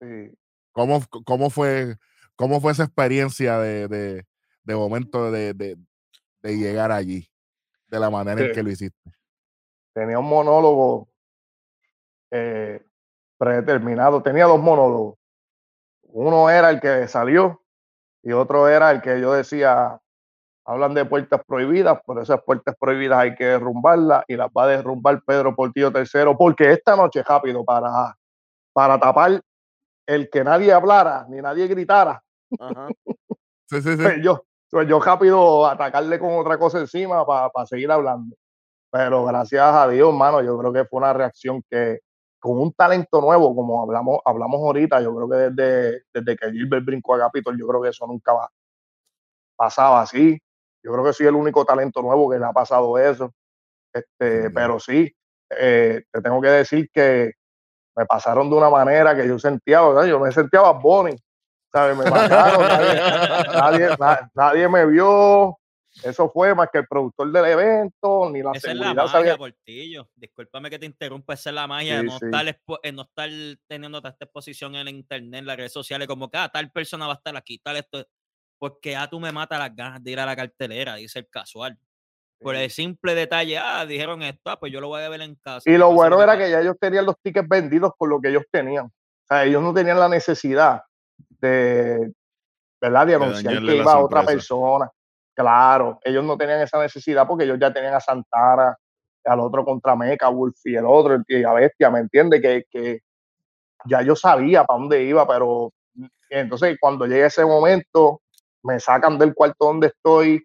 Sí. 0.01 0.37
¿cómo, 0.73 1.01
cómo, 1.25 1.49
fue, 1.49 1.97
¿Cómo 2.37 2.61
fue 2.61 2.73
esa 2.73 2.85
experiencia 2.85 3.59
de, 3.59 3.89
de, 3.89 4.27
de 4.65 4.75
momento 4.75 5.31
de, 5.33 5.55
de, 5.55 5.79
de 6.43 6.57
llegar 6.59 6.93
allí? 6.93 7.31
De 7.87 7.99
la 7.99 8.11
manera 8.11 8.39
en 8.43 8.53
que 8.53 8.63
lo 8.63 8.71
hiciste. 8.71 9.13
Tenía 9.95 10.19
un 10.19 10.29
monólogo 10.29 11.09
eh, 12.31 12.85
predeterminado. 13.39 14.23
Tenía 14.23 14.45
dos 14.45 14.61
monólogos. 14.61 15.17
Uno 16.03 16.51
era 16.51 16.69
el 16.69 16.81
que 16.81 17.09
salió 17.09 17.65
y 18.23 18.33
otro 18.33 18.69
era 18.69 18.91
el 18.91 19.01
que 19.01 19.21
yo 19.23 19.33
decía, 19.33 20.03
hablan 20.65 20.95
de 20.95 21.05
puertas 21.05 21.43
prohibidas, 21.47 22.01
por 22.05 22.21
esas 22.21 22.43
puertas 22.43 22.75
prohibidas 22.79 23.19
hay 23.19 23.35
que 23.35 23.45
derrumbarlas 23.45 24.25
y 24.29 24.37
las 24.37 24.49
va 24.49 24.65
a 24.65 24.69
derrumbar 24.69 25.23
Pedro 25.27 25.55
Portillo 25.55 25.93
III, 25.95 26.35
porque 26.39 26.73
esta 26.73 26.97
noche, 26.97 27.23
rápido, 27.23 27.65
para, 27.65 28.17
para 28.73 28.99
tapar 28.99 29.41
el 30.07 30.29
que 30.31 30.45
nadie 30.45 30.73
hablara 30.73 31.27
ni 31.29 31.41
nadie 31.41 31.67
gritara, 31.67 32.23
Ajá. 32.59 32.89
Sí, 33.67 33.81
sí, 33.83 33.97
sí. 33.97 34.03
pues 34.03 34.23
yo, 34.23 34.45
pues 34.71 34.89
yo 34.89 35.01
rápido 35.01 35.67
atacarle 35.67 36.19
con 36.19 36.35
otra 36.35 36.59
cosa 36.59 36.79
encima 36.81 37.25
para 37.25 37.67
seguir 37.67 37.91
hablando. 37.91 38.37
Pero 38.91 39.25
gracias 39.25 39.75
a 39.75 39.89
Dios, 39.89 40.09
hermano, 40.09 40.43
yo 40.43 40.57
creo 40.59 40.73
que 40.73 40.85
fue 40.85 40.99
una 40.99 41.13
reacción 41.13 41.63
que 41.69 42.01
con 42.39 42.61
un 42.61 42.73
talento 42.75 43.21
nuevo, 43.21 43.57
como 43.57 43.83
hablamos, 43.83 44.21
hablamos 44.25 44.61
ahorita, 44.61 45.01
yo 45.01 45.17
creo 45.17 45.29
que 45.29 45.37
desde, 45.37 46.03
desde 46.13 46.37
que 46.37 46.53
Gilbert 46.53 46.85
brincó 46.85 47.15
a 47.15 47.21
Capitol, 47.21 47.59
yo 47.59 47.67
creo 47.67 47.83
que 47.83 47.89
eso 47.89 48.07
nunca 48.07 48.35
va, 48.35 48.51
pasaba 49.57 50.03
así. 50.03 50.39
Yo 50.85 50.93
creo 50.93 51.05
que 51.05 51.13
soy 51.15 51.27
el 51.27 51.35
único 51.35 51.65
talento 51.65 52.03
nuevo 52.03 52.31
que 52.31 52.39
le 52.39 52.45
ha 52.45 52.53
pasado 52.53 52.99
eso. 52.99 53.33
Este, 53.93 54.49
Sí. 54.49 54.53
pero 54.55 54.79
sí, 54.79 55.11
eh, 55.59 56.03
te 56.13 56.21
tengo 56.21 56.41
que 56.43 56.49
decir 56.49 56.91
que 56.93 57.33
me 57.97 58.05
pasaron 58.07 58.51
de 58.51 58.57
una 58.57 58.69
manera 58.69 59.15
que 59.17 59.27
yo 59.27 59.39
sentía, 59.39 59.81
¿verdad? 59.83 60.05
yo 60.05 60.19
me 60.21 60.31
sentía 60.33 60.61
Bad 60.61 60.81
Bunny, 60.81 61.17
¿sabes? 61.73 61.97
Me 61.97 62.11
mataron, 62.11 62.61
nadie, 62.69 63.01
nadie, 63.55 63.97
na- 63.99 64.31
nadie 64.35 64.69
me 64.69 64.85
vio. 64.87 65.57
Eso 66.03 66.29
fue 66.29 66.55
más 66.57 66.69
que 66.73 66.79
el 66.79 66.89
productor 66.89 67.31
del 67.31 67.45
evento, 67.47 68.29
ni 68.29 68.43
la 68.43 68.51
Esa 68.53 68.73
es 68.73 68.77
la 68.77 68.87
seguridad 68.89 69.07
magia. 69.15 69.37
Portillo. 69.39 70.09
Discúlpame 70.17 70.69
que 70.69 70.79
te 70.81 70.87
interrumpa, 70.87 71.35
esa 71.35 71.51
es 71.51 71.55
la 71.55 71.67
magia 71.69 71.95
de 71.95 72.01
Sí, 72.01 72.07
no, 72.07 72.19
sí. 72.19 72.25
estar, 72.27 72.49
eh, 72.83 72.93
no 72.93 73.03
estar 73.03 73.31
teniendo 73.69 74.03
tanta 74.03 74.25
exposición 74.25 74.75
en 74.75 74.85
la 74.87 74.91
internet, 74.91 75.39
en 75.39 75.47
las 75.47 75.57
redes 75.57 75.73
sociales, 75.73 76.09
como 76.09 76.29
que 76.29 76.37
ah, 76.37 76.51
tal 76.53 76.71
persona 76.73 77.07
va 77.07 77.13
a 77.15 77.17
estar 77.17 77.35
aquí, 77.37 77.59
tal 77.59 77.77
esto. 77.77 78.05
Porque 78.59 78.93
ya 78.93 79.09
tú 79.09 79.21
me 79.21 79.33
matas 79.33 79.59
las 79.59 79.75
ganas 79.75 80.03
de 80.03 80.11
ir 80.11 80.21
a 80.21 80.27
la 80.27 80.37
cartelera, 80.37 80.97
dice 80.97 81.21
el 81.21 81.29
casual. 81.29 81.79
Por 82.41 82.57
el 82.57 82.71
simple 82.71 83.15
detalle, 83.15 83.59
ah, 83.59 83.87
dijeron 83.87 84.23
esto, 84.23 84.51
ah, 84.51 84.59
pues 84.59 84.73
yo 84.73 84.81
lo 84.81 84.89
voy 84.89 85.03
a 85.03 85.09
ver 85.09 85.23
en 85.23 85.35
casa. 85.37 85.71
Y 85.71 85.79
lo 85.79 85.93
bueno 85.93 86.23
era 86.23 86.37
que 86.37 86.51
ya 86.51 86.61
ellos 86.61 86.77
tenían 86.79 87.07
los 87.07 87.17
tickets 87.23 87.49
vendidos 87.49 87.93
con 87.97 88.11
lo 88.11 88.21
que 88.21 88.29
ellos 88.29 88.45
tenían. 88.51 88.87
O 88.87 89.27
sea, 89.27 89.45
ellos 89.45 89.63
no 89.63 89.73
tenían 89.73 89.99
la 89.99 90.09
necesidad 90.09 90.83
de, 91.41 92.13
¿verdad? 92.81 93.07
De 93.07 93.15
anunciar 93.15 93.65
que 93.65 93.77
iba 93.77 93.93
a 93.93 93.99
otra 93.99 94.25
persona. 94.25 94.91
Claro, 95.35 95.99
ellos 96.05 96.23
no 96.23 96.37
tenían 96.37 96.61
esa 96.61 96.81
necesidad 96.81 97.27
porque 97.27 97.45
ellos 97.45 97.59
ya 97.59 97.73
tenían 97.73 97.95
a 97.95 98.01
Santana, 98.01 98.77
al 99.25 99.41
otro 99.41 99.65
contra 99.65 99.97
Meca, 99.97 100.29
Wolf 100.29 100.59
y 100.65 100.77
el 100.77 100.85
otro, 100.87 101.23
y 101.27 101.43
a 101.43 101.53
Bestia, 101.53 101.91
¿me 101.91 102.01
entiendes? 102.01 102.43
Que, 102.43 102.65
que 102.71 103.01
ya 103.87 104.03
yo 104.03 104.15
sabía 104.15 104.65
para 104.65 104.79
dónde 104.79 105.03
iba, 105.03 105.27
pero 105.27 105.73
entonces 106.29 106.77
cuando 106.81 107.07
llega 107.07 107.27
ese 107.27 107.45
momento, 107.45 108.21
me 108.65 108.81
sacan 108.81 109.19
del 109.19 109.35
cuarto 109.35 109.67
donde 109.67 109.89
estoy 109.89 110.43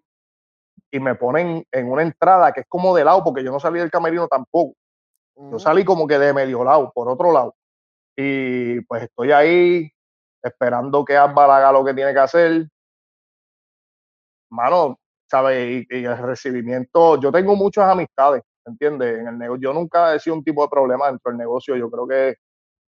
y 0.92 1.00
me 1.00 1.14
ponen 1.14 1.64
en 1.72 1.90
una 1.90 2.02
entrada 2.02 2.52
que 2.52 2.60
es 2.60 2.66
como 2.68 2.94
de 2.94 3.04
lado, 3.04 3.24
porque 3.24 3.42
yo 3.42 3.50
no 3.50 3.58
salí 3.58 3.78
del 3.78 3.90
camerino 3.90 4.28
tampoco. 4.28 4.74
Yo 5.50 5.58
salí 5.58 5.84
como 5.84 6.06
que 6.06 6.18
de 6.18 6.34
medio 6.34 6.62
lado, 6.62 6.92
por 6.94 7.08
otro 7.08 7.32
lado. 7.32 7.54
Y 8.14 8.80
pues 8.82 9.04
estoy 9.04 9.32
ahí 9.32 9.90
esperando 10.42 11.02
que 11.04 11.16
Álvaro 11.16 11.52
haga 11.52 11.72
lo 11.72 11.82
que 11.82 11.94
tiene 11.94 12.12
que 12.12 12.18
hacer. 12.18 12.68
Mano, 14.50 14.98
¿sabes? 15.30 15.86
Y, 15.88 16.04
el 16.04 16.18
recibimiento, 16.18 17.18
yo 17.18 17.32
tengo 17.32 17.56
muchas 17.56 17.88
amistades, 17.88 18.42
¿entiendes? 18.66 19.20
En 19.20 19.28
el 19.28 19.38
negocio, 19.38 19.62
yo 19.62 19.72
nunca 19.72 20.14
he 20.14 20.20
sido 20.20 20.36
un 20.36 20.44
tipo 20.44 20.62
de 20.62 20.68
problema 20.68 21.06
dentro 21.06 21.30
del 21.30 21.38
negocio. 21.38 21.74
Yo 21.76 21.90
creo 21.90 22.06
que, 22.06 22.34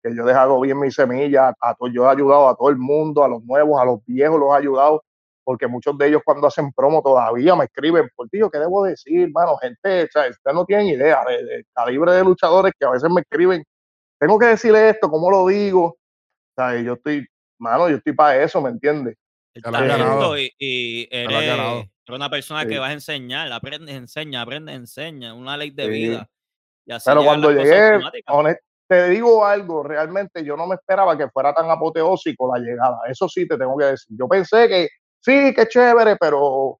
que 0.02 0.14
yo 0.14 0.24
he 0.24 0.26
dejado 0.26 0.60
bien 0.60 0.78
mi 0.78 0.90
semilla. 0.90 1.54
A, 1.58 1.74
yo 1.90 2.04
he 2.04 2.10
ayudado 2.10 2.48
a 2.48 2.54
todo 2.54 2.68
el 2.68 2.76
mundo, 2.76 3.24
a 3.24 3.28
los 3.28 3.42
nuevos, 3.44 3.80
a 3.80 3.86
los 3.86 4.04
viejos, 4.04 4.38
los 4.38 4.52
he 4.52 4.58
ayudado 4.58 5.02
porque 5.44 5.66
muchos 5.66 5.96
de 5.98 6.08
ellos 6.08 6.22
cuando 6.24 6.46
hacen 6.46 6.72
promo 6.72 7.02
todavía 7.02 7.54
me 7.56 7.64
escriben, 7.64 8.08
por 8.14 8.28
tío, 8.28 8.50
¿qué 8.50 8.58
debo 8.58 8.84
decir? 8.84 9.30
Mano, 9.32 9.56
gente, 9.56 10.04
o 10.04 10.08
sea, 10.10 10.28
ustedes 10.30 10.54
no 10.54 10.64
tienen 10.64 10.86
idea 10.86 11.24
del 11.26 11.66
calibre 11.74 12.12
de 12.12 12.24
luchadores 12.24 12.72
que 12.78 12.86
a 12.86 12.90
veces 12.90 13.10
me 13.10 13.20
escriben, 13.22 13.64
tengo 14.18 14.38
que 14.38 14.46
decirle 14.46 14.90
esto, 14.90 15.10
¿cómo 15.10 15.30
lo 15.30 15.46
digo? 15.46 15.84
O 15.84 16.54
sea, 16.56 16.80
yo 16.80 16.94
estoy, 16.94 17.26
mano, 17.58 17.88
yo 17.88 17.96
estoy 17.96 18.12
para 18.12 18.42
eso, 18.42 18.60
¿me 18.60 18.70
entiendes? 18.70 19.16
y, 20.38 20.52
y 20.58 21.08
eres 21.10 21.86
una 22.08 22.30
persona 22.30 22.66
que 22.66 22.78
vas 22.78 22.90
a 22.90 22.94
enseñar, 22.94 23.52
aprende, 23.52 23.92
enseña, 23.92 24.42
aprende, 24.42 24.72
enseña, 24.72 25.34
una 25.34 25.56
ley 25.56 25.70
de 25.70 25.88
vida. 25.88 26.30
Pero 27.04 27.24
cuando 27.24 27.52
llegué, 27.52 28.00
te 28.88 29.08
digo 29.08 29.44
algo, 29.44 29.82
realmente 29.82 30.44
yo 30.44 30.56
no 30.56 30.66
me 30.66 30.74
esperaba 30.74 31.16
que 31.16 31.28
fuera 31.28 31.54
tan 31.54 31.70
apoteósico 31.70 32.54
la 32.54 32.60
llegada. 32.62 32.98
Eso 33.08 33.28
sí 33.28 33.46
te 33.46 33.56
tengo 33.56 33.76
que 33.78 33.86
decir. 33.86 34.16
Yo 34.18 34.28
pensé 34.28 34.68
que 34.68 34.88
sí, 35.22 35.54
qué 35.54 35.66
chévere, 35.66 36.16
pero 36.20 36.78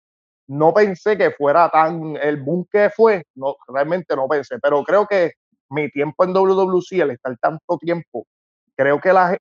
no 0.49 0.75
pensé 0.75 1.17
que 1.17 1.31
fuera 1.31 1.69
tan 1.71 2.17
el 2.17 2.43
boom 2.43 2.67
que 2.71 2.91
fue, 2.91 3.25
no, 3.35 3.57
realmente 3.69 4.15
no 4.15 4.29
pensé, 4.29 4.59
pero 4.61 4.83
creo 4.85 5.07
que 5.07 5.33
mi 5.71 5.91
tiempo 5.91 6.25
en 6.25 6.35
WWC, 6.35 7.01
al 7.01 7.13
estar 7.13 7.37
tanto 7.39 7.79
tiempo, 7.79 8.27
creo 8.77 9.01
que 9.01 9.13
la 9.13 9.39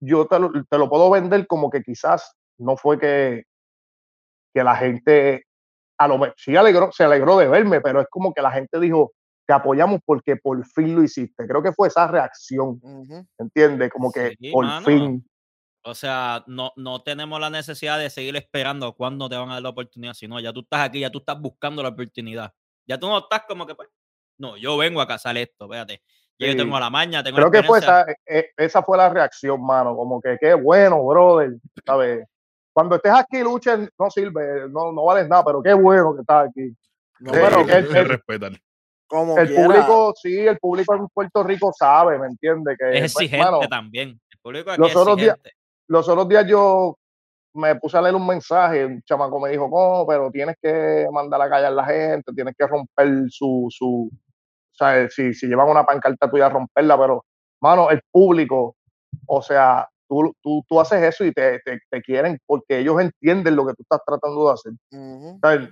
yo 0.00 0.26
te 0.26 0.38
lo, 0.38 0.52
te 0.52 0.78
lo 0.78 0.90
puedo 0.90 1.10
vender 1.10 1.46
como 1.46 1.70
que 1.70 1.82
quizás 1.82 2.34
no 2.58 2.76
fue 2.76 2.98
que, 2.98 3.44
que 4.52 4.62
la 4.62 4.76
gente 4.76 5.44
a 5.98 6.08
lo 6.08 6.20
sí 6.36 6.56
alegró, 6.56 6.90
se 6.92 7.04
alegró 7.04 7.38
de 7.38 7.48
verme, 7.48 7.80
pero 7.80 8.00
es 8.00 8.08
como 8.10 8.34
que 8.34 8.42
la 8.42 8.50
gente 8.50 8.78
dijo, 8.80 9.12
te 9.46 9.54
apoyamos 9.54 10.00
porque 10.04 10.36
por 10.36 10.64
fin 10.66 10.94
lo 10.94 11.02
hiciste. 11.02 11.46
Creo 11.46 11.62
que 11.62 11.72
fue 11.72 11.88
esa 11.88 12.06
reacción, 12.06 12.80
¿entiendes? 13.38 13.90
Como 13.90 14.10
que 14.10 14.36
por 14.52 14.66
fin. 14.82 15.24
O 15.86 15.94
sea, 15.94 16.42
no, 16.46 16.72
no 16.76 17.02
tenemos 17.02 17.38
la 17.38 17.50
necesidad 17.50 17.98
de 17.98 18.08
seguir 18.08 18.34
esperando 18.36 18.94
cuándo 18.94 19.28
te 19.28 19.36
van 19.36 19.50
a 19.50 19.54
dar 19.54 19.62
la 19.62 19.68
oportunidad, 19.68 20.14
sino 20.14 20.40
ya 20.40 20.52
tú 20.52 20.60
estás 20.60 20.88
aquí, 20.88 21.00
ya 21.00 21.10
tú 21.10 21.18
estás 21.18 21.38
buscando 21.38 21.82
la 21.82 21.90
oportunidad. 21.90 22.52
Ya 22.86 22.98
tú 22.98 23.06
no 23.06 23.18
estás 23.18 23.42
como 23.46 23.66
que, 23.66 23.74
pues, 23.74 23.90
no, 24.38 24.56
yo 24.56 24.78
vengo 24.78 25.02
a 25.02 25.06
casar 25.06 25.36
esto, 25.36 25.66
espérate. 25.66 26.02
Yo 26.38 26.56
tengo 26.56 26.80
la 26.80 26.90
maña, 26.90 27.22
tengo 27.22 27.36
Creo 27.36 27.50
que 27.50 27.62
fue 27.62 27.78
esa, 27.78 28.02
e, 28.02 28.16
e, 28.26 28.50
esa 28.56 28.82
fue 28.82 28.96
la 28.96 29.08
reacción, 29.08 29.64
mano, 29.64 29.94
como 29.94 30.20
que 30.20 30.36
qué 30.40 30.54
bueno, 30.54 31.04
brother, 31.04 31.52
¿sabes? 31.86 32.26
Cuando 32.72 32.96
estés 32.96 33.12
aquí, 33.12 33.40
luchen, 33.40 33.88
no 33.98 34.10
sirve, 34.10 34.68
no, 34.68 34.90
no 34.90 35.04
vales 35.04 35.28
nada, 35.28 35.44
pero 35.44 35.62
qué 35.62 35.74
bueno 35.74 36.14
que 36.14 36.22
estás 36.22 36.48
aquí. 36.48 36.74
No, 37.20 37.30
pero 37.30 37.60
el, 37.60 38.60
Como 39.06 39.38
el 39.38 39.54
público, 39.54 40.12
sí, 40.20 40.40
el 40.40 40.58
público 40.58 40.94
en 40.94 41.06
Puerto 41.08 41.42
Rico 41.44 41.72
sabe, 41.72 42.18
¿me 42.18 42.26
entiende? 42.26 42.74
Que, 42.76 43.04
es 43.04 43.12
pues, 43.12 43.26
exigente 43.26 43.68
también. 43.68 44.20
El 44.28 44.38
público 44.38 44.72
es 44.72 44.78
los 44.78 44.96
otros 44.96 45.16
días, 45.16 45.38
los 45.88 46.08
otros 46.08 46.28
días 46.28 46.46
yo 46.46 46.96
me 47.54 47.76
puse 47.76 47.96
a 47.96 48.02
leer 48.02 48.14
un 48.14 48.26
mensaje, 48.26 48.84
un 48.84 49.02
chamaco 49.02 49.38
me 49.40 49.50
dijo, 49.50 49.70
¿cómo? 49.70 50.06
Pero 50.06 50.30
tienes 50.30 50.56
que 50.60 51.06
mandar 51.12 51.40
a 51.40 51.48
callar 51.48 51.72
a 51.72 51.74
la 51.74 51.84
gente, 51.84 52.32
tienes 52.32 52.54
que 52.58 52.66
romper 52.66 53.24
su, 53.28 53.68
su 53.70 54.10
o 54.74 54.76
sea, 54.76 55.08
si, 55.08 55.32
si 55.34 55.46
llevan 55.46 55.68
una 55.68 55.84
pancarta 55.84 56.28
tuya, 56.28 56.48
romperla, 56.48 56.98
pero, 56.98 57.24
mano, 57.60 57.90
el 57.90 58.00
público, 58.10 58.74
o 59.26 59.40
sea, 59.40 59.88
tú, 60.08 60.34
tú, 60.42 60.64
tú 60.68 60.80
haces 60.80 61.00
eso 61.02 61.24
y 61.24 61.32
te, 61.32 61.60
te, 61.60 61.78
te, 61.88 62.02
quieren 62.02 62.38
porque 62.44 62.80
ellos 62.80 63.00
entienden 63.00 63.54
lo 63.54 63.66
que 63.66 63.74
tú 63.74 63.82
estás 63.82 64.00
tratando 64.04 64.46
de 64.46 64.52
hacer. 64.52 64.72
o 64.92 65.38
sea, 65.40 65.70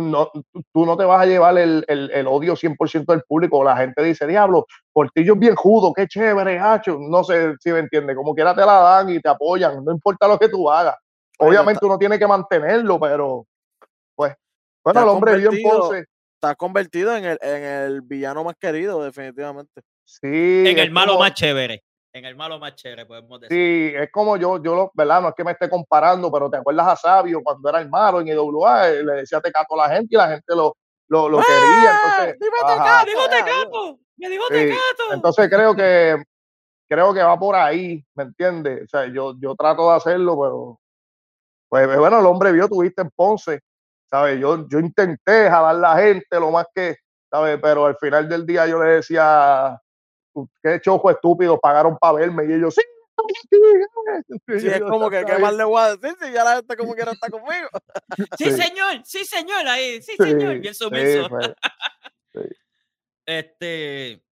no, 0.00 0.30
tú 0.72 0.86
no 0.86 0.96
te 0.96 1.04
vas 1.04 1.22
a 1.22 1.26
llevar 1.26 1.56
el, 1.58 1.84
el, 1.88 2.10
el 2.10 2.26
odio 2.26 2.54
100% 2.54 3.04
del 3.06 3.22
público. 3.22 3.62
La 3.62 3.76
gente 3.76 4.02
dice, 4.02 4.26
diablo, 4.26 4.66
Portillo 4.92 5.34
es 5.34 5.38
bien 5.38 5.54
judo, 5.54 5.92
qué 5.92 6.06
chévere, 6.06 6.58
hacho. 6.58 6.98
No 6.98 7.22
sé 7.24 7.54
si 7.60 7.70
me 7.70 7.80
entiende. 7.80 8.14
Como 8.14 8.34
quiera 8.34 8.54
te 8.54 8.62
la 8.62 8.80
dan 8.80 9.10
y 9.10 9.20
te 9.20 9.28
apoyan, 9.28 9.84
no 9.84 9.92
importa 9.92 10.26
lo 10.28 10.38
que 10.38 10.48
tú 10.48 10.70
hagas. 10.70 10.96
Obviamente 11.38 11.84
uno 11.84 11.98
tiene 11.98 12.18
que 12.18 12.26
mantenerlo, 12.26 13.00
pero 13.00 13.46
pues, 14.14 14.34
bueno, 14.84 15.02
el 15.02 15.08
hombre 15.08 15.36
bien 15.36 15.62
Ponce. 15.62 16.04
Está 16.34 16.54
convertido 16.54 17.14
en 17.16 17.24
el, 17.24 17.38
en 17.42 17.62
el 17.62 18.02
villano 18.02 18.44
más 18.44 18.54
querido, 18.58 19.02
definitivamente. 19.02 19.82
Sí. 20.04 20.64
En 20.66 20.78
el 20.78 20.90
malo 20.90 21.18
más 21.18 21.34
chévere 21.34 21.82
en 22.12 22.24
el 22.24 22.36
malo 22.36 22.58
más 22.58 22.74
chévere, 22.74 23.06
podemos 23.06 23.40
decir. 23.40 23.56
Sí, 23.56 23.96
es 23.96 24.10
como 24.10 24.36
yo, 24.36 24.62
yo 24.62 24.74
lo, 24.74 24.90
¿verdad? 24.94 25.22
No 25.22 25.28
es 25.28 25.34
que 25.34 25.44
me 25.44 25.52
esté 25.52 25.68
comparando, 25.68 26.30
pero 26.30 26.50
te 26.50 26.56
acuerdas 26.56 26.88
a 26.88 26.96
Sabio 26.96 27.42
cuando 27.42 27.68
era 27.68 27.80
el 27.80 27.88
malo 27.88 28.20
en 28.20 28.28
IWA, 28.28 28.88
le 28.88 29.12
decía 29.12 29.40
te 29.40 29.52
cato 29.52 29.80
a 29.80 29.88
la 29.88 29.94
gente 29.94 30.08
y 30.10 30.16
la 30.16 30.28
gente 30.28 30.54
lo, 30.54 30.76
lo, 31.08 31.28
lo 31.28 31.38
quería. 31.38 31.92
¡Ah! 31.92 32.26
Entonces, 32.28 32.38
digo 32.40 33.28
te 33.28 33.44
cato, 33.44 33.98
me 34.16 34.28
digo 34.28 34.44
te 34.48 34.68
cato. 34.68 35.14
Entonces 35.14 35.48
creo 35.48 35.74
que 35.74 36.22
creo 36.88 37.14
que 37.14 37.22
va 37.22 37.38
por 37.38 37.54
ahí, 37.54 38.04
¿me 38.14 38.24
entiendes? 38.24 38.82
O 38.82 38.88
sea, 38.88 39.06
yo, 39.06 39.34
yo 39.38 39.54
trato 39.54 39.88
de 39.90 39.96
hacerlo, 39.96 40.36
pero 40.40 40.80
pues 41.68 41.96
bueno, 41.96 42.18
el 42.18 42.26
hombre 42.26 42.50
vio, 42.50 42.68
tuviste 42.68 43.02
en 43.02 43.10
Ponce, 43.14 43.60
¿sabes? 44.10 44.40
Yo, 44.40 44.68
yo 44.68 44.80
intenté 44.80 45.48
jalar 45.48 45.76
la 45.76 45.96
gente 45.96 46.40
lo 46.40 46.50
más 46.50 46.66
que, 46.74 46.96
¿sabes? 47.30 47.60
Pero 47.62 47.86
al 47.86 47.96
final 47.96 48.28
del 48.28 48.44
día 48.44 48.66
yo 48.66 48.82
le 48.82 48.94
decía 48.94 49.80
qué 50.62 50.80
chojo 50.80 51.10
estúpido 51.10 51.58
pagaron 51.58 51.96
para 51.98 52.14
verme 52.14 52.44
y 52.46 52.52
ellos 52.54 52.74
sí. 52.74 52.82
Sí, 54.58 54.66
es 54.68 54.80
como 54.80 55.10
que 55.10 55.24
qué 55.24 55.38
más 55.38 55.54
le 55.54 55.64
voy 55.64 55.80
a 55.80 55.96
decir 55.96 56.16
si 56.20 56.32
ya 56.32 56.44
la 56.44 56.56
gente 56.56 56.76
como 56.76 56.94
quiera 56.94 57.12
está 57.12 57.28
conmigo. 57.28 57.68
Sí, 58.38 58.50
señor, 58.50 59.02
sí, 59.04 59.24
señor, 59.24 59.66
ahí, 59.68 60.00
sí, 60.02 60.16
señor, 60.16 60.58
bien 60.58 60.74
sumiso. 60.74 61.28
Este. 63.26 64.24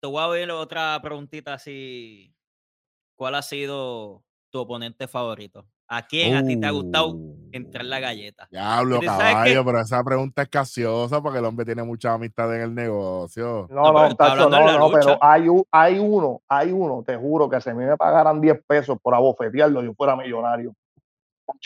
Te 0.00 0.06
voy 0.06 0.22
a 0.22 0.26
ver 0.28 0.50
otra 0.50 0.98
preguntita 1.02 1.54
así. 1.54 2.34
¿Cuál 3.16 3.34
ha 3.34 3.42
sido 3.42 4.22
tu 4.50 4.60
oponente 4.60 5.08
favorito? 5.08 5.66
¿A 5.92 6.06
quién 6.06 6.36
a 6.36 6.44
ti 6.44 6.56
te 6.56 6.68
ha 6.68 6.70
gustado 6.70 7.18
entrar 7.50 7.84
la 7.84 7.98
galleta? 7.98 8.46
Diablo, 8.48 9.00
caballo, 9.00 9.64
pero 9.64 9.80
esa 9.80 10.04
pregunta 10.04 10.42
es 10.42 10.48
casiosa 10.48 11.20
porque 11.20 11.40
el 11.40 11.44
hombre 11.44 11.66
tiene 11.66 11.82
mucha 11.82 12.12
amistad 12.12 12.54
en 12.54 12.60
el 12.60 12.72
negocio. 12.72 13.66
No, 13.68 13.92
no, 13.92 14.08
no, 14.08 14.48
no, 14.48 14.78
no 14.78 14.90
pero 14.92 15.18
hay, 15.20 15.48
hay 15.72 15.98
uno, 15.98 16.42
hay 16.48 16.70
uno, 16.70 17.02
te 17.04 17.16
juro 17.16 17.50
que 17.50 17.60
si 17.60 17.70
a 17.70 17.74
mí 17.74 17.84
me 17.84 17.96
pagaran 17.96 18.40
10 18.40 18.62
pesos 18.68 18.98
por 19.02 19.16
abofetearlo, 19.16 19.82
yo 19.82 19.92
fuera 19.94 20.14
millonario. 20.14 20.76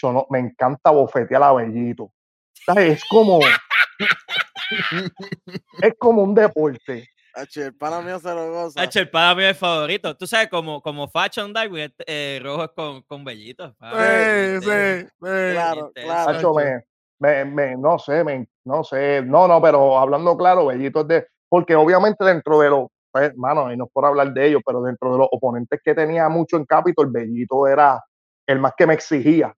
no, 0.03 0.27
me 0.31 0.39
encanta 0.39 0.91
bofetear 0.91 1.43
a 1.43 1.53
Bellito. 1.53 2.11
Es 2.77 3.05
como, 3.05 3.41
es 5.83 5.95
como 5.99 6.23
un 6.23 6.35
deporte. 6.35 7.11
H, 7.37 7.67
el 7.67 7.75
pana 7.75 8.01
mío 8.01 8.19
se 8.19 8.33
lo 8.33 8.53
goza. 8.53 8.81
H, 8.81 9.01
el 9.01 9.11
pana 9.11 9.35
mío 9.35 9.49
es 9.49 9.59
favorito. 9.59 10.17
Tú 10.17 10.27
sabes, 10.27 10.49
como, 10.49 10.81
como 10.81 11.09
Fashion 11.09 11.53
este, 11.77 12.05
eh, 12.07 12.41
rojo 12.43 12.65
es 12.65 12.71
con, 12.71 13.03
con 13.03 13.25
vellitos. 13.25 13.73
Sí, 13.73 14.61
sí, 14.61 15.07
Claro, 15.19 15.93
claro. 15.95 16.55
me, 17.19 17.45
me, 17.45 17.77
no 17.77 17.99
sé, 17.99 18.23
me, 18.23 18.49
no 18.65 18.85
sé. 18.85 19.23
No, 19.23 19.49
no, 19.49 19.61
pero 19.61 19.99
hablando 19.99 20.37
claro, 20.37 20.67
vellitos 20.67 21.07
de. 21.09 21.27
Porque 21.49 21.75
obviamente 21.75 22.25
dentro 22.25 22.61
de 22.61 22.71
los. 22.71 22.89
Pues, 23.11 23.37
mano, 23.37 23.73
y 23.73 23.77
no 23.77 23.85
es 23.85 23.91
por 23.93 24.05
hablar 24.05 24.33
de 24.33 24.49
ellos, 24.49 24.63
pero 24.67 24.83
dentro 24.83 25.13
de 25.13 25.19
los 25.19 25.29
oponentes 25.31 25.81
que 25.85 25.95
tenía 25.95 26.29
mucho 26.29 26.57
en 26.57 26.65
Capitol, 26.65 27.11
Bellito 27.13 27.67
era 27.69 28.03
el 28.47 28.59
más 28.59 28.73
que 28.77 28.87
me 28.87 28.95
exigía 28.95 29.55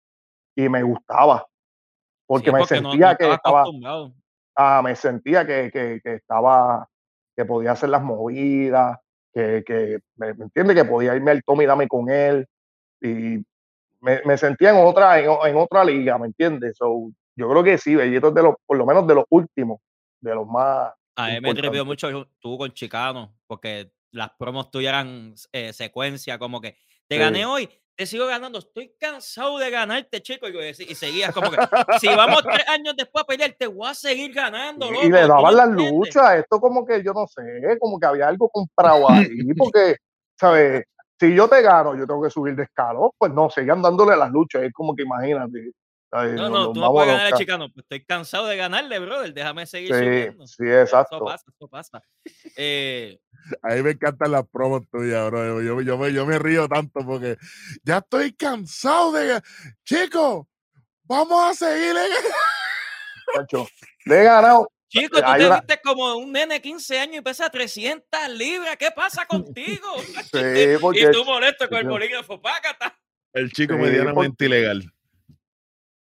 y 0.55 0.69
me 0.69 0.83
gustaba. 0.83 1.47
Porque, 2.27 2.53
me 2.53 2.67
sentía 2.67 3.15
que 3.17 3.33
estaba. 3.33 3.65
Ah, 4.55 4.81
me 4.83 4.97
sentía 4.97 5.47
que, 5.47 5.71
que, 5.71 6.01
que 6.03 6.15
estaba 6.15 6.89
que 7.37 7.45
podía 7.45 7.73
hacer 7.73 7.91
las 7.91 8.03
movidas, 8.03 8.99
que, 9.33 9.63
que 9.67 9.99
me, 10.17 10.29
entiende 10.29 10.75
que 10.75 10.85
podía 10.85 11.15
irme 11.15 11.31
al 11.31 11.43
Tommy 11.43 11.67
Dame 11.67 11.87
con 11.87 12.09
él 12.09 12.47
y 13.01 13.45
me, 14.01 14.23
me 14.25 14.39
sentía 14.39 14.71
en 14.71 14.77
otra, 14.77 15.21
en, 15.21 15.57
otra 15.57 15.85
liga, 15.85 16.17
¿me 16.19 16.27
entiendes? 16.27 16.77
So, 16.79 17.11
yo 17.37 17.51
creo 17.51 17.63
que 17.63 17.77
sí, 17.77 17.95
Bellito 17.95 18.29
es 18.29 18.35
de 18.35 18.43
los, 18.43 18.55
por 18.65 18.79
lo 18.79 18.87
menos 18.87 19.07
de 19.07 19.15
los 19.15 19.25
últimos, 19.29 19.81
de 20.21 20.35
los 20.35 20.47
más. 20.47 20.93
A 21.17 21.29
mí 21.29 21.41
me 21.41 21.51
atrevió 21.51 21.85
mucho 21.85 22.29
tú 22.41 22.57
con 22.57 22.73
Chicano, 22.73 23.35
porque 23.47 23.91
las 24.11 24.31
promos 24.39 24.71
tuyas 24.71 24.91
eran 24.91 25.35
eh, 25.53 25.73
secuencia, 25.73 26.39
como 26.39 26.61
que 26.61 26.77
te 27.07 27.19
gané 27.19 27.45
hoy, 27.45 27.69
te 27.97 28.07
sigo 28.07 28.27
ganando, 28.27 28.59
estoy 28.59 28.95
cansado 28.99 29.59
de 29.59 29.71
ganarte, 29.71 30.23
chico. 30.23 30.47
Y, 30.49 30.95
seguías 30.95 31.33
como 31.33 31.51
que, 31.51 31.57
si 31.99 32.09
vamos 32.09 32.43
tres 32.43 32.65
años 32.69 32.95
después 32.97 33.25
a 33.25 33.27
pelear, 33.27 33.57
te 33.59 33.67
voy 33.67 33.89
a 33.89 33.95
seguir 33.95 34.33
ganando. 34.35 34.91
y 35.03 35.11
le 35.11 35.27
daban 35.27 35.57
las 35.57 35.69
luchas, 35.71 36.41
esto 36.41 36.61
como 36.61 36.85
que 36.85 37.03
yo 37.03 37.13
no 37.13 37.27
sé, 37.27 37.43
como 37.81 37.99
que 37.99 38.07
había 38.07 38.29
algo 38.29 38.49
comprado 38.51 39.11
ahí, 39.11 39.55
porque, 39.57 39.97
¿sabes? 40.39 40.85
si 41.19 41.35
yo 41.35 41.49
te 41.49 41.63
gano, 41.63 41.97
yo 41.97 42.07
tengo 42.07 42.23
que 42.23 42.31
subir 42.31 42.55
de 42.55 42.65
escalón, 42.65 43.11
pues 43.17 43.33
no, 43.33 43.49
sigan 43.49 43.81
dándole 43.81 44.17
las 44.17 44.31
luchas, 44.31 44.63
es 44.63 44.73
como 44.73 44.95
que 44.95 45.03
imagínate. 45.03 45.73
No, 46.13 46.49
no, 46.49 46.73
tú 46.73 46.81
no 46.81 46.93
puedes 46.93 47.13
ganar 47.13 47.27
al 47.27 47.39
chicano. 47.39 47.69
Pues 47.73 47.85
estoy 47.85 48.05
cansado 48.05 48.47
de 48.47 48.57
ganarle, 48.57 48.99
brother. 49.01 49.35
Déjame 49.35 49.67
seguir 49.67 49.93
sí, 49.93 49.99
subiendo. 49.99 50.47
Sí, 50.47 50.65
exacto. 50.65 51.17
Eso 51.17 51.25
pasa, 51.25 51.45
eso 51.55 51.69
pasa. 51.69 52.03
Eh, 52.57 53.19
a 53.63 53.75
mí 53.75 53.83
me 53.83 53.91
encantan 53.91 54.33
las 54.33 54.47
promos 54.49 54.83
tuyas, 54.91 55.27
bro. 55.27 55.63
Yo, 55.63 55.81
yo, 55.81 55.99
me, 55.99 56.13
yo 56.13 56.27
me 56.27 56.39
río 56.39 56.69
tanto 56.69 57.01
porque 57.05 57.37
ya 57.83 57.99
estoy 57.99 58.33
cansado 58.33 59.13
de. 59.13 59.41
Chicos, 59.85 60.47
vamos 61.05 61.45
a 61.45 61.55
seguir. 61.55 61.95
Le 64.05 64.21
he 64.21 64.25
ganado. 64.25 64.69
Chico, 64.89 65.21
tú 65.21 65.33
te 65.37 65.51
viste 65.51 65.81
como 65.83 66.17
un 66.17 66.33
nene 66.33 66.55
de 66.55 66.61
15 66.61 66.99
años 66.99 67.17
y 67.17 67.21
pesa 67.21 67.51
300 67.51 68.29
libras. 68.31 68.77
¿Qué 68.77 68.91
pasa 68.95 69.27
contigo? 69.27 69.87
Sí, 70.33 70.77
porque, 70.81 71.01
y 71.03 71.11
tú 71.11 71.25
molesto 71.25 71.69
con 71.69 71.79
el 71.79 71.89
bolígrafo. 71.89 72.41
Págata. 72.41 72.97
El 73.33 73.51
chico 73.53 73.75
sí, 73.75 73.81
medianamente 73.81 74.31
porque, 74.31 74.45
ilegal. 74.45 74.83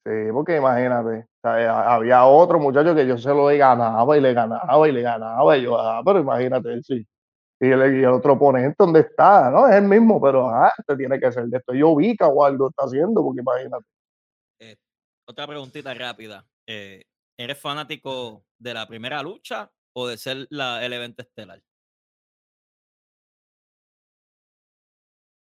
Sí, 0.05 0.10
porque 0.32 0.56
imagínate, 0.56 1.19
o 1.19 1.40
sea, 1.43 1.94
había 1.94 2.24
otro 2.24 2.59
muchacho 2.59 2.94
que 2.94 3.06
yo 3.06 3.16
se 3.16 3.28
lo 3.28 3.47
ganaba 3.47 4.16
y 4.16 4.20
le 4.20 4.35
ganaba 4.35 4.89
y 4.89 4.93
le 4.93 5.02
ganaba. 5.02 5.56
Y 5.56 5.62
yo, 5.62 5.78
ah, 5.78 6.02
pero 6.05 6.20
imagínate, 6.20 6.82
sí. 6.82 7.06
Y 7.63 7.71
el, 7.71 7.95
y 7.95 8.03
el, 8.03 8.07
otro 8.07 8.33
oponente, 8.33 8.75
¿dónde 8.77 8.99
está? 8.99 9.49
No, 9.49 9.69
es 9.69 9.77
el 9.77 9.85
mismo, 9.85 10.21
pero 10.21 10.51
ah, 10.51 10.73
este 10.77 10.97
tiene 10.97 11.21
que 11.21 11.31
ser 11.31 11.45
de 11.45 11.59
esto. 11.59 11.73
Yo 11.73 11.95
vi 11.95 12.17
que 12.17 12.25
Waldo 12.25 12.71
está 12.71 12.87
haciendo, 12.87 13.23
porque 13.23 13.41
imagínate. 13.41 13.87
Eh, 14.59 14.77
otra 15.29 15.47
preguntita 15.47 15.95
rápida. 15.95 16.45
Eh, 16.67 17.05
¿Eres 17.39 17.61
fanático 17.61 18.45
de 18.59 18.75
la 18.75 18.89
primera 18.89 19.23
lucha 19.23 19.71
o 19.93 20.09
de 20.09 20.19
ser 20.19 20.49
la, 20.51 20.85
el 20.85 20.93
evento 20.93 21.23
estelar? 21.23 21.63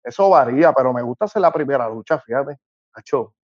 Eso 0.04 0.30
varía, 0.30 0.72
pero 0.72 0.92
me 0.92 1.02
gusta 1.02 1.24
hacer 1.24 1.42
la 1.42 1.52
primera 1.52 1.88
lucha, 1.88 2.20
fíjate. 2.20 2.58
Hacho. 2.92 3.34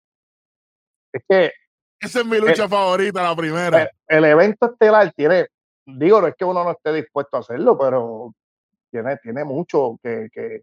Es 1.13 1.25
que. 1.29 1.53
Esa 1.99 2.21
es 2.21 2.27
mi 2.27 2.39
lucha 2.39 2.63
el, 2.63 2.71
favorita, 2.71 3.21
la 3.21 3.35
primera. 3.35 3.83
El, 3.83 4.19
el, 4.19 4.25
evento 4.27 4.67
estelar 4.67 5.13
tiene. 5.13 5.49
Digo, 5.85 6.21
no 6.21 6.29
es 6.29 6.37
que 6.37 6.45
uno 6.45 6.63
no 6.63 6.71
esté 6.71 6.93
dispuesto 6.93 7.37
a 7.37 7.41
hacerlo, 7.41 7.77
pero 7.77 8.33
tiene, 8.91 9.17
tiene 9.19 9.45
mucho 9.45 9.97
que, 10.03 10.29
que 10.33 10.63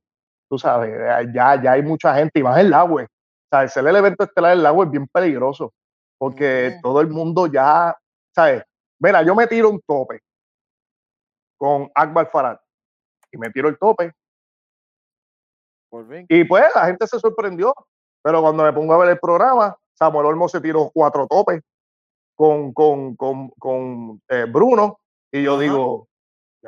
tú 0.49 0.57
sabes, 0.57 0.91
ya, 1.33 1.61
ya 1.61 1.71
hay 1.71 1.83
mucha 1.83 2.15
gente, 2.15 2.39
y 2.39 2.43
más 2.43 2.59
el 2.59 2.73
agua. 2.73 3.03
O 3.03 3.07
sea, 3.49 3.67
ser 3.67 3.87
el 3.87 3.95
evento 3.95 4.23
estelar 4.23 4.55
del 4.55 4.65
agua 4.65 4.85
es 4.85 4.91
bien 4.91 5.07
peligroso 5.07 5.73
porque 6.17 6.79
todo 6.81 7.01
el 7.01 7.09
mundo 7.09 7.47
ya, 7.47 7.95
¿sabes? 8.33 8.63
Mira, 8.99 9.21
yo 9.23 9.35
me 9.35 9.47
tiro 9.47 9.69
un 9.69 9.81
tope 9.81 10.21
con 11.57 11.89
Akbar 11.93 12.29
Farad 12.31 12.57
y 13.31 13.37
me 13.37 13.49
tiro 13.51 13.69
el 13.69 13.77
tope. 13.77 14.11
Y 16.27 16.43
pues 16.43 16.65
la 16.75 16.85
gente 16.85 17.07
se 17.07 17.19
sorprendió, 17.19 17.73
pero 18.21 18.41
cuando 18.41 18.63
me 18.63 18.73
pongo 18.73 18.93
a 18.93 18.97
ver 18.97 19.09
el 19.09 19.19
programa, 19.19 19.75
Samuel 19.93 20.25
Olmo 20.25 20.49
se 20.49 20.61
tiró 20.61 20.91
cuatro 20.93 21.27
topes 21.27 21.61
con, 22.35 22.73
con, 22.73 23.15
con, 23.15 23.49
con 23.51 24.21
eh, 24.27 24.45
Bruno 24.45 24.99
y 25.31 25.43
yo 25.43 25.53
Ajá. 25.53 25.61
digo, 25.61 26.06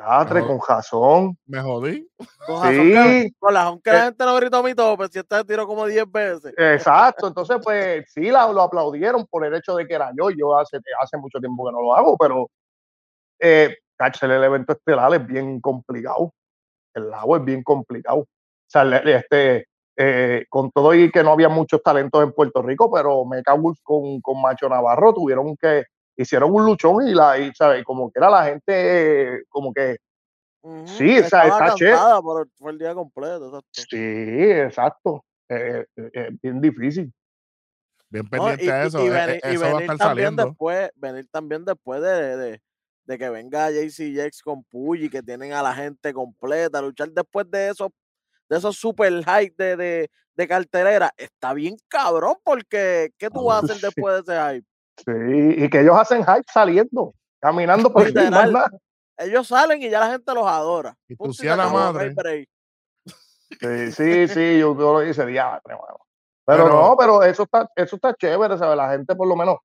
ya, 0.00 0.26
tres 0.26 0.44
con 0.44 0.58
jazón. 0.58 1.38
Me 1.46 1.60
jodí. 1.60 2.08
Con 2.46 2.56
jazón, 2.56 2.86
sí. 2.86 3.32
Con 3.38 3.54
la 3.54 3.78
que 3.82 3.92
la 3.92 4.04
gente 4.04 4.24
no 4.24 4.36
gritó 4.36 4.62
mi 4.62 4.74
tope, 4.74 5.08
si 5.08 5.18
este 5.18 5.44
tiró 5.44 5.66
como 5.66 5.86
10 5.86 6.10
veces. 6.10 6.54
Exacto, 6.56 7.28
entonces 7.28 7.58
pues 7.62 8.10
sí 8.12 8.30
la, 8.30 8.50
lo 8.50 8.62
aplaudieron 8.62 9.26
por 9.26 9.44
el 9.44 9.54
hecho 9.54 9.74
de 9.74 9.86
que 9.86 9.94
era 9.94 10.10
yo. 10.16 10.30
Yo 10.30 10.58
hace, 10.58 10.78
hace 11.00 11.16
mucho 11.18 11.38
tiempo 11.38 11.66
que 11.66 11.72
no 11.72 11.82
lo 11.82 11.94
hago, 11.94 12.16
pero 12.16 12.48
eh, 13.38 13.76
el 14.22 14.44
evento 14.44 14.72
estelar 14.72 15.14
es 15.14 15.26
bien 15.26 15.60
complicado. 15.60 16.32
El 16.94 17.10
lago 17.10 17.36
es 17.36 17.44
bien 17.44 17.62
complicado. 17.62 18.18
O 18.20 18.26
sea, 18.66 18.82
este, 18.98 19.66
eh, 19.96 20.46
con 20.48 20.70
todo 20.70 20.94
y 20.94 21.10
que 21.10 21.22
no 21.22 21.32
había 21.32 21.48
muchos 21.48 21.82
talentos 21.82 22.22
en 22.22 22.32
Puerto 22.32 22.62
Rico, 22.62 22.90
pero 22.90 23.24
Mecha 23.24 23.52
Wolf 23.54 23.78
con, 23.82 24.20
con 24.20 24.40
Macho 24.40 24.68
Navarro 24.68 25.12
tuvieron 25.12 25.56
que 25.56 25.84
hicieron 26.22 26.52
un 26.52 26.64
luchón 26.64 27.06
y 27.06 27.14
la 27.14 27.38
y, 27.38 27.52
¿sabes? 27.54 27.84
como 27.84 28.10
que 28.10 28.18
era 28.18 28.30
la 28.30 28.44
gente 28.44 29.44
como 29.48 29.72
que 29.72 29.98
uh 30.62 30.70
-huh. 30.70 30.86
sí 30.86 31.10
esa 31.16 31.44
está 31.44 31.74
chévere 31.74 31.96
por 32.22 32.70
el 32.70 32.78
día 32.78 32.94
completo 32.94 33.46
exacto. 33.48 33.66
sí 33.72 34.50
exacto 34.50 35.24
eh, 35.48 35.86
eh, 35.96 36.30
bien 36.42 36.60
difícil 36.60 37.12
bien 38.08 38.28
pendiente 38.28 38.66
no, 38.66 38.70
y, 38.70 38.72
a 38.72 38.84
eso 38.84 39.00
y, 39.00 39.04
y 39.04 39.06
eh, 39.06 39.10
venir, 39.10 39.40
eso 39.42 39.52
y 39.52 39.56
va 39.56 39.66
a 39.66 39.68
venir 39.68 39.82
estar 39.82 39.98
también 39.98 40.26
saliendo 40.26 40.44
después 40.46 40.90
venir 40.96 41.28
también 41.30 41.64
después 41.64 42.02
de, 42.02 42.36
de, 42.36 42.62
de 43.04 43.18
que 43.18 43.30
venga 43.30 43.70
JC 43.70 44.14
Jax 44.14 44.42
con 44.42 44.64
Puyi 44.64 45.08
que 45.08 45.22
tienen 45.22 45.52
a 45.52 45.62
la 45.62 45.74
gente 45.74 46.12
completa 46.12 46.82
luchar 46.82 47.10
después 47.10 47.50
de 47.50 47.70
esos 47.70 47.90
de 48.48 48.58
esos 48.58 48.76
super 48.76 49.12
hype 49.24 49.54
de, 49.56 49.76
de, 49.76 50.10
de 50.34 50.48
cartelera 50.48 51.12
está 51.16 51.54
bien 51.54 51.76
cabrón 51.88 52.34
porque 52.44 53.10
¿qué 53.16 53.30
tú 53.30 53.44
vas 53.44 53.62
a 53.62 53.66
hacer 53.66 53.76
después 54.06 54.24
de 54.24 54.32
ese 54.32 54.54
hype? 54.56 54.69
Sí, 55.04 55.64
y 55.64 55.68
que 55.70 55.80
ellos 55.80 55.96
hacen 55.96 56.24
hype 56.24 56.44
saliendo, 56.52 57.14
caminando 57.40 57.92
por 57.92 58.06
Literal, 58.06 58.52
Ellos 59.16 59.46
salen 59.48 59.82
y 59.82 59.90
ya 59.90 60.00
la 60.00 60.10
gente 60.10 60.32
los 60.34 60.46
adora. 60.46 60.96
Y 61.08 61.16
tú 61.16 61.32
sí 61.32 61.46
a 61.48 61.56
la 61.56 61.68
madre. 61.68 62.14
Sí, 63.60 63.92
sí, 63.92 64.28
sí, 64.28 64.58
yo, 64.58 64.76
yo 64.78 64.92
lo 64.92 65.04
hice 65.04 65.24
bueno. 65.24 65.98
Pero, 66.46 66.64
pero, 66.64 66.68
no, 66.68 66.96
pero 66.96 67.22
eso 67.22 67.42
está, 67.42 67.68
eso 67.76 67.96
está 67.96 68.14
chévere, 68.14 68.56
¿sabes? 68.56 68.76
La 68.76 68.90
gente 68.90 69.14
por 69.14 69.28
lo 69.28 69.36
menos 69.36 69.58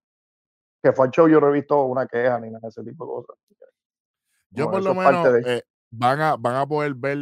que 0.83 0.91
fue 0.91 1.05
al 1.05 1.11
show, 1.11 1.27
yo 1.27 1.39
no 1.39 1.49
he 1.49 1.53
visto 1.53 1.81
una 1.83 2.05
queja 2.05 2.39
ni 2.39 2.47
nada 2.49 2.59
de 2.63 2.67
ese 2.69 2.83
tipo 2.83 3.05
de 3.05 3.11
cosas. 3.25 3.35
Yo 4.49 4.69
por 4.69 4.83
lo 4.83 4.93
menos 4.93 5.33
de- 5.33 5.57
eh, 5.57 5.63
van, 5.91 6.21
a, 6.21 6.35
van 6.35 6.55
a 6.57 6.67
poder 6.67 6.93
ver 6.93 7.17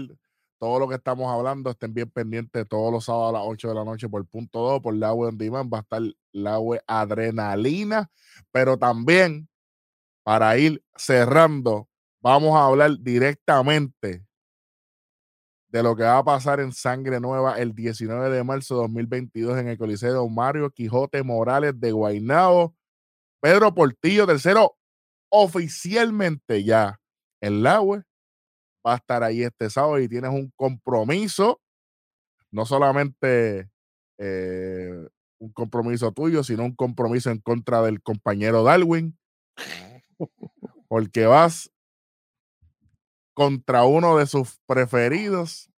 todo 0.63 0.79
lo 0.79 0.87
que 0.87 0.95
estamos 0.95 1.29
hablando. 1.29 1.71
Estén 1.71 1.93
bien 1.93 2.09
pendientes 2.09 2.65
todos 2.69 2.89
los 2.89 3.03
sábados 3.03 3.31
a 3.31 3.39
las 3.39 3.41
8 3.45 3.67
de 3.67 3.75
la 3.75 3.83
noche 3.83 4.07
por 4.07 4.25
punto 4.25 4.59
2, 4.59 4.81
por 4.81 4.95
la 4.95 5.11
web 5.11 5.31
on 5.31 5.37
demand. 5.37 5.69
Va 5.71 5.79
a 5.79 5.81
estar 5.81 6.01
la 6.31 6.57
web 6.57 6.81
adrenalina, 6.87 8.09
pero 8.49 8.77
también 8.77 9.49
para 10.23 10.57
ir 10.57 10.81
cerrando, 10.95 11.89
vamos 12.21 12.55
a 12.55 12.65
hablar 12.67 12.97
directamente 12.97 14.25
de 15.67 15.83
lo 15.83 15.97
que 15.97 16.03
va 16.03 16.19
a 16.19 16.23
pasar 16.23 16.61
en 16.61 16.71
Sangre 16.71 17.19
Nueva 17.19 17.59
el 17.59 17.75
19 17.75 18.29
de 18.29 18.43
marzo 18.45 18.75
de 18.75 18.81
2022 18.83 19.59
en 19.59 19.67
el 19.67 19.77
Coliseo 19.77 20.29
Mario 20.29 20.69
Quijote 20.69 21.23
Morales 21.23 21.77
de 21.77 21.91
Guaynabo. 21.91 22.73
Pedro 23.41 23.75
Portillo, 23.75 24.25
tercero, 24.25 24.77
oficialmente 25.29 26.63
ya 26.63 27.01
en 27.41 27.63
la 27.63 27.81
web 27.81 28.05
va 28.85 28.93
a 28.93 28.97
estar 28.97 29.23
ahí 29.23 29.43
este 29.43 29.69
sábado 29.69 29.99
y 29.99 30.09
tienes 30.09 30.31
un 30.31 30.51
compromiso, 30.55 31.61
no 32.51 32.65
solamente 32.65 33.69
eh, 34.17 35.07
un 35.39 35.51
compromiso 35.51 36.11
tuyo, 36.11 36.43
sino 36.43 36.63
un 36.63 36.75
compromiso 36.75 37.29
en 37.29 37.39
contra 37.39 37.81
del 37.81 38.01
compañero 38.01 38.63
Darwin, 38.63 39.17
porque 40.87 41.25
vas 41.25 41.71
contra 43.33 43.83
uno 43.85 44.17
de 44.17 44.27
sus 44.27 44.59
preferidos 44.65 45.71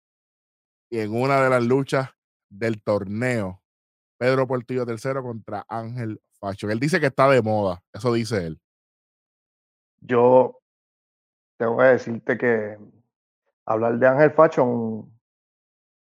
y 0.91 0.99
en 0.99 1.15
una 1.15 1.43
de 1.43 1.51
las 1.51 1.65
luchas 1.65 2.11
del 2.51 2.83
torneo. 2.83 3.63
Pedro 4.19 4.47
Portillo 4.47 4.87
tercero 4.87 5.23
contra 5.23 5.65
Ángel 5.69 6.21
Facho. 6.39 6.71
Él 6.71 6.81
dice 6.81 7.01
que 7.01 7.07
está 7.07 7.29
de 7.29 7.43
moda, 7.43 7.83
eso 7.93 8.13
dice 8.13 8.47
él. 8.47 8.61
Yo 10.01 10.61
tengo 11.57 11.79
que 11.79 11.85
decirte 11.85 12.37
que 12.39 12.79
hablar 13.67 13.99
de 13.99 14.07
Ángel 14.07 14.33
Fashion, 14.33 15.11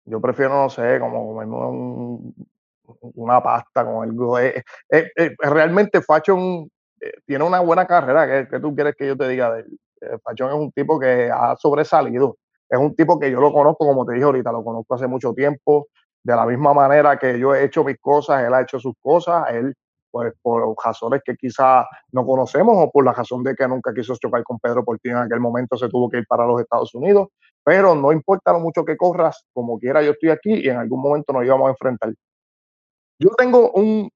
yo 0.05 0.21
prefiero, 0.21 0.53
no 0.61 0.69
sé, 0.69 0.99
como 0.99 1.27
comerme 1.27 1.55
un- 1.55 2.35
una 3.15 3.41
pasta 3.43 3.83
con 3.85 4.03
algo. 4.03 4.39
Eh, 4.39 4.63
eh, 4.89 5.11
eh, 5.15 5.31
realmente 5.39 6.01
Fashion 6.01 6.69
eh, 7.01 7.11
tiene 7.25 7.43
una 7.43 7.59
buena 7.59 7.85
carrera. 7.85 8.25
¿Qué, 8.27 8.47
qué 8.49 8.59
tú 8.59 8.73
quieres 8.75 8.95
que 8.95 9.07
yo 9.07 9.17
te 9.17 9.27
diga 9.27 9.53
de 9.53 9.61
él? 9.61 9.79
Eh, 10.01 10.17
Fashion 10.23 10.49
es 10.49 10.55
un 10.55 10.71
tipo 10.71 10.97
que 10.99 11.29
ha 11.31 11.55
sobresalido. 11.57 12.37
Es 12.69 12.79
un 12.79 12.95
tipo 12.95 13.19
que 13.19 13.29
yo 13.31 13.39
lo 13.41 13.51
conozco, 13.53 13.85
como 13.85 14.05
te 14.05 14.13
dije 14.13 14.25
ahorita, 14.25 14.51
lo 14.51 14.63
conozco 14.63 14.95
hace 14.95 15.07
mucho 15.07 15.33
tiempo. 15.33 15.87
De 16.23 16.35
la 16.35 16.45
misma 16.45 16.73
manera 16.73 17.17
que 17.17 17.37
yo 17.39 17.53
he 17.55 17.63
hecho 17.65 17.83
mis 17.83 17.97
cosas, 17.99 18.43
él 18.45 18.53
ha 18.53 18.61
hecho 18.61 18.79
sus 18.79 18.93
cosas. 19.01 19.45
Él, 19.51 19.73
pues, 20.11 20.33
por 20.41 20.75
razones 20.83 21.21
que 21.23 21.35
quizá 21.35 21.85
no 22.11 22.25
conocemos 22.25 22.75
o 22.77 22.91
por 22.91 23.05
la 23.05 23.13
razón 23.13 23.43
de 23.43 23.55
que 23.55 23.67
nunca 23.67 23.93
quiso 23.93 24.15
chocar 24.15 24.43
con 24.43 24.59
Pedro 24.59 24.83
Portillo 24.83 25.17
en 25.17 25.23
aquel 25.23 25.39
momento, 25.39 25.77
se 25.77 25.89
tuvo 25.89 26.09
que 26.09 26.19
ir 26.19 26.27
para 26.27 26.45
los 26.45 26.61
Estados 26.61 26.93
Unidos. 26.95 27.27
Pero 27.63 27.95
no 27.95 28.11
importa 28.11 28.53
lo 28.53 28.59
mucho 28.59 28.85
que 28.85 28.95
corras, 28.95 29.45
como 29.53 29.77
quiera, 29.77 30.01
yo 30.01 30.11
estoy 30.11 30.29
aquí 30.29 30.53
y 30.53 30.69
en 30.69 30.77
algún 30.77 31.01
momento 31.01 31.33
nos 31.33 31.43
íbamos 31.43 31.67
a 31.67 31.71
enfrentar. 31.71 32.13
Yo 33.19 33.29
tengo 33.37 33.71
un, 33.71 34.09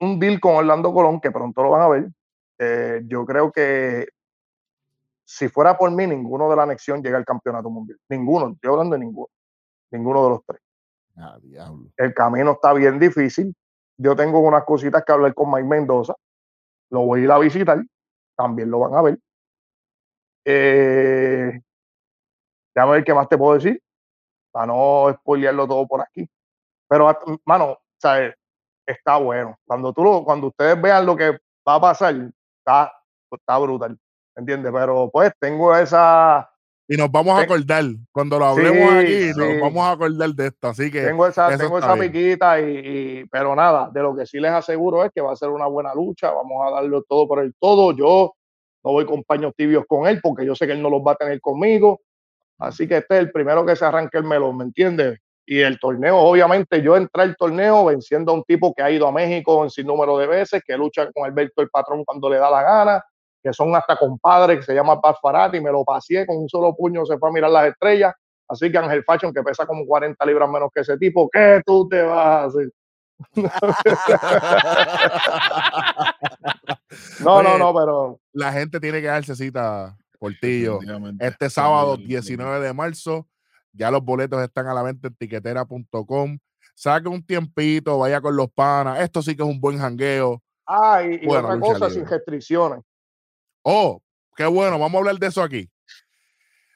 un 0.00 0.18
deal 0.18 0.40
con 0.40 0.56
Orlando 0.56 0.92
Colón 0.92 1.20
que 1.20 1.30
pronto 1.30 1.62
lo 1.62 1.70
van 1.70 1.82
a 1.82 1.88
ver. 1.88 2.08
Eh, 2.58 3.02
yo 3.06 3.26
creo 3.26 3.50
que 3.50 4.06
si 5.24 5.48
fuera 5.48 5.76
por 5.76 5.90
mí, 5.90 6.06
ninguno 6.06 6.50
de 6.50 6.56
la 6.56 6.64
anexión 6.64 7.02
llega 7.02 7.16
al 7.16 7.24
campeonato 7.24 7.70
mundial. 7.70 7.98
Ninguno, 8.08 8.50
estoy 8.50 8.70
hablando 8.70 8.94
de 8.94 9.00
ninguno. 9.00 9.28
Ninguno 9.90 10.24
de 10.24 10.30
los 10.30 10.40
tres. 10.46 10.60
Ah. 11.16 11.38
El 11.96 12.14
camino 12.14 12.52
está 12.52 12.72
bien 12.72 12.98
difícil. 12.98 13.54
Yo 13.98 14.16
tengo 14.16 14.40
unas 14.40 14.64
cositas 14.64 15.04
que 15.04 15.12
hablar 15.12 15.34
con 15.34 15.50
Mike 15.50 15.68
Mendoza. 15.68 16.14
Lo 16.90 17.00
voy 17.02 17.20
a 17.20 17.24
ir 17.24 17.30
a 17.30 17.38
visitar. 17.38 17.82
También 18.36 18.70
lo 18.70 18.80
van 18.80 18.94
a 18.94 19.02
ver. 19.02 19.18
Eh, 20.44 21.60
ya 22.74 22.84
ver 22.86 23.04
qué 23.04 23.14
más 23.14 23.28
te 23.28 23.38
puedo 23.38 23.54
decir. 23.54 23.80
para 24.50 24.66
no 24.66 25.12
spoilearlo 25.14 25.66
todo 25.66 25.86
por 25.86 26.00
aquí. 26.00 26.28
Pero, 26.88 27.18
mano, 27.44 27.78
¿sabes? 27.98 28.34
está 28.86 29.16
bueno. 29.16 29.56
Cuando, 29.66 29.92
tú 29.92 30.04
lo, 30.04 30.24
cuando 30.24 30.48
ustedes 30.48 30.80
vean 30.80 31.06
lo 31.06 31.16
que 31.16 31.30
va 31.66 31.74
a 31.76 31.80
pasar, 31.80 32.14
está, 32.58 32.92
está 33.30 33.58
brutal. 33.58 33.98
¿Entiendes? 34.36 34.72
Pero 34.72 35.10
pues 35.10 35.32
tengo 35.38 35.74
esa. 35.76 36.50
Y 36.92 36.96
nos 36.98 37.10
vamos 37.10 37.38
a 37.38 37.44
acordar. 37.44 37.84
Cuando 38.12 38.38
lo 38.38 38.44
hablemos 38.44 38.92
aquí, 38.92 39.30
nos 39.34 39.60
vamos 39.62 39.82
a 39.82 39.92
acordar 39.92 40.28
de 40.28 40.46
esto. 40.48 40.68
Así 40.68 40.90
que. 40.90 41.00
Tengo 41.00 41.26
esa, 41.26 41.56
tengo 41.56 41.78
esa 41.78 41.94
piquita, 41.96 42.60
y, 42.60 43.24
pero 43.30 43.56
nada, 43.56 43.88
de 43.90 44.02
lo 44.02 44.14
que 44.14 44.26
sí 44.26 44.38
les 44.38 44.50
aseguro 44.50 45.02
es 45.02 45.10
que 45.10 45.22
va 45.22 45.32
a 45.32 45.36
ser 45.36 45.48
una 45.48 45.66
buena 45.66 45.94
lucha. 45.94 46.30
Vamos 46.30 46.66
a 46.66 46.70
darlo 46.70 47.02
todo 47.08 47.26
por 47.26 47.42
el 47.42 47.54
todo. 47.58 47.96
Yo 47.96 48.34
no 48.84 48.92
voy 48.92 49.06
con 49.06 49.22
paños 49.22 49.54
tibios 49.56 49.84
con 49.88 50.06
él 50.06 50.20
porque 50.22 50.44
yo 50.44 50.54
sé 50.54 50.66
que 50.66 50.74
él 50.74 50.82
no 50.82 50.90
los 50.90 51.00
va 51.00 51.12
a 51.12 51.16
tener 51.16 51.40
conmigo. 51.40 52.02
Así 52.58 52.86
que 52.86 52.98
este 52.98 53.14
es 53.14 53.20
el 53.20 53.32
primero 53.32 53.64
que 53.64 53.74
se 53.74 53.86
arranque 53.86 54.18
el 54.18 54.24
melón, 54.24 54.58
¿me 54.58 54.64
entiendes? 54.64 55.18
Y 55.46 55.60
el 55.60 55.80
torneo, 55.80 56.18
obviamente, 56.18 56.82
yo 56.82 56.94
entré 56.94 57.22
al 57.22 57.36
torneo 57.36 57.86
venciendo 57.86 58.32
a 58.32 58.34
un 58.34 58.44
tipo 58.44 58.74
que 58.74 58.82
ha 58.82 58.90
ido 58.90 59.08
a 59.08 59.12
México 59.12 59.64
en 59.64 59.70
sin 59.70 59.86
número 59.86 60.18
de 60.18 60.26
veces, 60.26 60.62
que 60.62 60.76
lucha 60.76 61.10
con 61.10 61.24
Alberto 61.24 61.62
el 61.62 61.70
patrón 61.70 62.04
cuando 62.04 62.28
le 62.28 62.36
da 62.36 62.50
la 62.50 62.62
gana, 62.62 63.04
que 63.42 63.52
son 63.52 63.74
hasta 63.74 63.96
compadres, 63.96 64.58
que 64.58 64.64
se 64.64 64.74
llama 64.74 65.00
Paz 65.00 65.16
y 65.52 65.60
me 65.60 65.72
lo 65.72 65.84
pasé 65.84 66.24
con 66.26 66.36
un 66.36 66.48
solo 66.48 66.76
puño, 66.76 67.04
se 67.04 67.18
fue 67.18 67.28
a 67.28 67.32
mirar 67.32 67.50
las 67.50 67.68
estrellas. 67.68 68.14
Así 68.48 68.70
que 68.70 68.78
Ángel 68.78 69.02
Fashion, 69.04 69.32
que 69.32 69.42
pesa 69.42 69.66
como 69.66 69.84
40 69.86 70.24
libras 70.26 70.48
menos 70.48 70.70
que 70.72 70.82
ese 70.82 70.96
tipo, 70.98 71.28
¿qué 71.32 71.60
tú 71.64 71.88
te 71.88 72.02
vas 72.02 72.26
a 72.26 72.44
hacer? 72.44 72.70
no, 77.20 77.42
no, 77.42 77.58
no, 77.58 77.74
pero. 77.74 78.20
La 78.32 78.52
gente 78.52 78.80
tiene 78.80 79.00
que 79.00 79.06
darse 79.06 79.34
cita, 79.34 79.96
Portillo. 80.18 80.80
Este 81.18 81.50
sábado, 81.50 81.96
19 81.96 82.64
de 82.64 82.72
marzo, 82.72 83.26
ya 83.72 83.90
los 83.90 84.04
boletos 84.04 84.42
están 84.42 84.66
a 84.66 84.74
la 84.74 84.82
venta 84.82 85.08
en 85.08 85.14
tiquetera.com. 85.14 86.38
Saque 86.74 87.08
un 87.08 87.24
tiempito, 87.24 87.98
vaya 87.98 88.20
con 88.20 88.36
los 88.36 88.50
panas. 88.50 89.00
Esto 89.00 89.22
sí 89.22 89.36
que 89.36 89.42
es 89.42 89.48
un 89.48 89.60
buen 89.60 89.78
jangueo. 89.78 90.42
Ah, 90.66 91.02
y, 91.02 91.26
otra 91.26 91.58
cosa 91.58 91.90
sin 91.90 92.06
restricciones. 92.06 92.80
Oh, 93.62 94.02
qué 94.36 94.46
bueno, 94.46 94.78
vamos 94.78 94.94
a 94.94 94.98
hablar 94.98 95.18
de 95.18 95.26
eso 95.26 95.42
aquí. 95.42 95.70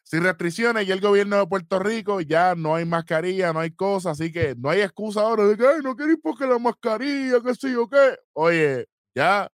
Sin 0.02 0.22
restricciones 0.22 0.86
y 0.86 0.92
el 0.92 1.00
gobierno 1.00 1.36
de 1.36 1.46
Puerto 1.46 1.80
Rico 1.80 2.20
ya 2.20 2.54
no 2.54 2.76
hay 2.76 2.84
mascarilla, 2.84 3.52
no 3.52 3.58
hay 3.58 3.72
cosas, 3.72 4.20
así 4.20 4.30
que 4.30 4.54
no 4.56 4.70
hay 4.70 4.82
excusa 4.82 5.22
ahora 5.22 5.44
de 5.44 5.56
que 5.56 5.82
no 5.82 5.96
queréis 5.96 6.18
porque 6.22 6.46
la 6.46 6.58
mascarilla, 6.58 7.40
qué 7.44 7.54
sé 7.54 7.72
yo 7.72 7.88
qué. 7.88 8.16
Oye, 8.32 8.86
ya 9.14 9.50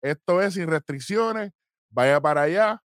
esto 0.00 0.40
es 0.40 0.54
sin 0.54 0.68
restricciones, 0.68 1.52
vaya 1.90 2.20
para 2.20 2.42
allá, 2.42 2.80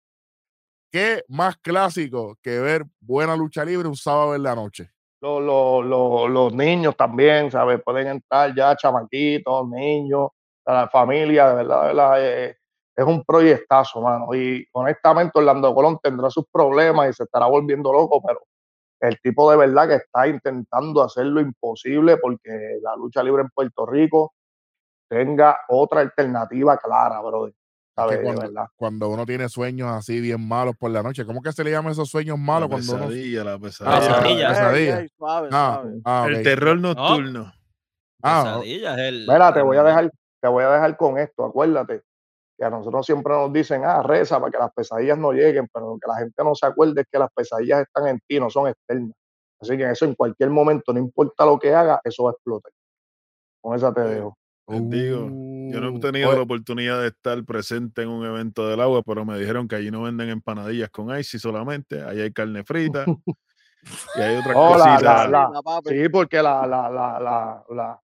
¿Qué 0.91 1.23
más 1.29 1.57
clásico 1.59 2.37
que 2.43 2.59
ver 2.59 2.85
buena 3.01 3.37
lucha 3.37 3.65
libre 3.65 3.87
un 3.87 3.95
sábado 3.95 4.35
en 4.35 4.43
la 4.43 4.57
noche? 4.57 4.91
Los, 5.21 5.41
los, 5.45 6.53
niños 6.53 6.97
también, 6.97 7.51
¿sabes? 7.51 7.81
Pueden 7.85 8.09
entrar 8.09 8.53
ya 8.57 8.75
chamaquitos, 8.75 9.69
niños, 9.69 10.31
la 10.67 10.89
familia, 10.89 11.51
de 11.51 11.55
verdad, 11.55 11.81
de 11.83 11.87
verdad 11.87 12.27
eh, 12.27 12.57
es 12.97 13.05
un 13.05 13.25
proyectazo, 13.25 14.01
mano. 14.01 14.35
Y 14.35 14.67
honestamente, 14.73 15.39
Orlando 15.39 15.75
Colón 15.75 15.99
tendrá 16.03 16.31
sus 16.31 16.45
problemas 16.51 17.11
y 17.11 17.13
se 17.13 17.25
estará 17.25 17.47
volviendo 17.47 17.93
loco, 17.93 18.23
pero 18.27 18.41
el 19.01 19.19
tipo 19.21 19.51
de 19.51 19.57
verdad 19.57 19.89
que 19.89 19.95
está 19.95 20.29
intentando 20.29 21.03
hacer 21.03 21.27
lo 21.27 21.41
imposible 21.41 22.19
porque 22.19 22.79
la 22.83 22.97
lucha 22.97 23.23
libre 23.23 23.43
en 23.43 23.49
Puerto 23.49 23.87
Rico 23.87 24.35
tenga 25.09 25.59
otra 25.69 26.01
alternativa 26.01 26.77
clara, 26.77 27.21
brother 27.21 27.55
cuando, 28.77 29.09
uno 29.09 29.27
tiene 29.27 29.49
sueños 29.49 29.89
así 29.91 30.21
bien 30.21 30.47
malos 30.47 30.77
por 30.77 30.91
la 30.91 31.03
noche, 31.03 31.25
¿cómo 31.25 31.43
que 31.43 31.53
se 31.53 31.65
le 31.65 31.71
llama 31.71 31.91
esos 31.91 32.09
sueños 32.09 32.39
malos? 32.39 32.71
La 32.71 32.77
cuando 32.77 32.99
pesadilla, 32.99 33.45
la 33.45 33.59
pesadilla. 33.59 35.07
el 36.27 36.43
terror 36.43 36.79
nocturno. 36.79 37.53
Ah, 38.23 38.61
el, 38.65 39.27
Mira, 39.27 39.53
te 39.53 39.63
voy 39.63 39.77
a 39.77 39.83
dejar, 39.83 40.11
te 40.41 40.49
voy 40.49 40.65
a 40.65 40.71
dejar 40.71 40.97
con 40.97 41.19
esto, 41.19 41.45
acuérdate 41.45 42.03
que 42.61 42.67
a 42.67 42.71
nosotros 42.71 43.07
siempre 43.07 43.33
nos 43.33 43.51
dicen, 43.51 43.85
ah, 43.87 44.03
reza 44.03 44.39
para 44.39 44.53
que 44.53 44.59
las 44.59 44.71
pesadillas 44.75 45.17
no 45.17 45.33
lleguen, 45.33 45.67
pero 45.73 45.95
lo 45.95 45.99
que 45.99 46.07
la 46.07 46.17
gente 46.19 46.45
no 46.45 46.55
se 46.55 46.67
acuerde 46.67 47.01
es 47.01 47.07
que 47.11 47.19
las 47.19 47.31
pesadillas 47.33 47.81
están 47.81 48.07
en 48.07 48.21
ti, 48.29 48.39
no 48.39 48.51
son 48.51 48.69
externas. 48.69 49.17
Así 49.59 49.79
que 49.79 49.91
eso 49.91 50.05
en 50.05 50.15
cualquier 50.15 50.51
momento, 50.51 50.93
no 50.93 50.99
importa 50.99 51.47
lo 51.47 51.59
que 51.59 51.75
haga, 51.75 52.03
eso 52.05 52.25
va 52.25 52.31
a 52.31 52.33
explotar. 52.35 52.71
Con 53.63 53.75
esa 53.75 53.95
te 53.95 54.03
dejo. 54.03 54.37
Digo, 54.69 55.21
yo 55.21 55.81
no 55.81 55.89
he 55.89 55.91
uh, 55.91 56.01
tenido 56.01 56.33
la 56.33 56.43
oportunidad 56.43 57.01
de 57.01 57.09
estar 57.09 57.43
presente 57.45 58.03
en 58.03 58.11
un 58.11 58.27
evento 58.27 58.69
del 58.69 58.81
agua, 58.81 59.03
pero 59.03 59.25
me 59.25 59.39
dijeron 59.39 59.67
que 59.67 59.77
allí 59.77 59.91
no 59.91 60.03
venden 60.03 60.29
empanadillas 60.29 60.91
con 60.91 61.19
ice 61.19 61.39
solamente, 61.39 62.03
ahí 62.03 62.21
hay 62.21 62.33
carne 62.33 62.63
frita 62.63 63.07
y 64.17 64.21
hay 64.21 64.37
otras 64.37 64.55
oh, 64.55 64.75
cositas. 64.75 65.31
sí, 65.87 66.09
porque 66.11 66.43
la, 66.43 66.67
la, 66.67 66.91
la, 66.91 67.65
la, 67.71 68.01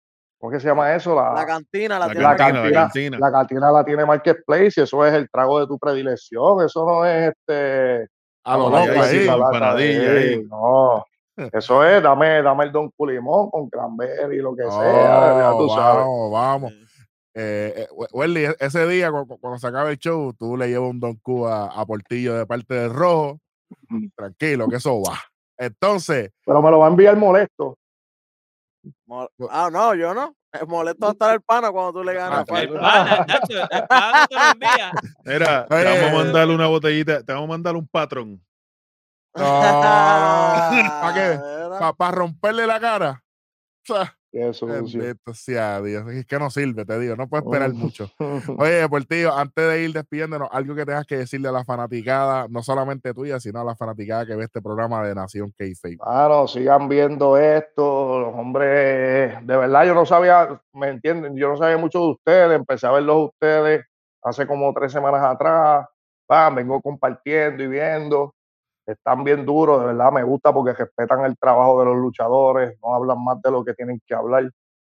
¿cómo 0.42 0.50
que 0.50 0.58
se 0.58 0.66
llama 0.66 0.92
eso? 0.92 1.14
La, 1.14 1.46
cantina 1.46 2.00
la, 2.00 2.06
tiene. 2.06 2.20
Cantina, 2.72 3.18
la, 3.20 3.30
cantina. 3.30 3.70
la 3.70 3.84
tiene 3.84 4.04
Marketplace 4.04 4.72
y 4.76 4.80
eso 4.80 5.06
es 5.06 5.14
el 5.14 5.30
trago 5.30 5.60
de 5.60 5.68
tu 5.68 5.78
predilección, 5.78 6.64
eso 6.64 6.84
no 6.84 7.04
es 7.04 7.32
este... 7.32 8.08
A 8.42 8.56
lo 8.56 8.76
ahí. 8.76 10.44
No, 10.50 11.04
eso 11.52 11.86
es, 11.86 12.02
dame, 12.02 12.42
dame 12.42 12.64
el 12.64 12.72
Don 12.72 12.90
Culimón 12.90 13.50
con 13.50 13.70
cranberry, 13.70 14.38
lo 14.38 14.56
que 14.56 14.64
sea. 14.64 15.52
tú 15.56 15.68
vamos, 15.68 16.32
vamos. 16.32 16.72
Eh, 17.34 17.86
eh 17.88 18.26
e, 18.26 18.56
ese 18.58 18.86
día 18.88 19.12
cuando, 19.12 19.58
se 19.58 19.66
acabe 19.68 19.92
el 19.92 19.98
show, 19.98 20.34
tú 20.34 20.56
le 20.56 20.66
llevas 20.66 20.90
un 20.90 20.98
Don 20.98 21.14
Q 21.22 21.46
a, 21.46 21.86
Portillo 21.86 22.34
de 22.34 22.46
parte 22.46 22.74
del 22.74 22.92
Rojo. 22.92 23.38
Tranquilo, 24.16 24.66
que 24.66 24.76
eso 24.76 25.00
va. 25.00 25.20
Entonces. 25.56 26.32
Pero 26.44 26.60
me 26.60 26.70
lo 26.72 26.80
va 26.80 26.86
a 26.86 26.90
enviar 26.90 27.16
molesto. 27.16 27.78
Ah, 29.50 29.70
no, 29.72 29.94
yo 29.94 30.14
no. 30.14 30.34
Es 30.52 30.68
molesto 30.68 31.10
estar 31.10 31.34
el 31.34 31.40
pana 31.40 31.70
cuando 31.70 31.92
tú 31.94 32.04
le 32.04 32.12
ganas. 32.12 32.44
Ah, 32.50 32.60
el 32.60 32.68
pana, 32.74 33.24
Nacho, 33.26 33.68
el 33.70 33.86
pana 33.86 34.26
te 34.26 34.34
lo 34.34 34.42
envía. 34.52 34.92
Mira, 35.24 35.66
te 35.66 35.84
vamos 35.84 36.02
a 36.02 36.12
mandarle 36.12 36.54
una 36.54 36.66
botellita, 36.66 37.22
te 37.22 37.32
vamos 37.32 37.48
a 37.48 37.52
mandar 37.52 37.76
un 37.76 37.88
patrón. 37.88 38.44
¿Para 39.32 41.14
qué? 41.14 41.40
¿Para 41.96 42.10
romperle 42.12 42.66
la 42.66 42.78
cara? 42.78 43.24
O 43.88 43.94
sea, 43.94 44.18
eso, 44.32 44.66
sea 45.34 45.82
Dios. 45.82 46.10
Es 46.10 46.26
que 46.26 46.38
no 46.38 46.50
sirve, 46.50 46.84
te 46.84 46.98
digo, 46.98 47.16
no 47.16 47.28
puedes 47.28 47.44
esperar 47.44 47.72
mucho. 47.72 48.10
Oye, 48.58 48.72
Deportivo, 48.72 49.32
antes 49.32 49.68
de 49.68 49.82
ir 49.82 49.92
despidiéndonos, 49.92 50.48
algo 50.50 50.74
que 50.74 50.86
tengas 50.86 51.06
que 51.06 51.18
decirle 51.18 51.48
a 51.48 51.52
la 51.52 51.64
fanaticada, 51.64 52.46
no 52.48 52.62
solamente 52.62 53.12
tuya, 53.12 53.38
sino 53.40 53.60
a 53.60 53.64
la 53.64 53.76
fanaticada 53.76 54.26
que 54.26 54.34
ve 54.34 54.44
este 54.44 54.62
programa 54.62 55.06
de 55.06 55.14
Nación 55.14 55.52
K-Face. 55.56 55.98
Claro, 55.98 56.48
sigan 56.48 56.88
viendo 56.88 57.36
esto, 57.36 58.20
los 58.20 58.34
hombres, 58.34 59.34
de 59.46 59.56
verdad 59.56 59.86
yo 59.86 59.94
no 59.94 60.06
sabía, 60.06 60.60
me 60.72 60.88
entienden, 60.88 61.36
yo 61.36 61.48
no 61.48 61.56
sabía 61.56 61.76
mucho 61.76 62.00
de 62.00 62.10
ustedes, 62.12 62.56
empecé 62.56 62.86
a 62.86 62.92
verlos 62.92 63.30
ustedes 63.30 63.84
hace 64.22 64.46
como 64.46 64.72
tres 64.72 64.92
semanas 64.92 65.22
atrás, 65.22 65.86
vengo 66.54 66.80
compartiendo 66.80 67.62
y 67.62 67.66
viendo 67.66 68.34
están 68.86 69.24
bien 69.24 69.46
duros, 69.46 69.80
de 69.80 69.86
verdad 69.86 70.12
me 70.12 70.22
gusta 70.22 70.52
porque 70.52 70.72
respetan 70.72 71.24
el 71.24 71.36
trabajo 71.36 71.80
de 71.80 71.86
los 71.86 71.96
luchadores, 71.96 72.76
no 72.82 72.94
hablan 72.94 73.22
más 73.22 73.40
de 73.42 73.50
lo 73.50 73.64
que 73.64 73.74
tienen 73.74 74.00
que 74.06 74.14
hablar, 74.14 74.50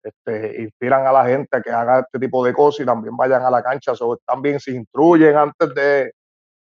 este, 0.03 0.61
inspiran 0.61 1.07
a 1.07 1.11
la 1.11 1.25
gente 1.25 1.57
a 1.57 1.61
que 1.61 1.71
haga 1.71 1.99
este 1.99 2.19
tipo 2.19 2.45
de 2.45 2.53
cosas 2.53 2.81
y 2.81 2.85
también 2.85 3.15
vayan 3.15 3.43
a 3.43 3.49
la 3.49 3.63
cancha, 3.63 3.95
so, 3.95 4.17
también 4.25 4.59
se 4.59 4.71
instruyen 4.71 5.35
antes 5.37 5.73
de, 5.73 6.11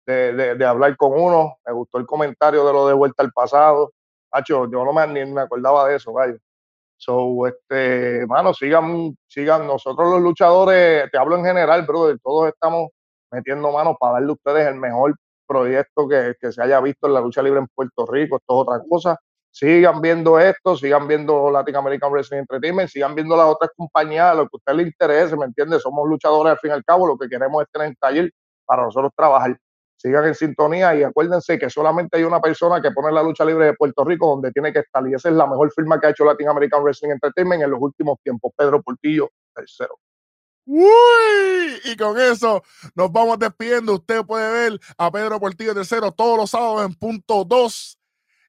de, 0.06 0.64
hablar 0.64 0.96
con 0.96 1.12
uno. 1.12 1.56
Me 1.64 1.72
gustó 1.72 1.98
el 1.98 2.06
comentario 2.06 2.66
de 2.66 2.72
lo 2.72 2.86
de 2.86 2.94
vuelta 2.94 3.22
al 3.22 3.32
pasado. 3.32 3.92
Hacho, 4.32 4.70
yo 4.70 4.84
no 4.84 4.92
me, 4.92 5.06
ni 5.06 5.32
me 5.32 5.42
acordaba 5.42 5.88
de 5.88 5.96
eso, 5.96 6.12
vaya. 6.12 6.36
So, 6.96 7.46
este, 7.46 8.26
mano, 8.26 8.52
sigan, 8.52 9.16
sigan, 9.26 9.66
nosotros 9.66 10.10
los 10.10 10.20
luchadores, 10.20 11.10
te 11.10 11.18
hablo 11.18 11.36
en 11.36 11.44
general, 11.44 11.86
brother, 11.86 12.18
todos 12.22 12.48
estamos 12.48 12.90
metiendo 13.32 13.72
manos 13.72 13.96
para 13.98 14.14
darle 14.14 14.30
a 14.30 14.32
ustedes 14.32 14.66
el 14.68 14.76
mejor 14.76 15.14
proyecto 15.50 16.06
que, 16.08 16.52
se 16.52 16.62
haya 16.62 16.80
visto 16.80 17.08
en 17.08 17.14
la 17.14 17.20
lucha 17.20 17.42
libre 17.42 17.58
en 17.58 17.66
Puerto 17.74 18.06
Rico, 18.06 18.36
esto 18.36 18.54
es 18.54 18.68
otra 18.68 18.80
cosa. 18.88 19.18
Sigan 19.50 20.00
viendo 20.00 20.38
esto, 20.38 20.76
sigan 20.76 21.08
viendo 21.08 21.50
Latin 21.50 21.74
American 21.74 22.12
Wrestling 22.12 22.38
Entertainment, 22.38 22.88
sigan 22.88 23.16
viendo 23.16 23.36
las 23.36 23.46
otras 23.46 23.72
compañías, 23.76 24.36
lo 24.36 24.44
que 24.44 24.50
a 24.52 24.58
usted 24.58 24.74
le 24.74 24.82
interese, 24.84 25.36
¿me 25.36 25.46
entiende? 25.46 25.80
Somos 25.80 26.08
luchadores 26.08 26.52
al 26.52 26.58
fin 26.58 26.70
y 26.70 26.74
al 26.74 26.84
cabo, 26.84 27.04
lo 27.04 27.18
que 27.18 27.28
queremos 27.28 27.62
es 27.62 27.68
tener 27.72 27.88
el 27.88 27.96
taller 27.98 28.30
para 28.64 28.84
nosotros 28.84 29.10
trabajar. 29.16 29.58
Sigan 29.96 30.24
en 30.26 30.34
sintonía 30.36 30.94
y 30.94 31.02
acuérdense 31.02 31.58
que 31.58 31.68
solamente 31.68 32.16
hay 32.16 32.22
una 32.22 32.40
persona 32.40 32.80
que 32.80 32.92
pone 32.92 33.10
la 33.12 33.24
lucha 33.24 33.44
libre 33.44 33.66
de 33.66 33.74
Puerto 33.74 34.04
Rico 34.04 34.28
donde 34.28 34.52
tiene 34.52 34.72
que 34.72 34.78
estar 34.78 35.06
y 35.08 35.14
esa 35.14 35.30
es 35.30 35.34
la 35.34 35.48
mejor 35.48 35.72
firma 35.72 36.00
que 36.00 36.06
ha 36.06 36.10
hecho 36.10 36.24
Latin 36.24 36.48
American 36.48 36.84
Wrestling 36.84 37.10
Entertainment 37.10 37.64
en 37.64 37.70
los 37.72 37.80
últimos 37.82 38.18
tiempos, 38.22 38.52
Pedro 38.56 38.80
Portillo, 38.82 39.28
tercero. 39.52 39.98
Uy, 40.72 41.80
y 41.84 41.96
con 41.96 42.16
eso 42.16 42.62
nos 42.94 43.10
vamos 43.10 43.40
despidiendo. 43.40 43.94
Usted 43.94 44.24
puede 44.24 44.52
ver 44.52 44.80
a 44.96 45.10
Pedro 45.10 45.40
Portillo 45.40 45.74
tercero 45.74 46.12
todos 46.12 46.36
los 46.36 46.50
sábados 46.50 46.86
en 46.86 46.94
punto 46.94 47.44
2 47.44 47.98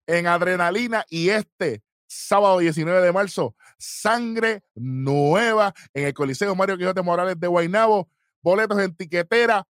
en 0.06 0.28
Adrenalina 0.28 1.04
y 1.10 1.30
este 1.30 1.82
sábado 2.06 2.60
19 2.60 3.02
de 3.02 3.12
marzo, 3.12 3.56
Sangre 3.80 4.62
Nueva 4.76 5.74
en 5.96 6.06
el 6.06 6.14
Coliseo 6.14 6.54
Mario 6.54 6.78
Quijote 6.78 7.02
Morales 7.02 7.40
de 7.40 7.48
Guaynabo. 7.48 8.08
Boletos 8.44 8.80
en 8.80 8.96
tiquetera 8.96 9.68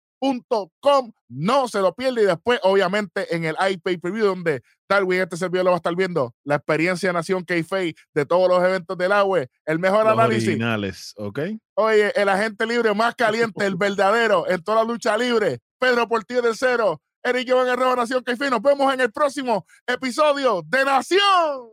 No 1.27 1.67
se 1.67 1.79
lo 1.79 1.95
pierde 1.95 2.23
y 2.23 2.25
después, 2.25 2.59
obviamente, 2.63 3.35
en 3.35 3.45
el 3.45 3.55
iPay 3.59 3.97
Preview, 3.97 4.27
donde 4.27 4.61
Darwin, 4.87 5.21
este 5.21 5.37
servidor 5.37 5.65
lo 5.65 5.71
va 5.71 5.77
a 5.77 5.79
estar 5.79 5.95
viendo, 5.95 6.35
la 6.43 6.55
experiencia 6.55 7.11
Nación 7.11 7.43
k 7.43 7.55
de 7.55 8.25
todos 8.25 8.47
los 8.47 8.63
eventos 8.63 8.97
del 8.97 9.11
agua, 9.11 9.45
el 9.65 9.79
mejor 9.79 10.03
Los 10.03 10.13
análisis. 10.13 10.49
originales, 10.49 11.13
¿ok? 11.17 11.39
Oye, 11.75 12.11
el 12.15 12.29
agente 12.29 12.65
libre 12.65 12.93
más 12.93 13.15
caliente, 13.15 13.65
el 13.65 13.75
verdadero, 13.77 14.47
en 14.49 14.61
toda 14.63 14.83
la 14.83 14.91
lucha 14.91 15.17
libre. 15.17 15.59
Pedro 15.79 16.07
Portillo 16.07 16.41
del 16.43 16.55
Cero, 16.55 17.01
Eric 17.23 17.49
Jovan 17.49 17.67
Herrero, 17.67 17.95
Nación 17.95 18.23
k 18.23 18.35
Nos 18.49 18.61
vemos 18.61 18.93
en 18.93 19.01
el 19.01 19.11
próximo 19.11 19.65
episodio 19.87 20.61
de 20.67 20.85
Nación. 20.85 21.69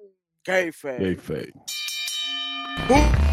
Uh. 2.88 3.27